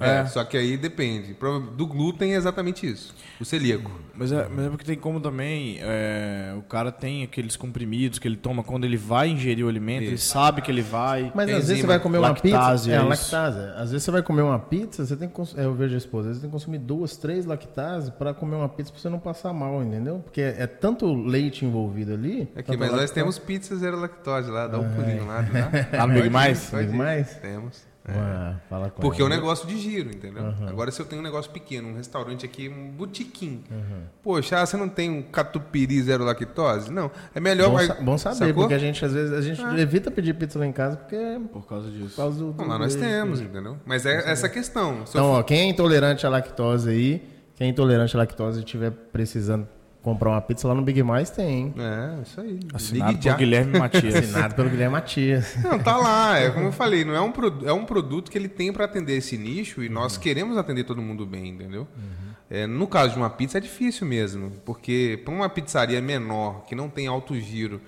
É, 0.00 0.20
é, 0.20 0.26
só 0.26 0.44
que 0.44 0.56
aí 0.56 0.76
depende. 0.76 1.36
Do 1.76 1.86
glúten 1.86 2.34
é 2.34 2.36
exatamente 2.36 2.86
isso. 2.86 3.14
O 3.40 3.44
celíaco. 3.44 3.90
Mas 4.14 4.30
é, 4.30 4.48
mas 4.48 4.66
é 4.66 4.68
porque 4.68 4.84
tem 4.84 4.96
como 4.96 5.20
também. 5.20 5.78
É, 5.80 6.54
o 6.56 6.62
cara 6.62 6.92
tem 6.92 7.22
aqueles 7.22 7.56
comprimidos 7.56 8.18
que 8.18 8.28
ele 8.28 8.36
toma 8.36 8.62
quando 8.62 8.84
ele 8.84 8.96
vai 8.96 9.28
ingerir 9.28 9.64
o 9.64 9.68
alimento, 9.68 10.02
isso. 10.02 10.10
ele 10.10 10.18
sabe 10.18 10.62
que 10.62 10.70
ele 10.70 10.82
vai. 10.82 11.32
Mas 11.34 11.50
às 11.50 11.68
vezes 11.68 11.80
você 11.80 11.86
vai 11.86 11.98
comer 11.98 12.18
uma 12.18 12.28
lactase, 12.28 12.84
pizza. 12.84 13.00
É, 13.00 13.04
é 13.04 13.08
lactase. 13.08 13.58
Às 13.76 13.90
vezes 13.90 14.04
você 14.04 14.10
vai 14.10 14.22
comer 14.22 14.42
uma 14.42 14.58
pizza, 14.58 15.06
você 15.06 15.16
tem 15.16 15.28
que. 15.28 15.40
É, 15.56 15.64
eu 15.64 15.74
vejo 15.74 15.94
a 15.94 15.98
esposa, 15.98 16.22
às 16.22 16.26
vezes 16.28 16.42
tem 16.42 16.50
que 16.50 16.52
consumir 16.52 16.78
duas, 16.78 17.16
três 17.16 17.46
lactase 17.46 18.12
para 18.12 18.34
comer 18.34 18.56
uma 18.56 18.68
pizza 18.68 18.92
para 18.92 19.00
você 19.00 19.08
não 19.08 19.18
passar 19.18 19.52
mal, 19.52 19.82
entendeu? 19.82 20.20
Porque 20.20 20.40
é, 20.40 20.62
é 20.62 20.66
tanto 20.66 21.12
leite 21.14 21.64
envolvido 21.64 22.12
ali. 22.12 22.48
Aqui, 22.54 22.76
mas 22.76 22.92
nós 22.92 23.10
temos 23.10 23.38
pizza 23.38 23.76
zero 23.76 23.98
lactose 23.98 24.50
lá, 24.50 24.66
dá 24.66 24.78
um 24.78 24.88
pulinho 24.94 25.26
lá. 25.26 25.42
Né? 25.42 25.88
Lá 25.92 26.06
no 26.06 26.14
Big 26.14 26.30
Mais? 26.30 26.70
Big 26.70 26.92
Mais? 26.92 27.34
Temos. 27.36 27.91
É. 28.04 28.90
Porque 29.00 29.22
é 29.22 29.24
um 29.24 29.28
negócio 29.28 29.66
de 29.66 29.78
giro, 29.78 30.10
entendeu? 30.10 30.42
Uhum. 30.42 30.68
Agora, 30.68 30.90
se 30.90 31.00
eu 31.00 31.06
tenho 31.06 31.20
um 31.20 31.24
negócio 31.24 31.50
pequeno, 31.52 31.88
um 31.88 31.94
restaurante 31.94 32.44
aqui, 32.44 32.68
um 32.68 32.90
botiquim. 32.90 33.62
Uhum. 33.70 34.02
Poxa, 34.22 34.60
ah, 34.60 34.66
você 34.66 34.76
não 34.76 34.88
tem 34.88 35.08
um 35.08 35.22
catupiry 35.22 36.02
zero 36.02 36.24
lactose? 36.24 36.90
Não. 36.90 37.10
É 37.32 37.38
melhor. 37.38 37.70
Bom, 37.70 37.78
sa 37.78 37.94
bom 37.94 38.18
saber, 38.18 38.36
sacou? 38.36 38.54
porque 38.54 38.74
a 38.74 38.78
gente, 38.78 39.04
às 39.04 39.12
vezes, 39.12 39.32
a 39.32 39.40
gente 39.40 39.62
é. 39.62 39.80
evita 39.80 40.10
pedir 40.10 40.34
pizza 40.34 40.58
lá 40.58 40.66
em 40.66 40.72
casa 40.72 40.96
porque. 40.96 41.40
Por 41.52 41.64
causa 41.64 41.90
disso. 41.90 42.10
Por 42.10 42.16
causa 42.16 42.38
do, 42.38 42.52
do 42.52 42.66
lá 42.66 42.78
nós 42.78 42.96
temos, 42.96 43.40
entendeu? 43.40 43.76
Mas 43.84 44.04
é 44.04 44.30
essa 44.30 44.48
questão. 44.48 45.06
Se 45.06 45.12
então, 45.12 45.32
for... 45.32 45.38
ó, 45.38 45.42
quem 45.44 45.60
é 45.60 45.64
intolerante 45.66 46.26
à 46.26 46.28
lactose 46.28 46.90
aí, 46.90 47.22
quem 47.54 47.68
é 47.68 47.70
intolerante 47.70 48.16
à 48.16 48.18
lactose 48.18 48.58
e 48.58 48.64
estiver 48.64 48.90
precisando 48.90 49.68
comprar 50.02 50.30
uma 50.30 50.40
pizza 50.40 50.66
lá 50.66 50.74
no 50.74 50.82
Big 50.82 51.02
Mais 51.02 51.30
tem. 51.30 51.72
É, 51.78 52.22
isso 52.22 52.40
aí. 52.40 52.58
Assinado 52.74 53.18
pelo 53.18 53.36
Guilherme 53.36 53.78
Matias. 53.78 54.14
Assinado 54.14 54.54
pelo 54.54 54.68
Guilherme 54.68 54.92
Matias. 54.92 55.56
Não, 55.62 55.78
tá 55.78 55.96
lá. 55.96 56.38
É 56.38 56.50
como 56.50 56.66
eu 56.66 56.72
falei, 56.72 57.04
não 57.04 57.14
é 57.14 57.20
um, 57.20 57.32
é 57.64 57.72
um 57.72 57.84
produto 57.84 58.30
que 58.30 58.36
ele 58.36 58.48
tem 58.48 58.72
para 58.72 58.84
atender 58.84 59.16
esse 59.16 59.38
nicho 59.38 59.82
e 59.82 59.88
nós 59.88 60.16
uhum. 60.16 60.22
queremos 60.22 60.58
atender 60.58 60.84
todo 60.84 61.00
mundo 61.00 61.24
bem, 61.24 61.50
entendeu? 61.50 61.86
Uhum. 61.96 62.32
É, 62.50 62.66
no 62.66 62.86
caso 62.86 63.14
de 63.14 63.18
uma 63.18 63.30
pizza 63.30 63.58
é 63.58 63.60
difícil 63.60 64.06
mesmo, 64.06 64.52
porque 64.64 65.20
para 65.24 65.32
uma 65.32 65.48
pizzaria 65.48 66.02
menor, 66.02 66.64
que 66.66 66.74
não 66.74 66.88
tem 66.88 67.06
alto 67.06 67.38
giro, 67.40 67.80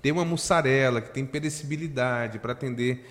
ter 0.00 0.12
uma 0.12 0.24
mussarela, 0.24 1.00
que 1.00 1.10
tem 1.10 1.24
perecibilidade 1.24 2.38
para 2.38 2.52
atender 2.52 3.04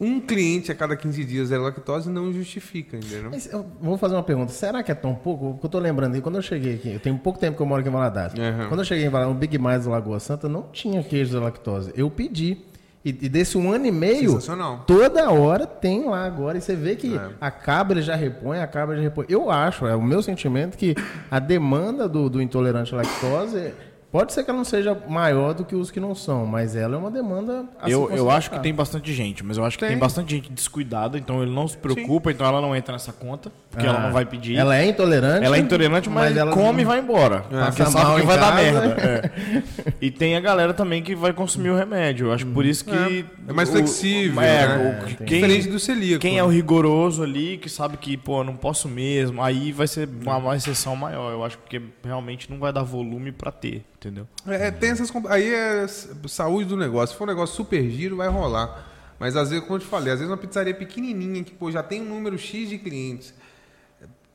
um 0.00 0.20
cliente 0.20 0.70
a 0.70 0.74
cada 0.74 0.96
15 0.96 1.24
dias 1.24 1.48
zero 1.48 1.62
lactose 1.62 2.10
não 2.10 2.32
justifica, 2.32 2.96
entendeu? 2.96 3.30
Mas 3.30 3.50
eu 3.52 3.66
vou 3.80 3.96
fazer 3.96 4.14
uma 4.14 4.22
pergunta. 4.22 4.52
Será 4.52 4.82
que 4.82 4.92
é 4.92 4.94
tão 4.94 5.14
pouco? 5.14 5.52
Porque 5.52 5.66
eu 5.66 5.70
tô 5.70 5.78
lembrando, 5.78 6.20
quando 6.20 6.36
eu 6.36 6.42
cheguei 6.42 6.74
aqui, 6.74 6.92
eu 6.92 7.00
tenho 7.00 7.18
pouco 7.18 7.38
tempo 7.38 7.56
que 7.56 7.62
eu 7.62 7.66
moro 7.66 7.80
aqui 7.80 7.88
em 7.88 7.92
Valadares. 7.92 8.34
Uhum. 8.34 8.68
Quando 8.68 8.80
eu 8.80 8.84
cheguei 8.84 9.06
em 9.06 9.08
Valadares, 9.08 9.36
o 9.36 9.38
Big 9.38 9.58
Mais 9.58 9.84
do 9.84 9.90
Lagoa 9.90 10.20
Santa 10.20 10.48
não 10.48 10.62
tinha 10.72 11.02
queijo 11.02 11.32
zero 11.32 11.44
lactose. 11.44 11.92
Eu 11.96 12.10
pedi. 12.10 12.58
E, 13.04 13.08
e 13.08 13.28
desse 13.28 13.58
um 13.58 13.72
ano 13.72 13.84
e 13.86 13.90
meio, 13.90 14.38
toda 14.86 15.28
hora 15.32 15.66
tem 15.66 16.04
lá 16.08 16.24
agora. 16.24 16.56
E 16.56 16.60
você 16.60 16.76
vê 16.76 16.94
que 16.94 17.16
é. 17.16 17.30
acaba, 17.40 17.94
ele 17.94 18.02
já 18.02 18.14
repõe, 18.14 18.60
acaba, 18.60 18.92
ele 18.92 19.02
já 19.02 19.08
repõe. 19.08 19.26
Eu 19.28 19.50
acho, 19.50 19.86
é 19.86 19.96
o 19.96 20.02
meu 20.02 20.22
sentimento, 20.22 20.78
que 20.78 20.94
a 21.28 21.40
demanda 21.40 22.08
do, 22.08 22.30
do 22.30 22.40
intolerante 22.40 22.94
à 22.94 22.98
lactose 22.98 23.72
Pode 24.12 24.34
ser 24.34 24.44
que 24.44 24.50
ela 24.50 24.58
não 24.58 24.64
seja 24.64 24.94
maior 25.08 25.54
do 25.54 25.64
que 25.64 25.74
os 25.74 25.90
que 25.90 25.98
não 25.98 26.14
são, 26.14 26.44
mas 26.44 26.76
ela 26.76 26.96
é 26.96 26.98
uma 26.98 27.10
demanda. 27.10 27.64
eu, 27.86 28.10
eu 28.10 28.30
acho 28.30 28.50
que 28.50 28.60
tem 28.60 28.74
bastante 28.74 29.10
gente, 29.14 29.42
mas 29.42 29.56
eu 29.56 29.64
acho 29.64 29.78
que 29.78 29.84
tem, 29.84 29.92
tem 29.92 29.98
bastante 29.98 30.36
gente 30.36 30.52
descuidada, 30.52 31.16
então 31.16 31.42
ele 31.42 31.50
não 31.50 31.66
se 31.66 31.78
preocupa, 31.78 32.28
Sim. 32.28 32.34
então 32.34 32.46
ela 32.46 32.60
não 32.60 32.76
entra 32.76 32.92
nessa 32.92 33.10
conta, 33.10 33.50
porque 33.70 33.86
ah, 33.86 33.88
ela 33.88 34.00
não 34.00 34.12
vai 34.12 34.26
pedir. 34.26 34.54
Ela 34.54 34.76
é 34.76 34.86
intolerante. 34.86 35.46
Ela 35.46 35.56
é 35.56 35.60
intolerante, 35.60 36.10
mas, 36.10 36.28
mas 36.28 36.36
ela 36.36 36.52
come 36.52 36.82
e 36.82 36.84
vai 36.84 36.98
embora. 36.98 37.46
É, 37.50 37.64
porque 37.64 37.86
sabe 37.86 38.20
que 38.20 38.26
vai 38.26 38.38
casa, 38.38 38.50
dar 38.50 38.54
merda. 38.54 38.96
É. 39.00 39.92
E 39.98 40.10
tem 40.10 40.36
a 40.36 40.40
galera 40.40 40.74
também 40.74 41.02
que 41.02 41.14
vai 41.14 41.32
consumir 41.32 41.70
o 41.70 41.76
remédio. 41.76 42.26
Eu 42.26 42.32
acho 42.34 42.44
por 42.44 42.66
isso 42.66 42.84
que. 42.84 42.94
É, 42.94 43.24
é 43.48 43.52
mais 43.54 43.70
flexível. 43.70 44.38
O, 44.38 44.44
é, 44.44 44.68
né? 44.68 45.00
o, 45.00 45.16
quem, 45.24 45.40
Diferente 45.40 45.68
do 45.68 45.78
celíaco. 45.78 46.20
Quem 46.20 46.36
é 46.36 46.44
o 46.44 46.48
rigoroso 46.48 47.22
ali, 47.22 47.56
que 47.56 47.70
sabe 47.70 47.96
que, 47.96 48.18
pô, 48.18 48.44
não 48.44 48.56
posso 48.56 48.88
mesmo, 48.88 49.42
aí 49.42 49.72
vai 49.72 49.86
ser 49.86 50.06
uma, 50.06 50.36
uma 50.36 50.54
exceção 50.54 50.94
maior. 50.94 51.32
Eu 51.32 51.42
acho 51.42 51.56
que 51.66 51.80
realmente 52.04 52.50
não 52.50 52.58
vai 52.58 52.74
dar 52.74 52.82
volume 52.82 53.32
para 53.32 53.50
ter 53.50 53.82
entendeu? 54.02 54.26
É, 54.46 54.70
tem 54.70 54.90
essas. 54.90 55.10
Aí 55.28 55.52
é 55.52 55.86
saúde 56.28 56.68
do 56.68 56.76
negócio. 56.76 57.14
Se 57.14 57.18
for 57.18 57.24
um 57.24 57.28
negócio 57.28 57.54
super 57.54 57.88
giro, 57.88 58.16
vai 58.16 58.28
rolar. 58.28 58.88
Mas 59.18 59.36
às 59.36 59.50
vezes, 59.50 59.64
como 59.64 59.76
eu 59.76 59.80
te 59.80 59.86
falei, 59.86 60.12
às 60.12 60.18
vezes 60.18 60.30
uma 60.30 60.36
pizzaria 60.36 60.74
pequenininha 60.74 61.44
que 61.44 61.52
pô, 61.52 61.70
já 61.70 61.82
tem 61.82 62.02
um 62.02 62.06
número 62.06 62.36
X 62.36 62.68
de 62.68 62.78
clientes. 62.78 63.32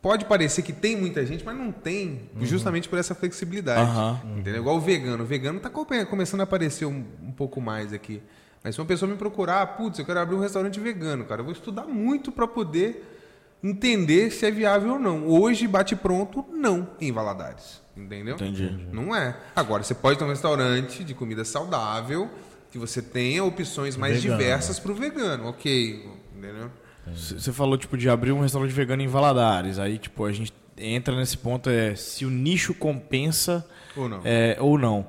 Pode 0.01 0.26
parecer 0.26 0.61
que 0.61 0.72
tem 0.72 0.95
muita 0.95 1.26
gente, 1.26 1.43
mas 1.43 1.57
não 1.57 1.72
tem, 1.72 2.30
uhum. 2.36 2.45
justamente 2.45 2.88
por 2.88 2.97
essa 2.97 3.13
flexibilidade. 3.13 3.91
Uhum. 3.91 4.39
Entendeu? 4.39 4.61
Igual 4.61 4.78
o 4.78 4.80
vegano. 4.80 5.24
O 5.24 5.28
vegano 5.28 5.57
está 5.57 5.70
começando 5.70 6.39
a 6.39 6.43
aparecer 6.43 6.86
um, 6.86 7.03
um 7.22 7.32
pouco 7.32 7.59
mais 7.59 7.91
aqui. 7.91 8.22
Mas 8.63 8.76
se 8.76 8.82
uma 8.82 8.88
pessoa 8.88 9.11
me 9.11 9.18
procurar, 9.18 9.65
putz, 9.76 9.99
eu 9.99 10.05
quero 10.05 10.20
abrir 10.20 10.36
um 10.36 10.39
restaurante 10.39 10.80
vegano, 10.80 11.26
cara, 11.26 11.41
eu 11.41 11.45
vou 11.45 11.53
estudar 11.53 11.86
muito 11.86 12.32
para 12.32 12.47
poder 12.47 13.16
entender 13.64 14.32
se 14.32 14.45
é 14.45 14.51
viável 14.51 14.93
ou 14.93 14.99
não. 14.99 15.28
Hoje, 15.28 15.68
bate 15.68 15.95
pronto, 15.95 16.45
não, 16.51 16.88
em 16.99 17.12
Valadares. 17.12 17.82
Entendeu? 17.95 18.36
Entendi. 18.36 18.88
Não 18.91 19.16
é. 19.16 19.36
Agora, 19.55 19.84
você 19.84 19.95
pode 19.95 20.20
ter 20.20 20.26
um 20.26 20.30
restaurante 20.30 21.03
de 21.03 21.14
comida 21.14 21.43
saudável, 21.43 22.30
que 22.72 22.78
você 22.78 23.01
tenha 23.01 23.43
opções 23.43 23.97
mais 23.97 24.22
vegano. 24.22 24.39
diversas 24.39 24.80
para 24.80 24.91
o 24.91 24.95
vegano. 24.95 25.47
Ok. 25.47 26.08
Entendeu? 26.36 26.70
Você 27.14 27.51
falou, 27.51 27.78
tipo, 27.78 27.97
de 27.97 28.10
abrir 28.10 28.32
um 28.32 28.41
restaurante 28.41 28.72
vegano 28.72 29.01
em 29.01 29.08
Valadares. 29.08 29.80
Aí, 29.80 29.97
tipo, 29.97 30.26
a 30.26 30.32
gente 30.32 30.53
entra 30.78 31.16
nesse 31.16 31.38
ponto, 31.38 31.70
é 31.70 31.95
se 31.95 32.26
o 32.26 32.30
nicho 32.30 32.74
compensa 32.74 33.66
ou 33.95 34.08
não. 34.08 34.22
É, 34.24 34.58
ou 34.60 34.78
não. 34.78 35.05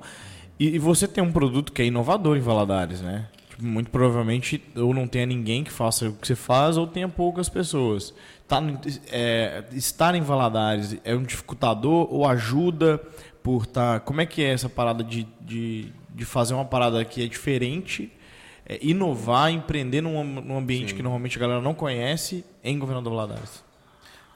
E, 0.59 0.75
e, 0.75 0.79
você 0.79 1.07
tem 1.07 1.23
um 1.23 1.31
produto 1.31 1.71
que 1.71 1.81
é 1.81 1.85
inovador 1.85 2.35
em 2.35 2.41
Valadares, 2.41 3.01
né? 3.01 3.27
Tipo, 3.49 3.65
muito 3.65 3.89
provavelmente 3.91 4.63
ou 4.75 4.93
não 4.93 5.07
tenha 5.07 5.25
ninguém 5.25 5.63
que 5.63 5.71
faça 5.71 6.09
o 6.09 6.13
que 6.13 6.27
você 6.27 6.35
faz 6.35 6.75
ou 6.75 6.87
tenha 6.87 7.07
poucas 7.07 7.47
pessoas. 7.47 8.13
Tá, 8.49 8.59
é, 9.11 9.63
estar 9.73 10.15
em 10.15 10.21
Valadares 10.21 10.97
é 11.03 11.13
um 11.15 11.21
dificultador 11.21 12.11
ou 12.11 12.25
ajuda 12.27 12.97
por 13.43 13.61
estar. 13.61 13.93
Tá, 13.93 13.99
como 13.99 14.21
é 14.21 14.25
que 14.25 14.43
é 14.43 14.51
essa 14.51 14.67
parada 14.67 15.03
de, 15.03 15.27
de, 15.39 15.93
de 16.09 16.25
fazer 16.25 16.55
uma 16.55 16.65
parada 16.65 17.05
que 17.05 17.23
é 17.23 17.27
diferente, 17.27 18.11
é, 18.65 18.79
inovar, 18.81 19.51
empreender 19.51 20.01
num, 20.01 20.23
num 20.23 20.57
ambiente 20.57 20.89
Sim. 20.89 20.95
que 20.95 21.03
normalmente 21.03 21.37
a 21.37 21.41
galera 21.41 21.61
não 21.61 21.75
conhece 21.75 22.43
em 22.63 22.79
Governador 22.79 23.13
Valadares? 23.13 23.63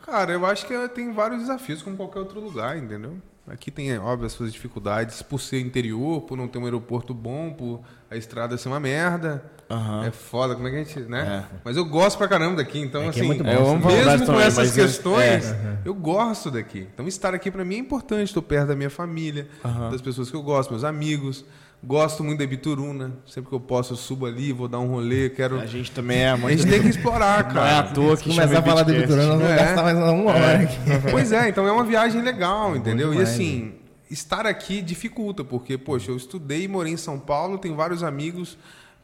Cara, 0.05 0.31
eu 0.31 0.45
acho 0.45 0.67
que 0.67 0.89
tem 0.89 1.11
vários 1.11 1.39
desafios 1.41 1.81
como 1.81 1.97
qualquer 1.97 2.19
outro 2.19 2.39
lugar, 2.39 2.77
entendeu? 2.77 3.17
Aqui 3.45 3.69
tem, 3.69 3.97
óbvio, 3.97 4.25
as 4.25 4.31
suas 4.31 4.53
dificuldades 4.53 5.21
por 5.21 5.37
ser 5.39 5.59
interior, 5.59 6.21
por 6.21 6.37
não 6.37 6.47
ter 6.47 6.59
um 6.59 6.63
aeroporto 6.63 7.13
bom, 7.13 7.51
por 7.51 7.81
a 8.09 8.15
estrada 8.15 8.57
ser 8.57 8.69
uma 8.69 8.79
merda. 8.79 9.43
Aham. 9.69 10.05
É 10.05 10.11
foda, 10.11 10.55
como 10.55 10.67
é 10.67 10.71
que 10.71 10.77
a 10.77 10.83
gente, 10.83 10.99
né? 11.09 11.45
Mas 11.63 11.75
eu 11.75 11.83
gosto 11.83 12.17
pra 12.17 12.27
caramba 12.27 12.57
daqui, 12.57 12.79
então 12.79 13.01
Aqui 13.09 13.19
é 13.19 13.21
assim, 13.21 13.27
muito 13.27 13.43
bom, 13.43 13.49
É, 13.49 13.55
falar 13.81 13.95
mesmo 13.95 14.19
com 14.19 14.25
também, 14.27 14.41
essas 14.47 14.77
é- 14.77 14.81
questões, 14.81 15.45
eu 15.83 15.93
gosto 15.93 16.49
daqui. 16.51 16.87
Então 16.93 17.05
estar 17.07 17.33
aqui 17.33 17.51
pra 17.51 17.65
mim 17.65 17.75
é 17.75 17.79
importante, 17.79 18.27
estou 18.27 18.43
perto 18.43 18.67
da 18.69 18.75
minha 18.77 18.89
família, 18.89 19.47
Aham. 19.65 19.89
das 19.91 20.01
pessoas 20.01 20.29
que 20.29 20.35
eu 20.37 20.41
gosto, 20.43 20.69
meus 20.71 20.83
amigos. 20.85 21.43
Gosto 21.85 22.23
muito 22.23 22.39
da 22.39 22.47
Bituruna, 22.47 23.11
sempre 23.27 23.49
que 23.49 23.55
eu 23.55 23.59
posso 23.59 23.91
eu 23.93 23.97
subo 23.97 24.25
ali, 24.25 24.53
vou 24.53 24.69
dar 24.69 24.79
um 24.79 24.87
rolê, 24.87 25.29
quero 25.29 25.59
A 25.59 25.65
gente 25.65 25.91
também 25.91 26.19
é 26.19 26.29
A 26.29 26.37
muito. 26.37 26.57
gente 26.61 26.69
tem 26.71 26.81
que 26.81 26.87
explorar, 26.87 27.53
Não 27.53 27.61
é 27.61 27.71
à 27.71 27.83
cara. 27.83 27.93
toa 27.93 28.15
Se 28.15 28.23
que 28.23 28.29
começar 28.29 28.47
chama 28.47 28.59
a 28.59 28.63
falar 28.63 28.83
de 28.83 28.91
Beatcast. 28.93 29.13
Bituruna, 29.19 29.27
nós 29.27 29.41
vamos 29.41 29.51
É. 29.61 29.65
gastar 29.65 29.83
mais 29.83 29.97
uma 29.97 30.31
hora 30.31 30.59
aqui. 30.61 30.77
Pois 31.11 31.31
é, 31.33 31.49
então 31.49 31.67
é 31.67 31.71
uma 31.73 31.83
viagem 31.83 32.21
legal, 32.21 32.73
entendeu? 32.75 33.09
E 33.09 33.17
demais, 33.17 33.29
assim, 33.29 33.73
estar 34.09 34.47
aqui 34.47 34.81
dificulta, 34.81 35.43
porque, 35.43 35.77
poxa, 35.77 36.09
eu 36.09 36.15
estudei 36.15 36.63
e 36.63 36.67
morei 36.69 36.93
em 36.93 36.97
São 36.97 37.19
Paulo, 37.19 37.57
tenho 37.57 37.75
vários 37.75 38.01
amigos 38.01 38.57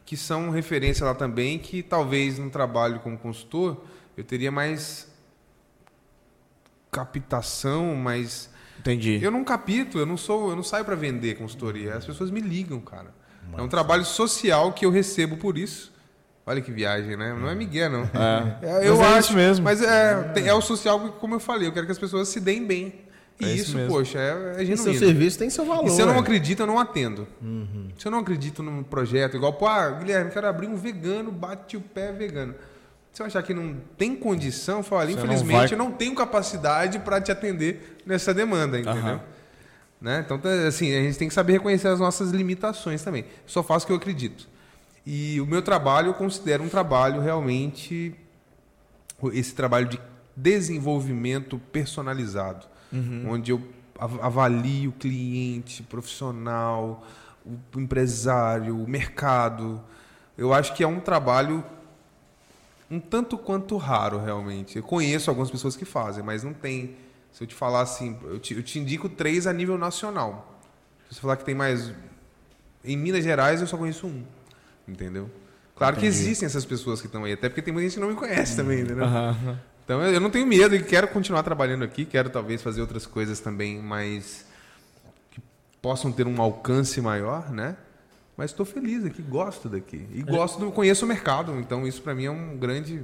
que 0.06 0.16
são 0.16 0.48
referência 0.50 1.04
lá 1.04 1.14
também, 1.14 1.58
que 1.58 1.82
talvez 1.82 2.38
no 2.38 2.48
trabalho 2.48 2.98
como 3.00 3.18
consultor 3.18 3.76
eu 4.16 4.24
teria 4.24 4.50
mais 4.50 5.06
captação, 6.90 7.94
mais 7.94 8.48
Entendi. 8.80 9.18
eu 9.22 9.30
não 9.30 9.44
capito, 9.44 9.98
eu 9.98 10.06
não 10.06 10.16
sou, 10.16 10.50
eu 10.50 10.56
não 10.56 10.62
saio 10.62 10.84
para 10.84 10.96
vender 10.96 11.36
consultoria. 11.36 11.94
As 11.94 12.04
pessoas 12.04 12.30
me 12.30 12.40
ligam, 12.40 12.80
cara. 12.80 13.14
É 13.56 13.62
um 13.62 13.68
trabalho 13.68 14.04
social 14.04 14.72
que 14.72 14.84
eu 14.86 14.90
recebo 14.90 15.36
por 15.36 15.56
isso. 15.58 15.92
Olha 16.46 16.60
que 16.60 16.72
viagem, 16.72 17.16
né? 17.16 17.36
Não 17.38 17.48
é 17.48 17.54
Miguel, 17.54 17.90
não. 17.90 18.02
É. 18.02 18.82
É, 18.84 18.88
eu 18.88 18.96
Mas 18.96 19.06
é 19.06 19.08
acho 19.10 19.18
isso 19.28 19.34
mesmo. 19.34 19.64
Mas 19.64 19.82
é, 19.82 20.14
tem- 20.34 20.46
é 20.48 20.54
o 20.54 20.60
social, 20.60 20.98
como 21.20 21.34
eu 21.34 21.40
falei, 21.40 21.68
eu 21.68 21.72
quero 21.72 21.86
que 21.86 21.92
as 21.92 21.98
pessoas 21.98 22.28
se 22.28 22.40
deem 22.40 22.66
bem. 22.66 22.94
E 23.40 23.44
É 23.44 23.48
isso 23.52 23.62
isso, 23.68 23.76
mesmo. 23.76 23.92
poxa, 23.92 24.18
é, 24.18 24.54
é 24.58 24.62
E 24.62 24.66
seu 24.66 24.76
genuíno. 24.76 24.98
serviço 24.98 25.38
tem 25.38 25.48
seu 25.48 25.64
valor. 25.64 25.86
E 25.86 25.90
se 25.90 26.00
eu 26.00 26.06
não 26.06 26.14
é. 26.16 26.18
acredito, 26.18 26.60
eu 26.60 26.66
não 26.66 26.78
atendo. 26.78 27.26
Se 27.98 28.06
eu 28.06 28.10
não 28.12 28.18
acredito 28.18 28.62
num 28.62 28.82
projeto, 28.82 29.36
igual, 29.36 29.52
pô, 29.54 29.66
ah, 29.66 29.90
Guilherme, 29.90 30.30
quero 30.30 30.46
abrir 30.46 30.66
um 30.66 30.76
vegano, 30.76 31.30
bate 31.32 31.76
o 31.76 31.80
pé 31.80 32.12
vegano. 32.12 32.54
Se 33.12 33.22
eu 33.22 33.26
achar 33.26 33.42
que 33.42 33.52
não 33.52 33.76
tem 33.98 34.14
condição, 34.14 34.84
olha, 34.90 35.10
Você 35.10 35.16
não 35.16 35.24
infelizmente 35.24 35.56
vai- 35.56 35.72
eu 35.72 35.78
não 35.78 35.90
tenho 35.92 36.14
capacidade 36.14 36.98
para 37.00 37.20
te 37.20 37.32
atender 37.32 37.98
nessa 38.06 38.32
demanda, 38.32 38.78
entendeu? 38.78 39.02
Aham. 39.02 39.20
Né? 40.00 40.22
Então, 40.24 40.38
tá, 40.38 40.48
assim, 40.66 40.94
a 40.96 41.02
gente 41.02 41.18
tem 41.18 41.28
que 41.28 41.34
saber 41.34 41.54
reconhecer 41.54 41.88
as 41.88 41.98
nossas 42.00 42.30
limitações 42.30 43.02
também. 43.02 43.24
Só 43.46 43.62
faço 43.62 43.84
o 43.84 43.86
que 43.88 43.92
eu 43.92 43.96
acredito. 43.96 44.48
E 45.04 45.40
o 45.40 45.46
meu 45.46 45.60
trabalho 45.60 46.08
eu 46.08 46.14
considero 46.14 46.62
um 46.62 46.68
trabalho 46.68 47.20
realmente 47.20 48.14
esse 49.32 49.54
trabalho 49.54 49.88
de 49.88 50.00
desenvolvimento 50.34 51.58
personalizado, 51.72 52.66
onde 53.26 53.50
eu 53.52 53.60
av- 53.98 54.20
avalio 54.22 54.90
o 54.90 54.92
cliente, 54.94 55.82
profissional, 55.82 57.06
o 57.44 57.78
empresário, 57.80 58.82
o 58.82 58.88
mercado. 58.88 59.82
Eu 60.38 60.54
acho 60.54 60.72
que 60.74 60.82
é 60.82 60.86
um 60.86 61.00
trabalho 61.00 61.62
um 62.90 62.98
tanto 62.98 63.38
quanto 63.38 63.76
raro, 63.76 64.18
realmente. 64.18 64.76
Eu 64.76 64.82
conheço 64.82 65.30
algumas 65.30 65.50
pessoas 65.50 65.76
que 65.76 65.84
fazem, 65.84 66.24
mas 66.24 66.42
não 66.42 66.52
tem. 66.52 66.96
Se 67.30 67.44
eu 67.44 67.46
te 67.46 67.54
falar 67.54 67.82
assim, 67.82 68.18
eu 68.24 68.38
te, 68.38 68.54
eu 68.54 68.62
te 68.62 68.78
indico 68.78 69.08
três 69.08 69.46
a 69.46 69.52
nível 69.52 69.78
nacional. 69.78 70.60
Se 71.08 71.14
você 71.14 71.20
falar 71.20 71.36
que 71.36 71.44
tem 71.44 71.54
mais. 71.54 71.92
Em 72.84 72.96
Minas 72.96 73.22
Gerais, 73.22 73.60
eu 73.60 73.66
só 73.66 73.76
conheço 73.76 74.06
um. 74.06 74.24
Entendeu? 74.88 75.30
Claro 75.76 75.96
que 75.96 76.06
Entendi. 76.06 76.20
existem 76.20 76.46
essas 76.46 76.64
pessoas 76.64 77.00
que 77.00 77.06
estão 77.06 77.24
aí, 77.24 77.32
até 77.32 77.48
porque 77.48 77.62
tem 77.62 77.72
muita 77.72 77.88
gente 77.88 77.94
que 77.94 78.00
não 78.00 78.08
me 78.08 78.14
conhece 78.14 78.56
também, 78.56 78.80
entendeu? 78.80 79.04
Aham. 79.04 79.60
Então 79.84 80.02
eu 80.02 80.12
eu 80.12 80.20
não 80.20 80.30
tenho 80.30 80.46
medo 80.46 80.74
e 80.74 80.82
quero 80.82 81.08
continuar 81.08 81.42
trabalhando 81.42 81.84
aqui, 81.84 82.04
quero 82.04 82.28
talvez 82.28 82.62
fazer 82.62 82.80
outras 82.80 83.06
coisas 83.06 83.40
também, 83.40 83.80
mas 83.80 84.44
que 85.30 85.40
possam 85.80 86.12
ter 86.12 86.26
um 86.26 86.40
alcance 86.40 87.00
maior, 87.00 87.50
né? 87.50 87.76
Mas 88.40 88.52
estou 88.52 88.64
feliz 88.64 89.04
aqui, 89.04 89.20
gosto 89.20 89.68
daqui 89.68 90.08
e 90.14 90.22
gosto 90.22 90.58
do 90.58 90.72
conheço 90.72 91.04
o 91.04 91.08
mercado, 91.08 91.52
então 91.60 91.86
isso 91.86 92.00
para 92.00 92.14
mim 92.14 92.24
é 92.24 92.30
um 92.30 92.56
grande 92.56 93.02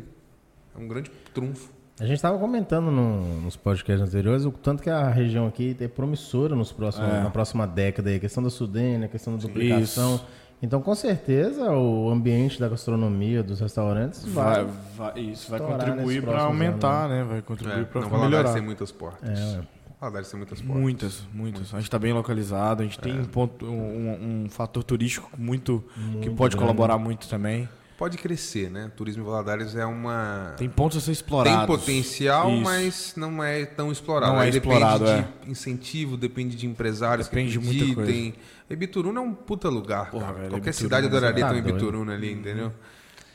é 0.75 0.79
um 0.83 0.89
grande 0.89 1.11
trunfo. 1.35 1.71
A 2.01 2.05
gente 2.07 2.17
estava 2.17 2.39
comentando 2.39 2.91
no- 2.91 3.43
nos 3.43 3.55
podcasts 3.55 4.01
anteriores 4.09 4.47
o 4.47 4.51
tanto 4.51 4.83
que 4.83 4.89
a 4.89 5.11
região 5.11 5.47
aqui 5.47 5.77
é 5.79 5.89
promissora 5.89 6.57
nos 6.57 6.73
próximos, 6.73 7.11
É. 7.11 7.21
na 7.23 7.29
próxima 7.29 7.67
década. 7.67 8.09
aí, 8.09 8.17
A 8.17 8.19
questão 8.19 8.43
da 8.43 8.49
Sudene, 8.49 9.05
a 9.05 9.09
questão 9.09 9.37
da 9.37 9.43
duplicação. 9.43 10.15
Isso. 10.15 10.27
Então, 10.63 10.81
com 10.81 10.95
certeza, 10.95 11.71
o 11.71 12.09
ambiente 12.11 12.59
da 12.59 12.67
gastronomia, 12.71 13.43
dos 13.43 13.61
restaurantes, 13.61 14.25
vai. 14.25 14.65
Vai, 14.65 14.73
vai- 14.97 15.21
isso 15.21 15.51
vai 15.51 15.61
contribuir 15.61 16.23
para 16.23 16.45
aumentar, 16.45 17.11
né? 17.11 17.25
Vai 17.25 17.39
É, 17.41 17.43
contribuir 17.43 17.85
para 17.85 18.01
não, 18.01 18.09
Valadares 18.09 18.31
melhorar. 18.39 18.53
tem 18.55 18.63
muitas 18.63 18.91
portas. 18.91 19.39
É. 19.39 19.61
Valadares 20.01 20.31
tem 20.31 20.39
muitas 20.39 20.61
portas. 20.61 20.81
Muitas, 20.83 21.23
muitas. 21.33 21.75
A 21.75 21.79
gente 21.79 21.87
está 21.87 21.99
bem 21.99 22.13
localizado, 22.13 22.83
a 22.83 22.85
gente 22.85 22.99
tem 22.99 23.19
um, 23.19 23.25
ponto, 23.25 23.65
um, 23.65 24.45
um 24.45 24.51
fator 24.51 24.85
turístico 24.85 25.31
muito, 25.39 25.83
que 26.21 26.29
pode 26.31 26.55
grande. 26.55 26.57
colaborar 26.57 26.99
muito 26.99 27.29
também. 27.29 27.69
Pode 27.97 28.19
crescer, 28.19 28.71
né? 28.71 28.93
Turismo 28.95 29.23
em 29.23 29.25
Valadares 29.27 29.75
é 29.75 29.87
uma 29.87 30.53
Tem 30.59 30.69
pontos 30.69 30.99
a 30.99 31.01
ser 31.01 31.13
explorados. 31.13 31.61
Tem 31.61 31.67
potencial, 31.67 32.51
Isso. 32.53 32.63
mas 32.63 33.15
não 33.17 33.43
é 33.43 33.65
tão 33.65 33.91
explorado. 33.91 34.35
Não 34.35 34.41
é 34.43 34.45
Aí 34.45 34.51
explorado, 34.51 35.05
depende 35.07 35.29
de 35.45 35.51
incentivo, 35.51 36.17
depende 36.19 36.57
de 36.57 36.67
empresários 36.67 37.27
Depende 37.27 37.53
de 37.53 37.59
que 37.59 37.65
muita 37.65 37.85
acreditem. 38.03 38.35
Ibituruna 38.69 39.19
é 39.19 39.23
um 39.23 39.33
puta 39.33 39.71
lugar, 39.71 40.11
Porra, 40.11 40.27
cara. 40.27 40.35
velho, 40.35 40.51
Qualquer 40.51 40.69
Ibituruna, 40.71 40.97
cidade 40.97 41.07
adoraria 41.07 41.47
tá 41.47 41.49
ter 41.49 41.55
um. 41.55 41.59
Ibituruna 41.59 42.13
ali, 42.13 42.33
entendeu? 42.33 42.71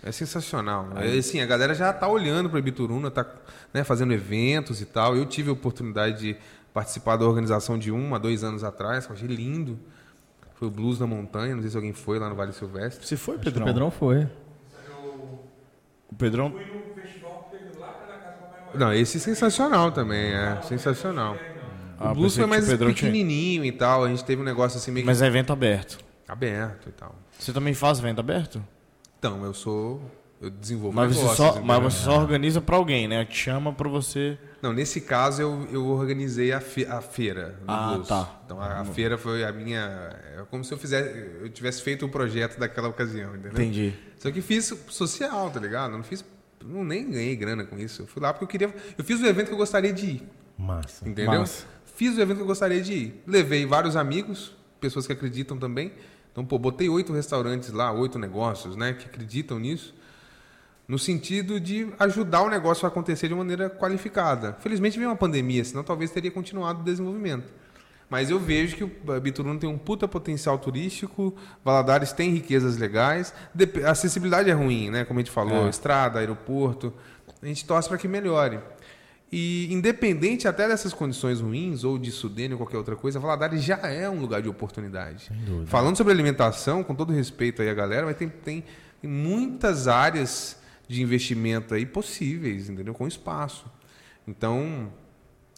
É 0.03 0.11
sensacional. 0.11 0.89
É, 0.95 1.17
assim, 1.17 1.41
a 1.41 1.45
galera 1.45 1.73
já 1.75 1.93
tá 1.93 2.07
olhando 2.07 2.49
para 2.49 2.57
Ibituruna, 2.59 3.11
tá 3.11 3.25
né, 3.73 3.83
fazendo 3.83 4.11
eventos 4.13 4.81
e 4.81 4.85
tal. 4.85 5.15
Eu 5.15 5.25
tive 5.25 5.49
a 5.49 5.53
oportunidade 5.53 6.17
de 6.19 6.37
participar 6.73 7.17
da 7.17 7.25
organização 7.25 7.77
de 7.77 7.91
um 7.91 8.15
há 8.15 8.17
dois 8.17 8.43
anos 8.43 8.63
atrás, 8.63 9.05
que 9.05 9.11
eu 9.11 9.15
achei 9.15 9.27
lindo. 9.27 9.77
Foi 10.55 10.67
o 10.67 10.71
Blues 10.71 10.99
na 10.99 11.05
Montanha, 11.07 11.53
não 11.55 11.61
sei 11.61 11.71
se 11.71 11.75
alguém 11.77 11.93
foi 11.93 12.17
lá 12.19 12.29
no 12.29 12.35
Vale 12.35 12.51
Silvestre. 12.53 13.05
Você 13.05 13.15
foi, 13.17 13.35
Acho 13.35 13.43
Pedrão? 13.43 13.63
O 13.63 13.67
Pedrão 13.67 13.91
foi. 13.91 14.27
O 16.11 16.15
Pedrão 16.15 16.53
Não, 18.73 18.93
esse 18.93 19.17
é 19.17 19.19
sensacional 19.19 19.91
também, 19.91 20.33
é 20.33 20.61
sensacional. 20.63 21.35
Ah, 21.99 22.11
o 22.11 22.15
Blues 22.15 22.35
foi 22.35 22.45
mais 22.45 22.65
Pedrão 22.67 22.93
tinha- 22.93 23.11
pequenininho 23.11 23.63
e 23.65 23.71
tal. 23.71 24.03
A 24.05 24.09
gente 24.09 24.23
teve 24.23 24.41
um 24.41 24.45
negócio 24.45 24.77
assim 24.77 24.91
meio 24.91 25.03
que 25.03 25.07
Mas 25.07 25.21
é 25.21 25.27
evento 25.27 25.51
aberto. 25.53 25.99
aberto 26.27 26.89
e 26.89 26.91
tal. 26.91 27.13
Você 27.37 27.51
também 27.53 27.73
faz 27.73 27.99
evento 27.99 28.19
aberto? 28.19 28.63
Então, 29.21 29.45
eu 29.45 29.53
sou. 29.53 30.01
Eu 30.41 30.49
desenvolvo 30.49 30.95
Mas 30.95 31.09
você, 31.13 31.19
negócios, 31.21 31.37
só, 31.37 31.47
entendeu? 31.51 31.65
mas 31.67 31.83
você 31.83 32.03
só 32.03 32.17
organiza 32.19 32.59
para 32.59 32.75
alguém, 32.75 33.07
né? 33.07 33.23
Te 33.23 33.37
chama 33.37 33.71
para 33.71 33.87
você. 33.87 34.39
Não, 34.59 34.73
nesse 34.73 34.99
caso 34.99 35.39
eu, 35.39 35.67
eu 35.71 35.85
organizei 35.85 36.51
a, 36.51 36.59
fe- 36.59 36.87
a 36.87 36.99
feira 36.99 37.59
do 37.63 37.71
Ah, 37.71 37.93
Blues. 37.93 38.07
tá. 38.07 38.41
Então 38.43 38.59
a, 38.59 38.79
a 38.79 38.85
feira 38.85 39.19
foi 39.19 39.43
a 39.43 39.51
minha. 39.51 39.79
É 40.39 40.43
como 40.49 40.63
se 40.63 40.73
eu 40.73 40.79
fizesse. 40.79 41.15
Eu 41.41 41.47
tivesse 41.51 41.83
feito 41.83 42.03
o 42.07 42.09
projeto 42.09 42.57
daquela 42.57 42.87
ocasião, 42.87 43.35
entendeu? 43.35 43.51
Entendi. 43.51 43.93
Só 44.17 44.31
que 44.31 44.41
fiz 44.41 44.73
social, 44.89 45.51
tá 45.51 45.59
ligado? 45.59 45.91
Eu 45.91 45.97
Não 45.97 46.03
fiz. 46.03 46.25
Não 46.65 46.83
nem 46.83 47.07
ganhei 47.11 47.35
grana 47.35 47.63
com 47.63 47.77
isso. 47.77 48.01
Eu 48.01 48.07
fui 48.07 48.19
lá 48.19 48.33
porque 48.33 48.45
eu 48.45 48.47
queria. 48.49 48.75
Eu 48.97 49.03
fiz 49.03 49.21
o 49.21 49.25
evento 49.27 49.47
que 49.49 49.53
eu 49.53 49.57
gostaria 49.57 49.93
de 49.93 50.05
ir. 50.07 50.29
Massa. 50.57 51.07
Entendeu? 51.07 51.39
Massa. 51.41 51.65
Fiz 51.95 52.17
o 52.17 52.21
evento 52.21 52.37
que 52.37 52.43
eu 52.43 52.47
gostaria 52.47 52.81
de 52.81 52.93
ir. 52.93 53.23
Levei 53.27 53.63
vários 53.67 53.95
amigos, 53.95 54.55
pessoas 54.79 55.05
que 55.05 55.13
acreditam 55.13 55.55
também. 55.57 55.91
Então, 56.31 56.45
pô, 56.45 56.57
botei 56.57 56.87
oito 56.89 57.11
restaurantes 57.11 57.71
lá, 57.71 57.91
oito 57.91 58.17
negócios, 58.17 58.75
né, 58.75 58.93
que 58.93 59.05
acreditam 59.05 59.59
nisso, 59.59 59.93
no 60.87 60.97
sentido 60.97 61.59
de 61.59 61.87
ajudar 61.99 62.41
o 62.41 62.49
negócio 62.49 62.85
a 62.85 62.87
acontecer 62.87 63.27
de 63.27 63.35
maneira 63.35 63.69
qualificada. 63.69 64.57
Felizmente 64.59 64.97
veio 64.97 65.09
uma 65.09 65.15
pandemia, 65.15 65.63
senão 65.63 65.83
talvez 65.83 66.11
teria 66.11 66.31
continuado 66.31 66.81
o 66.81 66.83
desenvolvimento. 66.83 67.51
Mas 68.09 68.29
eu 68.29 68.37
vejo 68.37 68.75
que 68.75 68.83
o 68.83 69.19
Bituruna 69.21 69.57
tem 69.57 69.69
um 69.69 69.77
puta 69.77 70.05
potencial 70.05 70.57
turístico, 70.57 71.33
Valadares 71.63 72.11
tem 72.11 72.29
riquezas 72.31 72.75
legais, 72.75 73.33
a 73.85 73.91
acessibilidade 73.91 74.49
é 74.49 74.53
ruim, 74.53 74.89
né? 74.89 75.05
Como 75.05 75.17
a 75.17 75.23
gente 75.23 75.31
falou, 75.31 75.65
É. 75.65 75.69
estrada, 75.69 76.19
aeroporto. 76.19 76.93
A 77.41 77.45
gente 77.45 77.65
torce 77.65 77.87
para 77.87 77.97
que 77.97 78.09
melhore. 78.09 78.59
E 79.31 79.73
independente 79.73 80.45
até 80.47 80.67
dessas 80.67 80.93
condições 80.93 81.39
ruins, 81.39 81.85
ou 81.85 81.97
de 81.97 82.11
Sudene 82.11 82.53
ou 82.53 82.57
qualquer 82.57 82.77
outra 82.77 82.97
coisa, 82.97 83.17
Valadares 83.17 83.63
já 83.63 83.77
é 83.77 84.09
um 84.09 84.19
lugar 84.19 84.41
de 84.41 84.49
oportunidade. 84.49 85.31
Falando 85.67 85.95
sobre 85.95 86.11
alimentação, 86.11 86.83
com 86.83 86.93
todo 86.93 87.13
respeito 87.13 87.61
aí 87.61 87.69
à 87.69 87.73
galera, 87.73 88.05
mas 88.05 88.17
tem, 88.17 88.27
tem, 88.27 88.63
tem 89.01 89.09
muitas 89.09 89.87
áreas 89.87 90.57
de 90.85 91.01
investimento 91.01 91.73
aí 91.73 91.85
possíveis, 91.85 92.69
entendeu? 92.69 92.93
Com 92.93 93.07
espaço. 93.07 93.65
Então, 94.27 94.91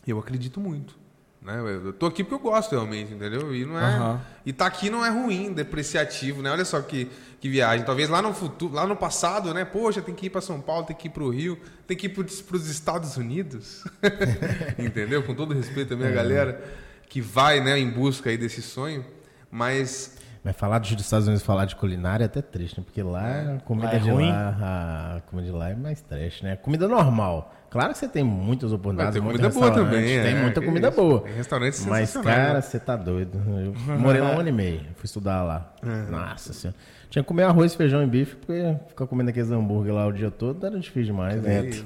eu 0.06 0.20
acredito 0.20 0.60
muito. 0.60 0.96
Né? 1.44 1.60
Eu 1.60 1.92
tô 1.92 2.06
aqui 2.06 2.24
porque 2.24 2.36
eu 2.36 2.52
gosto 2.52 2.72
realmente, 2.72 3.14
entendeu? 3.14 3.54
E 3.54 3.66
não 3.66 3.78
é. 3.78 3.84
Aham. 3.84 4.22
E 4.46 4.54
tá 4.54 4.66
aqui 4.66 4.90
não 4.90 5.06
é 5.06 5.10
ruim, 5.10 5.52
depreciativo, 5.52 6.42
né? 6.42 6.50
Olha 6.50 6.64
só 6.64 6.82
que, 6.82 7.10
que 7.42 7.50
viagem. 7.50 7.86
Talvez 7.86 8.08
lá 8.08 8.22
no 8.22 8.34
futuro, 8.34 8.74
lá 8.74 8.88
no 8.88 8.96
passado, 8.96 9.54
né? 9.54 9.66
Poxa, 9.66 10.02
tem 10.02 10.16
que 10.16 10.28
ir 10.28 10.30
para 10.30 10.40
São 10.40 10.62
Paulo, 10.62 10.86
tem 10.86 10.96
que 10.96 11.08
ir 11.08 11.12
para 11.12 11.24
o 11.24 11.30
Rio, 11.30 11.60
tem 11.86 11.98
que 11.98 12.06
ir 12.06 12.10
para 12.10 12.24
os 12.56 12.70
Estados 12.70 13.18
Unidos. 13.18 13.84
Entendeu? 14.80 15.22
Com 15.24 15.36
todo 15.36 15.54
respeito 15.54 15.90
também 15.90 16.08
à 16.08 16.12
galera 16.12 16.64
que 17.10 17.20
vai, 17.22 17.60
né, 17.62 17.78
em 17.78 17.90
busca 17.90 18.30
aí 18.30 18.38
desse 18.38 18.62
sonho, 18.62 19.06
mas 19.52 20.18
Mas 20.44 20.56
falar 20.56 20.80
dos 20.80 20.90
Estados 20.92 21.28
Unidos, 21.28 21.46
falar 21.46 21.66
de 21.66 21.76
culinária 21.76 22.24
é 22.24 22.26
até 22.26 22.42
triste, 22.42 22.80
né? 22.80 22.84
Porque 22.84 23.04
lá 23.04 23.58
a 23.58 23.60
comida 23.60 23.88
Lá 23.88 23.94
é 23.94 24.00
de 24.00 24.10
ruim? 24.10 24.30
lá, 24.32 25.18
a 25.18 25.22
comida 25.30 25.48
de 25.52 25.54
lá 25.56 25.70
é 25.70 25.76
mais 25.76 26.02
trash, 26.02 26.42
né? 26.42 26.56
Comida 26.56 26.88
normal. 26.88 27.54
Claro 27.74 27.92
que 27.92 27.98
você 27.98 28.08
tem 28.08 28.24
muitas 28.24 28.70
Mas 28.70 28.80
oportunidades, 28.80 29.14
tem 29.16 29.24
comida 29.24 29.50
boa 29.50 29.66
restaurantes, 29.66 30.00
também. 30.00 30.22
Tem 30.22 30.36
é, 30.36 30.42
muita 30.44 30.62
comida 30.62 30.88
isso. 30.90 30.96
boa. 30.96 31.22
Tem 31.22 31.34
restaurante 31.34 31.82
Mas, 31.88 32.14
cara, 32.16 32.62
você 32.62 32.80
tá 32.80 32.96
doido. 32.96 33.42
Eu 33.90 33.98
morei 33.98 34.22
lá 34.22 34.36
um 34.36 34.40
ano 34.40 34.50
e 34.50 34.52
meio. 34.52 34.82
Fui 34.96 35.06
estudar 35.06 35.42
lá. 35.42 35.74
Nossa 36.08 36.54
senhora. 36.54 36.78
Tinha 37.10 37.24
que 37.24 37.28
comer 37.28 37.46
arroz, 37.46 37.74
feijão 37.74 38.04
e 38.04 38.06
bife, 38.06 38.36
porque 38.36 38.78
ficar 38.90 39.08
comendo 39.08 39.32
aqueles 39.32 39.50
hambúrguer 39.50 39.92
lá 39.92 40.06
o 40.06 40.12
dia 40.12 40.30
todo 40.30 40.64
era 40.64 40.80
difícil 40.80 41.14
demais, 41.14 41.42
né? 41.42 41.84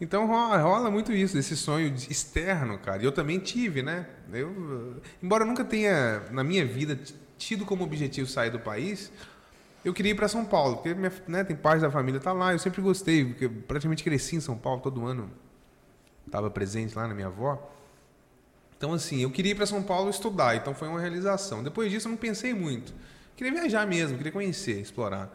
Então 0.00 0.26
rola, 0.26 0.56
rola 0.56 0.90
muito 0.90 1.12
isso, 1.12 1.36
esse 1.36 1.54
sonho 1.54 1.94
externo, 2.08 2.78
cara. 2.78 3.02
E 3.02 3.04
eu 3.04 3.12
também 3.12 3.38
tive, 3.38 3.82
né? 3.82 4.06
Eu, 4.32 5.02
embora 5.22 5.44
eu 5.44 5.46
nunca 5.46 5.66
tenha, 5.66 6.22
na 6.30 6.42
minha 6.42 6.64
vida, 6.64 6.98
tido 7.36 7.66
como 7.66 7.84
objetivo 7.84 8.26
sair 8.26 8.50
do 8.50 8.58
país, 8.58 9.12
eu 9.84 9.92
queria 9.92 10.12
ir 10.12 10.14
para 10.14 10.28
São 10.28 10.44
Paulo, 10.44 10.76
porque 10.76 10.94
minha, 10.94 11.12
né, 11.28 11.44
tem 11.44 11.54
parte 11.54 11.80
da 11.80 11.90
família 11.90 12.18
tá 12.18 12.32
lá, 12.32 12.52
eu 12.52 12.58
sempre 12.58 12.80
gostei, 12.80 13.24
porque 13.24 13.48
praticamente 13.48 14.02
cresci 14.02 14.36
em 14.36 14.40
São 14.40 14.56
Paulo 14.56 14.80
todo 14.80 15.04
ano. 15.04 15.30
Estava 16.26 16.50
presente 16.50 16.96
lá 16.96 17.06
na 17.06 17.14
minha 17.14 17.26
avó. 17.26 17.70
Então, 18.76 18.92
assim, 18.92 19.20
eu 19.20 19.30
queria 19.30 19.52
ir 19.52 19.54
para 19.54 19.66
São 19.66 19.82
Paulo 19.82 20.10
estudar, 20.10 20.56
então 20.56 20.74
foi 20.74 20.88
uma 20.88 21.00
realização. 21.00 21.62
Depois 21.62 21.90
disso, 21.90 22.08
eu 22.08 22.10
não 22.10 22.16
pensei 22.16 22.54
muito. 22.54 22.94
Queria 23.36 23.52
viajar 23.52 23.86
mesmo, 23.86 24.16
queria 24.16 24.32
conhecer, 24.32 24.80
explorar. 24.80 25.30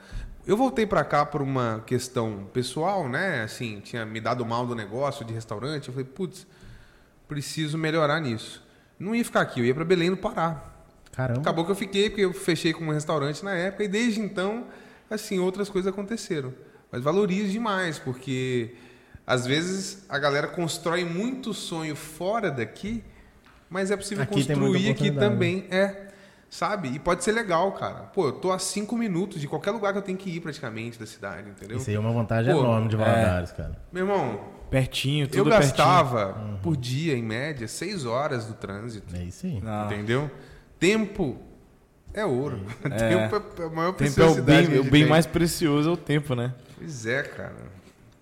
Eu 0.45 0.57
voltei 0.57 0.85
para 0.85 1.03
cá 1.03 1.25
por 1.25 1.41
uma 1.41 1.83
questão 1.85 2.49
pessoal, 2.53 3.07
né? 3.07 3.43
Assim, 3.43 3.79
tinha 3.81 4.05
me 4.05 4.19
dado 4.19 4.45
mal 4.45 4.65
do 4.65 4.73
negócio 4.73 5.23
de 5.23 5.33
restaurante. 5.33 5.89
Eu 5.89 5.93
falei, 5.93 6.07
putz, 6.07 6.47
preciso 7.27 7.77
melhorar 7.77 8.19
nisso. 8.19 8.63
Não 8.97 9.13
ia 9.13 9.23
ficar 9.23 9.41
aqui, 9.41 9.59
eu 9.59 9.65
ia 9.65 9.75
para 9.75 9.85
Belém 9.85 10.09
do 10.09 10.17
Pará. 10.17 10.78
Caramba. 11.11 11.41
Acabou 11.41 11.65
que 11.65 11.71
eu 11.71 11.75
fiquei, 11.75 12.09
porque 12.09 12.23
eu 12.23 12.33
fechei 12.33 12.73
com 12.73 12.85
um 12.85 12.91
restaurante 12.91 13.43
na 13.43 13.53
época, 13.53 13.83
e 13.83 13.87
desde 13.87 14.19
então, 14.21 14.67
assim, 15.09 15.39
outras 15.39 15.69
coisas 15.69 15.91
aconteceram. 15.91 16.53
Mas 16.91 17.03
valorizo 17.03 17.51
demais, 17.51 17.99
porque 17.99 18.73
às 19.25 19.45
vezes 19.45 20.05
a 20.09 20.17
galera 20.17 20.47
constrói 20.47 21.03
muito 21.03 21.53
sonho 21.53 21.95
fora 21.95 22.49
daqui, 22.49 23.03
mas 23.69 23.91
é 23.91 23.97
possível 23.97 24.23
Aqui 24.23 24.33
construir 24.33 24.77
aqui 24.77 24.89
oportunidade. 24.89 25.31
também. 25.31 25.67
É. 25.69 26.07
Sabe? 26.49 26.89
E 26.89 26.97
pode 26.97 27.23
ser 27.23 27.31
legal, 27.31 27.71
cara. 27.73 28.05
Pô, 28.05 28.25
eu 28.25 28.31
tô 28.31 28.51
a 28.51 28.57
cinco 28.57 28.97
minutos 28.97 29.39
de 29.39 29.47
qualquer 29.47 29.69
lugar 29.69 29.91
que 29.93 29.99
eu 29.99 30.01
tenho 30.01 30.17
que 30.17 30.31
ir 30.31 30.39
praticamente 30.39 30.97
da 30.99 31.05
cidade, 31.05 31.47
entendeu? 31.47 31.77
Isso 31.77 31.91
aí 31.91 31.95
é 31.95 31.99
uma 31.99 32.11
vantagem 32.11 32.51
Pô, 32.51 32.61
enorme 32.61 32.87
de 32.87 32.95
Valadares, 32.95 33.51
cara. 33.51 33.79
Meu 33.91 34.03
irmão, 34.03 34.39
Pertinho, 34.69 35.27
tudo 35.27 35.37
eu 35.37 35.45
pertinho. 35.45 35.69
gastava 35.69 36.57
por 36.63 36.75
dia, 36.75 37.15
em 37.15 37.21
média, 37.21 37.67
seis 37.67 38.03
horas 38.03 38.45
do 38.45 38.55
trânsito. 38.55 39.15
É 39.15 39.23
isso 39.23 39.45
aí. 39.45 39.61
Não. 39.61 39.85
Entendeu? 39.85 40.31
Tempo 40.79 41.37
é 42.13 42.25
ouro. 42.25 42.61
É. 42.85 42.89
Tempo 43.29 43.61
é 43.61 43.65
a 43.65 43.69
maior 43.69 43.93
Tempo 43.93 44.21
é 44.21 44.23
o 44.23 44.27
preciosidade 44.27 44.67
bem, 44.67 44.79
o 44.79 44.83
bem 44.85 45.05
mais 45.05 45.25
precioso 45.25 45.89
é 45.89 45.93
o 45.93 45.97
tempo, 45.97 46.33
né? 46.35 46.53
Pois 46.77 47.05
é, 47.05 47.23
cara. 47.23 47.55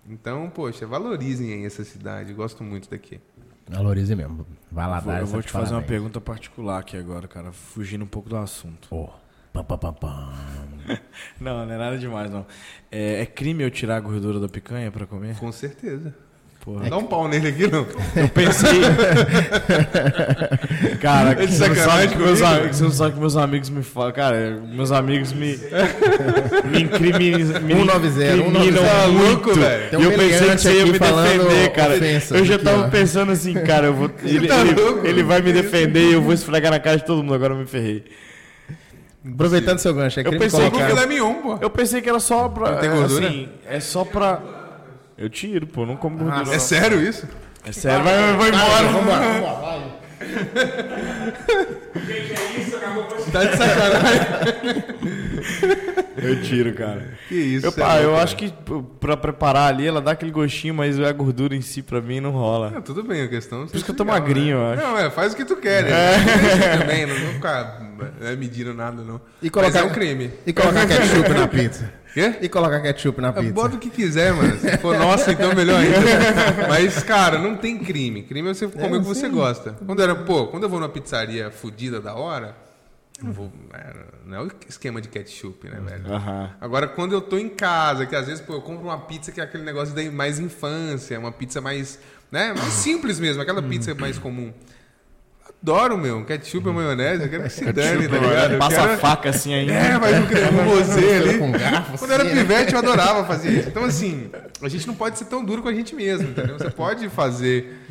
Então, 0.09 0.49
poxa, 0.49 0.87
valorizem 0.87 1.53
aí 1.53 1.65
essa 1.65 1.83
cidade. 1.83 2.31
Eu 2.31 2.35
gosto 2.35 2.63
muito 2.63 2.89
daqui. 2.89 3.19
Valorize 3.69 4.15
mesmo. 4.15 4.45
Eu 4.71 5.01
vou, 5.01 5.13
eu 5.13 5.25
vou 5.25 5.41
te 5.41 5.51
fazer 5.51 5.73
uma 5.73 5.81
pergunta 5.81 6.21
particular 6.21 6.79
aqui 6.79 6.95
agora, 6.97 7.27
cara, 7.27 7.51
fugindo 7.51 8.05
um 8.05 8.07
pouco 8.07 8.29
do 8.29 8.37
assunto. 8.37 8.87
Pô. 8.87 9.09
Pam, 9.51 9.63
pam, 9.63 9.77
pam, 9.77 9.93
pam. 9.93 10.33
Não, 11.41 11.65
não 11.65 11.73
é 11.73 11.77
nada 11.77 11.97
demais, 11.97 12.29
não. 12.31 12.45
É, 12.91 13.21
é 13.21 13.25
crime 13.25 13.63
eu 13.63 13.71
tirar 13.71 13.97
a 13.97 13.99
gordura 13.99 14.39
da 14.39 14.47
picanha 14.47 14.91
pra 14.91 15.05
comer? 15.05 15.35
Com 15.37 15.51
certeza. 15.51 16.15
Porra. 16.67 16.89
Dá 16.89 16.97
um 16.97 17.03
pau 17.05 17.29
nele 17.29 17.47
aqui, 17.47 17.65
não. 17.71 17.87
Eu 18.13 18.27
pensei. 18.27 18.81
cara, 21.01 21.31
É 21.31 21.45
de 21.45 21.55
você 21.55 21.65
não 21.67 21.75
sacanagem 21.75 21.85
sabe 21.85 22.07
que 22.07 22.17
meus, 22.21 22.41
comigo? 22.41 22.61
am- 22.65 22.73
você 22.73 22.83
não 22.83 22.91
sabe 22.91 23.13
que 23.13 23.19
meus 23.21 23.37
amigos 23.37 23.69
me 23.69 23.83
falam. 23.83 24.11
Cara, 24.11 24.59
meus 24.69 24.91
amigos 24.91 25.31
me. 25.31 25.57
me 26.65 26.81
incriminam. 26.83 27.39
Me 27.61 27.73
190, 27.73 28.35
incriminam 28.35 28.63
190. 28.63 28.81
Tá 28.81 29.07
muito. 29.07 29.29
louco, 29.29 29.51
um 29.51 30.01
E 30.01 30.03
eu 30.03 30.11
pensei 30.11 30.49
que 30.49 30.57
você 30.57 30.73
ia 30.73 30.81
aqui 30.83 30.91
me 30.91 30.99
defender, 30.99 31.69
cara. 31.71 31.93
Eu 32.37 32.43
já 32.45 32.55
aqui, 32.55 32.63
tava 32.65 32.85
ó. 32.85 32.89
pensando 32.89 33.31
assim, 33.31 33.53
cara, 33.53 33.87
eu 33.87 33.93
vou, 33.93 34.11
ele, 34.23 34.47
tá 34.49 34.59
ele- 34.59 34.73
louco? 34.81 35.07
ele 35.07 35.23
vai 35.23 35.41
me 35.41 35.53
defender 35.53 36.09
e 36.09 36.13
eu 36.13 36.21
vou 36.21 36.33
esfregar 36.33 36.69
na 36.71 36.79
cara 36.81 36.97
de 36.97 37.05
todo 37.05 37.23
mundo, 37.23 37.33
agora 37.33 37.53
eu 37.53 37.57
me 37.59 37.65
ferrei. 37.65 38.03
Aproveitando 39.25 39.79
seu 39.79 39.93
gancho, 39.93 40.19
é 40.19 40.23
Eu 40.27 40.31
pensei 40.31 40.49
Só 40.49 40.59
que 40.65 40.71
colocar... 40.71 40.89
filé 40.89 41.05
mignon, 41.05 41.33
pô. 41.35 41.57
Eu 41.61 41.69
pensei 41.69 42.01
que 42.01 42.09
era 42.09 42.19
só 42.19 42.47
pra. 42.47 42.71
Não 42.71 42.77
tem 42.79 42.89
gordura? 42.89 43.27
Assim, 43.27 43.49
é 43.69 43.79
só 43.79 44.03
pra. 44.05 44.39
Eu 45.17 45.29
tiro, 45.29 45.65
pô, 45.67 45.85
não 45.85 45.95
como 45.95 46.17
gordura. 46.17 46.49
É 46.49 46.53
não. 46.53 46.59
sério 46.59 47.01
isso? 47.01 47.27
É 47.65 47.71
sério, 47.71 48.03
vai, 48.03 48.15
vai, 48.15 48.33
vai 48.33 48.49
embora. 48.49 48.87
Vambora, 48.87 49.19
vambora, 49.33 49.59
vai. 49.59 49.97
Tá 53.31 53.43
de 53.43 53.57
sacanagem. 53.57 54.83
Eu 56.17 56.41
tiro, 56.41 56.73
cara. 56.73 57.13
que 57.27 57.35
isso, 57.35 57.65
Eu, 57.65 57.69
é 57.69 57.73
pá, 57.73 57.97
eu 57.99 58.09
louco, 58.09 58.23
acho 58.23 58.35
velho. 58.37 58.51
que 58.65 58.83
pra 58.99 59.15
preparar 59.17 59.69
ali, 59.73 59.85
ela 59.87 60.01
dá 60.01 60.11
aquele 60.11 60.31
gostinho, 60.31 60.73
mas 60.73 60.99
a 60.99 61.11
gordura 61.11 61.55
em 61.55 61.61
si 61.61 61.81
pra 61.83 62.01
mim 62.01 62.19
não 62.19 62.31
rola. 62.31 62.71
Não, 62.71 62.81
tudo 62.81 63.03
bem, 63.03 63.21
a 63.21 63.27
questão... 63.27 63.67
Por 63.67 63.75
isso 63.75 63.85
que 63.85 63.91
eu 63.91 63.95
tô 63.95 64.03
magrinho, 64.05 64.57
eu 64.57 64.65
acho. 64.73 64.81
Não, 64.81 64.97
é, 64.97 65.09
faz 65.11 65.33
o 65.33 65.35
que 65.35 65.45
tu 65.45 65.55
quer, 65.57 65.83
né? 65.83 66.17
Não 66.71 66.79
também, 66.79 67.05
não 67.05 67.15
vou 67.15 67.33
ficar 67.33 67.81
é, 68.21 68.35
medindo 68.35 68.73
nada, 68.73 69.03
não. 69.03 69.21
E 69.41 69.49
colocar- 69.49 69.71
Mas 69.73 69.81
é 69.81 69.85
um 69.85 69.89
crime. 69.93 70.31
E 70.45 70.53
colocar 70.53 70.87
ketchup 70.87 71.29
na 71.29 71.47
pizza. 71.47 71.91
Quê? 72.17 72.35
E 72.41 72.49
colocar 72.49 72.79
ketchup 72.81 73.21
na 73.21 73.31
pizza. 73.31 73.53
Bota 73.53 73.75
o 73.75 73.79
que 73.79 73.91
quiser, 73.91 74.33
mano. 74.33 74.57
Se 74.57 74.75
for 74.79 74.97
nossa, 74.97 75.31
então 75.31 75.53
melhor 75.53 75.79
ainda. 75.79 75.99
Mas, 76.67 77.03
cara, 77.03 77.37
não 77.37 77.55
tem 77.55 77.77
crime. 77.77 78.23
Crime 78.23 78.49
é 78.49 78.53
você 78.55 78.67
comer 78.67 78.97
o 78.97 79.01
que 79.01 79.05
você 79.05 79.29
gosta. 79.29 79.73
Quando 79.85 80.01
era, 80.01 80.15
pô, 80.15 80.47
quando 80.47 80.63
eu 80.63 80.69
vou 80.69 80.79
numa 80.79 80.89
pizzaria 80.89 81.51
fodida 81.51 82.01
da 82.01 82.15
hora, 82.15 82.55
eu 83.19 83.25
não 83.25 83.31
vou. 83.31 83.51
é, 83.71 83.93
Não 84.25 84.35
é 84.35 84.41
o 84.41 84.51
esquema 84.67 84.99
de 84.99 85.09
ketchup, 85.09 85.69
né, 85.69 85.79
velho? 85.79 86.05
Agora, 86.59 86.87
quando 86.87 87.11
eu 87.13 87.21
tô 87.21 87.37
em 87.37 87.49
casa, 87.49 88.07
que 88.07 88.15
às 88.15 88.25
vezes, 88.25 88.41
pô, 88.41 88.53
eu 88.53 88.61
compro 88.61 88.85
uma 88.85 88.97
pizza 88.97 89.31
que 89.31 89.39
é 89.39 89.43
aquele 89.43 89.63
negócio 89.63 89.93
da 89.93 90.01
mais 90.11 90.39
infância, 90.39 91.19
uma 91.19 91.31
pizza 91.31 91.61
mais, 91.61 91.99
né, 92.31 92.51
mais 92.57 92.73
simples 92.73 93.19
mesmo, 93.19 93.43
aquela 93.43 93.61
pizza 93.61 93.93
mais 93.93 94.17
comum. 94.17 94.51
Adoro, 95.67 95.97
meu, 95.97 96.23
ketchup 96.23 96.69
e 96.69 96.71
maionese, 96.71 97.23
eu 97.23 97.29
quero 97.29 97.43
que 97.43 97.49
se 97.49 97.65
dane, 97.73 98.07
tá 98.07 98.17
ligado? 98.17 98.57
Passa 98.57 98.81
a 98.83 98.87
quero- 98.87 98.99
faca 98.99 99.29
assim 99.31 99.53
ainda. 99.53 99.73
é, 99.73 99.99
mas 99.99 100.15
um 100.23 100.25
creme 100.25 100.61
rosé 100.61 101.17
ali. 101.17 101.37
Com 101.39 101.51
garfo, 101.51 101.97
Quando 101.97 102.11
eu 102.11 102.13
era 102.15 102.23
assim, 102.23 102.33
né? 102.35 102.41
pivete, 102.41 102.71
eu 102.73 102.79
adorava 102.79 103.25
fazer 103.25 103.49
isso. 103.51 103.67
Então, 103.67 103.83
assim, 103.83 104.29
a 104.61 104.69
gente 104.69 104.87
não 104.87 104.95
pode 104.95 105.17
ser 105.17 105.25
tão 105.25 105.43
duro 105.43 105.61
com 105.61 105.67
a 105.67 105.73
gente 105.73 105.93
mesmo, 105.93 106.29
entendeu? 106.29 106.57
Você 106.57 106.69
pode 106.69 107.09
fazer 107.09 107.81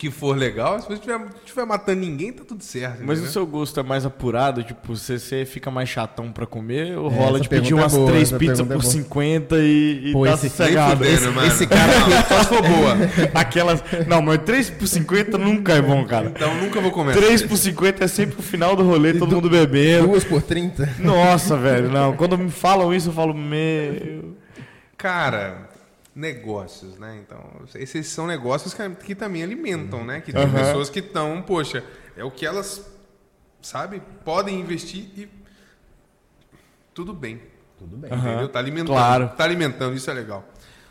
que 0.00 0.10
for 0.10 0.34
legal. 0.34 0.80
Se 0.80 0.86
você 0.86 0.94
estiver 0.94 1.20
estiver 1.44 1.66
matando 1.66 2.00
ninguém, 2.00 2.32
tá 2.32 2.42
tudo 2.42 2.64
certo. 2.64 3.02
Mas 3.04 3.20
o 3.20 3.26
seu 3.26 3.46
gosto 3.46 3.78
é 3.78 3.82
mais 3.82 4.06
apurado? 4.06 4.62
Tipo, 4.64 4.96
você, 4.96 5.18
você 5.18 5.44
fica 5.44 5.70
mais 5.70 5.90
chatão 5.90 6.32
pra 6.32 6.46
comer? 6.46 6.96
Ou 6.96 7.10
É, 7.10 7.14
rola 7.14 7.38
de 7.38 7.50
pedir 7.50 7.72
é 7.72 7.76
umas 7.76 7.92
boa, 7.94 8.10
três 8.10 8.32
pizzas 8.32 8.60
é 8.60 8.62
por 8.64 8.78
boa. 8.80 8.82
50 8.82 9.56
e, 9.58 10.00
e 10.08 10.12
Pô, 10.12 10.24
tá 10.24 10.32
esse- 10.32 10.48
sossegado? 10.48 11.04
fudendo, 11.04 11.14
Esse- 11.14 11.28
mano. 11.28 11.46
esse 11.46 11.66
cara 11.66 11.92
Só 12.26 12.38
se 12.42 12.48
for 12.48 12.62
boa. 12.62 12.96
Aquelas. 13.34 13.84
Não, 14.08 14.22
mas 14.22 14.38
3 14.42 14.70
por 14.70 14.88
50 14.88 15.36
nunca 15.36 15.74
é 15.74 15.82
bom, 15.82 16.02
cara. 16.06 16.32
Então 16.34 16.54
nunca 16.54 16.80
vou 16.80 16.90
comer. 16.90 17.12
3 17.14 17.42
por 17.42 17.58
50 17.58 18.02
é 18.02 18.08
sempre 18.08 18.38
o 18.38 18.42
final 18.42 18.74
do 18.74 18.82
rolê, 18.82 19.12
todo 19.12 19.34
mundo 19.34 19.50
bebendo. 19.50 20.06
Duas 20.08 20.24
por 20.24 20.40
30. 20.40 20.88
Nossa, 20.98 21.58
velho, 21.58 21.90
não. 21.90 22.14
Quando 22.16 22.38
me 22.38 22.50
falam 22.50 22.94
isso, 22.94 23.10
eu 23.10 23.12
falo, 23.12 23.34
meu. 23.34 24.34
Cara, 24.96 25.68
negócios, 26.14 26.98
né? 26.98 27.20
Então, 27.24 27.40
esses 27.74 28.08
são 28.08 28.26
negócios 28.26 28.74
que, 28.74 28.88
que 28.90 29.14
também 29.14 29.42
alimentam, 29.42 30.04
né? 30.04 30.20
Que 30.20 30.32
tem 30.32 30.42
Aham. 30.42 30.52
pessoas 30.52 30.90
que 30.90 30.98
estão, 30.98 31.42
poxa, 31.42 31.84
é 32.16 32.24
o 32.24 32.30
que 32.30 32.44
elas, 32.44 32.84
sabe, 33.62 34.02
podem 34.24 34.60
investir 34.60 35.08
e 35.16 35.28
tudo 36.92 37.12
bem. 37.14 37.40
Tudo 37.78 37.96
bem. 37.96 38.12
Aham. 38.12 38.28
Entendeu? 38.28 38.48
Tá 38.48 38.58
alimentando. 38.58 38.92
Claro. 38.94 39.28
Tá 39.36 39.44
alimentando, 39.44 39.96
isso 39.96 40.10
é 40.10 40.14
legal. 40.14 40.46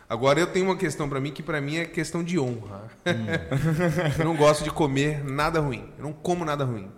Agora 0.09 0.39
eu 0.39 0.47
tenho 0.47 0.65
uma 0.65 0.75
questão 0.75 1.07
pra 1.07 1.19
mim 1.19 1.31
que 1.31 1.43
pra 1.43 1.61
mim 1.61 1.77
é 1.77 1.85
questão 1.85 2.23
de 2.23 2.39
honra. 2.39 2.89
eu 4.17 4.25
não 4.25 4.35
gosto 4.35 4.63
de 4.63 4.71
comer 4.71 5.23
nada 5.23 5.59
ruim. 5.59 5.93
Eu 5.97 6.05
não 6.05 6.13
como 6.13 6.43
nada 6.43 6.65
ruim. 6.65 6.91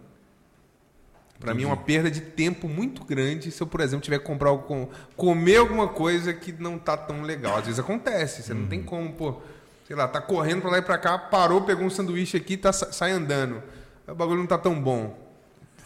Pra 1.41 1.55
mim 1.55 1.63
é 1.63 1.65
uma 1.65 1.75
perda 1.75 2.11
de 2.11 2.21
tempo 2.21 2.69
muito 2.69 3.03
grande 3.03 3.49
se 3.51 3.61
eu, 3.61 3.65
por 3.65 3.81
exemplo, 3.81 4.03
tiver 4.03 4.19
que 4.19 4.25
comprar 4.25 4.49
algo 4.51 4.63
com, 4.63 4.87
comer 5.17 5.57
alguma 5.57 5.87
coisa 5.87 6.31
que 6.31 6.51
não 6.51 6.77
tá 6.77 6.95
tão 6.95 7.23
legal. 7.23 7.57
Às 7.57 7.65
vezes 7.65 7.79
acontece, 7.79 8.43
você 8.43 8.53
não 8.53 8.67
tem 8.67 8.83
como, 8.83 9.11
pô, 9.13 9.41
sei 9.87 9.95
lá, 9.95 10.07
tá 10.07 10.21
correndo 10.21 10.61
pra 10.61 10.69
lá 10.69 10.77
e 10.77 10.81
pra 10.83 10.99
cá, 10.99 11.17
parou, 11.17 11.61
pegou 11.61 11.83
um 11.83 11.89
sanduíche 11.89 12.37
aqui, 12.37 12.55
tá 12.55 12.71
sa- 12.71 12.91
sai 12.91 13.11
andando. 13.11 13.61
O 14.07 14.13
bagulho 14.13 14.37
não 14.37 14.45
tá 14.45 14.57
tão 14.59 14.79
bom. 14.79 15.17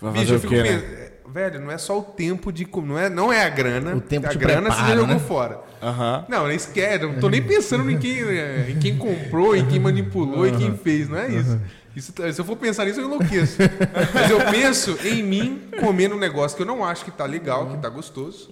Vai 0.01 0.11
Bicho, 0.11 0.33
eu 0.33 0.39
fico 0.41 0.53
quê, 0.53 0.61
né? 0.61 0.69
pensando, 0.73 0.93
é, 0.93 1.11
velho, 1.31 1.59
não 1.61 1.71
é 1.71 1.77
só 1.77 1.97
o 1.99 2.03
tempo 2.03 2.51
de 2.51 2.65
comer, 2.65 2.87
não 2.89 2.99
é, 2.99 3.09
não 3.09 3.33
é 3.33 3.45
a 3.45 3.49
grana. 3.49 3.95
O 3.95 4.01
tempo 4.01 4.27
a 4.27 4.31
te 4.31 4.37
grana 4.37 4.63
você 4.63 4.67
já 4.69 4.75
prepara, 4.75 4.99
jogou 4.99 5.15
né? 5.15 5.19
fora. 5.19 5.59
Aham. 5.81 6.25
Não, 6.27 6.47
nem 6.47 6.57
eu 7.05 7.13
não 7.13 7.19
tô 7.19 7.29
nem 7.29 7.41
pensando 7.41 7.89
em 7.89 7.97
quem, 7.97 8.19
eh, 8.19 8.71
em 8.71 8.79
quem 8.79 8.97
comprou, 8.97 9.55
em 9.55 9.65
quem 9.65 9.79
manipulou, 9.79 10.45
em 10.45 10.57
quem 10.57 10.75
fez, 10.77 11.07
não 11.07 11.17
é 11.17 11.29
isso. 11.29 11.59
Isso, 11.95 12.11
tá- 12.13 12.31
se 12.31 12.39
eu 12.41 12.45
for 12.45 12.57
pensar 12.57 12.85
nisso, 12.85 12.99
eu 12.99 13.05
enlouqueço. 13.07 13.57
Mas 14.13 14.29
eu 14.29 14.39
penso 14.51 14.97
em 15.07 15.23
mim 15.23 15.69
comendo 15.79 16.15
um 16.15 16.19
negócio 16.19 16.55
que 16.57 16.61
eu 16.61 16.67
não 16.67 16.83
acho 16.83 17.05
que 17.05 17.11
tá 17.11 17.25
legal, 17.25 17.69
que 17.71 17.77
tá 17.77 17.87
gostoso. 17.89 18.51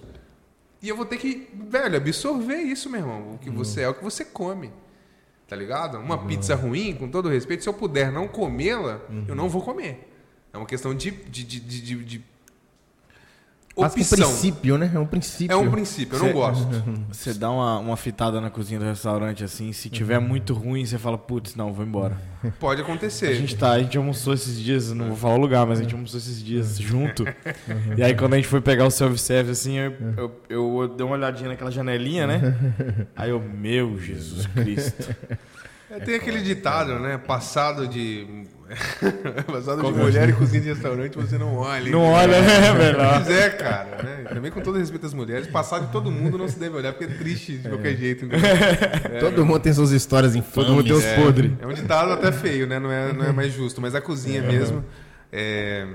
E 0.82 0.88
eu 0.88 0.96
vou 0.96 1.04
ter 1.06 1.16
que, 1.18 1.48
velho, 1.68 1.96
absorver 1.96 2.56
isso, 2.58 2.88
meu 2.90 3.00
irmão. 3.00 3.34
O 3.34 3.38
que 3.38 3.50
você 3.50 3.82
é, 3.82 3.88
o 3.88 3.94
que 3.94 4.02
você 4.04 4.24
come. 4.24 4.70
Tá 5.46 5.54
ligado? 5.56 5.98
Uma 5.98 6.16
pizza 6.26 6.54
ruim, 6.54 6.94
com 6.94 7.08
todo 7.08 7.28
respeito, 7.28 7.62
se 7.62 7.68
eu 7.68 7.74
puder 7.74 8.10
não 8.10 8.26
comê-la, 8.26 9.00
eu 9.28 9.34
não 9.34 9.48
vou 9.48 9.60
comer. 9.62 10.10
É 10.52 10.56
uma 10.56 10.66
questão 10.66 10.94
de, 10.94 11.10
de, 11.10 11.44
de- 11.44 11.60
de 12.04 12.24
Quase 13.74 13.94
que 13.96 14.00
um 14.00 14.04
opção. 14.04 14.28
princípio, 14.28 14.78
né? 14.78 14.90
É 14.94 14.98
um 14.98 15.06
princípio. 15.06 15.52
É 15.52 15.56
um 15.56 15.70
princípio, 15.70 16.16
eu 16.16 16.20
não 16.20 16.26
Cê- 16.28 16.32
gosto. 16.32 16.84
Você 17.10 17.34
dá 17.34 17.50
uma, 17.50 17.78
uma 17.80 17.96
fitada 17.96 18.40
na 18.40 18.48
cozinha 18.50 18.78
do 18.78 18.86
restaurante 18.86 19.42
assim, 19.42 19.72
se 19.72 19.88
tiver 19.90 20.18
muito 20.20 20.54
ruim, 20.54 20.86
você 20.86 20.96
fala, 20.98 21.18
putz, 21.18 21.54
não, 21.56 21.72
vou 21.72 21.84
embora. 21.84 22.16
Pode 22.60 22.80
A 22.80 22.84
acontecer. 22.84 23.34
gente 23.34 23.56
tá, 23.56 23.72
a 23.72 23.78
gente 23.80 23.96
almoçou 23.98 24.32
esses 24.34 24.60
dias, 24.60 24.92
não 24.92 25.08
vou 25.08 25.16
falar 25.16 25.34
o 25.34 25.38
lugar, 25.38 25.66
mas 25.66 25.80
a 25.80 25.82
gente 25.82 25.94
almoçou 25.94 26.18
esses 26.18 26.42
dias 26.42 26.78
junto. 26.78 27.24
E 27.96 28.02
aí 28.02 28.14
quando 28.14 28.34
a 28.34 28.36
gente 28.36 28.48
foi 28.48 28.60
pegar 28.60 28.86
o 28.86 28.90
self-service, 28.90 29.50
assim, 29.68 29.76
eu, 29.78 29.92
eu, 30.16 30.80
eu 30.82 30.88
dei 30.88 31.04
uma 31.06 31.16
olhadinha 31.16 31.48
naquela 31.48 31.70
janelinha, 31.70 32.26
né? 32.26 32.54
Aí 33.16 33.30
eu, 33.30 33.40
meu 33.40 33.98
Jesus 33.98 34.46
Cristo. 34.46 35.14
É, 35.90 36.00
tem 36.00 36.14
aquele 36.14 36.40
ditado, 36.40 36.98
né? 36.98 37.18
Passado 37.18 37.86
de. 37.86 38.26
Passado 39.46 39.82
de 39.82 39.92
mulher 39.92 40.30
e 40.30 40.32
cozinha 40.32 40.62
de 40.62 40.68
restaurante, 40.70 41.14
você 41.16 41.36
não 41.36 41.56
olha. 41.56 41.90
Não 41.90 42.02
olha, 42.02 42.40
né, 42.40 42.72
velho? 42.72 42.98
Pois 42.98 43.30
é, 43.30 43.50
cara. 43.50 44.02
Né? 44.02 44.24
Também 44.32 44.50
com 44.50 44.60
todo 44.62 44.78
respeito 44.78 45.04
às 45.04 45.12
mulheres, 45.12 45.46
passado 45.46 45.86
de 45.86 45.92
todo 45.92 46.10
mundo 46.10 46.38
não 46.38 46.48
se 46.48 46.58
deve 46.58 46.74
olhar, 46.76 46.92
porque 46.94 47.04
é 47.04 47.16
triste 47.16 47.58
de 47.58 47.68
qualquer 47.68 47.94
jeito. 47.96 48.24
entendeu? 48.24 48.50
Todo 49.20 49.44
mundo 49.44 49.60
tem 49.60 49.72
suas 49.72 49.90
histórias 49.90 50.34
infames. 50.34 50.70
mundo 50.70 50.84
tem 50.84 50.92
os 50.94 51.04
É, 51.04 51.16
podres. 51.22 51.52
É 51.60 51.66
um 51.66 51.72
ditado 51.74 52.12
até 52.12 52.32
feio, 52.32 52.66
né? 52.66 52.78
Não 52.78 52.90
é, 52.90 53.12
não 53.12 53.24
é 53.24 53.32
mais 53.32 53.52
justo. 53.52 53.80
Mas 53.82 53.94
a 53.94 54.00
cozinha 54.00 54.40
mesmo. 54.42 54.82
é, 55.30 55.86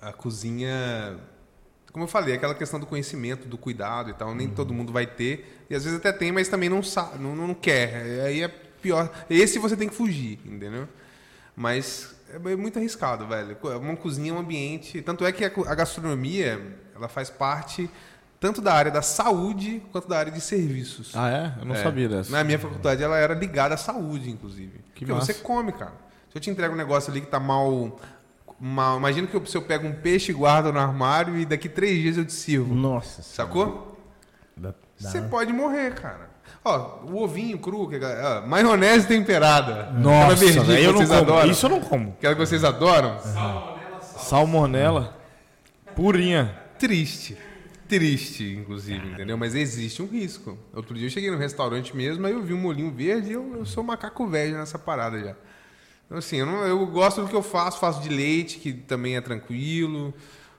a 0.00 0.12
cozinha. 0.12 1.16
Como 1.92 2.04
eu 2.04 2.08
falei, 2.08 2.34
aquela 2.34 2.54
questão 2.54 2.80
do 2.80 2.86
conhecimento, 2.86 3.46
do 3.46 3.58
cuidado 3.58 4.08
e 4.10 4.14
tal. 4.14 4.34
Nem 4.34 4.48
todo 4.48 4.72
mundo 4.72 4.92
vai 4.92 5.06
ter. 5.06 5.64
E 5.68 5.74
às 5.74 5.84
vezes 5.84 5.98
até 5.98 6.12
tem, 6.12 6.32
mas 6.32 6.48
também 6.48 6.68
não 6.70 6.82
sabe, 6.82 7.22
não, 7.22 7.36
não 7.36 7.52
quer. 7.52 8.22
Aí 8.24 8.42
é 8.42 8.48
pior. 8.78 9.10
Esse 9.28 9.58
você 9.58 9.76
tem 9.76 9.88
que 9.88 9.94
fugir, 9.94 10.38
entendeu? 10.44 10.88
Mas 11.56 12.14
é 12.32 12.56
muito 12.56 12.78
arriscado, 12.78 13.26
velho. 13.26 13.56
Uma 13.80 13.96
cozinha 13.96 14.30
é 14.30 14.34
um 14.34 14.38
ambiente. 14.38 15.02
Tanto 15.02 15.24
é 15.24 15.32
que 15.32 15.44
a 15.44 15.74
gastronomia 15.74 16.76
ela 16.94 17.08
faz 17.08 17.30
parte 17.30 17.90
tanto 18.40 18.60
da 18.60 18.72
área 18.72 18.90
da 18.90 19.02
saúde 19.02 19.82
quanto 19.90 20.06
da 20.08 20.16
área 20.18 20.30
de 20.30 20.40
serviços. 20.40 21.10
Ah, 21.16 21.28
é? 21.30 21.60
Eu 21.60 21.64
não 21.64 21.74
É. 21.74 21.82
sabia 21.82 22.08
dessa. 22.08 22.30
Na 22.30 22.44
minha 22.44 22.58
faculdade 22.58 23.02
ela 23.02 23.16
era 23.18 23.34
ligada 23.34 23.74
à 23.74 23.78
saúde, 23.78 24.30
inclusive. 24.30 24.78
Que 24.94 25.00
Porque 25.00 25.12
massa. 25.12 25.32
você 25.32 25.34
come, 25.40 25.72
cara. 25.72 25.94
Se 26.30 26.36
eu 26.36 26.40
te 26.40 26.48
entrego 26.50 26.74
um 26.74 26.76
negócio 26.76 27.10
ali 27.10 27.20
que 27.20 27.26
tá 27.26 27.40
mal. 27.40 27.98
mal 28.60 28.96
imagina 28.98 29.26
que 29.26 29.34
eu, 29.34 29.44
se 29.44 29.56
eu 29.56 29.62
pego 29.62 29.88
um 29.88 29.92
peixe 29.94 30.30
e 30.30 30.34
guardo 30.34 30.72
no 30.72 30.78
armário 30.78 31.36
e 31.36 31.44
daqui 31.44 31.68
três 31.68 31.98
dias 32.00 32.16
eu 32.16 32.24
te 32.24 32.32
sirvo. 32.32 32.72
Nossa. 32.74 33.22
Sacou? 33.22 33.98
Você 34.96 35.22
pode 35.22 35.52
morrer, 35.52 35.94
cara. 35.94 36.27
Ó, 36.64 36.98
o 37.04 37.22
ovinho 37.22 37.58
cru, 37.58 37.88
que, 37.88 37.96
é- 37.96 38.40
ó, 38.42 38.46
maionese 38.46 39.06
temperada. 39.06 39.82
Aquela 39.82 39.98
Nossa, 40.00 40.36
verdinha 40.36 40.64
que 40.64 40.84
eu 40.84 40.92
não 40.92 40.98
vocês 40.98 41.08
como. 41.08 41.20
adoram. 41.22 41.50
Isso 41.50 41.66
eu 41.66 41.70
não 41.70 41.80
como. 41.80 42.10
Aquela 42.18 42.34
que 42.34 42.40
vocês 42.40 42.64
adoram. 42.64 43.18
Salmonela 44.00 45.16
purinha. 45.94 46.54
Triste. 46.78 47.36
Triste, 47.88 48.44
inclusive, 48.60 49.08
entendeu? 49.12 49.38
Mas 49.38 49.54
existe 49.54 50.02
um 50.02 50.06
risco. 50.06 50.58
Outro 50.74 50.94
dia 50.94 51.06
eu 51.06 51.10
cheguei 51.10 51.30
no 51.30 51.38
restaurante 51.38 51.96
mesmo, 51.96 52.26
aí 52.26 52.32
eu 52.34 52.42
vi 52.42 52.52
um 52.52 52.58
molinho 52.60 52.90
verde 52.92 53.30
e 53.30 53.32
eu, 53.32 53.54
eu 53.56 53.64
sou 53.64 53.82
macaco 53.82 54.26
velho 54.26 54.58
nessa 54.58 54.78
parada 54.78 55.18
já. 55.18 55.34
Então, 56.04 56.18
assim, 56.18 56.36
eu, 56.36 56.46
não- 56.46 56.66
eu 56.66 56.86
gosto 56.86 57.22
do 57.22 57.28
que 57.28 57.34
eu 57.34 57.42
faço, 57.42 57.78
faço 57.78 58.02
de 58.02 58.10
leite, 58.10 58.58
que 58.58 58.72
também 58.74 59.16
é 59.16 59.20
tranquilo, 59.22 60.12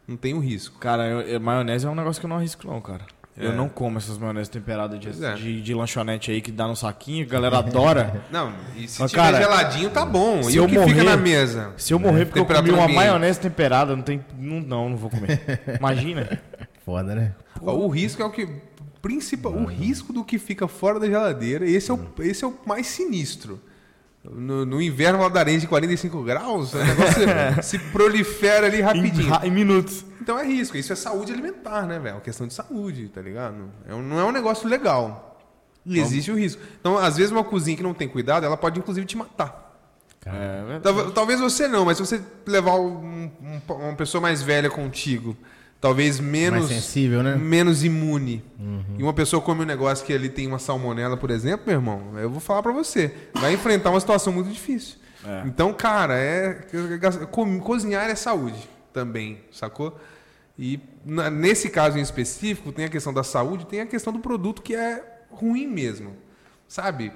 não 0.08 0.18
tenho 0.18 0.40
risco. 0.40 0.80
Cara, 0.80 1.06
eu- 1.06 1.22
eu- 1.22 1.40
maionese 1.40 1.86
é 1.86 1.90
um 1.90 1.96
negócio 1.96 2.20
que 2.20 2.26
eu 2.26 2.30
não 2.30 2.38
arrisco, 2.38 2.66
não, 2.66 2.82
cara. 2.82 3.06
Eu 3.40 3.52
É. 3.52 3.56
não 3.56 3.70
como 3.70 3.98
essas 3.98 4.18
maioneses 4.18 4.50
temperadas 4.50 5.00
de, 5.00 5.08
é. 5.26 5.34
de, 5.36 5.62
de 5.62 5.74
lanchonete 5.74 6.30
aí 6.30 6.42
que 6.42 6.52
dá 6.52 6.68
no 6.68 6.76
saquinho, 6.76 7.26
que 7.26 7.32
a 7.32 7.40
galera 7.40 7.60
adora. 7.60 8.22
Não, 8.30 8.52
e 8.76 8.86
se 8.86 9.00
Mas, 9.02 9.12
tiver 9.12 9.24
cara, 9.24 9.38
geladinho, 9.38 9.90
tá 9.90 10.06
bom. 10.06 10.44
se 10.44 10.52
E 10.54 10.58
eu 10.58 10.66
o 10.66 10.68
que 10.68 10.74
fica 10.78 10.86
morrer- 10.88 11.04
na 11.04 11.16
mesa? 11.18 11.74
Se 11.78 11.94
eu 11.94 12.00
morrer 12.00 12.26
porque 12.26 12.40
eu 12.40 12.46
comi 12.46 12.70
uma 12.70 12.84
ambiente. 12.84 12.96
maionese 12.96 13.40
temperada, 13.40 13.96
não 13.96 14.04
tem. 14.04 14.24
Não, 14.38 14.60
não, 14.60 14.90
não 14.90 14.98
vou 14.98 15.10
comer. 15.10 15.40
Imagina. 15.80 16.40
Foda, 16.86 17.16
né? 17.16 17.34
Ó, 17.62 17.74
O 17.76 17.88
risco 17.88 18.22
é 18.22 18.26
o 18.26 18.30
que. 18.30 18.48
Principal, 19.02 19.54
o 19.54 19.64
risco 19.66 20.12
do 20.12 20.26
que 20.26 20.38
fica 20.38 20.68
fora 20.68 21.00
da 21.00 21.08
geladeira, 21.08 21.66
esse 21.66 21.90
é 21.90 21.94
o, 21.94 22.00
esse 22.20 22.44
é 22.44 22.48
o 22.48 22.54
mais 22.66 22.86
sinistro. 22.88 23.62
No, 24.24 24.66
no 24.66 24.82
inverno 24.82 25.18
valadarense 25.18 25.62
de 25.62 25.68
45 25.68 26.22
graus, 26.24 26.74
o 26.74 26.78
negócio 26.78 27.24
se 27.64 27.80
prolifera 27.80 28.68
ali 28.68 28.80
em, 28.80 28.82
rapidinho. 28.82 29.30
ra- 29.30 29.48
em 29.48 29.52
minutos. 29.52 30.04
Então 30.22 30.38
é 30.38 30.46
risco, 30.46 30.76
isso 30.78 30.92
é 30.92 30.96
saúde 30.96 31.32
alimentar, 31.32 31.84
né, 31.88 31.98
velho? 32.00 32.10
É 32.10 32.14
uma 32.16 32.22
questão 32.22 32.46
de 32.46 32.54
saúde, 32.54 33.08
tá 33.08 33.22
ligado? 33.22 33.72
É 33.88 33.96
um- 33.96 34.02
não 34.04 34.20
é 34.20 34.26
um 34.26 34.32
negócio 34.32 34.68
legal. 34.68 35.40
E 35.86 35.98
existe 36.00 36.30
o 36.32 36.36
risco. 36.38 36.62
Então, 36.80 36.98
às 36.98 37.16
vezes, 37.18 37.32
uma 37.32 37.44
cozinha 37.44 37.76
que 37.78 37.82
não 37.82 37.94
tem 37.94 38.08
cuidado, 38.08 38.46
ela 38.46 38.58
pode 38.58 38.78
inclusive 38.78 39.08
te 39.08 39.18
matar. 39.18 39.68
É, 40.26 40.80
Talvez 41.16 41.40
você 41.40 41.68
não, 41.68 41.86
mas 41.86 41.98
se 41.98 42.06
você 42.06 42.22
levar 42.46 42.76
um- 42.76 43.32
um- 43.42 43.74
uma 43.74 43.96
pessoa 43.96 44.22
mais 44.22 44.42
velha 44.44 44.70
contigo, 44.70 45.36
talvez 45.82 46.20
menos, 46.20 46.70
Mais 46.70 46.82
sensível, 46.84 47.24
né? 47.24 47.36
menos 47.36 47.84
imune, 47.84 48.44
e 48.98 49.04
uma 49.04 49.14
pessoa 49.14 49.42
come 49.42 49.62
um 49.64 49.66
negócio 49.66 50.06
que 50.06 50.12
ali 50.14 50.28
tem 50.30 50.46
uma 50.48 50.60
salmonela, 50.60 51.16
por 51.16 51.32
exemplo, 51.32 51.64
meu 51.68 51.76
irmão, 51.76 52.18
eu 52.20 52.30
vou 52.30 52.40
falar 52.40 52.62
pra 52.62 52.72
você, 52.74 53.14
vai 53.34 53.54
enfrentar 53.54 53.90
uma 53.92 54.00
situação 54.00 54.34
muito 54.34 54.50
difícil. 54.50 54.98
É. 55.26 55.44
Então, 55.46 55.74
cara, 55.74 56.18
é 56.18 56.66
co- 57.32 57.60
cozinhar 57.60 58.10
é 58.10 58.16
saúde 58.16 58.58
também, 58.94 59.40
sacou? 59.52 59.98
E 60.58 60.80
nesse 61.06 61.70
caso 61.70 61.98
em 61.98 62.02
específico, 62.02 62.72
tem 62.72 62.86
a 62.86 62.90
questão 62.90 63.14
da 63.14 63.24
saúde, 63.24 63.66
tem 63.66 63.80
a 63.82 63.86
questão 63.86 64.12
do 64.12 64.20
produto 64.20 64.62
que 64.62 64.76
é 64.76 65.02
ruim 65.32 65.68
mesmo, 65.68 66.14
sabe? 66.68 67.14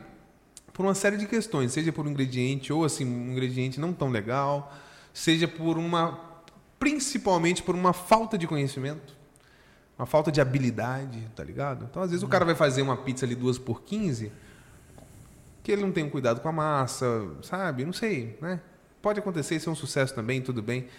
Por 0.72 0.86
uma 0.86 0.96
série 0.96 1.18
de 1.18 1.26
questões, 1.28 1.72
seja 1.74 1.92
por 1.92 2.08
um 2.08 2.10
ingrediente 2.10 2.72
ou 2.72 2.84
assim, 2.86 3.06
um 3.06 3.32
ingrediente 3.32 3.80
não 3.80 3.92
tão 3.94 4.10
legal, 4.10 4.74
seja 5.14 5.48
por 5.48 5.78
uma 5.78 6.20
principalmente 6.84 7.64
por 7.64 7.76
uma 7.76 7.94
falta 7.94 8.38
de 8.38 8.46
conhecimento, 8.46 9.16
uma 9.98 10.06
falta 10.06 10.30
de 10.30 10.42
habilidade, 10.42 11.18
tá 11.34 11.42
ligado? 11.42 11.88
Então, 11.90 12.04
às 12.04 12.10
vezes 12.10 12.24
o 12.24 12.28
cara 12.28 12.44
vai 12.44 12.56
fazer 12.56 12.82
uma 12.82 12.98
pizza 12.98 13.26
ali 13.26 13.36
duas 13.36 13.58
por 13.58 13.84
15, 13.84 14.30
que 15.64 15.72
ele 15.72 15.82
não 15.82 15.94
tem 15.94 16.04
um 16.04 16.10
cuidado 16.10 16.42
com 16.42 16.50
a 16.50 16.52
massa, 16.52 17.06
sabe? 17.42 17.86
Não 17.86 17.94
sei, 17.94 18.38
né? 18.42 18.60
Pode 19.02 19.18
acontecer, 19.18 19.56
isso 19.56 19.70
é 19.70 19.72
um 19.72 19.76
sucesso 19.76 20.14
também, 20.14 20.42
tudo 20.42 20.62
bem. 20.62 20.90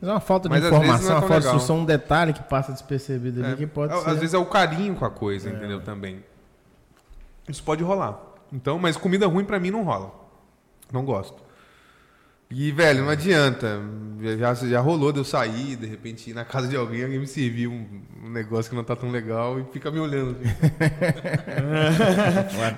Mas 0.00 0.08
é 0.08 0.12
uma 0.14 0.20
falta 0.20 0.48
de 0.48 0.54
Mas 0.54 0.62
vezes 0.62 0.78
informação, 0.78 1.10
é 1.10 1.12
uma 1.12 1.20
falta 1.20 1.40
de 1.40 1.46
instrução, 1.46 1.78
um 1.80 1.84
detalhe 1.84 2.32
que 2.32 2.42
passa 2.44 2.72
despercebido 2.72 3.44
ali 3.44 3.52
É, 3.52 3.56
que 3.56 3.66
pode 3.66 3.92
às 3.92 4.04
ser. 4.04 4.14
vezes 4.14 4.32
é 4.32 4.38
o 4.38 4.46
carinho 4.46 4.94
com 4.94 5.04
a 5.04 5.10
coisa, 5.10 5.50
entendeu? 5.50 5.82
Também. 5.82 6.24
Isso 7.46 7.62
pode 7.62 7.84
rolar. 7.84 8.18
Então, 8.50 8.78
mas 8.78 8.96
comida 8.96 9.26
ruim 9.26 9.44
pra 9.44 9.60
mim 9.60 9.70
não 9.70 9.82
rola. 9.82 10.10
Não 10.90 11.04
gosto. 11.04 11.51
E, 12.54 12.70
velho, 12.72 13.02
não 13.02 13.10
adianta. 13.10 13.80
Já, 14.38 14.54
já 14.54 14.78
rolou 14.80 15.10
de 15.12 15.18
eu 15.18 15.24
sair, 15.24 15.74
de 15.74 15.86
repente 15.86 16.30
ir 16.30 16.34
na 16.34 16.44
casa 16.44 16.68
de 16.68 16.76
alguém, 16.76 17.02
alguém 17.02 17.18
me 17.18 17.26
servir 17.26 17.66
um, 17.66 17.84
um 18.24 18.30
negócio 18.30 18.70
que 18.70 18.76
não 18.76 18.84
tá 18.84 18.94
tão 18.94 19.10
legal 19.10 19.58
e 19.58 19.64
fica 19.72 19.90
me 19.90 19.98
olhando. 19.98 20.36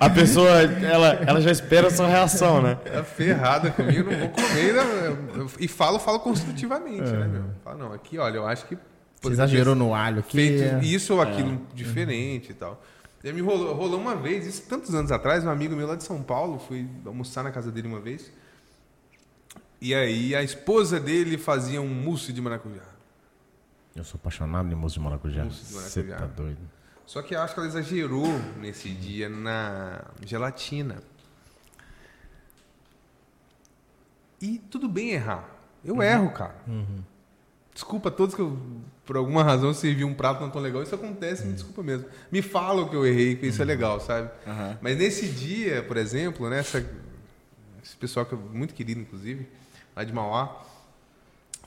A 0.00 0.08
pessoa, 0.08 0.62
ela, 0.62 1.08
ela 1.26 1.40
já 1.40 1.50
espera 1.50 1.88
a 1.88 1.90
sua 1.90 2.08
reação, 2.08 2.62
né? 2.62 2.76
Tá 2.76 3.04
ferrada 3.04 3.70
comigo, 3.70 4.10
eu 4.10 4.18
não 4.18 4.26
vou 4.26 4.28
comer. 4.30 4.74
né? 4.74 5.16
Eu- 5.36 5.50
E 5.58 5.68
falo, 5.68 5.98
falo 5.98 6.20
construtivamente, 6.20 7.10
né, 7.10 7.26
meu? 7.26 7.44
Falo, 7.62 7.78
não, 7.78 7.92
aqui, 7.92 8.18
olha, 8.18 8.36
eu 8.36 8.46
acho 8.46 8.66
que. 8.66 8.76
Você 9.20 9.32
exagerou 9.32 9.74
no 9.74 9.94
alho 9.94 10.20
aqui. 10.20 10.36
feito 10.36 10.62
é. 10.62 10.80
isso 10.84 11.14
ou 11.14 11.20
aquilo 11.20 11.60
diferente 11.74 12.50
e 12.52 12.54
tal. 12.54 12.82
E 13.22 13.28
aí 13.28 13.32
me 13.34 13.40
rolou, 13.40 13.74
rolou 13.74 13.98
uma 14.00 14.14
vez, 14.14 14.46
isso 14.46 14.62
tantos 14.68 14.94
anos 14.94 15.10
atrás, 15.10 15.44
um 15.44 15.50
amigo 15.50 15.74
meu 15.74 15.86
lá 15.86 15.94
de 15.94 16.04
São 16.04 16.22
Paulo, 16.22 16.58
fui 16.58 16.86
almoçar 17.06 17.42
na 17.42 17.50
casa 17.50 17.70
dele 17.70 17.88
uma 17.88 18.00
vez. 18.00 18.30
E 19.84 19.94
aí 19.94 20.34
a 20.34 20.42
esposa 20.42 20.98
dele 20.98 21.36
fazia 21.36 21.78
um 21.82 21.86
mousse 21.86 22.32
de 22.32 22.40
maracujá. 22.40 22.80
Eu 23.94 24.02
sou 24.02 24.16
apaixonado 24.18 24.72
em 24.72 24.74
mousse 24.74 24.94
de 24.94 25.00
maracujá. 25.02 25.44
Mousse 25.44 25.60
de 25.62 25.72
Você 25.74 26.02
maracujá. 26.04 26.26
tá 26.26 26.34
doido. 26.42 26.58
Só 27.04 27.20
que 27.20 27.34
eu 27.34 27.42
acho 27.42 27.52
que 27.52 27.60
ela 27.60 27.68
exagerou 27.68 28.26
nesse 28.58 28.88
dia 28.88 29.28
na 29.28 30.02
gelatina. 30.24 31.02
E 34.40 34.58
tudo 34.70 34.88
bem 34.88 35.10
errar. 35.10 35.46
Eu 35.84 36.02
erro, 36.02 36.30
cara. 36.30 36.56
Desculpa 37.74 38.08
a 38.08 38.12
todos 38.12 38.34
que 38.34 38.40
eu, 38.40 38.58
por 39.04 39.18
alguma 39.18 39.44
razão, 39.44 39.74
servi 39.74 40.02
um 40.02 40.14
prato 40.14 40.40
não 40.40 40.48
tão 40.50 40.62
legal. 40.62 40.82
Isso 40.82 40.94
acontece, 40.94 41.44
me 41.46 41.52
desculpa 41.52 41.82
mesmo. 41.82 42.06
Me 42.32 42.40
falam 42.40 42.88
que 42.88 42.96
eu 42.96 43.04
errei, 43.04 43.36
que 43.36 43.48
isso 43.48 43.60
é 43.60 43.66
legal, 43.66 44.00
sabe? 44.00 44.30
Mas 44.80 44.96
nesse 44.96 45.28
dia, 45.28 45.82
por 45.82 45.98
exemplo, 45.98 46.48
né, 46.48 46.60
essa- 46.60 46.82
esse 47.82 47.94
pessoal 47.96 48.24
que 48.24 48.34
é 48.34 48.38
muito 48.38 48.72
querido, 48.72 48.98
inclusive, 49.00 49.46
lá 49.94 50.04
de 50.04 50.12
Mauá, 50.12 50.62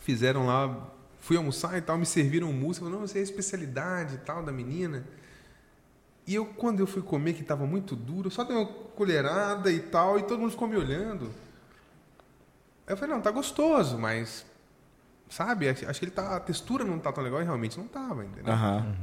fizeram 0.02 0.46
lá, 0.46 0.90
fui 1.20 1.38
almoçar 1.38 1.78
e 1.78 1.82
tal, 1.82 1.98
me 1.98 2.06
serviram 2.06 2.50
um 2.50 2.54
mousse, 2.54 2.80
falaram, 2.80 3.00
não, 3.00 3.08
você 3.08 3.18
é 3.18 3.22
a 3.22 3.24
especialidade 3.24 4.16
e 4.16 4.18
tal 4.20 4.44
da 4.44 4.52
menina. 4.52 5.06
E 6.26 6.36
eu, 6.36 6.46
quando 6.46 6.82
eu 6.82 6.88
fui 6.88 7.02
comer, 7.02 7.34
que 7.34 7.42
estava 7.42 7.66
muito 7.66 7.96
duro, 7.96 8.30
só 8.30 8.44
dei 8.44 8.56
uma 8.56 8.66
colherada 8.66 9.72
e 9.72 9.80
tal, 9.80 10.20
e 10.20 10.24
todo 10.24 10.40
mundo 10.40 10.52
ficou 10.52 10.68
me 10.68 10.76
olhando. 10.76 11.26
Aí 12.86 12.94
eu 12.94 12.98
falei, 12.98 13.16
não, 13.16 13.22
tá 13.22 13.32
gostoso, 13.32 13.98
mas, 13.98 14.46
sabe, 15.30 15.70
acho 15.70 16.00
que 16.00 16.06
ele 16.06 16.12
tá, 16.12 16.36
a 16.36 16.40
textura 16.40 16.84
não 16.84 17.00
tá 17.00 17.12
tão 17.12 17.24
legal, 17.24 17.42
e 17.42 17.46
realmente 17.46 17.78
não 17.78 17.88
tava, 17.88 18.26
entendeu? 18.26 18.54
Aham. 18.54 18.96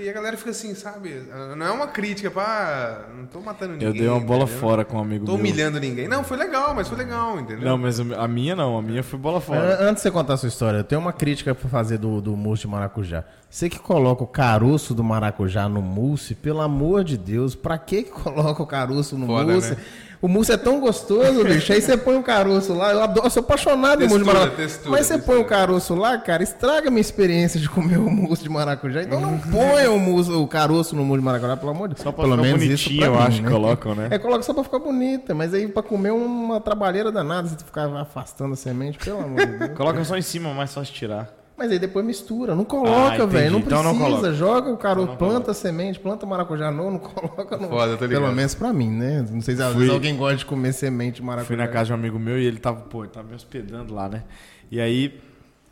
E 0.00 0.08
a 0.08 0.12
galera 0.12 0.36
fica 0.36 0.50
assim, 0.50 0.74
sabe? 0.74 1.22
Não 1.56 1.66
é 1.66 1.70
uma 1.70 1.88
crítica 1.88 2.30
pra. 2.30 3.06
Não 3.16 3.26
tô 3.26 3.40
matando 3.40 3.72
ninguém. 3.72 3.88
Eu 3.88 3.92
dei 3.92 4.08
uma 4.08 4.20
bola 4.20 4.44
entendeu? 4.44 4.60
fora 4.60 4.84
com 4.84 4.96
um 4.96 5.00
amigo 5.00 5.26
Tô 5.26 5.32
meu. 5.32 5.40
humilhando 5.40 5.80
ninguém. 5.80 6.06
Não, 6.06 6.22
foi 6.22 6.36
legal, 6.36 6.74
mas 6.74 6.86
foi 6.88 6.96
legal, 6.98 7.40
entendeu? 7.40 7.64
Não, 7.68 7.76
mas 7.76 7.98
a 7.98 8.28
minha 8.28 8.54
não, 8.54 8.78
a 8.78 8.82
minha 8.82 9.02
foi 9.02 9.18
bola 9.18 9.40
fora. 9.40 9.60
an- 9.60 9.88
Antes 9.90 9.96
de 9.96 10.08
você 10.08 10.10
contar 10.10 10.34
a 10.34 10.36
sua 10.36 10.48
história, 10.48 10.78
eu 10.78 10.84
tenho 10.84 11.00
uma 11.00 11.12
crítica 11.12 11.54
pra 11.54 11.68
fazer 11.68 11.98
do, 11.98 12.20
do 12.20 12.36
mousse 12.36 12.62
de 12.62 12.68
maracujá. 12.68 13.24
Você 13.50 13.68
que 13.68 13.78
coloca 13.78 14.22
o 14.22 14.26
caroço 14.26 14.94
do 14.94 15.02
maracujá 15.02 15.68
no 15.68 15.82
mousse, 15.82 16.34
pelo 16.34 16.60
amor 16.60 17.02
de 17.02 17.16
Deus, 17.16 17.54
pra 17.54 17.76
que 17.78 18.02
que 18.04 18.10
coloca 18.10 18.62
o 18.62 18.66
caroço 18.66 19.16
no 19.18 19.26
Foda, 19.26 19.52
mousse? 19.52 19.70
né? 19.70 19.76
O 20.20 20.26
mousse 20.26 20.50
é 20.50 20.56
tão 20.56 20.80
gostoso, 20.80 21.44
bicho. 21.44 21.72
Aí 21.72 21.80
você 21.80 21.96
põe 21.96 22.16
o 22.16 22.22
caroço 22.24 22.74
lá. 22.74 22.90
Eu, 22.92 23.00
adoro, 23.02 23.26
eu 23.26 23.30
sou 23.30 23.40
apaixonado 23.40 24.02
em 24.02 24.08
mousse 24.08 24.18
de 24.18 24.24
Textura, 24.24 24.38
maracujá. 24.40 24.62
textura, 24.66 24.90
Mas 24.90 25.06
você 25.06 25.14
textura. 25.14 25.36
põe 25.36 25.44
o 25.44 25.48
caroço 25.48 25.94
lá, 25.94 26.18
cara, 26.18 26.42
estraga 26.42 26.88
a 26.88 26.90
minha 26.90 27.00
experiência 27.00 27.60
de 27.60 27.68
comer 27.68 27.98
o 27.98 28.10
mousse 28.10 28.42
de 28.42 28.48
maracujá. 28.48 29.02
Então 29.02 29.20
não 29.20 29.38
ponha 29.38 29.92
o, 29.92 29.98
mousse, 30.00 30.30
o 30.32 30.46
caroço 30.48 30.96
no 30.96 31.04
mousse 31.04 31.20
de 31.20 31.24
maracujá, 31.24 31.56
pelo 31.56 31.70
amor 31.70 31.88
de 31.88 31.94
Deus. 31.94 32.02
Só 32.02 32.10
pra 32.10 32.24
pelo 32.24 32.34
ficar 32.36 32.42
menos 32.48 32.62
isso 32.64 32.88
bonitinho, 32.88 32.98
pra 32.98 33.06
eu 33.06 33.12
mim, 33.12 33.26
acho 33.28 33.42
que 33.42 33.48
colocam, 33.48 33.94
né? 33.94 34.08
É, 34.10 34.18
coloca 34.18 34.42
só 34.42 34.52
pra 34.52 34.64
ficar 34.64 34.78
bonita, 34.80 35.34
mas 35.36 35.54
aí 35.54 35.68
pra 35.68 35.82
comer 35.84 36.10
uma 36.10 36.60
trabalheira 36.60 37.12
danada, 37.12 37.46
você 37.48 37.56
ficar 37.64 37.86
afastando 37.96 38.54
a 38.54 38.56
semente, 38.56 38.98
pelo 38.98 39.20
amor 39.20 39.46
de 39.46 39.56
Deus. 39.58 39.70
Coloca 39.76 40.04
só 40.04 40.16
em 40.16 40.22
cima, 40.22 40.52
mais 40.52 40.74
fácil 40.74 40.92
tirar. 40.94 41.28
Mas 41.58 41.72
aí 41.72 41.78
depois 41.80 42.06
mistura, 42.06 42.54
não 42.54 42.62
Ah, 42.62 42.66
coloca, 42.66 43.14
entendi. 43.16 43.32
velho. 43.32 43.50
Não 43.50 43.58
Então 43.58 43.82
precisa. 43.82 43.92
não 43.92 43.98
coloca. 43.98 44.32
Joga 44.32 44.70
o 44.70 44.74
Então 44.74 44.94
não 44.94 45.16
planta 45.16 45.50
a 45.50 45.54
semente, 45.54 45.98
planta 45.98 46.24
maracujá 46.24 46.70
novo, 46.70 46.90
não 46.92 46.98
coloca 47.00 47.56
no. 47.56 47.68
Foda, 47.68 47.96
tô 47.96 48.06
ligado. 48.06 48.22
Pelo 48.22 48.32
menos 48.34 48.54
pra 48.54 48.72
mim, 48.72 48.88
né? 48.90 49.26
Não 49.28 49.40
sei 49.40 49.56
se 49.56 49.62
às 49.62 49.74
vezes 49.74 49.90
alguém 49.90 50.16
gosta 50.16 50.36
de 50.36 50.46
comer 50.46 50.72
semente 50.72 51.16
de 51.16 51.22
maracujá. 51.22 51.46
Fui 51.48 51.56
na 51.56 51.66
casa 51.66 51.86
de 51.86 51.92
um 51.92 51.96
amigo 51.96 52.16
meu 52.18 52.38
e 52.38 52.44
ele 52.46 52.58
tava, 52.58 52.82
pô, 52.82 53.02
ele 53.02 53.10
tava 53.10 53.26
me 53.28 53.34
hospedando 53.34 53.92
lá, 53.92 54.08
né? 54.08 54.22
E 54.70 54.80
aí 54.80 55.20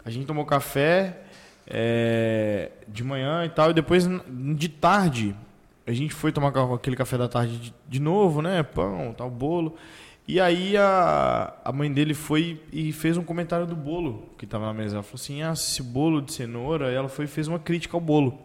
a 0.04 0.10
gente 0.10 0.26
tomou 0.26 0.44
café 0.44 1.18
é, 1.68 2.70
de 2.88 3.04
manhã 3.04 3.44
e 3.44 3.48
tal, 3.48 3.70
e 3.70 3.74
depois 3.74 4.08
de 4.28 4.68
tarde 4.68 5.36
a 5.86 5.92
gente 5.92 6.12
foi 6.12 6.32
tomar 6.32 6.52
aquele 6.74 6.96
café 6.96 7.16
da 7.16 7.28
tarde 7.28 7.58
de, 7.58 7.74
de 7.88 8.00
novo, 8.00 8.42
né? 8.42 8.62
Pão, 8.64 9.14
tal, 9.16 9.30
bolo. 9.30 9.76
E 10.28 10.40
aí 10.40 10.76
a, 10.76 11.54
a 11.64 11.72
mãe 11.72 11.92
dele 11.92 12.12
foi 12.12 12.60
e 12.72 12.92
fez 12.92 13.16
um 13.16 13.22
comentário 13.22 13.66
do 13.66 13.76
bolo 13.76 14.30
que 14.36 14.46
tava 14.46 14.66
na 14.66 14.74
mesa. 14.74 14.96
Ela 14.96 15.02
falou 15.02 15.14
assim: 15.14 15.42
ah, 15.42 15.52
esse 15.52 15.82
bolo 15.82 16.20
de 16.20 16.32
cenoura. 16.32 16.90
E 16.90 16.94
ela 16.94 17.08
foi 17.08 17.26
e 17.26 17.28
fez 17.28 17.46
uma 17.46 17.58
crítica 17.58 17.96
ao 17.96 18.00
bolo. 18.00 18.38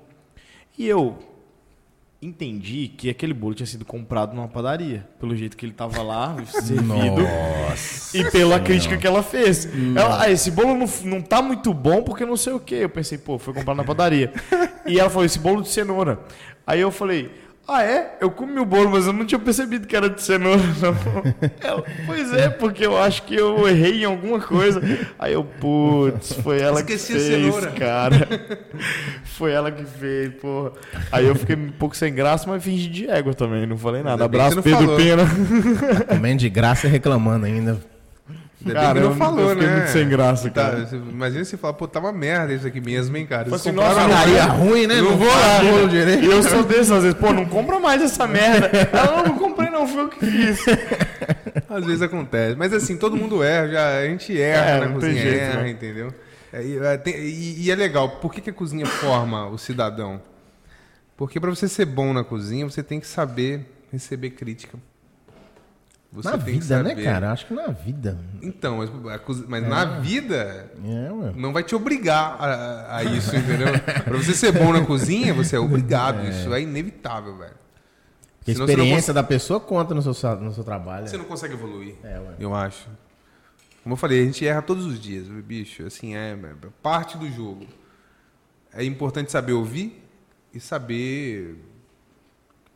E 0.77 0.87
eu 0.87 1.17
entendi 2.21 2.87
que 2.87 3.09
aquele 3.09 3.33
bolo 3.33 3.55
tinha 3.55 3.65
sido 3.65 3.83
comprado 3.83 4.35
numa 4.35 4.47
padaria, 4.47 5.07
pelo 5.19 5.35
jeito 5.35 5.57
que 5.57 5.65
ele 5.65 5.73
tava 5.73 6.03
lá, 6.03 6.37
servido. 6.45 7.23
Nossa. 7.23 8.15
E 8.15 8.29
pela 8.29 8.59
crítica 8.59 8.95
que 8.95 9.07
ela 9.07 9.23
fez. 9.23 9.67
Ela, 9.95 10.23
ah, 10.23 10.31
esse 10.31 10.51
bolo 10.51 10.75
não, 10.75 10.87
não 11.05 11.19
tá 11.19 11.41
muito 11.41 11.73
bom 11.73 12.03
porque 12.03 12.25
não 12.25 12.37
sei 12.37 12.53
o 12.53 12.59
que. 12.59 12.75
Eu 12.75 12.89
pensei, 12.89 13.17
pô, 13.17 13.39
foi 13.39 13.55
comprado 13.55 13.77
na 13.77 13.83
padaria. 13.83 14.31
e 14.85 14.99
ela 14.99 15.09
falou, 15.09 15.25
esse 15.25 15.39
bolo 15.39 15.63
de 15.63 15.69
cenoura. 15.69 16.19
Aí 16.65 16.79
eu 16.79 16.91
falei, 16.91 17.31
ah 17.71 17.83
é? 17.83 18.17
Eu 18.19 18.29
comi 18.29 18.59
o 18.59 18.65
bolo, 18.65 18.89
mas 18.91 19.07
eu 19.07 19.13
não 19.13 19.25
tinha 19.25 19.39
percebido 19.39 19.87
que 19.87 19.95
era 19.95 20.09
de 20.09 20.21
cenoura, 20.21 20.61
não. 20.81 21.49
Ela, 21.61 21.83
pois 22.05 22.33
é, 22.33 22.49
porque 22.49 22.85
eu 22.85 22.97
acho 22.97 23.23
que 23.23 23.35
eu 23.35 23.67
errei 23.67 24.01
em 24.01 24.05
alguma 24.05 24.39
coisa. 24.39 24.81
Aí 25.17 25.33
eu, 25.33 25.43
putz, 25.43 26.33
foi 26.33 26.59
ela 26.59 26.79
Esqueci 26.79 27.13
que 27.13 27.17
a 27.17 27.21
fez, 27.21 27.53
cenoura. 27.55 27.71
cara. 27.71 28.27
Foi 29.23 29.51
ela 29.51 29.71
que 29.71 29.83
fez, 29.85 30.33
porra. 30.35 30.71
Aí 31.11 31.25
eu 31.25 31.35
fiquei 31.35 31.55
um 31.55 31.71
pouco 31.71 31.95
sem 31.95 32.13
graça, 32.13 32.45
mas 32.47 32.63
fingi 32.63 32.89
de 32.89 33.09
égua 33.09 33.33
também. 33.33 33.65
Não 33.65 33.77
falei 33.77 34.03
nada. 34.03 34.25
Abraço, 34.25 34.61
Pedro 34.61 34.79
falou. 34.79 34.97
Pena. 34.97 35.23
Comendo 36.07 36.37
de 36.39 36.49
graça 36.49 36.87
e 36.87 36.89
reclamando 36.89 37.45
ainda. 37.45 37.90
Ainda 38.63 38.73
Cara, 38.79 38.93
bem 38.93 39.01
que 39.01 39.05
eu- 39.07 39.09
não 39.09 39.17
falou, 39.17 39.41
eu 39.41 39.49
fiquei 39.55 39.67
né? 39.67 39.75
muito 39.77 39.89
sem 39.89 40.07
graça, 40.09 40.49
Tá, 40.51 40.61
cara. 40.71 40.85
você- 40.85 40.95
imagina 40.95 41.43
se 41.45 41.57
falar, 41.57 41.73
pô, 41.73 41.87
tá 41.87 41.99
uma 41.99 42.11
merda 42.11 42.53
isso 42.53 42.67
aqui 42.67 42.79
mesmo, 42.79 43.17
hein, 43.17 43.25
cara. 43.25 43.53
Assim, 43.55 43.71
nossa, 43.71 43.95
na 43.95 44.09
Padaria 44.09 44.33
merda. 44.33 44.53
ruim, 44.53 44.85
né? 44.87 45.01
Não 45.01 45.17
vou 45.17 45.29
faz 45.29 45.63
lá. 45.65 45.71
bolo 45.71 45.87
direito. 45.89 46.25
Eu 46.25 46.43
sou 46.43 46.63
desses, 46.63 46.91
às 46.91 47.03
vezes, 47.03 47.17
pô, 47.17 47.33
não 47.33 47.45
compra 47.45 47.79
mais 47.79 48.01
essa 48.03 48.27
merda. 48.27 48.69
Ela, 48.93 49.17
não, 49.17 49.23
não 49.33 49.37
comprei 49.39 49.69
não, 49.71 49.87
foi 49.87 50.03
eu 50.03 50.09
que 50.09 50.19
fiz. 50.25 50.59
Às 51.69 51.85
vezes 51.85 52.01
acontece. 52.01 52.55
Mas 52.57 52.73
assim, 52.73 52.97
todo 52.97 53.15
mundo 53.15 53.41
erra, 53.41 53.67
já, 53.69 53.97
a 53.99 54.05
gente 54.05 54.39
erra 54.39 54.65
É, 54.65 54.79
na 54.81 54.85
não 54.87 54.99
tem 54.99 55.09
cozinha, 55.09 55.21
jeito, 55.23 55.39
erra, 55.43 55.61
né? 55.63 55.69
entendeu? 55.69 56.13
É, 56.53 56.63
e, 56.63 56.77
é, 56.77 57.01
e- 57.19 57.55
e 57.63 57.71
é 57.71 57.75
legal, 57.75 58.09
por 58.17 58.31
que, 58.33 58.41
que 58.41 58.49
a 58.49 58.53
cozinha 58.53 58.85
forma 58.85 59.47
o 59.47 59.57
cidadão? 59.57 60.21
Porque 61.15 61.39
para 61.39 61.49
você 61.49 61.67
ser 61.67 61.85
bom 61.85 62.11
na 62.13 62.23
cozinha, 62.23 62.65
você 62.69 62.83
tem 62.83 62.99
que 62.99 63.07
saber 63.07 63.61
receber 63.91 64.31
crítica. 64.31 64.77
Você 66.11 66.29
na 66.29 66.35
vida, 66.35 66.83
né, 66.83 66.89
saber- 66.89 67.03
cara? 67.05 67.31
Acho 67.31 67.45
que 67.45 67.53
na 67.53 67.67
vida. 67.67 68.17
Então, 68.41 68.77
mas, 68.77 68.89
mas 69.47 69.67
na 69.67 69.85
vida, 69.85 70.69
É, 70.83 71.09
não 71.37 71.53
vai 71.53 71.63
te 71.63 71.73
obrigar 71.73 72.35
a, 72.37 72.97
a 72.97 73.03
isso, 73.05 73.33
entendeu? 73.35 73.67
pra 74.03 74.17
você 74.17 74.33
ser 74.33 74.51
bom 74.51 74.73
na 74.73 74.85
cozinha, 74.85 75.33
você 75.33 75.55
é 75.55 75.59
obrigado. 75.59 76.27
Isso 76.27 76.53
é 76.53 76.61
inevitável, 76.61 77.37
velho. 77.37 77.53
Porque 78.39 78.51
a 78.51 78.53
Senão 78.55 78.67
experiência 78.67 79.13
da 79.13 79.23
pessoa 79.23 79.59
conta 79.59 79.93
no 79.95 80.01
seu, 80.01 80.35
no 80.37 80.53
seu 80.53 80.63
trabalho. 80.63 81.07
Você 81.07 81.15
não 81.17 81.25
consegue 81.25 81.53
evoluir. 81.53 81.95
É. 82.03 82.19
Eu 82.39 82.53
acho. 82.55 82.89
Como 83.83 83.93
eu 83.93 83.97
falei, 83.97 84.21
a 84.21 84.25
gente 84.25 84.45
erra 84.45 84.61
todos 84.61 84.85
os 84.85 84.99
dias, 84.99 85.27
bicho. 85.27 85.85
Assim, 85.85 86.15
é, 86.15 86.31
é 86.33 86.55
parte 86.83 87.17
do 87.17 87.29
jogo. 87.31 87.65
É 88.73 88.83
importante 88.83 89.31
saber 89.31 89.53
ouvir 89.53 90.03
e 90.53 90.59
saber 90.59 91.55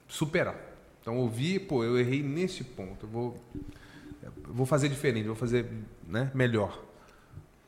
superar. 0.07 0.55
Então, 1.05 1.17
ouvir, 1.17 1.59
pô, 1.59 1.83
eu 1.83 1.99
errei 1.99 2.23
nesse 2.23 2.63
ponto. 2.63 3.05
Eu 3.05 3.09
vou, 3.09 3.43
eu 4.23 4.31
vou 4.47 4.65
fazer 4.65 4.89
diferente, 4.89 5.27
vou 5.27 5.35
fazer 5.35 5.67
né, 6.07 6.31
melhor. 6.33 6.83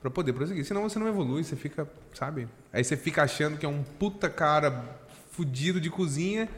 Pra 0.02 0.10
poder 0.10 0.34
prosseguir. 0.34 0.66
Senão 0.66 0.82
você 0.82 0.98
não 0.98 1.08
evolui, 1.08 1.44
você 1.44 1.56
fica, 1.56 1.88
sabe? 2.16 2.48
Aí 2.74 2.84
você 2.84 2.98
fica 2.98 3.22
achando 3.22 3.56
que 3.56 3.64
é 3.64 3.70
um 3.70 3.84
puta 3.84 4.28
cara 4.28 4.84
fudido 5.30 5.80
de 5.80 5.88
cozinha, 5.88 6.50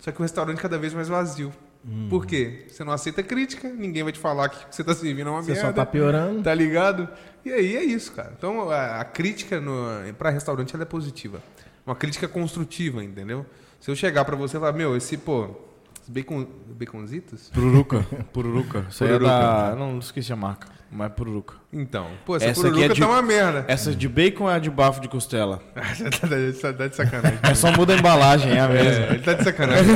só 0.00 0.10
que 0.10 0.18
o 0.18 0.22
restaurante 0.22 0.60
cada 0.60 0.76
vez 0.76 0.92
mais 0.92 1.06
vazio. 1.06 1.52
Por 2.08 2.26
quê? 2.26 2.66
Você 2.68 2.82
não 2.82 2.92
aceita 2.92 3.22
crítica, 3.22 3.68
ninguém 3.68 4.02
vai 4.02 4.12
te 4.12 4.18
falar 4.18 4.48
que 4.48 4.74
você 4.74 4.82
tá 4.82 4.92
servindo 4.92 5.28
é 5.28 5.30
uma 5.30 5.42
Você 5.42 5.52
merda. 5.52 5.68
só 5.68 5.72
tá 5.72 5.86
piorando. 5.86 6.42
Tá 6.42 6.52
ligado? 6.52 7.08
E 7.44 7.52
aí 7.52 7.76
é 7.76 7.84
isso, 7.84 8.10
cara. 8.12 8.34
Então 8.36 8.68
a, 8.68 9.00
a 9.00 9.04
crítica 9.04 9.60
no, 9.60 9.72
pra 10.18 10.30
restaurante 10.30 10.74
ela 10.74 10.82
é 10.82 10.86
positiva. 10.86 11.40
Uma 11.86 11.94
crítica 11.94 12.26
construtiva, 12.26 13.04
entendeu? 13.04 13.46
Se 13.80 13.88
eu 13.88 13.94
chegar 13.94 14.24
pra 14.24 14.34
você 14.34 14.56
e 14.56 14.60
falar, 14.60 14.72
meu, 14.72 14.96
esse, 14.96 15.16
pô, 15.16 15.69
bacon, 16.10 16.46
baconzitos? 16.78 17.50
Pururuca. 17.50 18.04
Pururuca. 18.32 18.86
Isso 18.90 19.04
aí 19.04 19.12
é 19.12 19.18
da... 19.18 19.74
Não, 19.78 19.92
não 19.92 19.98
esqueci 19.98 20.32
a 20.32 20.36
marca. 20.36 20.68
Mas 20.92 21.06
é 21.06 21.10
pururuca. 21.10 21.54
Então, 21.72 22.08
pô, 22.26 22.34
essa, 22.34 22.46
Essa 22.46 22.62
pururuca 22.62 22.84
é 22.84 22.88
de- 22.88 23.00
tá 23.00 23.06
uma 23.08 23.22
merda. 23.22 23.64
Essa 23.68 23.94
de 23.94 24.08
bacon 24.08 24.50
é 24.50 24.54
a 24.54 24.58
de 24.58 24.68
bafo 24.68 25.00
de 25.00 25.08
costela? 25.08 25.62
Você 25.94 26.10
tá 26.10 26.26
de- 26.26 26.52
tá 26.78 26.88
de 26.88 26.96
sacanagem. 26.96 27.38
É 27.44 27.54
só 27.54 27.70
muda 27.70 27.94
a 27.94 27.96
embalagem, 27.96 28.50
é 28.52 28.58
a 28.60 28.66
mesma. 28.68 29.04
É, 29.04 29.10
ele 29.10 29.22
tá 29.22 29.34
de 29.34 29.44
sacanagem. 29.44 29.94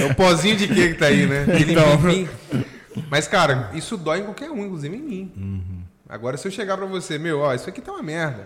é 0.00 0.04
o 0.10 0.14
pozinho 0.16 0.56
de 0.56 0.66
que 0.66 0.88
que 0.88 0.94
tá 0.94 1.06
aí, 1.06 1.24
né? 1.26 1.46
Então. 1.60 3.04
Mas, 3.08 3.28
cara, 3.28 3.70
isso 3.74 3.96
dói 3.96 4.20
em 4.20 4.24
qualquer 4.24 4.50
um, 4.50 4.64
inclusive 4.64 4.96
em 4.96 5.02
mim. 5.02 5.84
Agora, 6.08 6.36
se 6.36 6.48
eu 6.48 6.52
chegar 6.52 6.76
pra 6.76 6.86
você, 6.86 7.16
meu, 7.16 7.38
ó, 7.40 7.54
isso 7.54 7.68
aqui 7.68 7.80
tá 7.80 7.92
uma 7.92 8.02
merda. 8.02 8.44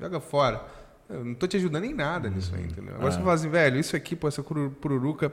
Joga 0.00 0.20
fora. 0.20 0.62
Eu 1.10 1.22
não 1.22 1.34
tô 1.34 1.46
te 1.46 1.58
ajudando 1.58 1.84
em 1.84 1.92
nada 1.92 2.30
nisso 2.30 2.54
aí, 2.54 2.64
entendeu? 2.64 2.94
Agora, 2.94 3.10
se 3.12 3.18
eu 3.18 3.22
falar 3.22 3.34
assim, 3.34 3.50
velho, 3.50 3.78
isso 3.78 3.94
aqui, 3.94 4.16
pô, 4.16 4.26
essa 4.26 4.42
pururuca 4.42 5.30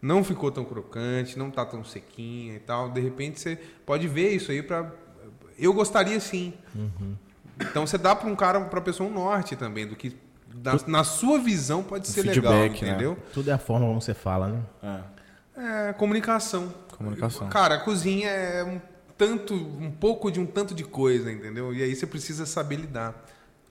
não 0.00 0.22
ficou 0.22 0.50
tão 0.50 0.64
crocante, 0.64 1.38
não 1.38 1.50
tá 1.50 1.64
tão 1.64 1.84
sequinha 1.84 2.54
e 2.56 2.60
tal. 2.60 2.90
De 2.90 3.00
repente, 3.00 3.40
você 3.40 3.56
pode 3.84 4.06
ver 4.08 4.30
isso 4.30 4.50
aí 4.50 4.62
pra... 4.62 4.90
Eu 5.58 5.72
gostaria 5.72 6.18
sim. 6.20 6.54
Então, 7.60 7.86
você 7.86 7.98
dá 7.98 8.14
pra 8.14 8.28
um 8.28 8.36
cara, 8.36 8.60
pra 8.62 8.80
pessoa 8.80 9.08
um 9.08 9.12
norte 9.12 9.56
também, 9.56 9.86
do 9.86 9.96
que... 9.96 10.16
da- 10.54 10.78
na 10.86 11.02
sua 11.02 11.38
visão 11.38 11.82
pode 11.82 12.06
ser 12.06 12.22
legal, 12.22 12.52
feedback, 12.52 12.82
né? 12.84 12.90
entendeu? 12.90 13.18
Tudo 13.32 13.50
é 13.50 13.52
a 13.52 13.58
forma 13.58 13.86
como 13.86 14.00
você 14.00 14.14
fala, 14.14 14.48
né? 14.48 14.62
É. 15.56 15.88
É, 15.88 15.92
comunicação. 15.94 16.72
Comunicação. 16.96 17.48
Cara, 17.48 17.74
a 17.76 17.78
cozinha 17.80 18.28
é 18.28 18.62
um 18.64 18.80
tanto, 19.16 19.54
um 19.54 19.90
pouco 19.90 20.30
de 20.30 20.38
um 20.38 20.46
tanto 20.46 20.72
de 20.72 20.84
coisa, 20.84 21.32
entendeu? 21.32 21.74
E 21.74 21.82
aí 21.82 21.92
você 21.96 22.06
precisa 22.06 22.46
saber 22.46 22.76
lidar, 22.76 23.24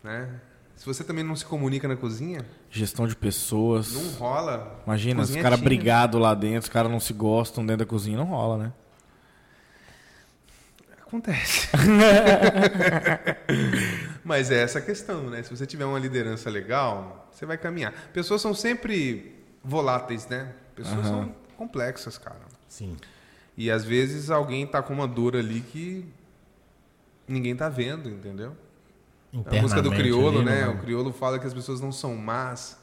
né? 0.04 0.30
Se 0.76 0.86
você 0.86 1.02
também 1.06 1.24
não 1.24 1.36
se 1.38 1.46
comunica 1.46 1.88
na 1.88 1.96
cozinha, 1.96 2.46
Gestão 2.70 3.08
de 3.08 3.16
pessoas. 3.16 3.94
não 3.94 4.10
rola. 4.20 4.82
Imagina, 4.86 5.22
os 5.22 5.28
Cozinha 5.30 5.44
caras 5.44 5.58
tinha. 5.60 5.70
brigados 5.70 6.20
lá 6.22 6.34
dentro, 6.36 6.64
os 6.64 6.70
caras 6.70 6.92
não 6.92 7.00
se 7.00 7.14
gostam 7.14 7.66
dentro 7.66 7.86
da 7.86 7.90
cozinha, 7.90 8.18
não 8.18 8.26
rola, 8.26 8.58
né? 8.58 8.74
Acontece. 11.02 11.70
Mas 14.24 14.52
é 14.52 14.62
essa 14.62 14.80
a 14.80 14.82
questão, 14.82 15.30
né? 15.30 15.42
Se 15.44 15.50
você 15.56 15.66
tiver 15.66 15.86
uma 15.86 16.00
liderança 16.00 16.50
legal, 16.50 17.30
você 17.32 17.46
vai 17.46 17.58
caminhar. 17.58 17.94
Pessoas 18.14 18.42
são 18.42 18.54
sempre 18.54 19.36
voláteis, 19.64 20.28
né? 20.28 20.54
Pessoas 20.76 21.00
Aham. 21.06 21.08
são 21.08 21.36
complexas, 21.58 22.18
cara. 22.18 22.40
Sim. 22.68 22.98
E 23.58 23.72
às 23.72 23.84
vezes 23.86 24.30
alguém 24.30 24.68
tá 24.68 24.82
com 24.82 24.94
uma 24.94 25.08
dor 25.08 25.36
ali 25.36 25.62
que 25.62 26.06
ninguém 27.28 27.56
tá 27.56 27.70
vendo, 27.70 28.10
entendeu? 28.10 28.56
É 29.52 29.60
a 29.60 29.62
música 29.62 29.82
do 29.82 29.92
criolo, 29.92 30.42
né? 30.42 30.68
O 30.68 30.78
criolo 30.80 31.12
fala 31.14 31.38
que 31.40 31.46
as 31.48 31.54
pessoas 31.54 31.80
não 31.82 31.92
são 31.92 32.16
más, 32.16 32.80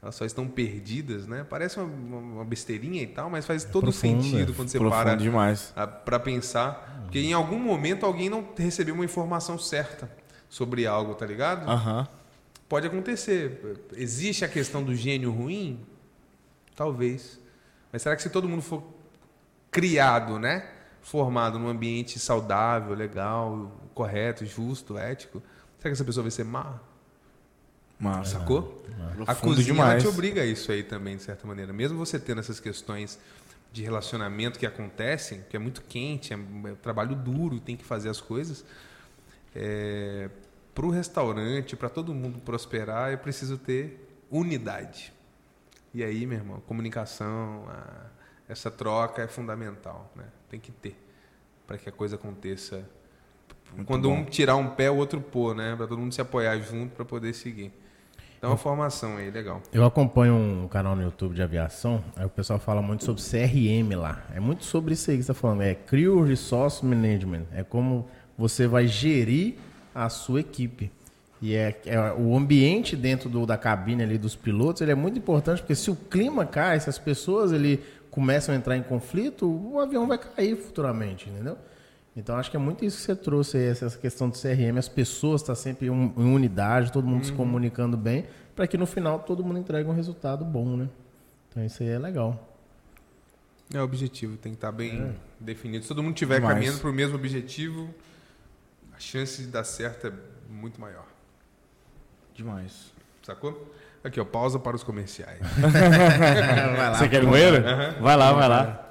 elas 0.00 0.14
só 0.14 0.24
estão 0.24 0.46
perdidas, 0.46 1.26
né? 1.26 1.44
Parece 1.48 1.78
uma, 1.80 2.16
uma- 2.18 2.44
besteirinha 2.44 3.02
e 3.02 3.06
tal, 3.06 3.28
mas 3.28 3.44
faz 3.46 3.64
todo 3.64 3.82
profundo, 3.84 4.22
sentido 4.22 4.52
é 4.52 4.54
quando 4.54 4.68
você 4.68 4.78
para 4.78 5.14
demais. 5.16 5.72
a- 5.76 5.86
pra 5.86 6.18
pensar. 6.20 7.02
Porque 7.04 7.18
em 7.20 7.32
algum 7.32 7.58
momento 7.58 8.06
alguém 8.06 8.28
não 8.30 8.46
recebeu 8.56 8.94
uma 8.94 9.04
informação 9.04 9.58
certa 9.58 10.10
sobre 10.48 10.86
algo, 10.86 11.14
tá 11.14 11.26
ligado? 11.26 11.68
Aham. 11.68 12.06
pode 12.68 12.86
acontecer. 12.86 13.60
Existe 13.92 14.44
a 14.44 14.48
questão 14.48 14.82
do 14.82 14.94
gênio 14.94 15.30
ruim? 15.30 15.80
Talvez. 16.74 17.38
Mas 17.92 18.02
será 18.02 18.16
que 18.16 18.22
se 18.22 18.28
todo 18.30 18.48
mundo 18.48 18.62
for 18.62 18.82
criado, 19.70 20.38
né? 20.38 20.68
Formado 21.02 21.58
num 21.58 21.68
ambiente 21.68 22.18
saudável, 22.18 22.94
legal, 22.94 23.70
correto, 23.94 24.44
justo, 24.44 24.98
ético, 24.98 25.40
será 25.86 25.90
que 25.90 25.92
essa 25.94 26.04
pessoa 26.04 26.22
vai 26.22 26.30
ser 26.30 26.44
má? 26.44 26.78
Massa. 27.98 28.38
Sacou? 28.38 28.84
A 29.00 29.14
Profundo 29.24 29.40
cozinha 29.40 29.64
demais. 29.64 30.02
te 30.02 30.08
obriga 30.08 30.42
a 30.42 30.44
isso 30.44 30.70
aí 30.70 30.82
também, 30.82 31.16
de 31.16 31.22
certa 31.22 31.46
maneira. 31.46 31.72
Mesmo 31.72 31.96
você 31.98 32.18
tendo 32.18 32.40
essas 32.40 32.60
questões 32.60 33.18
de 33.72 33.82
relacionamento 33.82 34.58
que 34.58 34.66
acontecem, 34.66 35.44
que 35.48 35.56
é 35.56 35.58
muito 35.58 35.82
quente, 35.82 36.32
é, 36.34 36.36
é 36.36 36.74
trabalho 36.82 37.14
duro, 37.14 37.58
tem 37.60 37.76
que 37.76 37.84
fazer 37.84 38.08
as 38.08 38.20
coisas. 38.20 38.64
É, 39.54 40.28
para 40.74 40.84
o 40.86 40.90
restaurante, 40.90 41.74
para 41.76 41.88
todo 41.88 42.12
mundo 42.14 42.38
prosperar, 42.40 43.12
é 43.12 43.16
preciso 43.16 43.56
ter 43.56 44.06
unidade. 44.30 45.12
E 45.94 46.04
aí, 46.04 46.26
meu 46.26 46.38
irmão, 46.38 46.60
comunicação, 46.60 47.64
a- 47.68 48.06
essa 48.48 48.70
troca 48.70 49.22
é 49.22 49.26
fundamental, 49.28 50.12
né? 50.14 50.24
Tem 50.50 50.60
que 50.60 50.70
ter 50.70 50.96
para 51.66 51.78
que 51.78 51.88
a 51.88 51.92
coisa 51.92 52.16
aconteça. 52.16 52.84
Muito 53.74 53.86
Quando 53.86 54.08
bom. 54.08 54.16
um 54.18 54.24
tirar 54.24 54.56
um 54.56 54.68
pé, 54.70 54.90
o 54.90 54.96
outro 54.96 55.20
pôr, 55.20 55.54
né? 55.54 55.74
Para 55.76 55.86
todo 55.86 55.98
mundo 55.98 56.12
se 56.14 56.20
apoiar 56.20 56.56
junto 56.58 56.94
para 56.94 57.04
poder 57.04 57.34
seguir. 57.34 57.72
Então, 58.38 58.52
a 58.52 58.56
formação 58.56 59.16
aí, 59.16 59.30
legal. 59.30 59.62
Eu 59.72 59.84
acompanho 59.84 60.34
um 60.34 60.68
canal 60.68 60.94
no 60.94 61.02
YouTube 61.02 61.34
de 61.34 61.42
aviação, 61.42 62.04
aí 62.14 62.24
o 62.26 62.28
pessoal 62.28 62.58
fala 62.58 62.80
muito 62.82 63.02
sobre 63.04 63.22
CRM 63.22 63.94
lá. 63.98 64.22
É 64.34 64.38
muito 64.40 64.64
sobre 64.64 64.92
isso 64.94 65.10
aí 65.10 65.16
que 65.16 65.22
você 65.22 65.32
está 65.32 65.40
falando. 65.40 65.62
É 65.62 65.74
Crew 65.74 66.22
Resource 66.22 66.84
Management. 66.84 67.44
É 67.52 67.62
como 67.62 68.06
você 68.36 68.66
vai 68.66 68.86
gerir 68.86 69.54
a 69.94 70.08
sua 70.10 70.40
equipe. 70.40 70.92
E 71.40 71.54
é, 71.54 71.80
é 71.86 72.12
o 72.12 72.36
ambiente 72.36 72.94
dentro 72.96 73.28
do- 73.28 73.46
da 73.46 73.56
cabine 73.58 74.02
ali 74.02 74.16
dos 74.18 74.34
pilotos, 74.36 74.80
ele 74.82 74.92
é 74.92 74.94
muito 74.94 75.18
importante, 75.18 75.60
porque 75.60 75.74
se 75.74 75.90
o 75.90 75.96
clima 75.96 76.44
cai, 76.46 76.78
se 76.80 76.88
as 76.90 76.98
pessoas 76.98 77.52
ele 77.52 77.82
começam 78.10 78.54
a 78.54 78.58
entrar 78.58 78.76
em 78.76 78.82
conflito, 78.82 79.46
o 79.46 79.78
avião 79.80 80.06
vai 80.06 80.16
cair 80.18 80.56
futuramente, 80.56 81.28
entendeu? 81.28 81.56
Então 82.16 82.36
acho 82.36 82.50
que 82.50 82.56
é 82.56 82.60
muito 82.60 82.82
isso 82.84 82.96
que 82.96 83.02
você 83.02 83.14
trouxe 83.14 83.58
aí, 83.58 83.66
essa 83.66 83.90
questão 83.98 84.30
do 84.30 84.38
CRM, 84.38 84.78
as 84.78 84.88
pessoas 84.88 85.42
estão 85.42 85.54
sempre 85.54 85.88
em 85.88 85.90
em 86.16 86.34
unidade, 86.34 86.90
todo 86.90 87.06
mundo 87.06 87.26
se 87.26 87.32
comunicando 87.32 87.96
bem, 87.96 88.24
para 88.54 88.66
que 88.66 88.78
no 88.78 88.86
final 88.86 89.18
todo 89.18 89.44
mundo 89.44 89.58
entregue 89.58 89.88
um 89.88 89.92
resultado 89.92 90.44
bom, 90.44 90.76
né? 90.76 90.88
Então 91.50 91.62
isso 91.62 91.82
aí 91.82 91.90
é 91.90 91.98
legal. 91.98 92.52
É 93.74 93.80
o 93.80 93.84
objetivo, 93.84 94.36
tem 94.36 94.52
que 94.52 94.56
estar 94.56 94.72
bem 94.72 95.14
definido. 95.38 95.82
Se 95.82 95.88
todo 95.88 96.02
mundo 96.02 96.14
estiver 96.14 96.40
caminhando 96.40 96.78
para 96.78 96.88
o 96.88 96.92
mesmo 96.92 97.16
objetivo, 97.16 97.92
a 98.96 98.98
chance 98.98 99.42
de 99.42 99.48
dar 99.48 99.64
certo 99.64 100.06
é 100.06 100.12
muito 100.48 100.80
maior. 100.80 101.04
Demais. 102.34 102.92
Sacou? 103.22 103.74
Aqui, 104.04 104.20
ó, 104.20 104.24
pausa 104.24 104.58
para 104.58 104.76
os 104.76 104.84
comerciais. 104.84 105.40
vai 105.40 106.76
lá, 106.78 106.94
Você 106.94 107.08
quer 107.08 107.22
ir 107.22 107.26
no 107.26 107.32
banheiro? 107.32 107.62
Vai 108.00 108.16
lá, 108.16 108.32
vai 108.32 108.48
lá. 108.48 108.85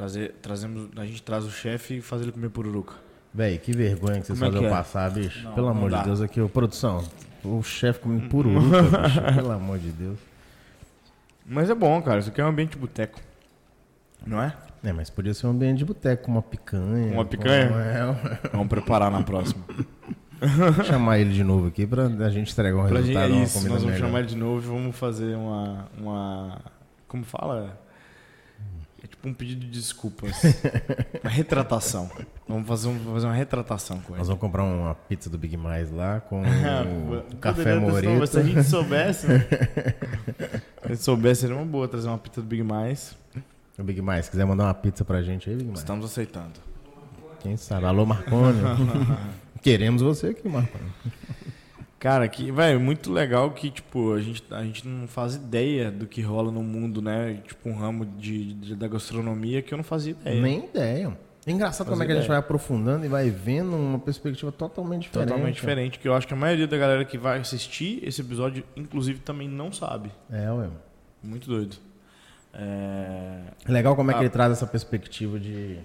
Trazer, 0.00 0.34
trazemos, 0.40 0.88
a 0.96 1.04
gente 1.04 1.22
traz 1.22 1.44
o 1.44 1.50
chefe 1.50 1.98
e 1.98 2.00
faz 2.00 2.22
ele 2.22 2.32
comer 2.32 2.48
pururuca. 2.48 2.94
Véi, 3.34 3.58
que 3.58 3.70
vergonha 3.70 4.18
que 4.18 4.28
vocês 4.28 4.38
Como 4.38 4.48
é 4.50 4.52
fazem 4.52 4.60
que 4.60 4.64
eu 4.66 4.74
é? 4.74 4.78
passar, 4.78 5.10
bicho. 5.10 5.44
Não, 5.44 5.52
Pelo 5.52 5.66
não 5.66 5.76
amor 5.76 5.90
dá. 5.90 5.98
de 5.98 6.04
Deus, 6.06 6.22
aqui, 6.22 6.40
ô, 6.40 6.48
produção. 6.48 7.04
O 7.44 7.62
chefe 7.62 8.00
comendo 8.00 8.26
pururuca, 8.30 8.80
bicho. 8.80 9.20
Pelo 9.34 9.50
amor 9.52 9.78
de 9.78 9.90
Deus. 9.90 10.18
Mas 11.44 11.68
é 11.68 11.74
bom, 11.74 12.00
cara. 12.00 12.18
Isso 12.20 12.30
aqui 12.30 12.40
é 12.40 12.44
um 12.44 12.48
ambiente 12.48 12.70
de 12.70 12.78
boteco. 12.78 13.20
Não 14.26 14.42
é? 14.42 14.56
É, 14.82 14.90
mas 14.90 15.10
podia 15.10 15.34
ser 15.34 15.46
um 15.46 15.50
ambiente 15.50 15.76
de 15.76 15.84
boteco, 15.84 16.24
com 16.24 16.32
uma 16.32 16.40
picanha. 16.42 17.12
Uma 17.12 17.24
picanha? 17.26 17.68
com- 17.68 17.78
é, 17.78 18.48
Vamos 18.52 18.68
preparar 18.68 19.10
na 19.10 19.22
próxima. 19.22 19.62
Chamar 20.86 21.18
ele 21.18 21.34
de 21.34 21.44
novo 21.44 21.66
aqui 21.68 21.86
pra 21.86 22.04
a 22.06 22.30
gente 22.30 22.50
entregar 22.52 22.78
um 22.78 22.88
Pra 22.88 23.02
gente, 23.02 23.08
resultado, 23.08 23.32
é 23.32 23.34
uma 23.36 23.44
isso, 23.44 23.52
comida 23.52 23.74
nós 23.74 23.82
vamos 23.82 23.94
melhor. 23.96 24.06
chamar 24.08 24.18
ele 24.20 24.28
de 24.28 24.36
novo 24.36 24.62
e 24.64 24.66
vamos 24.66 24.96
fazer 24.96 25.36
uma, 25.36 25.86
uma. 25.98 26.58
Como 27.06 27.22
fala? 27.24 27.78
Tipo 29.20 29.28
um 29.28 29.34
pedido 29.34 29.60
de 29.66 29.70
desculpas. 29.70 30.32
uma 31.22 31.28
retratação. 31.30 32.10
Vamos 32.48 32.66
fazer, 32.66 32.88
um- 32.88 32.98
fazer 33.12 33.26
uma 33.26 33.34
retratação 33.34 33.98
com 34.00 34.14
ele. 34.14 34.18
Nós 34.18 34.28
vamos 34.28 34.40
comprar 34.40 34.64
uma 34.64 34.94
pizza 34.94 35.28
do 35.28 35.36
Big 35.36 35.58
Mais 35.58 35.90
lá 35.90 36.20
com 36.20 36.40
Ah, 36.48 37.22
café 37.38 37.74
morito. 37.78 38.26
Se 38.26 38.38
a 38.38 38.42
gente 38.42 38.64
soubesse, 38.64 39.26
né? 39.26 39.40
Se 40.80 40.86
a 40.86 40.88
gente 40.88 41.02
soubesse, 41.02 41.42
seria 41.42 41.54
uma 41.56 41.66
boa 41.66 41.86
trazer 41.86 42.08
uma 42.08 42.16
pizza 42.16 42.40
do 42.40 42.46
Big 42.46 42.62
Mais. 42.62 43.14
O 43.78 43.82
Big 43.82 44.00
Mais, 44.00 44.24
se 44.24 44.30
quiser 44.30 44.46
mandar 44.46 44.64
uma 44.64 44.74
pizza 44.74 45.04
pra 45.04 45.22
gente 45.22 45.50
aí, 45.50 45.56
Big 45.56 45.66
Mais. 45.68 45.80
Estamos 45.80 46.06
aceitando. 46.06 46.52
Quem 47.40 47.58
sabe? 47.58 47.84
Alô, 47.84 48.06
Marconi. 48.06 48.58
Queremos 49.62 50.00
você 50.00 50.28
aqui, 50.28 50.48
Marconi. 50.48 50.90
Cara, 52.00 52.26
que, 52.28 52.50
velho, 52.50 52.80
muito 52.80 53.12
legal 53.12 53.50
que, 53.50 53.70
tipo, 53.70 54.14
a 54.14 54.20
gente, 54.20 54.42
a 54.50 54.64
gente 54.64 54.88
não 54.88 55.06
faz 55.06 55.34
ideia 55.34 55.90
do 55.90 56.06
que 56.06 56.22
rola 56.22 56.50
no 56.50 56.62
mundo, 56.62 57.02
né? 57.02 57.38
Tipo, 57.46 57.68
um 57.68 57.74
ramo 57.74 58.06
de, 58.06 58.54
de- 58.54 58.74
da 58.74 58.88
gastronomia 58.88 59.60
que 59.60 59.72
eu 59.74 59.76
não 59.76 59.84
fazia 59.84 60.12
ideia. 60.12 60.40
Nem 60.40 60.64
ideia. 60.64 61.16
É 61.46 61.50
engraçado 61.52 61.88
Fazia 61.88 61.92
como 61.92 62.02
é 62.02 62.06
que 62.06 62.12
a 62.12 62.16
gente 62.16 62.28
vai 62.28 62.38
aprofundando 62.38 63.04
e 63.04 63.08
vai 63.08 63.28
vendo 63.28 63.76
uma 63.76 63.98
perspectiva 63.98 64.50
totalmente 64.50 65.02
diferente. 65.04 65.28
Totalmente 65.28 65.54
diferente, 65.54 65.98
que 65.98 66.08
eu 66.08 66.14
acho 66.14 66.26
que 66.26 66.32
a 66.32 66.36
maioria 66.36 66.66
da 66.66 66.76
galera 66.78 67.04
que 67.04 67.18
vai 67.18 67.38
assistir 67.38 68.02
esse 68.02 68.22
episódio, 68.22 68.64
inclusive, 68.74 69.20
também 69.20 69.46
não 69.48 69.70
sabe. 69.70 70.10
É, 70.30 70.50
ué. 70.50 70.68
Muito 71.22 71.46
doido. 71.48 71.76
É... 72.54 73.40
Legal 73.68 73.94
como 73.94 74.10
é 74.10 74.14
que 74.14 74.20
ele 74.20 74.30
traz 74.30 74.52
essa 74.52 74.66
perspectiva 74.66 75.38
de. 75.38 75.78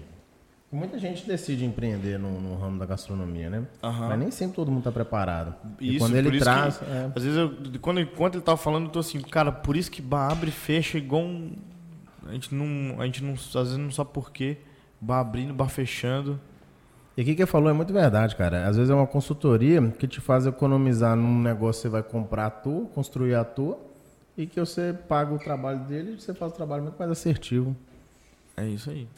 Muita 0.76 0.98
gente 0.98 1.26
decide 1.26 1.64
empreender 1.64 2.18
no, 2.18 2.38
no 2.40 2.56
ramo 2.58 2.78
da 2.78 2.84
gastronomia, 2.84 3.48
né? 3.48 3.66
Aham. 3.82 4.08
Mas 4.08 4.18
nem 4.18 4.30
sempre 4.30 4.56
todo 4.56 4.68
mundo 4.68 4.80
está 4.80 4.92
preparado. 4.92 5.54
e 5.80 5.90
Isso, 5.96 5.98
quando 6.00 6.12
por 6.12 6.18
ele 6.18 6.36
isso 6.36 6.44
traz. 6.44 6.76
que- 6.78 6.84
é, 6.84 7.10
Às 7.16 7.22
vezes, 7.22 7.38
eu, 7.38 7.80
quando, 7.80 8.00
enquanto 8.00 8.34
ele 8.34 8.42
tava 8.44 8.58
falando, 8.58 8.84
eu 8.86 8.90
tô 8.90 8.98
assim, 8.98 9.20
cara, 9.22 9.50
por 9.50 9.74
isso 9.76 9.90
que 9.90 10.02
bar 10.02 10.30
abre 10.32 10.50
e 10.50 10.52
fecha 10.52 10.98
igual 10.98 11.22
um... 11.22 11.52
A 12.28 12.32
gente 12.32 12.54
não, 12.54 13.00
a 13.00 13.06
gente 13.06 13.24
não, 13.24 13.32
às 13.34 13.52
vezes 13.54 13.78
não 13.78 13.90
sabe 13.90 14.10
por 14.12 14.30
quê. 14.30 14.58
Bar 15.00 15.20
abrindo, 15.20 15.54
bar 15.54 15.68
fechando. 15.68 16.38
E 17.16 17.22
aqui 17.22 17.34
que 17.34 17.40
ele 17.42 17.46
falou 17.50 17.70
é 17.70 17.72
muito 17.72 17.92
verdade, 17.94 18.36
cara. 18.36 18.66
Às 18.68 18.76
vezes 18.76 18.90
é 18.90 18.94
uma 18.94 19.06
consultoria 19.06 19.80
que 19.98 20.06
te 20.06 20.20
faz 20.20 20.44
economizar 20.46 21.16
num 21.16 21.40
negócio 21.40 21.80
que 21.80 21.82
você 21.82 21.88
vai 21.88 22.02
comprar 22.02 22.46
à 22.46 22.50
toa, 22.50 22.84
construir 22.86 23.34
à 23.34 23.44
toa, 23.44 23.78
e 24.36 24.46
que 24.46 24.60
você 24.60 24.94
paga 25.08 25.32
o 25.32 25.38
trabalho 25.38 25.78
dele 25.80 26.12
e 26.12 26.20
você 26.20 26.34
faz 26.34 26.52
o 26.52 26.54
trabalho 26.54 26.82
muito 26.82 26.98
mais 26.98 27.10
assertivo. 27.10 27.74
É 28.56 28.66
isso 28.66 28.90
aí. 28.90 29.08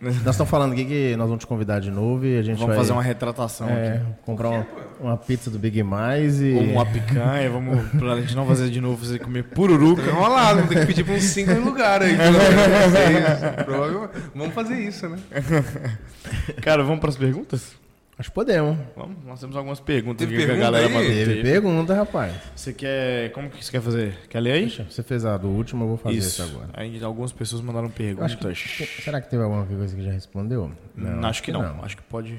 Nós 0.00 0.14
estamos 0.14 0.48
falando 0.48 0.72
aqui 0.72 0.84
que 0.84 1.16
nós 1.16 1.26
vamos 1.26 1.42
te 1.42 1.46
convidar 1.46 1.80
de 1.80 1.90
novo 1.90 2.24
e 2.24 2.38
a 2.38 2.42
gente 2.42 2.56
Vamos 2.58 2.68
vai 2.68 2.76
fazer 2.76 2.92
uma 2.92 3.02
retratação 3.02 3.68
é, 3.68 3.96
aqui. 3.96 4.04
comprar 4.24 4.48
uma, 4.48 4.66
uma 5.00 5.16
pizza 5.16 5.50
do 5.50 5.58
Big 5.58 5.82
Mais 5.82 6.40
e. 6.40 6.52
Ou 6.52 6.62
uma 6.62 6.86
picanha, 6.86 7.50
vamos, 7.50 7.84
pra 7.98 8.20
gente 8.20 8.36
não 8.36 8.46
fazer 8.46 8.70
de 8.70 8.80
novo, 8.80 8.96
fazer 8.98 9.18
comer 9.18 9.42
pururuca. 9.42 10.02
Tá 10.02 10.08
enrolado, 10.10 10.56
vamos 10.60 10.68
ter 10.68 10.80
que 10.80 10.86
pedir 10.86 11.04
para 11.04 11.14
uns 11.14 11.24
cinco 11.24 11.52
lugares 11.52 12.08
aí. 12.08 13.64
Provavelmente. 13.64 14.10
Vamos 14.36 14.54
fazer 14.54 14.78
isso, 14.78 15.08
né? 15.08 15.18
Cara, 16.62 16.84
vamos 16.84 17.00
pras 17.00 17.16
perguntas? 17.16 17.72
Acho 18.18 18.30
que 18.30 18.34
podemos. 18.34 18.76
Vamos, 18.96 19.24
nós 19.24 19.38
temos 19.38 19.54
algumas 19.56 19.78
perguntas 19.78 20.26
Teve 20.26 20.34
aqui 20.36 20.44
que 20.46 20.50
a 20.50 20.54
pergunta 20.56 20.70
galera 20.72 20.86
aí? 20.88 20.92
mandou. 20.92 21.24
Teve 21.24 21.42
pergunta, 21.42 21.94
rapaz. 21.94 22.34
Você 22.56 22.72
quer. 22.72 23.30
Como 23.30 23.48
que 23.48 23.64
você 23.64 23.70
quer 23.70 23.80
fazer? 23.80 24.18
Quer 24.28 24.40
ler 24.40 24.52
aí? 24.52 24.60
Deixa, 24.62 24.84
você 24.90 25.02
fez 25.04 25.24
a 25.24 25.36
do 25.36 25.46
último, 25.48 25.84
eu 25.84 25.88
vou 25.88 25.96
fazer 25.96 26.16
isso, 26.16 26.42
agora. 26.42 26.68
Aí 26.72 27.00
algumas 27.04 27.30
pessoas 27.32 27.62
mandaram 27.62 27.86
acho 27.86 27.94
que- 27.94 28.02
perguntas. 28.02 28.58
será 29.04 29.20
que 29.20 29.30
teve 29.30 29.42
alguma 29.42 29.64
coisa 29.64 29.94
que 29.94 30.02
já 30.02 30.10
respondeu? 30.10 30.72
Não, 30.96 31.28
acho 31.28 31.42
que 31.42 31.52
não. 31.52 31.84
Acho 31.84 31.96
que 31.96 32.02
pode 32.02 32.36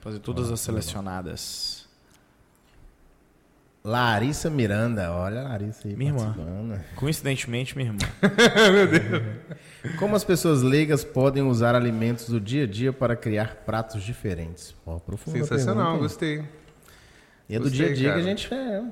fazer 0.00 0.20
todas 0.20 0.50
as 0.52 0.60
selecionadas. 0.60 1.85
Larissa 3.86 4.50
Miranda, 4.50 5.12
olha 5.12 5.42
a 5.42 5.44
Larissa 5.44 5.86
aí. 5.86 5.94
Minha 5.94 6.10
irmã. 6.10 6.80
Coincidentemente, 6.96 7.76
minha 7.76 7.90
irmã. 7.90 7.98
Como 9.96 10.16
as 10.16 10.24
pessoas 10.24 10.60
leigas 10.60 11.04
podem 11.04 11.44
usar 11.44 11.76
alimentos 11.76 12.28
do 12.28 12.40
dia 12.40 12.64
a 12.64 12.66
dia 12.66 12.92
para 12.92 13.14
criar 13.14 13.62
pratos 13.64 14.02
diferentes? 14.02 14.74
Ó, 14.84 14.98
profunda 14.98 15.38
Sensacional, 15.38 15.92
pergunta, 15.92 16.02
gostei. 16.02 16.44
E 17.48 17.54
é 17.54 17.58
do 17.60 17.70
Gostei, 17.70 17.78
dia 17.78 17.86
a 17.86 17.94
dia 17.94 18.08
cara. 18.08 18.20
que 18.20 18.26
a 18.26 18.28
gente 18.28 18.52
é. 18.52 18.84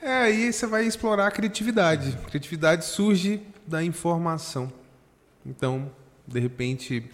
É, 0.00 0.22
aí 0.22 0.52
você 0.52 0.64
vai 0.68 0.84
explorar 0.84 1.26
a 1.26 1.30
criatividade. 1.32 2.16
Criatividade 2.28 2.84
surge 2.84 3.42
da 3.66 3.82
informação. 3.82 4.72
Então, 5.44 5.90
de 6.24 6.38
repente, 6.38 7.10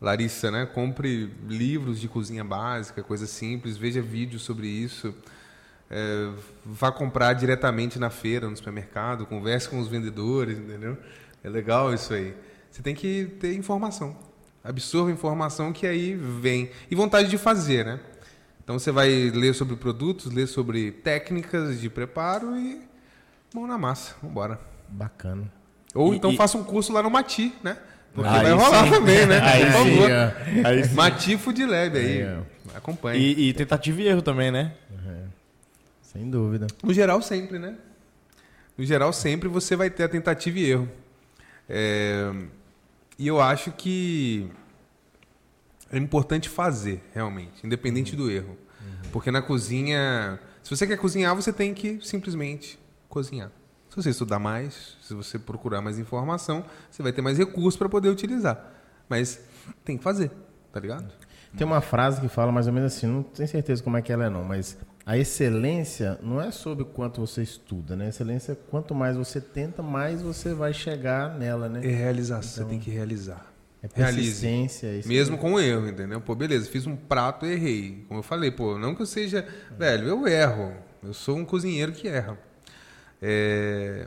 Larissa, 0.00 0.50
né, 0.50 0.64
compre 0.64 1.30
livros 1.46 2.00
de 2.00 2.08
cozinha 2.08 2.42
básica, 2.42 3.02
coisa 3.02 3.26
simples, 3.26 3.76
veja 3.76 4.00
vídeos 4.00 4.40
sobre 4.40 4.66
isso. 4.66 5.14
É, 5.90 6.28
vá 6.64 6.92
comprar 6.92 7.32
diretamente 7.32 7.98
na 7.98 8.10
feira, 8.10 8.48
no 8.48 8.56
supermercado, 8.56 9.24
converse 9.26 9.68
com 9.68 9.78
os 9.78 9.88
vendedores, 9.88 10.58
entendeu? 10.58 10.96
É 11.42 11.48
legal 11.48 11.92
isso 11.94 12.12
aí. 12.12 12.34
Você 12.70 12.82
tem 12.82 12.94
que 12.94 13.24
ter 13.40 13.54
informação. 13.54 14.14
Absorva 14.62 15.10
informação 15.10 15.72
que 15.72 15.86
aí 15.86 16.14
vem. 16.14 16.70
E 16.90 16.94
vontade 16.94 17.28
de 17.30 17.38
fazer, 17.38 17.86
né? 17.86 18.00
Então 18.62 18.78
você 18.78 18.90
vai 18.92 19.08
ler 19.34 19.54
sobre 19.54 19.76
produtos, 19.76 20.30
ler 20.30 20.46
sobre 20.46 20.92
técnicas 20.92 21.80
de 21.80 21.88
preparo 21.88 22.54
e 22.54 22.82
mão 23.54 23.66
na 23.66 23.78
massa, 23.78 24.14
vambora. 24.22 24.60
Bacana. 24.88 25.50
Ou 25.94 26.12
E- 26.12 26.16
então 26.18 26.30
e- 26.32 26.36
faça 26.36 26.58
um 26.58 26.64
curso 26.64 26.92
lá 26.92 27.02
no 27.02 27.10
Mati, 27.10 27.54
né? 27.64 27.78
Porque 28.12 28.28
Aí 28.28 28.42
vai 28.42 28.52
rolar 28.52 28.84
sim. 28.84 28.90
também, 28.90 29.24
né? 29.26 29.40
Aí 29.44 29.64
Por 29.64 29.72
sim, 29.72 29.96
favor. 29.96 30.66
Aí 30.66 30.84
sim. 30.84 30.94
Matifo 30.94 31.52
de 31.52 31.64
leve 31.64 31.98
aí. 31.98 32.22
Aí, 32.22 32.38
Acompanhe. 32.74 33.18
E, 33.22 33.48
e 33.48 33.52
tentativa 33.54 34.02
e 34.02 34.08
erro 34.08 34.20
também, 34.20 34.50
né? 34.50 34.72
Sem 36.18 36.28
dúvida. 36.28 36.66
No 36.82 36.92
geral, 36.92 37.22
sempre, 37.22 37.60
né? 37.60 37.76
No 38.76 38.84
geral, 38.84 39.12
sempre 39.12 39.48
você 39.48 39.76
vai 39.76 39.88
ter 39.88 40.02
a 40.02 40.08
tentativa 40.08 40.58
e 40.58 40.70
erro. 40.70 40.88
É, 41.68 42.32
E 43.16 43.26
eu 43.26 43.40
acho 43.40 43.70
que 43.72 44.50
é 45.92 45.98
importante 45.98 46.48
fazer, 46.48 47.02
realmente, 47.14 47.64
independente 47.64 48.16
do 48.16 48.30
erro. 48.30 48.56
Porque 49.12 49.30
na 49.30 49.40
cozinha, 49.40 50.38
se 50.62 50.70
você 50.70 50.86
quer 50.86 50.96
cozinhar, 50.96 51.34
você 51.34 51.52
tem 51.52 51.72
que 51.72 52.00
simplesmente 52.02 52.78
cozinhar. 53.08 53.50
Se 53.88 53.96
você 53.96 54.10
estudar 54.10 54.38
mais, 54.38 54.96
se 55.02 55.14
você 55.14 55.38
procurar 55.38 55.80
mais 55.80 55.98
informação, 55.98 56.64
você 56.90 57.02
vai 57.02 57.12
ter 57.12 57.22
mais 57.22 57.38
recursos 57.38 57.76
para 57.76 57.88
poder 57.88 58.08
utilizar. 58.08 58.72
Mas 59.08 59.40
tem 59.84 59.96
que 59.96 60.04
fazer, 60.04 60.30
tá 60.72 60.78
ligado? 60.78 61.12
Tem 61.56 61.66
uma 61.66 61.80
frase 61.80 62.20
que 62.20 62.28
fala 62.28 62.52
mais 62.52 62.66
ou 62.66 62.72
menos 62.72 62.94
assim, 62.94 63.06
não 63.06 63.22
tenho 63.22 63.48
certeza 63.48 63.82
como 63.82 63.96
é 63.96 64.02
que 64.02 64.12
ela 64.12 64.26
é 64.26 64.30
não, 64.30 64.44
mas 64.44 64.76
a 65.08 65.16
excelência 65.16 66.18
não 66.22 66.38
é 66.38 66.50
sobre 66.50 66.82
o 66.82 66.86
quanto 66.86 67.18
você 67.18 67.40
estuda, 67.40 67.96
né? 67.96 68.04
A 68.04 68.08
excelência, 68.10 68.52
é 68.52 68.54
quanto 68.54 68.94
mais 68.94 69.16
você 69.16 69.40
tenta, 69.40 69.82
mais 69.82 70.20
você 70.20 70.52
vai 70.52 70.74
chegar 70.74 71.34
nela, 71.38 71.66
né? 71.66 71.80
É 71.82 71.88
realização, 71.88 72.64
você 72.64 72.70
tem 72.70 72.78
que 72.78 72.90
realizar. 72.90 73.50
É 73.82 73.88
Realize. 73.90 74.22
persistência. 74.22 74.86
é 74.88 74.96
isso 74.98 75.08
Mesmo 75.08 75.38
com 75.38 75.58
erro, 75.58 75.88
entendeu? 75.88 76.20
Pô, 76.20 76.34
beleza, 76.34 76.68
fiz 76.68 76.86
um 76.86 76.94
prato 76.94 77.46
e 77.46 77.52
errei. 77.52 78.04
Como 78.06 78.20
eu 78.20 78.22
falei, 78.22 78.50
pô, 78.50 78.76
não 78.76 78.94
que 78.94 79.00
eu 79.00 79.06
seja. 79.06 79.48
Velho, 79.78 80.08
eu 80.08 80.28
erro. 80.28 80.74
Eu 81.02 81.14
sou 81.14 81.38
um 81.38 81.44
cozinheiro 81.46 81.92
que 81.92 82.06
erra. 82.06 82.38
É, 83.22 84.06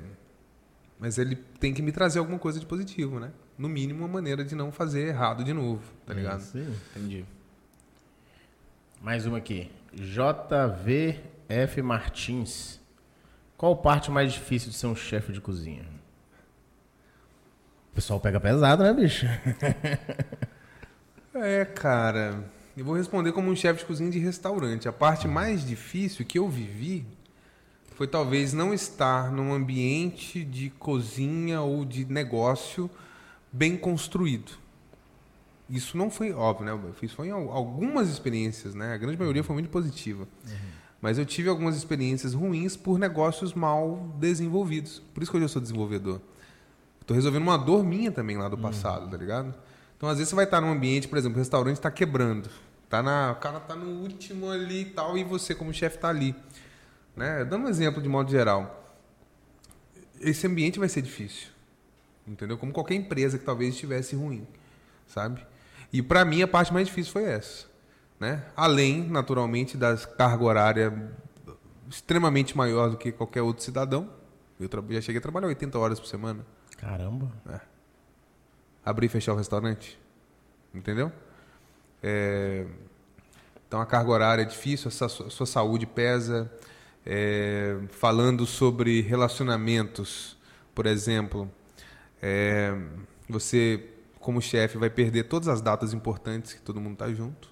Mas 0.99 1.17
ele 1.17 1.35
tem 1.59 1.73
que 1.73 1.81
me 1.81 1.91
trazer 1.91 2.19
alguma 2.19 2.37
coisa 2.37 2.59
de 2.59 2.65
positivo, 2.67 3.19
né? 3.19 3.31
No 3.57 3.67
mínimo, 3.67 4.01
uma 4.01 4.07
maneira 4.07 4.45
de 4.45 4.53
não 4.53 4.71
fazer 4.71 5.07
errado 5.07 5.43
de 5.43 5.51
novo, 5.51 5.81
tá 6.05 6.13
ligado? 6.13 6.41
Isso 6.41 6.57
aí. 6.59 6.67
Entendi. 6.95 7.25
Mais 9.01 9.25
uma 9.25 9.39
aqui. 9.39 9.67
JVF 9.93 11.81
Martins. 11.81 12.79
Qual 13.57 13.75
parte 13.77 14.09
mais 14.09 14.33
difícil 14.33 14.69
de 14.69 14.75
ser 14.75 14.87
um 14.87 14.95
chefe 14.95 15.31
de 15.31 15.41
cozinha? 15.41 15.85
O 17.91 17.95
pessoal 17.95 18.19
pega 18.19 18.39
pesado, 18.39 18.83
né, 18.83 18.93
bicho? 18.93 19.25
É, 21.33 21.63
cara. 21.63 22.43
Eu 22.75 22.83
vou 22.83 22.95
responder 22.95 23.31
como 23.31 23.49
um 23.49 23.55
chefe 23.55 23.79
de 23.79 23.85
cozinha 23.85 24.11
de 24.11 24.19
restaurante. 24.19 24.87
A 24.89 24.91
parte 24.91 25.27
mais 25.29 25.65
difícil 25.65 26.25
que 26.25 26.37
eu 26.37 26.49
vivi 26.49 27.05
foi 27.95 28.05
talvez 28.05 28.51
não 28.51 28.73
estar 28.73 29.31
num 29.31 29.53
ambiente 29.53 30.43
de 30.43 30.69
cozinha 30.71 31.61
ou 31.61 31.85
de 31.85 32.03
negócio 32.05 32.89
bem 33.51 33.77
construído. 33.77 34.51
Isso 35.71 35.97
não 35.97 36.09
foi 36.11 36.33
óbvio, 36.33 36.65
né? 36.65 36.71
Eu 36.73 36.93
fiz 36.93 37.13
foi 37.13 37.27
em 37.27 37.31
al- 37.31 37.49
algumas 37.49 38.09
experiências, 38.09 38.75
né? 38.75 38.93
A 38.93 38.97
grande 38.97 39.17
maioria 39.17 39.43
foi 39.43 39.53
muito 39.53 39.69
positiva. 39.69 40.27
Mas 41.01 41.17
eu 41.17 41.25
tive 41.25 41.49
algumas 41.49 41.75
experiências 41.77 42.33
ruins 42.33 42.75
por 42.75 42.99
negócios 42.99 43.53
mal 43.53 44.13
desenvolvidos. 44.19 45.01
Por 45.13 45.23
isso 45.23 45.31
que 45.31 45.37
hoje 45.37 45.45
eu 45.45 45.49
sou 45.49 45.61
desenvolvedor. 45.61 46.19
Tô 47.07 47.13
resolvendo 47.13 47.43
uma 47.43 47.57
dor 47.57 47.83
minha 47.83 48.11
também 48.11 48.37
lá 48.37 48.47
do 48.49 48.57
passado, 48.57 49.09
tá 49.09 49.17
ligado? 49.17 49.53
Então, 49.97 50.07
às 50.09 50.17
vezes 50.17 50.29
você 50.29 50.35
vai 50.35 50.45
estar 50.45 50.59
num 50.61 50.71
ambiente, 50.71 51.07
por 51.07 51.17
exemplo, 51.17 51.37
o 51.37 51.39
restaurante 51.39 51.77
está 51.77 51.89
quebrando. 51.89 52.49
Tá 52.89 53.01
na, 53.01 53.31
o 53.31 53.35
cara 53.35 53.59
tá 53.59 53.75
no 53.75 54.01
último 54.01 54.49
ali 54.51 54.81
e 54.81 54.85
tal, 54.85 55.17
e 55.17 55.23
você, 55.23 55.55
como 55.55 55.73
chefe, 55.73 55.97
tá 55.97 56.09
ali. 56.09 56.35
Né? 57.15 57.45
Dando 57.45 57.65
um 57.65 57.69
exemplo 57.69 58.01
de 58.01 58.09
modo 58.09 58.29
geral. 58.29 58.93
Esse 60.19 60.45
ambiente 60.45 60.77
vai 60.77 60.89
ser 60.89 61.01
difícil. 61.01 61.47
Entendeu? 62.27 62.57
Como 62.57 62.71
qualquer 62.71 62.95
empresa 62.95 63.39
que 63.39 63.45
talvez 63.45 63.73
estivesse 63.73 64.15
ruim. 64.15 64.45
Sabe? 65.07 65.45
E 65.91 66.01
para 66.01 66.23
mim 66.23 66.41
a 66.41 66.47
parte 66.47 66.73
mais 66.73 66.87
difícil 66.87 67.11
foi 67.11 67.23
essa. 67.25 67.65
Né? 68.19 68.43
Além, 68.55 69.07
naturalmente, 69.09 69.75
das 69.75 70.05
carga 70.05 70.43
horária 70.43 71.11
extremamente 71.89 72.55
maior 72.55 72.89
do 72.89 72.97
que 72.97 73.11
qualquer 73.11 73.41
outro 73.41 73.63
cidadão. 73.63 74.09
Eu 74.59 74.69
já 74.89 75.01
cheguei 75.01 75.17
a 75.19 75.21
trabalhar 75.21 75.47
80 75.47 75.77
horas 75.77 75.99
por 75.99 76.05
semana. 76.05 76.45
Caramba. 76.77 77.31
Abrir 78.85 79.07
e 79.07 79.09
fechar 79.09 79.33
o 79.33 79.35
restaurante. 79.35 79.99
Entendeu? 80.73 81.11
É, 82.01 82.65
Então 83.67 83.81
a 83.81 83.85
carga 83.85 84.09
horária 84.09 84.41
é 84.43 84.45
difícil, 84.45 84.87
a 84.87 84.91
sua, 84.91 85.27
a 85.27 85.29
sua 85.29 85.45
saúde 85.45 85.85
pesa. 85.85 86.51
É, 87.05 87.77
Falando 87.89 88.45
sobre 88.45 89.01
relacionamentos, 89.01 90.37
por 90.75 90.85
exemplo, 90.85 91.49
é, 92.21 92.75
você, 93.27 93.90
como 94.21 94.41
chefe, 94.41 94.77
vai 94.77 94.89
perder 94.89 95.23
todas 95.23 95.47
as 95.47 95.61
datas 95.61 95.93
importantes 95.93 96.53
que 96.53 96.61
todo 96.61 96.79
mundo 96.79 96.95
tá 96.95 97.11
junto. 97.11 97.49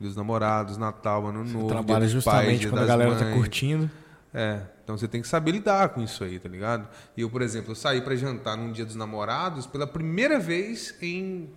Dia 0.00 0.08
dos 0.08 0.16
namorados, 0.16 0.76
Natal, 0.76 1.26
Ano 1.26 1.44
Novo. 1.44 1.58
Dia 1.66 1.68
Trabalha 1.68 2.04
dos 2.04 2.10
justamente 2.12 2.46
pais, 2.46 2.60
Dia 2.60 2.70
quando 2.70 2.82
a 2.82 2.86
galera 2.86 3.14
tá 3.16 3.24
mães. 3.24 3.34
curtindo. 3.34 3.90
É, 4.32 4.60
então 4.84 4.96
você 4.96 5.08
tem 5.08 5.22
que 5.22 5.28
saber 5.28 5.52
lidar 5.52 5.88
com 5.90 6.02
isso 6.02 6.22
aí, 6.22 6.38
tá 6.38 6.48
ligado? 6.48 6.86
E 7.16 7.22
eu, 7.22 7.30
por 7.30 7.42
exemplo, 7.42 7.72
eu 7.72 7.74
saí 7.74 8.00
pra 8.00 8.14
jantar 8.14 8.56
num 8.56 8.70
dia 8.70 8.84
dos 8.84 8.94
namorados 8.94 9.66
pela 9.66 9.86
primeira 9.86 10.38
vez 10.38 10.94
em. 11.00 11.48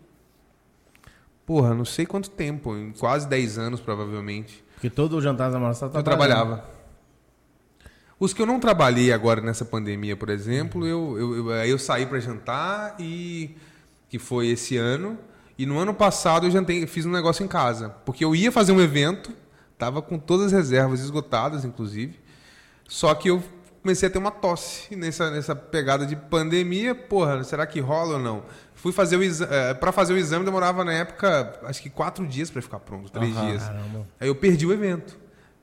Porra, 1.45 1.73
não 1.73 1.85
sei 1.85 2.05
quanto 2.05 2.29
tempo, 2.29 2.75
em 2.75 2.91
quase 2.93 3.27
10 3.27 3.57
anos 3.57 3.81
provavelmente. 3.81 4.63
Porque 4.75 4.89
todo 4.89 5.17
o 5.17 5.21
jantar 5.21 5.47
da 5.47 5.53
namorada 5.53 5.75
você 5.75 5.89
tá 5.89 5.99
Eu 5.99 6.03
trabalhava. 6.03 6.65
Os 8.19 8.33
que 8.33 8.41
eu 8.41 8.45
não 8.45 8.59
trabalhei 8.59 9.11
agora 9.11 9.41
nessa 9.41 9.65
pandemia, 9.65 10.15
por 10.15 10.29
exemplo, 10.29 10.85
eu, 10.87 11.17
eu, 11.19 11.35
eu, 11.37 11.51
aí 11.51 11.69
eu 11.69 11.77
saí 11.79 12.05
pra 12.05 12.19
jantar 12.19 12.95
e. 12.99 13.55
que 14.11 14.19
foi 14.19 14.49
esse 14.49 14.75
ano. 14.75 15.17
E 15.57 15.65
no 15.65 15.79
ano 15.79 15.93
passado 15.93 16.45
eu 16.45 16.51
jantei, 16.51 16.85
fiz 16.85 17.05
um 17.05 17.11
negócio 17.11 17.45
em 17.45 17.47
casa. 17.47 17.95
Porque 18.05 18.25
eu 18.25 18.35
ia 18.35 18.51
fazer 18.51 18.73
um 18.73 18.81
evento, 18.81 19.31
tava 19.77 20.01
com 20.01 20.19
todas 20.19 20.47
as 20.47 20.51
reservas 20.51 20.99
esgotadas, 20.99 21.63
inclusive. 21.63 22.19
Só 22.89 23.15
que 23.15 23.29
eu 23.29 23.41
comecei 23.81 24.09
a 24.09 24.11
ter 24.11 24.17
uma 24.17 24.31
tosse 24.31 24.93
nessa, 24.97 25.31
nessa 25.31 25.55
pegada 25.55 26.05
de 26.05 26.17
pandemia. 26.17 26.93
Porra, 26.93 27.41
será 27.45 27.65
que 27.65 27.79
rola 27.79 28.15
ou 28.15 28.19
não? 28.19 28.43
Fui 28.75 28.91
fazer 28.91 29.15
o 29.15 29.23
exame. 29.23 29.49
para 29.79 29.93
fazer 29.93 30.13
o 30.13 30.17
exame 30.17 30.43
demorava 30.43 30.83
na 30.83 30.91
época, 30.91 31.61
acho 31.63 31.81
que 31.81 31.89
quatro 31.89 32.27
dias 32.27 32.51
para 32.51 32.61
ficar 32.61 32.79
pronto, 32.79 33.09
três 33.09 33.33
dias. 33.33 33.63
Caramba. 33.63 34.07
Aí 34.19 34.27
eu 34.27 34.35
perdi 34.35 34.65
o 34.65 34.73
evento. 34.73 35.17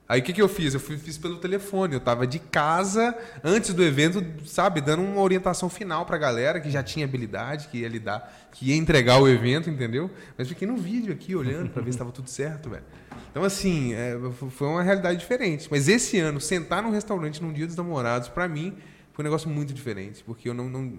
Aí 0.09 0.21
o 0.21 0.23
que, 0.23 0.33
que 0.33 0.41
eu 0.41 0.49
fiz? 0.49 0.73
Eu 0.73 0.79
fui- 0.79 0.97
fiz 0.97 1.19
pelo 1.19 1.37
telefone. 1.37 1.93
Eu 1.93 1.99
tava 1.99 2.25
de 2.25 2.39
casa 2.39 3.15
antes 3.43 3.75
do 3.75 3.83
evento, 3.83 4.25
sabe, 4.47 4.81
dando 4.81 5.03
uma 5.03 5.21
orientação 5.21 5.69
final 5.69 6.03
pra 6.03 6.17
galera 6.17 6.59
que 6.59 6.71
já 6.71 6.81
tinha 6.81 7.05
habilidade, 7.05 7.67
que 7.67 7.77
ia 7.77 7.87
lidar, 7.87 8.49
que 8.51 8.69
ia 8.69 8.75
entregar 8.75 9.19
o 9.21 9.27
evento, 9.27 9.69
entendeu? 9.69 10.09
Mas 10.35 10.47
fiquei 10.47 10.67
no 10.67 10.75
vídeo 10.77 11.13
aqui 11.13 11.35
olhando 11.35 11.69
pra 11.69 11.83
ver 11.83 11.91
se 11.91 11.97
tava 11.99 12.11
tudo 12.11 12.27
certo, 12.27 12.71
velho. 12.71 12.83
Então, 13.29 13.43
assim, 13.43 13.93
é, 13.93 14.17
foi 14.49 14.67
uma 14.67 14.81
realidade 14.81 15.19
diferente. 15.19 15.67
Mas 15.69 15.87
esse 15.87 16.17
ano, 16.17 16.41
sentar 16.41 16.81
num 16.81 16.89
restaurante 16.89 17.39
num 17.39 17.53
dia 17.53 17.67
dos 17.67 17.75
namorados, 17.75 18.27
pra 18.29 18.47
mim, 18.47 18.75
foi 19.13 19.21
um 19.23 19.27
negócio 19.27 19.47
muito 19.47 19.71
diferente. 19.75 20.23
Porque 20.23 20.49
eu 20.49 20.55
não, 20.55 20.67
não, 20.67 20.91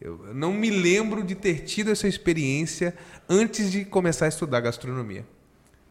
eu 0.00 0.30
não 0.32 0.54
me 0.54 0.70
lembro 0.70 1.22
de 1.22 1.34
ter 1.34 1.64
tido 1.64 1.90
essa 1.90 2.08
experiência 2.08 2.94
antes 3.28 3.70
de 3.70 3.84
começar 3.84 4.24
a 4.24 4.28
estudar 4.28 4.60
gastronomia. 4.60 5.26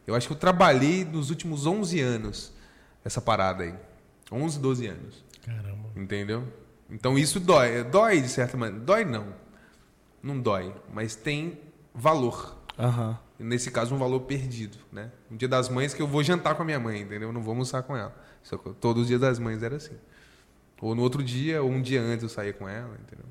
Eu 0.08 0.16
acho 0.16 0.26
que 0.26 0.32
eu 0.32 0.36
trabalhei 0.38 1.04
nos 1.04 1.30
últimos 1.30 1.66
11 1.66 2.00
anos 2.00 2.52
essa 3.04 3.20
parada 3.20 3.64
aí. 3.64 3.74
11, 4.32 4.58
12 4.58 4.86
anos. 4.86 5.24
Caramba. 5.44 5.88
Entendeu? 5.94 6.44
Então 6.90 7.18
isso 7.18 7.38
dói. 7.38 7.84
Dói 7.84 8.20
de 8.20 8.28
certa 8.28 8.56
maneira. 8.56 8.84
Dói 8.84 9.04
não. 9.04 9.34
Não 10.22 10.38
dói. 10.40 10.74
Mas 10.92 11.14
tem 11.14 11.58
valor. 11.94 12.56
Aham. 12.78 13.18
Nesse 13.38 13.70
caso, 13.70 13.94
um 13.94 13.98
valor 13.98 14.20
perdido. 14.20 14.78
Né? 14.92 15.10
Um 15.30 15.36
dia 15.36 15.48
das 15.48 15.68
mães 15.68 15.92
que 15.92 16.00
eu 16.00 16.06
vou 16.06 16.22
jantar 16.22 16.54
com 16.54 16.62
a 16.62 16.64
minha 16.64 16.80
mãe, 16.80 17.00
entendeu? 17.02 17.28
Eu 17.28 17.32
não 17.32 17.42
vou 17.42 17.52
almoçar 17.52 17.82
com 17.82 17.96
ela. 17.96 18.14
Só 18.42 18.56
que 18.56 18.70
Todos 18.74 19.02
os 19.02 19.08
dias 19.08 19.20
das 19.20 19.38
mães 19.38 19.62
era 19.62 19.76
assim. 19.76 19.96
Ou 20.80 20.94
no 20.94 21.02
outro 21.02 21.22
dia, 21.22 21.62
ou 21.62 21.70
um 21.70 21.80
dia 21.82 22.00
antes 22.00 22.22
eu 22.22 22.28
saía 22.28 22.52
com 22.52 22.68
ela, 22.68 22.94
entendeu? 23.02 23.24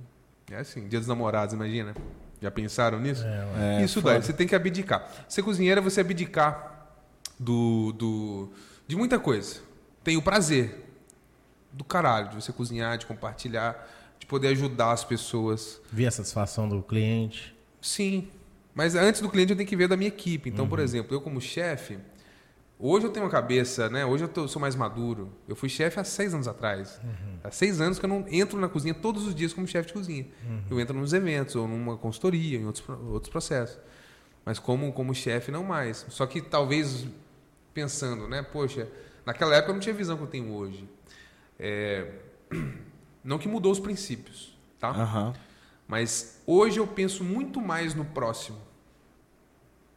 É 0.52 0.58
assim. 0.58 0.88
Dia 0.88 1.00
dos 1.00 1.08
namorados, 1.08 1.54
imagina. 1.54 1.96
Já 2.42 2.52
pensaram 2.52 3.00
nisso? 3.00 3.24
É, 3.26 3.80
É, 3.80 3.84
Isso 3.86 4.02
foda. 4.02 4.14
dói, 4.16 4.22
você 4.24 4.34
tem 4.34 4.46
que 4.48 4.56
abdicar. 4.56 5.10
Ser 5.30 5.42
cozinheiro 5.44 5.80
é 5.80 5.84
você 5.84 6.02
abdicar 6.02 6.90
do, 7.40 7.94
do, 7.94 8.50
de 8.88 8.96
muita 8.96 9.20
coisa. 9.20 9.60
Tem 10.04 10.18
o 10.18 10.22
prazer 10.22 10.84
do 11.72 11.84
caralho 11.84 12.30
de 12.30 12.36
você 12.36 12.52
cozinhar, 12.52 12.98
de 12.98 13.06
compartilhar, 13.06 13.90
de 14.20 14.26
poder 14.26 14.50
ajudar 14.50 14.92
as 14.92 15.04
pessoas. 15.04 15.82
Vi 15.92 16.06
a 16.06 16.12
satisfação 16.12 16.68
do 16.70 16.82
cliente. 16.82 17.56
Sim, 17.82 18.28
mas 18.74 18.96
antes 18.96 19.22
do 19.22 19.30
cliente 19.30 19.52
eu 19.52 19.56
tenho 19.58 19.68
que 19.68 19.76
ver 19.76 19.88
da 19.88 19.98
minha 19.98 20.08
equipe. 20.10 20.50
Então, 20.50 20.68
por 20.68 20.80
exemplo, 20.80 21.16
eu 21.16 21.22
como 21.22 21.40
chefe, 21.42 21.98
hoje 22.80 23.06
eu 23.06 23.12
tenho 23.12 23.26
uma 23.26 23.32
cabeça, 23.32 23.90
né? 23.90 24.06
Hoje 24.06 24.24
eu 24.24 24.28
tô- 24.28 24.48
sou 24.48 24.62
mais 24.62 24.76
maduro. 24.76 25.32
Eu 25.48 25.56
fui 25.56 25.68
chefe 25.70 26.00
há 26.00 26.04
seis 26.04 26.34
anos 26.34 26.48
atrás. 26.48 27.00
Há 27.44 27.52
seis 27.52 27.82
anos 27.82 27.98
que 28.00 28.06
eu 28.06 28.10
não 28.10 28.26
entro 28.30 28.60
na 28.60 28.70
cozinha 28.70 28.94
todos 28.94 29.26
os 29.28 29.34
dias 29.36 29.54
como 29.54 29.68
chefe 29.68 29.88
de 29.88 29.94
cozinha. 29.94 30.26
Eu 30.70 30.80
entro 30.80 30.98
nos 30.98 31.12
eventos, 31.14 31.56
ou 31.56 31.68
numa 31.68 31.98
consultoria, 31.98 32.58
em 32.60 32.66
outros, 32.66 32.88
outros 33.10 33.30
processos. 33.32 33.78
Mas 34.46 34.60
como, 34.60 34.92
como 34.94 35.14
chefe, 35.16 35.52
não 35.52 35.64
mais. 35.64 36.06
Só 36.10 36.26
que 36.26 36.42
talvez 36.42 37.06
pensando, 37.74 38.28
né? 38.28 38.42
Poxa, 38.44 38.88
naquela 39.26 39.56
época 39.56 39.72
eu 39.72 39.74
não 39.76 39.82
tinha 39.82 39.94
a 39.94 39.98
visão 39.98 40.16
que 40.18 40.24
eu 40.24 40.28
tenho 40.28 40.52
hoje. 40.54 40.88
É, 41.60 42.12
Não 43.24 43.38
que 43.40 43.48
mudou 43.48 43.72
os 43.72 43.80
princípios, 43.80 44.58
tá? 44.80 44.90
Aham. 44.90 45.34
Mas 45.88 46.42
hoje 46.46 46.78
eu 46.80 46.86
penso 46.86 47.24
muito 47.24 47.62
mais 47.62 47.94
no 47.96 48.04
próximo. 48.04 48.58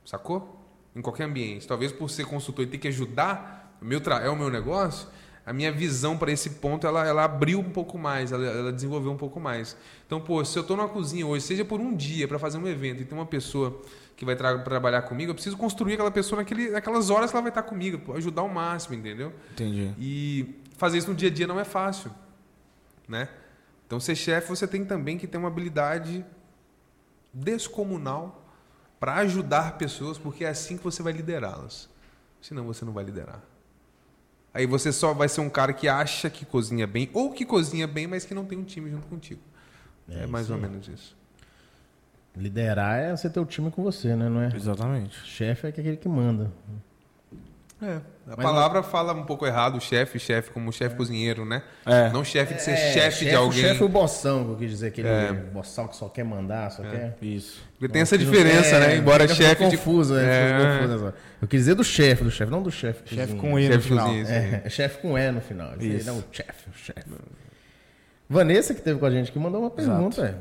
Sacou? 0.04 0.64
Em 0.94 1.02
qualquer 1.02 1.24
ambiente. 1.24 1.66
Talvez 1.66 1.90
por 1.92 2.08
ser 2.08 2.24
consultor 2.26 2.64
e 2.64 2.68
ter 2.68 2.78
que 2.78 2.88
ajudar, 2.88 3.76
meu 3.82 4.00
tra- 4.00 4.20
é 4.20 4.28
o 4.28 4.36
meu 4.36 4.48
negócio, 4.48 5.08
a 5.44 5.52
minha 5.52 5.70
visão 5.72 6.16
para 6.16 6.30
esse 6.32 6.50
ponto 6.50 6.86
ela, 6.86 7.04
ela 7.06 7.24
abriu 7.24 7.58
um 7.60 7.70
pouco 7.70 7.98
mais, 7.98 8.32
ela, 8.32 8.44
ela 8.46 8.72
desenvolveu 8.72 9.10
um 9.12 9.16
pouco 9.16 9.38
mais. 9.40 9.76
Então, 10.06 10.20
pô, 10.20 10.44
se 10.44 10.56
eu 10.58 10.62
estou 10.62 10.76
numa 10.76 10.88
cozinha 10.88 11.26
hoje, 11.26 11.44
seja 11.44 11.64
por 11.64 11.80
um 11.80 11.94
dia 11.94 12.26
para 12.28 12.38
fazer 12.38 12.58
um 12.58 12.66
evento 12.66 13.02
e 13.02 13.04
tem 13.04 13.16
uma 13.16 13.26
pessoa 13.26 13.80
que 14.16 14.24
vai 14.24 14.34
tra- 14.34 14.58
trabalhar 14.60 15.02
comigo, 15.02 15.30
eu 15.30 15.34
preciso 15.34 15.56
construir 15.56 15.94
aquela 15.94 16.10
pessoa 16.10 16.40
naquele, 16.40 16.70
naquelas 16.70 17.10
horas 17.10 17.30
que 17.30 17.36
ela 17.36 17.42
vai 17.42 17.50
estar 17.50 17.62
comigo, 17.62 18.14
ajudar 18.14 18.42
ao 18.42 18.48
máximo, 18.48 18.94
entendeu? 18.94 19.32
Entendi. 19.52 19.92
E 19.98 20.54
fazer 20.78 20.98
isso 20.98 21.08
no 21.10 21.14
dia 21.14 21.28
a 21.28 21.32
dia 21.32 21.46
não 21.46 21.60
é 21.60 21.64
fácil, 21.64 22.10
né? 23.06 23.28
Então, 23.86 24.00
ser 24.00 24.16
chefe, 24.16 24.48
você 24.48 24.66
tem 24.66 24.84
também 24.84 25.16
que 25.18 25.26
ter 25.26 25.36
uma 25.38 25.48
habilidade 25.48 26.24
descomunal 27.32 28.44
para 28.98 29.16
ajudar 29.16 29.76
pessoas, 29.76 30.18
porque 30.18 30.44
é 30.44 30.48
assim 30.48 30.76
que 30.76 30.82
você 30.84 31.02
vai 31.02 31.12
liderá-las. 31.12 31.88
Senão 32.40 32.64
você 32.64 32.84
não 32.84 32.92
vai 32.92 33.04
liderar. 33.04 33.42
Aí 34.54 34.66
você 34.66 34.90
só 34.90 35.12
vai 35.12 35.28
ser 35.28 35.42
um 35.42 35.50
cara 35.50 35.72
que 35.72 35.86
acha 35.86 36.30
que 36.30 36.46
cozinha 36.46 36.86
bem, 36.86 37.10
ou 37.12 37.30
que 37.32 37.44
cozinha 37.44 37.86
bem, 37.86 38.06
mas 38.06 38.24
que 38.24 38.34
não 38.34 38.46
tem 38.46 38.56
um 38.58 38.64
time 38.64 38.90
junto 38.90 39.06
contigo. 39.06 39.40
É, 40.08 40.22
É 40.22 40.26
mais 40.26 40.50
ou 40.50 40.56
menos 40.56 40.88
isso. 40.88 41.14
Liderar 42.36 42.98
é 42.98 43.16
você 43.16 43.30
ter 43.30 43.40
o 43.40 43.46
time 43.46 43.70
com 43.70 43.82
você, 43.82 44.14
né? 44.14 44.28
Não 44.28 44.42
é? 44.42 44.50
Exatamente. 44.54 45.16
Chefe 45.24 45.66
é 45.66 45.70
aquele 45.70 45.96
que 45.96 46.08
manda. 46.08 46.50
É, 47.82 47.96
a 47.96 48.00
Mas 48.28 48.36
palavra 48.36 48.82
fala 48.82 49.12
um 49.12 49.24
pouco 49.24 49.46
errado, 49.46 49.78
chefe, 49.82 50.18
chefe 50.18 50.50
como 50.50 50.72
chefe 50.72 50.96
cozinheiro, 50.96 51.44
né? 51.44 51.62
É. 51.84 52.08
Não 52.10 52.24
chefe 52.24 52.54
de 52.54 52.62
ser 52.62 52.70
É, 52.70 52.92
chefe 52.92 53.26
de 53.26 53.34
alguém. 53.34 53.60
Chefe 53.60 53.84
o 53.84 53.88
boção, 53.88 54.44
que 54.46 54.50
eu 54.52 54.56
quis 54.56 54.70
dizer. 54.70 54.86
Aquele 54.88 55.08
É. 55.08 55.32
boçal 55.32 55.86
que 55.86 55.94
só 55.94 56.08
quer 56.08 56.24
mandar, 56.24 56.70
só 56.70 56.82
quer... 56.82 57.16
Isso. 57.20 57.62
Porque 57.78 57.92
tem 57.92 58.00
essa 58.00 58.16
diferença, 58.16 58.76
É, 58.76 58.80
né? 58.80 58.96
Embora 58.96 59.28
fica 59.28 59.34
chefe 59.34 59.68
de 59.68 59.76
confuso, 59.76 60.16
é, 60.16 60.24
É. 60.24 60.46
fica 60.58 60.78
confuso 60.78 60.94
essa- 61.06 61.14
Eu 61.42 61.48
quis 61.48 61.60
dizer 61.60 61.74
do 61.74 61.84
chefe, 61.84 62.24
do 62.24 62.30
chefe, 62.30 62.50
não 62.50 62.62
do 62.62 62.70
chefe. 62.70 63.14
Chefe 63.14 63.34
com 63.36 63.58
E 63.58 63.66
no 63.68 63.74
Chefe 63.74 63.88
final. 63.88 64.10
É, 64.10 64.62
é 64.64 64.70
chefe 64.70 64.98
com 65.02 65.18
E 65.18 65.30
no 65.30 65.40
final. 65.42 65.72
Isso. 65.78 66.06
Não, 66.06 66.24
chefe, 66.32 66.70
o 66.70 66.78
chefe. 66.78 67.04
Vanessa, 68.28 68.74
que 68.74 68.80
teve 68.80 68.98
com 68.98 69.06
a 69.06 69.10
gente, 69.10 69.30
que 69.30 69.38
mandou 69.38 69.60
uma 69.60 69.70
pergunta. 69.70 70.38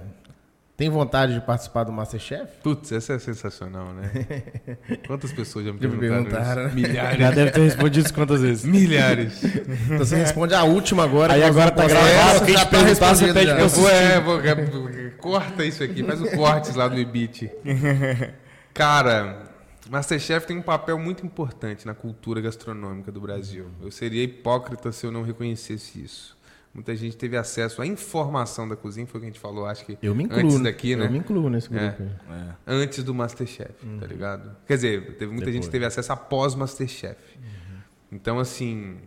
Tem 0.78 0.90
vontade 0.90 1.34
de 1.34 1.40
participar 1.40 1.86
do 1.86 1.92
Masterchef? 1.94 2.52
Putz, 2.62 2.92
essa 2.92 3.14
é 3.14 3.20
sensacional, 3.20 3.94
né? 3.94 4.12
Quantas 5.08 5.32
pessoas 5.32 5.66
já 5.66 5.72
me 5.72 5.80
perguntaram, 5.80 6.24
perguntaram, 6.26 6.68
isso? 6.68 6.76
né? 6.76 6.82
Milhares. 6.82 7.20
Já 7.20 7.32
deve 7.32 7.52
ter 7.52 7.62
respondido 7.62 8.06
isso 8.06 8.14
quantas 8.14 8.42
vezes. 8.42 8.66
Milhares. 8.66 9.42
Então 9.44 10.00
você 10.00 10.18
responde 10.18 10.54
a 10.54 10.64
última 10.64 11.06
agora. 11.06 11.34
Aí 11.34 11.44
agora 11.44 11.72
tá 11.72 11.88
gravado, 11.88 12.46
quem 12.46 12.58
já 12.58 12.66
te 12.66 12.70
perguntar, 12.70 13.16
você 13.16 13.34
pede 13.34 13.52
Eu 13.52 13.70
vou, 13.70 13.90
é, 13.90 14.20
vou, 14.20 14.42
é, 14.42 15.10
corta 15.18 15.64
isso 15.64 15.82
aqui, 15.82 16.04
faz 16.04 16.22
os 16.22 16.32
cortes 16.32 16.76
lá 16.76 16.90
do 16.90 17.00
Ibit. 17.00 17.50
Cara, 18.74 19.46
Masterchef 19.90 20.46
tem 20.46 20.58
um 20.58 20.62
papel 20.62 21.00
muito 21.00 21.26
importante 21.26 21.86
na 21.86 21.94
cultura 21.94 22.42
gastronômica 22.42 23.14
do 23.14 23.22
Brasil. 23.22 23.68
Eu 23.82 23.92
seria 23.92 24.24
hipócrita 24.24 24.92
se 24.92 25.06
eu 25.06 25.12
não 25.12 25.24
reconhecesse 25.24 26.04
isso. 26.04 26.35
Muita 26.76 26.94
gente 26.94 27.16
teve 27.16 27.38
acesso 27.38 27.82
à 27.82 27.88
informação 27.88 28.68
da 28.68 28.76
cozinha, 28.76 29.08
foi 29.08 29.20
o 29.20 29.22
que 29.22 29.28
a 29.28 29.32
gente 29.32 29.40
falou, 29.40 29.66
acho 29.66 29.86
que 29.86 29.98
Eu 30.02 30.14
me 30.14 30.26
incluo. 30.26 30.42
antes 30.42 30.60
daqui, 30.60 30.94
né? 30.94 31.06
Eu 31.06 31.12
me 31.12 31.20
incluo 31.20 31.50
nesse 31.50 31.70
grupo. 31.70 32.04
aí. 32.30 32.38
É. 32.38 32.54
antes 32.68 33.02
do 33.02 33.14
Masterchef, 33.16 33.74
tá 33.98 34.06
ligado? 34.06 34.58
Quer 34.68 34.76
dizer, 34.76 35.16
teve 35.16 35.32
muita 35.32 35.50
gente 35.54 35.64
que 35.64 35.72
teve 35.72 35.86
acesso 35.86 36.12
após 36.12 36.54
Masterchef. 36.54 37.18
Então, 38.12 38.40
assim, 38.40 38.98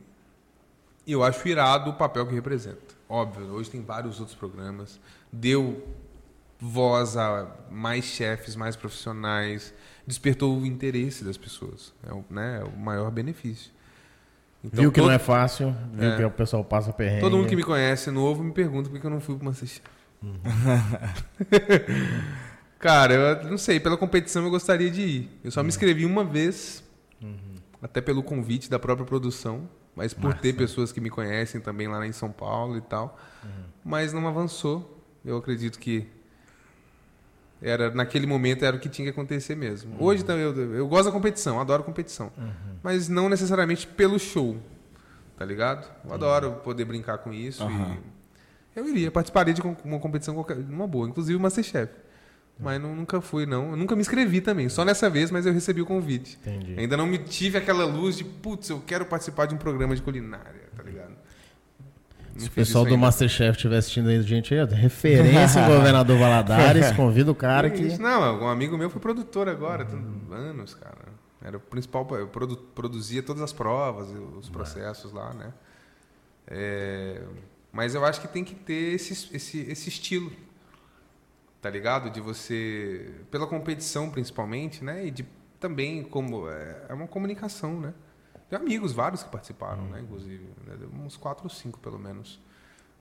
eu 1.06 1.22
acho 1.22 1.46
irado 1.46 1.90
o 1.90 1.94
papel 1.94 2.26
que 2.26 2.34
representa. 2.34 2.96
Óbvio, 3.06 3.48
hoje 3.48 3.68
tem 3.70 3.82
vários 3.82 4.18
outros 4.18 4.36
programas. 4.36 4.98
Deu 5.30 5.86
voz 6.58 7.18
a 7.18 7.54
mais 7.70 8.06
chefes, 8.06 8.56
mais 8.56 8.76
profissionais. 8.76 9.74
Despertou 10.06 10.58
o 10.58 10.64
interesse 10.64 11.22
das 11.22 11.36
pessoas. 11.36 11.92
É 12.02 12.12
o, 12.14 12.24
né, 12.30 12.60
é 12.62 12.64
o 12.64 12.74
maior 12.74 13.10
benefício. 13.10 13.70
Então, 14.64 14.80
viu 14.82 14.90
que 14.90 14.98
todo, 15.00 15.06
não 15.08 15.14
é 15.14 15.18
fácil, 15.18 15.74
viu 15.92 16.10
É. 16.10 16.16
que 16.16 16.24
o 16.24 16.30
pessoal 16.30 16.64
passa 16.64 16.92
perrengue. 16.92 17.20
todo 17.20 17.36
mundo 17.36 17.48
que 17.48 17.54
me 17.56 17.62
conhece 17.62 18.10
novo 18.10 18.42
me 18.42 18.52
pergunta 18.52 18.90
por 18.90 18.98
que 18.98 19.06
eu 19.06 19.10
não 19.10 19.20
fui 19.20 19.36
pro 19.36 19.44
Masterchef. 19.44 19.82
Cara, 22.78 23.14
eu 23.42 23.50
não 23.50 23.58
sei, 23.58 23.80
pela 23.80 23.96
competição 23.96 24.44
eu 24.44 24.50
gostaria 24.50 24.90
de 24.90 25.02
ir. 25.02 25.40
Eu 25.42 25.50
só 25.50 25.62
me 25.62 25.68
inscrevi 25.68 26.04
uma 26.06 26.24
vez, 26.24 26.82
até 27.82 28.00
pelo 28.00 28.22
convite 28.22 28.70
da 28.70 28.78
própria 28.78 29.04
produção, 29.06 29.68
mas 29.96 30.14
por 30.14 30.34
ter 30.34 30.52
pessoas 30.54 30.92
que 30.92 31.00
me 31.00 31.10
conhecem 31.10 31.60
também 31.60 31.88
lá 31.88 32.06
em 32.06 32.12
São 32.12 32.30
Paulo 32.30 32.76
e 32.76 32.80
tal. 32.80 33.18
Mas 33.84 34.12
não 34.12 34.26
avançou. 34.28 34.96
Eu 35.24 35.36
acredito 35.38 35.78
que 35.78 36.06
era 37.60 37.90
naquele 37.90 38.26
momento 38.26 38.64
era 38.64 38.76
o 38.76 38.78
que 38.80 38.88
tinha 38.88 39.06
que 39.06 39.10
acontecer 39.10 39.54
mesmo. 39.56 39.96
Hoje 39.98 40.24
também 40.24 40.44
eu, 40.44 40.74
eu 40.74 40.86
gosto 40.88 41.06
da 41.06 41.12
competição, 41.12 41.60
adoro 41.60 41.82
competição, 41.82 42.30
mas 42.82 43.08
não 43.08 43.28
necessariamente 43.28 43.86
pelo 43.86 44.18
show, 44.18 44.56
tá 45.36 45.44
ligado? 45.44 45.88
Eu 46.04 46.12
adoro 46.14 46.52
poder 46.64 46.84
brincar 46.84 47.18
com 47.18 47.32
isso 47.32 47.62
eu 48.76 48.88
iria 48.88 49.10
participaria 49.10 49.52
de 49.52 49.60
uma 49.84 49.98
competição 49.98 50.34
qualquer, 50.34 50.56
numa 50.56 50.86
boa, 50.86 51.08
inclusive 51.08 51.36
o 51.36 51.40
MasterChef. 51.40 51.90
Mas 52.60 52.80
não- 52.80 52.94
nunca 52.94 53.20
fui, 53.20 53.46
não. 53.46 53.70
Eu 53.70 53.76
nunca 53.76 53.94
me 53.94 54.00
inscrevi 54.00 54.40
também. 54.40 54.68
Só 54.68 54.84
nessa 54.84 55.08
vez, 55.08 55.30
mas 55.30 55.46
eu 55.46 55.52
recebi 55.52 55.80
o 55.80 55.86
convite. 55.86 56.36
Entendi. 56.42 56.74
Ainda 56.76 56.96
não 56.96 57.06
me 57.06 57.16
tive 57.18 57.56
aquela 57.56 57.84
luz 57.84 58.16
de, 58.16 58.24
putz, 58.24 58.68
eu 58.68 58.80
quero 58.84 59.04
participar 59.06 59.46
de 59.46 59.54
um 59.54 59.58
programa 59.58 59.94
de 59.94 60.02
culinária, 60.02 60.62
Se 62.38 62.48
o 62.48 62.50
pessoal 62.50 62.84
do 62.84 62.88
ainda. 62.90 63.00
Masterchef 63.00 63.52
estiver 63.56 63.76
assistindo 63.76 64.08
aí, 64.08 64.22
gente, 64.22 64.54
aí, 64.54 64.62
ó, 64.62 64.66
referência 64.66 65.60
em 65.60 65.66
Governador 65.68 66.18
Valadares, 66.18 66.92
convida 66.92 67.30
o 67.30 67.34
cara 67.34 67.68
Que 67.70 67.82
isso? 67.82 67.96
que... 67.96 68.02
Não, 68.02 68.42
um 68.42 68.48
amigo 68.48 68.76
meu 68.78 68.88
foi 68.90 69.00
produtor 69.00 69.48
agora, 69.48 69.84
tem 69.84 69.98
anos, 70.30 70.74
cara. 70.74 71.08
Era 71.42 71.56
o 71.56 71.60
principal, 71.60 72.06
eu 72.12 72.28
produ- 72.28 72.56
produzia 72.74 73.22
todas 73.22 73.42
as 73.42 73.52
provas, 73.52 74.08
os 74.36 74.48
processos 74.48 75.12
lá, 75.12 75.32
né? 75.34 75.52
É, 76.46 77.22
mas 77.72 77.94
eu 77.94 78.04
acho 78.04 78.20
que 78.20 78.28
tem 78.28 78.42
que 78.42 78.54
ter 78.54 78.94
esse, 78.94 79.34
esse, 79.34 79.60
esse 79.60 79.88
estilo, 79.88 80.32
tá 81.60 81.70
ligado? 81.70 82.10
De 82.10 82.20
você, 82.20 83.10
pela 83.30 83.46
competição 83.46 84.10
principalmente, 84.10 84.82
né? 84.82 85.06
E 85.06 85.10
de 85.10 85.26
também 85.60 86.02
como 86.02 86.48
é, 86.48 86.84
é 86.88 86.94
uma 86.94 87.06
comunicação, 87.06 87.78
né? 87.80 87.92
Tem 88.48 88.58
amigos 88.58 88.92
vários 88.92 89.22
que 89.22 89.30
participaram, 89.30 89.84
né? 89.88 90.00
Inclusive, 90.00 90.44
né? 90.66 90.74
uns 91.04 91.16
quatro 91.16 91.44
ou 91.44 91.50
cinco 91.50 91.78
pelo 91.78 91.98
menos. 91.98 92.40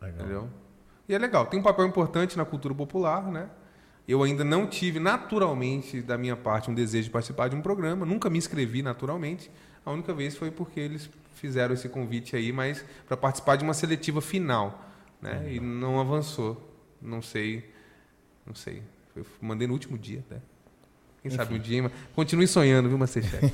Legal. 0.01 0.19
Entendeu? 0.19 0.49
E 1.07 1.15
é 1.15 1.17
legal, 1.17 1.45
tem 1.45 1.59
um 1.59 1.63
papel 1.63 1.85
importante 1.85 2.37
na 2.37 2.43
cultura 2.43 2.75
popular, 2.75 3.23
né? 3.23 3.49
Eu 4.07 4.23
ainda 4.23 4.43
não 4.43 4.67
tive 4.67 4.99
naturalmente 4.99 6.01
da 6.01 6.17
minha 6.17 6.35
parte 6.35 6.69
um 6.69 6.73
desejo 6.73 7.05
de 7.05 7.11
participar 7.11 7.49
de 7.49 7.55
um 7.55 7.61
programa, 7.61 8.05
nunca 8.05 8.29
me 8.29 8.37
inscrevi 8.37 8.81
naturalmente. 8.81 9.49
A 9.85 9.91
única 9.91 10.13
vez 10.13 10.35
foi 10.35 10.51
porque 10.51 10.79
eles 10.79 11.09
fizeram 11.35 11.73
esse 11.73 11.87
convite 11.87 12.35
aí, 12.35 12.51
mas 12.51 12.83
para 13.07 13.15
participar 13.15 13.55
de 13.55 13.63
uma 13.63 13.73
seletiva 13.73 14.21
final, 14.21 14.85
né? 15.21 15.53
E 15.53 15.59
não 15.59 15.99
avançou. 15.99 16.73
Não 17.01 17.21
sei, 17.21 17.73
não 18.45 18.55
sei. 18.55 18.83
Eu 19.15 19.25
mandei 19.41 19.67
no 19.67 19.73
último 19.73 19.97
dia, 19.97 20.23
né? 20.29 20.41
Quem 21.27 21.37
sabe 21.37 21.55
um 21.55 21.59
dia, 21.59 21.83
mas 21.83 21.91
continue 22.15 22.47
sonhando, 22.47 22.89
viu, 22.89 22.97
Masterchef? 22.97 23.53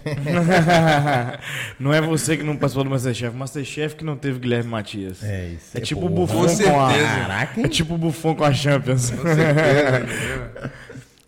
não 1.79 1.93
é 1.93 2.01
você 2.01 2.37
que 2.37 2.43
não 2.43 2.55
participou 2.55 2.83
do 2.83 2.89
Masterchef, 2.89 3.35
o 3.35 3.39
Masterchef 3.39 3.95
que 3.95 4.03
não 4.03 4.15
teve 4.15 4.39
Guilherme 4.39 4.69
Matias. 4.69 5.23
É 5.23 5.49
isso. 5.49 5.77
É 5.77 5.81
tipo 5.81 6.05
o. 6.05 6.09
Buffon 6.09 6.45
Com 6.47 6.63
com 6.63 6.81
a... 6.81 6.93
Caraca, 6.93 7.61
É 7.61 7.67
tipo 7.67 7.95
o 7.95 7.97
Buffon 7.97 8.35
com 8.35 8.43
a 8.43 8.53
Champions. 8.53 9.09
Com 9.09 9.23
certeza? 9.23 10.71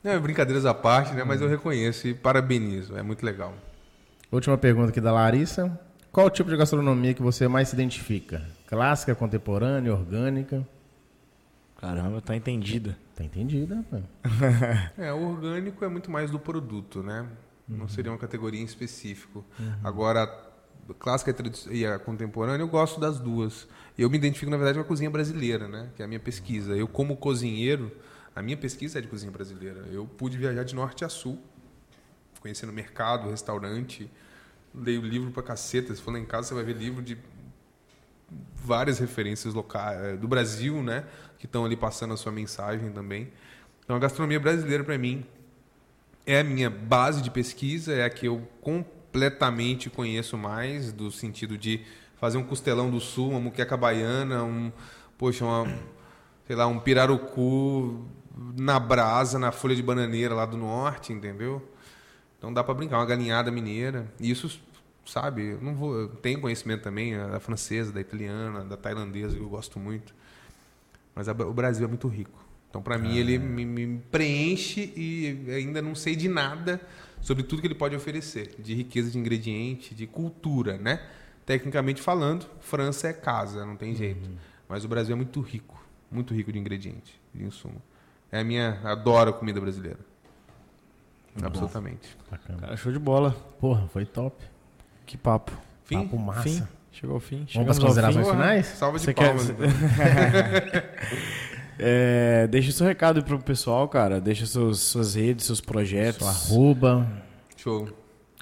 Não, 0.03 0.22
brincadeiras 0.22 0.65
à 0.65 0.73
parte, 0.73 1.13
né? 1.13 1.23
Mas 1.23 1.41
eu 1.41 1.49
reconheço 1.49 2.07
e 2.07 2.13
parabenizo. 2.13 2.95
É 2.95 3.01
muito 3.01 3.26
legal. 3.26 3.53
Última 4.31 4.57
pergunta 4.57 4.89
aqui 4.89 5.01
da 5.01 5.11
Larissa. 5.11 5.80
Qual 6.11 6.27
o 6.27 6.30
tipo 6.30 6.49
de 6.49 6.55
gastronomia 6.55 7.13
que 7.13 7.22
você 7.22 7.47
mais 7.47 7.69
se 7.69 7.76
identifica? 7.76 8.41
Clássica, 8.67 9.15
contemporânea, 9.15 9.91
orgânica? 9.93 10.65
Caramba, 11.77 12.22
tá 12.22 12.35
entendida. 12.35 12.97
Tá 13.15 13.23
entendida, 13.23 13.76
rapaz. 13.76 14.03
É, 14.97 15.11
o 15.14 15.30
orgânico 15.30 15.84
é 15.84 15.88
muito 15.88 16.10
mais 16.10 16.31
do 16.31 16.39
produto, 16.39 17.03
né? 17.03 17.27
Não 17.68 17.88
seria 17.88 18.11
uma 18.11 18.18
categoria 18.18 18.61
em 18.61 18.65
específico. 18.65 19.43
Agora, 19.84 20.23
a 20.23 20.93
clássica 20.93 21.34
e 21.72 21.80
e 21.80 21.85
a 21.85 21.97
contemporânea, 21.97 22.64
eu 22.64 22.68
gosto 22.68 22.99
das 22.99 23.19
duas. 23.19 23.68
Eu 23.97 24.10
me 24.10 24.18
identifico, 24.18 24.52
na 24.52 24.57
verdade, 24.57 24.77
com 24.77 24.84
a 24.84 24.88
cozinha 24.88 25.10
brasileira, 25.10 25.68
né? 25.68 25.89
Que 25.95 26.02
é 26.02 26.06
a 26.06 26.07
minha 26.07 26.19
pesquisa. 26.19 26.76
Eu, 26.76 26.88
como 26.88 27.18
cozinheiro, 27.18 27.91
a 28.35 28.41
minha 28.41 28.57
pesquisa 28.57 28.99
é 28.99 29.02
de 29.02 29.07
cozinha 29.07 29.31
brasileira. 29.31 29.85
Eu 29.91 30.06
pude 30.06 30.38
viajar 30.38 30.64
de 30.64 30.76
norte 30.76 31.03
a 31.03 31.10
sul, 31.10 31.41
conhecendo 32.39 32.72
mercado, 32.72 33.30
restaurante, 33.30 34.10
leio 34.73 35.02
livro 35.02 35.31
pra 35.31 35.41
caceta. 35.41 35.95
Se 35.95 36.02
for 36.02 36.11
lá 36.11 36.19
em 36.19 36.26
casa, 36.26 36.49
você 36.49 36.53
vai 36.53 36.64
ver 36.64 36.76
livro 36.76 37.02
de 37.02 37.18
várias 38.56 38.99
referências 38.99 39.53
locais 39.53 39.99
eh, 40.02 40.18
do 40.18 40.27
Brasil, 40.27 40.81
né, 40.81 41.06
que 41.38 41.45
estão 41.45 41.65
ali 41.65 41.76
passando 41.76 42.14
a 42.14 42.18
sua 42.18 42.31
mensagem 42.31 42.91
também. 42.91 43.31
Então 43.84 43.95
a 43.95 43.99
gastronomia 43.99 44.39
brasileira 44.39 44.84
para 44.84 44.97
mim 44.97 45.26
é 46.26 46.39
a 46.39 46.43
minha 46.43 46.69
base 46.69 47.22
de 47.22 47.30
pesquisa, 47.30 47.93
é 47.93 48.03
a 48.03 48.10
que 48.10 48.27
eu 48.27 48.47
completamente 48.61 49.89
conheço 49.89 50.38
mais 50.38 50.91
do 50.91 51.11
sentido 51.11 51.57
de 51.57 51.81
fazer 52.18 52.38
um 52.38 52.43
costelão 52.43 52.89
do 52.89 52.99
sul, 52.99 53.31
uma 53.31 53.39
muqueca 53.39 53.77
baiana, 53.77 54.43
um 54.43 54.72
poxa, 55.18 55.45
uma, 55.45 55.68
sei 56.47 56.56
lá, 56.56 56.68
um 56.68 56.80
pirarucu 56.80 58.06
na 58.57 58.80
brasa, 58.80 59.39
na 59.39 59.52
folha 59.52 59.76
de 59.76 59.84
bananeira 59.84 60.34
lá 60.34 60.45
do 60.45 60.57
norte, 60.57 61.14
entendeu? 61.14 61.61
Então 62.38 62.53
dá 62.53 62.64
para 62.64 62.73
brincar, 62.73 62.97
uma 62.97 63.06
galinhada 63.06 63.52
mineira. 63.52 64.11
E 64.19 64.30
isso, 64.30 64.60
sabe, 65.06 65.52
eu 65.52 65.61
não 65.61 65.76
vou, 65.76 65.95
eu 65.95 66.07
tenho 66.10 66.41
conhecimento 66.41 66.82
também 66.82 67.18
da 67.18 67.40
francesa, 67.40 67.91
da 67.91 68.02
italiana, 68.02 68.65
da 68.65 68.76
tailandesa, 68.76 69.36
que 69.36 69.41
eu 69.41 69.49
gosto 69.49 69.80
muito. 69.80 70.14
Mas 71.14 71.30
a, 71.30 71.32
o 71.32 71.53
Brasil 71.53 71.86
é 71.86 71.88
muito 71.88 72.07
rico. 72.07 72.44
Então, 72.69 72.82
para 72.82 72.98
mim, 72.98 73.15
ele 73.18 73.38
me, 73.38 73.65
me 73.65 73.99
preenche 74.11 74.91
e 74.98 75.49
ainda 75.49 75.82
não 75.82 75.95
sei 75.95 76.14
de 76.14 76.27
nada 76.27 76.82
sobre 77.22 77.44
tudo 77.44 77.61
que 77.61 77.68
ele 77.68 77.76
pode 77.76 77.95
oferecer, 77.95 78.53
de 78.60 78.73
riqueza 78.73 79.10
de 79.10 79.18
ingrediente, 79.18 79.95
de 79.95 80.06
cultura, 80.06 80.77
né? 80.77 81.02
Tecnicamente 81.45 82.02
falando, 82.02 82.45
França 82.60 83.07
é 83.07 83.14
casa, 83.14 83.65
não 83.65 83.77
tem 83.77 83.95
jeito. 83.95 84.30
Mas 84.68 84.84
o 84.84 84.88
Brasil 84.88 85.14
é 85.14 85.15
muito 85.15 85.40
rico, 85.40 85.82
muito 86.11 86.34
rico 86.34 86.52
de 86.52 86.60
ingrediente, 86.60 87.18
de 87.34 87.45
insumo. 87.45 87.82
É 88.32 88.41
a 88.41 88.44
minha, 88.44 88.82
adoro 88.84 89.30
a 89.30 89.34
comida 89.34 89.61
brasileira. 89.61 89.99
Absolutamente. 91.41 92.18
Bacana. 92.30 92.60
Cara, 92.60 92.77
show 92.77 92.91
de 92.91 92.99
bola. 92.99 93.32
Porra, 93.60 93.88
foi 93.88 94.06
top. 94.06 94.44
Que 95.06 95.18
papo. 95.18 95.52
Fim? 95.84 96.03
Papo 96.03 96.18
massa. 96.18 96.41
Fim. 96.44 96.64
Chegou 96.91 97.15
ao 97.15 97.19
fim. 97.19 97.45
Vamos 97.53 97.77
Chegamos 97.77 97.80
para 97.80 97.88
as 97.90 97.98
ao 97.98 98.11
fim. 98.14 98.19
considerações 98.19 98.27
finais? 98.30 98.65
Salva 98.68 98.98
de 98.99 99.06
Você 99.06 99.14
palmas. 99.14 99.49
então. 99.49 99.65
É, 101.77 102.48
deixa 102.48 102.72
seu 102.72 102.88
recado 102.88 103.18
aí 103.19 103.23
pro 103.26 103.38
pessoal, 103.38 103.88
cara. 103.90 104.22
Deixa 104.22 104.45
seus, 104.45 104.80
suas 104.80 105.15
redes, 105.15 105.45
seus 105.45 105.60
projetos. 105.60 106.26
Sua 106.26 106.30
arroba, 106.56 107.06
Show. 107.57 107.90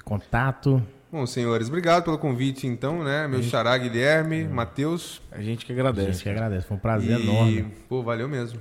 contato. 0.04 0.80
Bom, 1.10 1.26
senhores, 1.26 1.66
obrigado 1.68 2.04
pelo 2.04 2.16
convite, 2.16 2.66
então, 2.66 3.02
né? 3.02 3.26
Meu 3.26 3.42
xará 3.42 3.76
Guilherme, 3.76 4.44
Matheus. 4.44 5.20
A 5.32 5.40
gente 5.42 5.66
que 5.66 5.72
A 5.72 5.74
agradece. 5.74 6.12
gente 6.12 6.22
que 6.22 6.28
agradece. 6.28 6.66
Foi 6.66 6.76
um 6.76 6.80
prazer 6.80 7.18
e, 7.18 7.22
enorme. 7.22 7.72
Pô, 7.88 8.02
valeu 8.04 8.28
mesmo. 8.28 8.60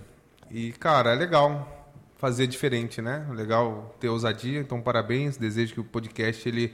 E, 0.49 0.71
cara, 0.73 1.11
é 1.11 1.15
legal 1.15 1.87
fazer 2.17 2.47
diferente, 2.47 2.99
né? 3.01 3.27
Legal 3.31 3.95
ter 3.99 4.09
ousadia. 4.09 4.59
Então, 4.59 4.81
parabéns. 4.81 5.37
Desejo 5.37 5.73
que 5.75 5.79
o 5.81 5.83
podcast 5.83 6.47
ele 6.49 6.73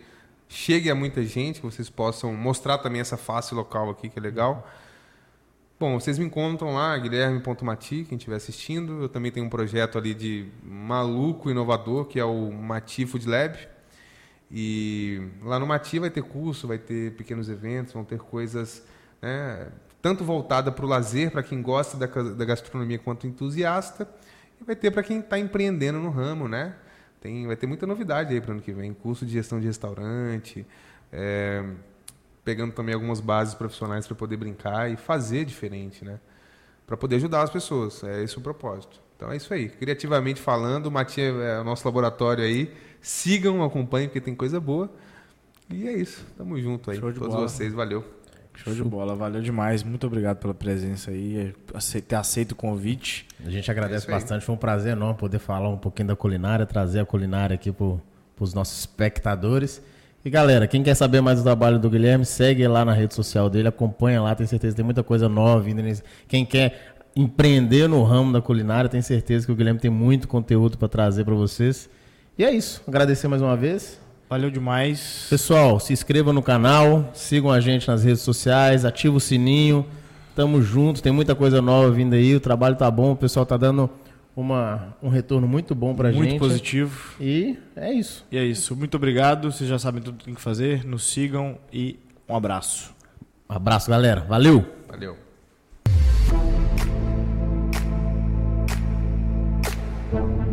chegue 0.50 0.90
a 0.90 0.96
muita 0.96 1.24
gente, 1.24 1.62
que 1.62 1.66
vocês 1.66 1.90
possam 1.90 2.34
mostrar 2.34 2.80
também 2.80 3.00
essa 3.00 3.16
face 3.16 3.54
local 3.54 3.92
aqui, 3.92 4.10
que 4.10 4.18
é 4.18 4.22
legal. 4.22 4.68
Bom, 5.80 5.98
vocês 5.98 6.18
me 6.20 6.26
encontram 6.26 6.74
lá, 6.74 6.98
guilherme.mati, 6.98 8.04
quem 8.10 8.18
estiver 8.18 8.36
assistindo. 8.36 9.04
Eu 9.04 9.08
também 9.08 9.32
tenho 9.32 9.46
um 9.46 9.50
projeto 9.50 9.98
ali 9.98 10.14
de 10.14 10.48
maluco 10.62 11.50
inovador, 11.50 12.06
que 12.06 12.20
é 12.20 12.26
o 12.26 12.52
Mati 12.52 13.06
Food 13.06 13.30
Lab. 13.30 13.58
E 14.52 15.22
lá 15.44 15.60
no 15.60 15.68
Mati 15.68 16.00
vai 16.00 16.10
ter 16.10 16.24
curso, 16.24 16.68
vai 16.68 16.80
ter 16.80 17.14
pequenos 17.14 17.48
eventos, 17.48 17.94
vão 17.94 18.04
ter 18.04 18.18
coisas 18.18 18.84
né, 19.22 19.68
tanto 20.02 20.24
voltada 20.24 20.72
para 20.72 20.84
o 20.84 20.90
lazer, 20.90 21.32
para 21.32 21.44
quem 21.44 21.62
gosta 21.62 21.96
da, 21.96 22.08
da 22.08 22.44
gastronomia 22.44 22.98
quanto 22.98 23.28
entusiasta, 23.28 24.10
e 24.60 24.64
vai 24.64 24.76
ter 24.76 24.92
para 24.92 25.04
quem 25.04 25.20
está 25.20 25.38
empreendendo 25.38 26.00
no 26.00 26.10
ramo, 26.10 26.48
né? 26.48 26.76
Tem, 27.22 27.46
vai 27.46 27.56
ter 27.56 27.68
muita 27.68 27.86
novidade 27.86 28.34
aí 28.34 28.40
para 28.40 28.50
o 28.50 28.54
ano 28.54 28.62
que 28.62 28.72
vem, 28.72 28.94
curso 28.94 29.26
de 29.26 29.34
gestão 29.34 29.60
de 29.60 29.68
restaurante, 29.68 30.66
é, 31.12 31.64
pegando 32.46 32.74
também 32.74 32.96
algumas 32.96 33.20
bases 33.20 33.54
profissionais 33.54 34.08
para 34.08 34.16
poder 34.16 34.38
brincar 34.38 34.90
e 34.90 34.96
fazer 34.96 35.44
diferente, 35.46 36.06
né? 36.06 36.20
Para 36.88 36.96
poder 36.96 37.18
ajudar 37.18 37.44
as 37.44 37.50
pessoas, 37.50 38.04
é 38.04 38.24
esse 38.24 38.38
o 38.38 38.42
propósito. 38.42 39.00
Então 39.16 39.32
é 39.32 39.36
isso 39.36 39.54
aí. 39.54 39.68
Criativamente 39.68 40.40
falando, 40.40 40.86
o 40.86 40.92
Mati 40.92 41.22
é 41.22 41.60
o 41.60 41.64
nosso 41.64 41.86
laboratório 41.86 42.44
aí. 42.44 42.74
Sigam, 43.02 43.62
acompanhem, 43.64 44.08
porque 44.08 44.22
tem 44.22 44.34
coisa 44.34 44.60
boa. 44.62 44.90
E 45.70 45.88
é 45.88 45.94
isso. 45.94 46.26
Tamo 46.38 46.60
junto 46.60 46.90
aí. 46.90 46.98
Show 46.98 47.12
de 47.12 47.20
Todos 47.20 47.36
bola. 47.36 47.48
vocês, 47.48 47.74
valeu. 47.74 48.04
Show 48.64 48.74
de 48.74 48.84
bola, 48.84 49.16
valeu 49.16 49.42
demais. 49.42 49.84
Muito 49.84 50.06
obrigado 50.08 50.38
pela 50.38 50.54
presença 50.54 51.12
aí, 51.12 51.54
ter 52.08 52.16
aceito 52.16 52.52
o 52.52 52.56
convite. 52.56 53.26
A 53.46 53.50
gente 53.50 53.70
agradece 53.72 54.08
É 54.08 54.12
bastante. 54.12 54.44
Foi 54.46 54.56
um 54.56 54.58
prazer 54.58 54.92
enorme 54.94 55.16
poder 55.18 55.40
falar 55.40 55.70
um 55.70 55.78
pouquinho 55.78 56.10
da 56.10 56.16
culinária, 56.16 56.66
trazer 56.66 57.00
a 57.00 57.06
culinária 57.06 57.54
aqui 57.54 57.72
para 57.72 57.86
os 58.40 58.54
nossos 58.54 58.80
espectadores. 58.80 59.82
E 60.24 60.30
galera, 60.30 60.68
quem 60.68 60.84
quer 60.84 60.96
saber 60.96 61.22
mais 61.22 61.40
do 61.40 61.44
trabalho 61.44 61.80
do 61.80 61.90
Guilherme, 61.90 62.26
segue 62.26 62.68
lá 62.68 62.84
na 62.84 62.92
rede 62.94 63.14
social 63.14 63.50
dele, 63.50 63.70
acompanha 63.70 64.22
lá, 64.22 64.36
tem 64.36 64.46
certeza 64.46 64.74
que 64.74 64.78
tem 64.78 64.86
muita 64.86 65.02
coisa 65.04 65.30
nova 65.30 65.62
vindo. 65.62 65.82
nesse- 65.82 66.04
Quem 66.28 66.46
quer 66.46 66.96
empreender 67.16 67.88
no 67.88 68.04
ramo 68.04 68.34
da 68.34 68.42
culinária, 68.42 68.90
tem 68.90 69.02
certeza 69.02 69.46
que 69.46 69.52
o 69.52 69.56
Guilherme 69.56 69.80
tem 69.80 69.90
muito 69.90 70.28
conteúdo 70.28 70.78
para 70.78 70.88
trazer 70.90 71.24
para 71.24 71.34
vocês. 71.36 71.90
E 72.38 72.44
é 72.44 72.52
isso. 72.52 72.82
Agradecer 72.88 73.28
mais 73.30 73.42
uma 73.42 73.56
vez. 73.56 74.00
Valeu 74.30 74.52
demais. 74.52 75.26
Pessoal, 75.30 75.80
se 75.80 75.92
inscrevam 75.92 76.32
no 76.32 76.42
canal, 76.44 77.10
sigam 77.16 77.52
a 77.52 77.60
gente 77.60 77.88
nas 77.88 78.04
redes 78.04 78.22
sociais, 78.22 78.86
ativa 78.86 79.18
o 79.18 79.20
sininho. 79.20 79.86
Tamo 80.36 80.62
junto, 80.62 81.02
tem 81.02 81.12
muita 81.12 81.34
coisa 81.34 81.62
nova 81.62 81.90
vindo 81.92 82.14
aí, 82.14 82.36
o 82.36 82.40
trabalho 82.40 82.76
tá 82.76 82.90
bom, 82.92 83.14
o 83.14 83.16
pessoal 83.16 83.46
tá 83.46 83.58
dando 83.58 83.90
uma, 84.36 84.96
um 85.02 85.10
retorno 85.10 85.48
muito 85.48 85.74
bom 85.74 85.96
pra 85.96 86.12
Muito 86.12 86.30
gente. 86.30 86.40
positivo. 86.40 87.16
E 87.20 87.58
é 87.76 87.92
isso. 87.92 88.26
E 88.32 88.38
é 88.38 88.46
isso. 88.46 88.76
Muito 88.76 88.96
obrigado. 88.96 89.52
Vocês 89.52 89.70
já 89.70 89.80
sabem 89.80 90.02
tudo 90.02 90.20
que 90.20 90.26
tem 90.26 90.36
que 90.36 90.42
fazer. 90.42 90.86
Nos 90.86 91.12
sigam 91.12 91.58
e 91.74 92.00
um 92.28 92.36
abraço. 92.36 92.94
Um 93.50 93.56
abraço, 93.56 93.90
galera. 93.90 94.22
Valeu! 94.22 94.64
Valeu. 94.88 95.18
Thank 100.12 100.49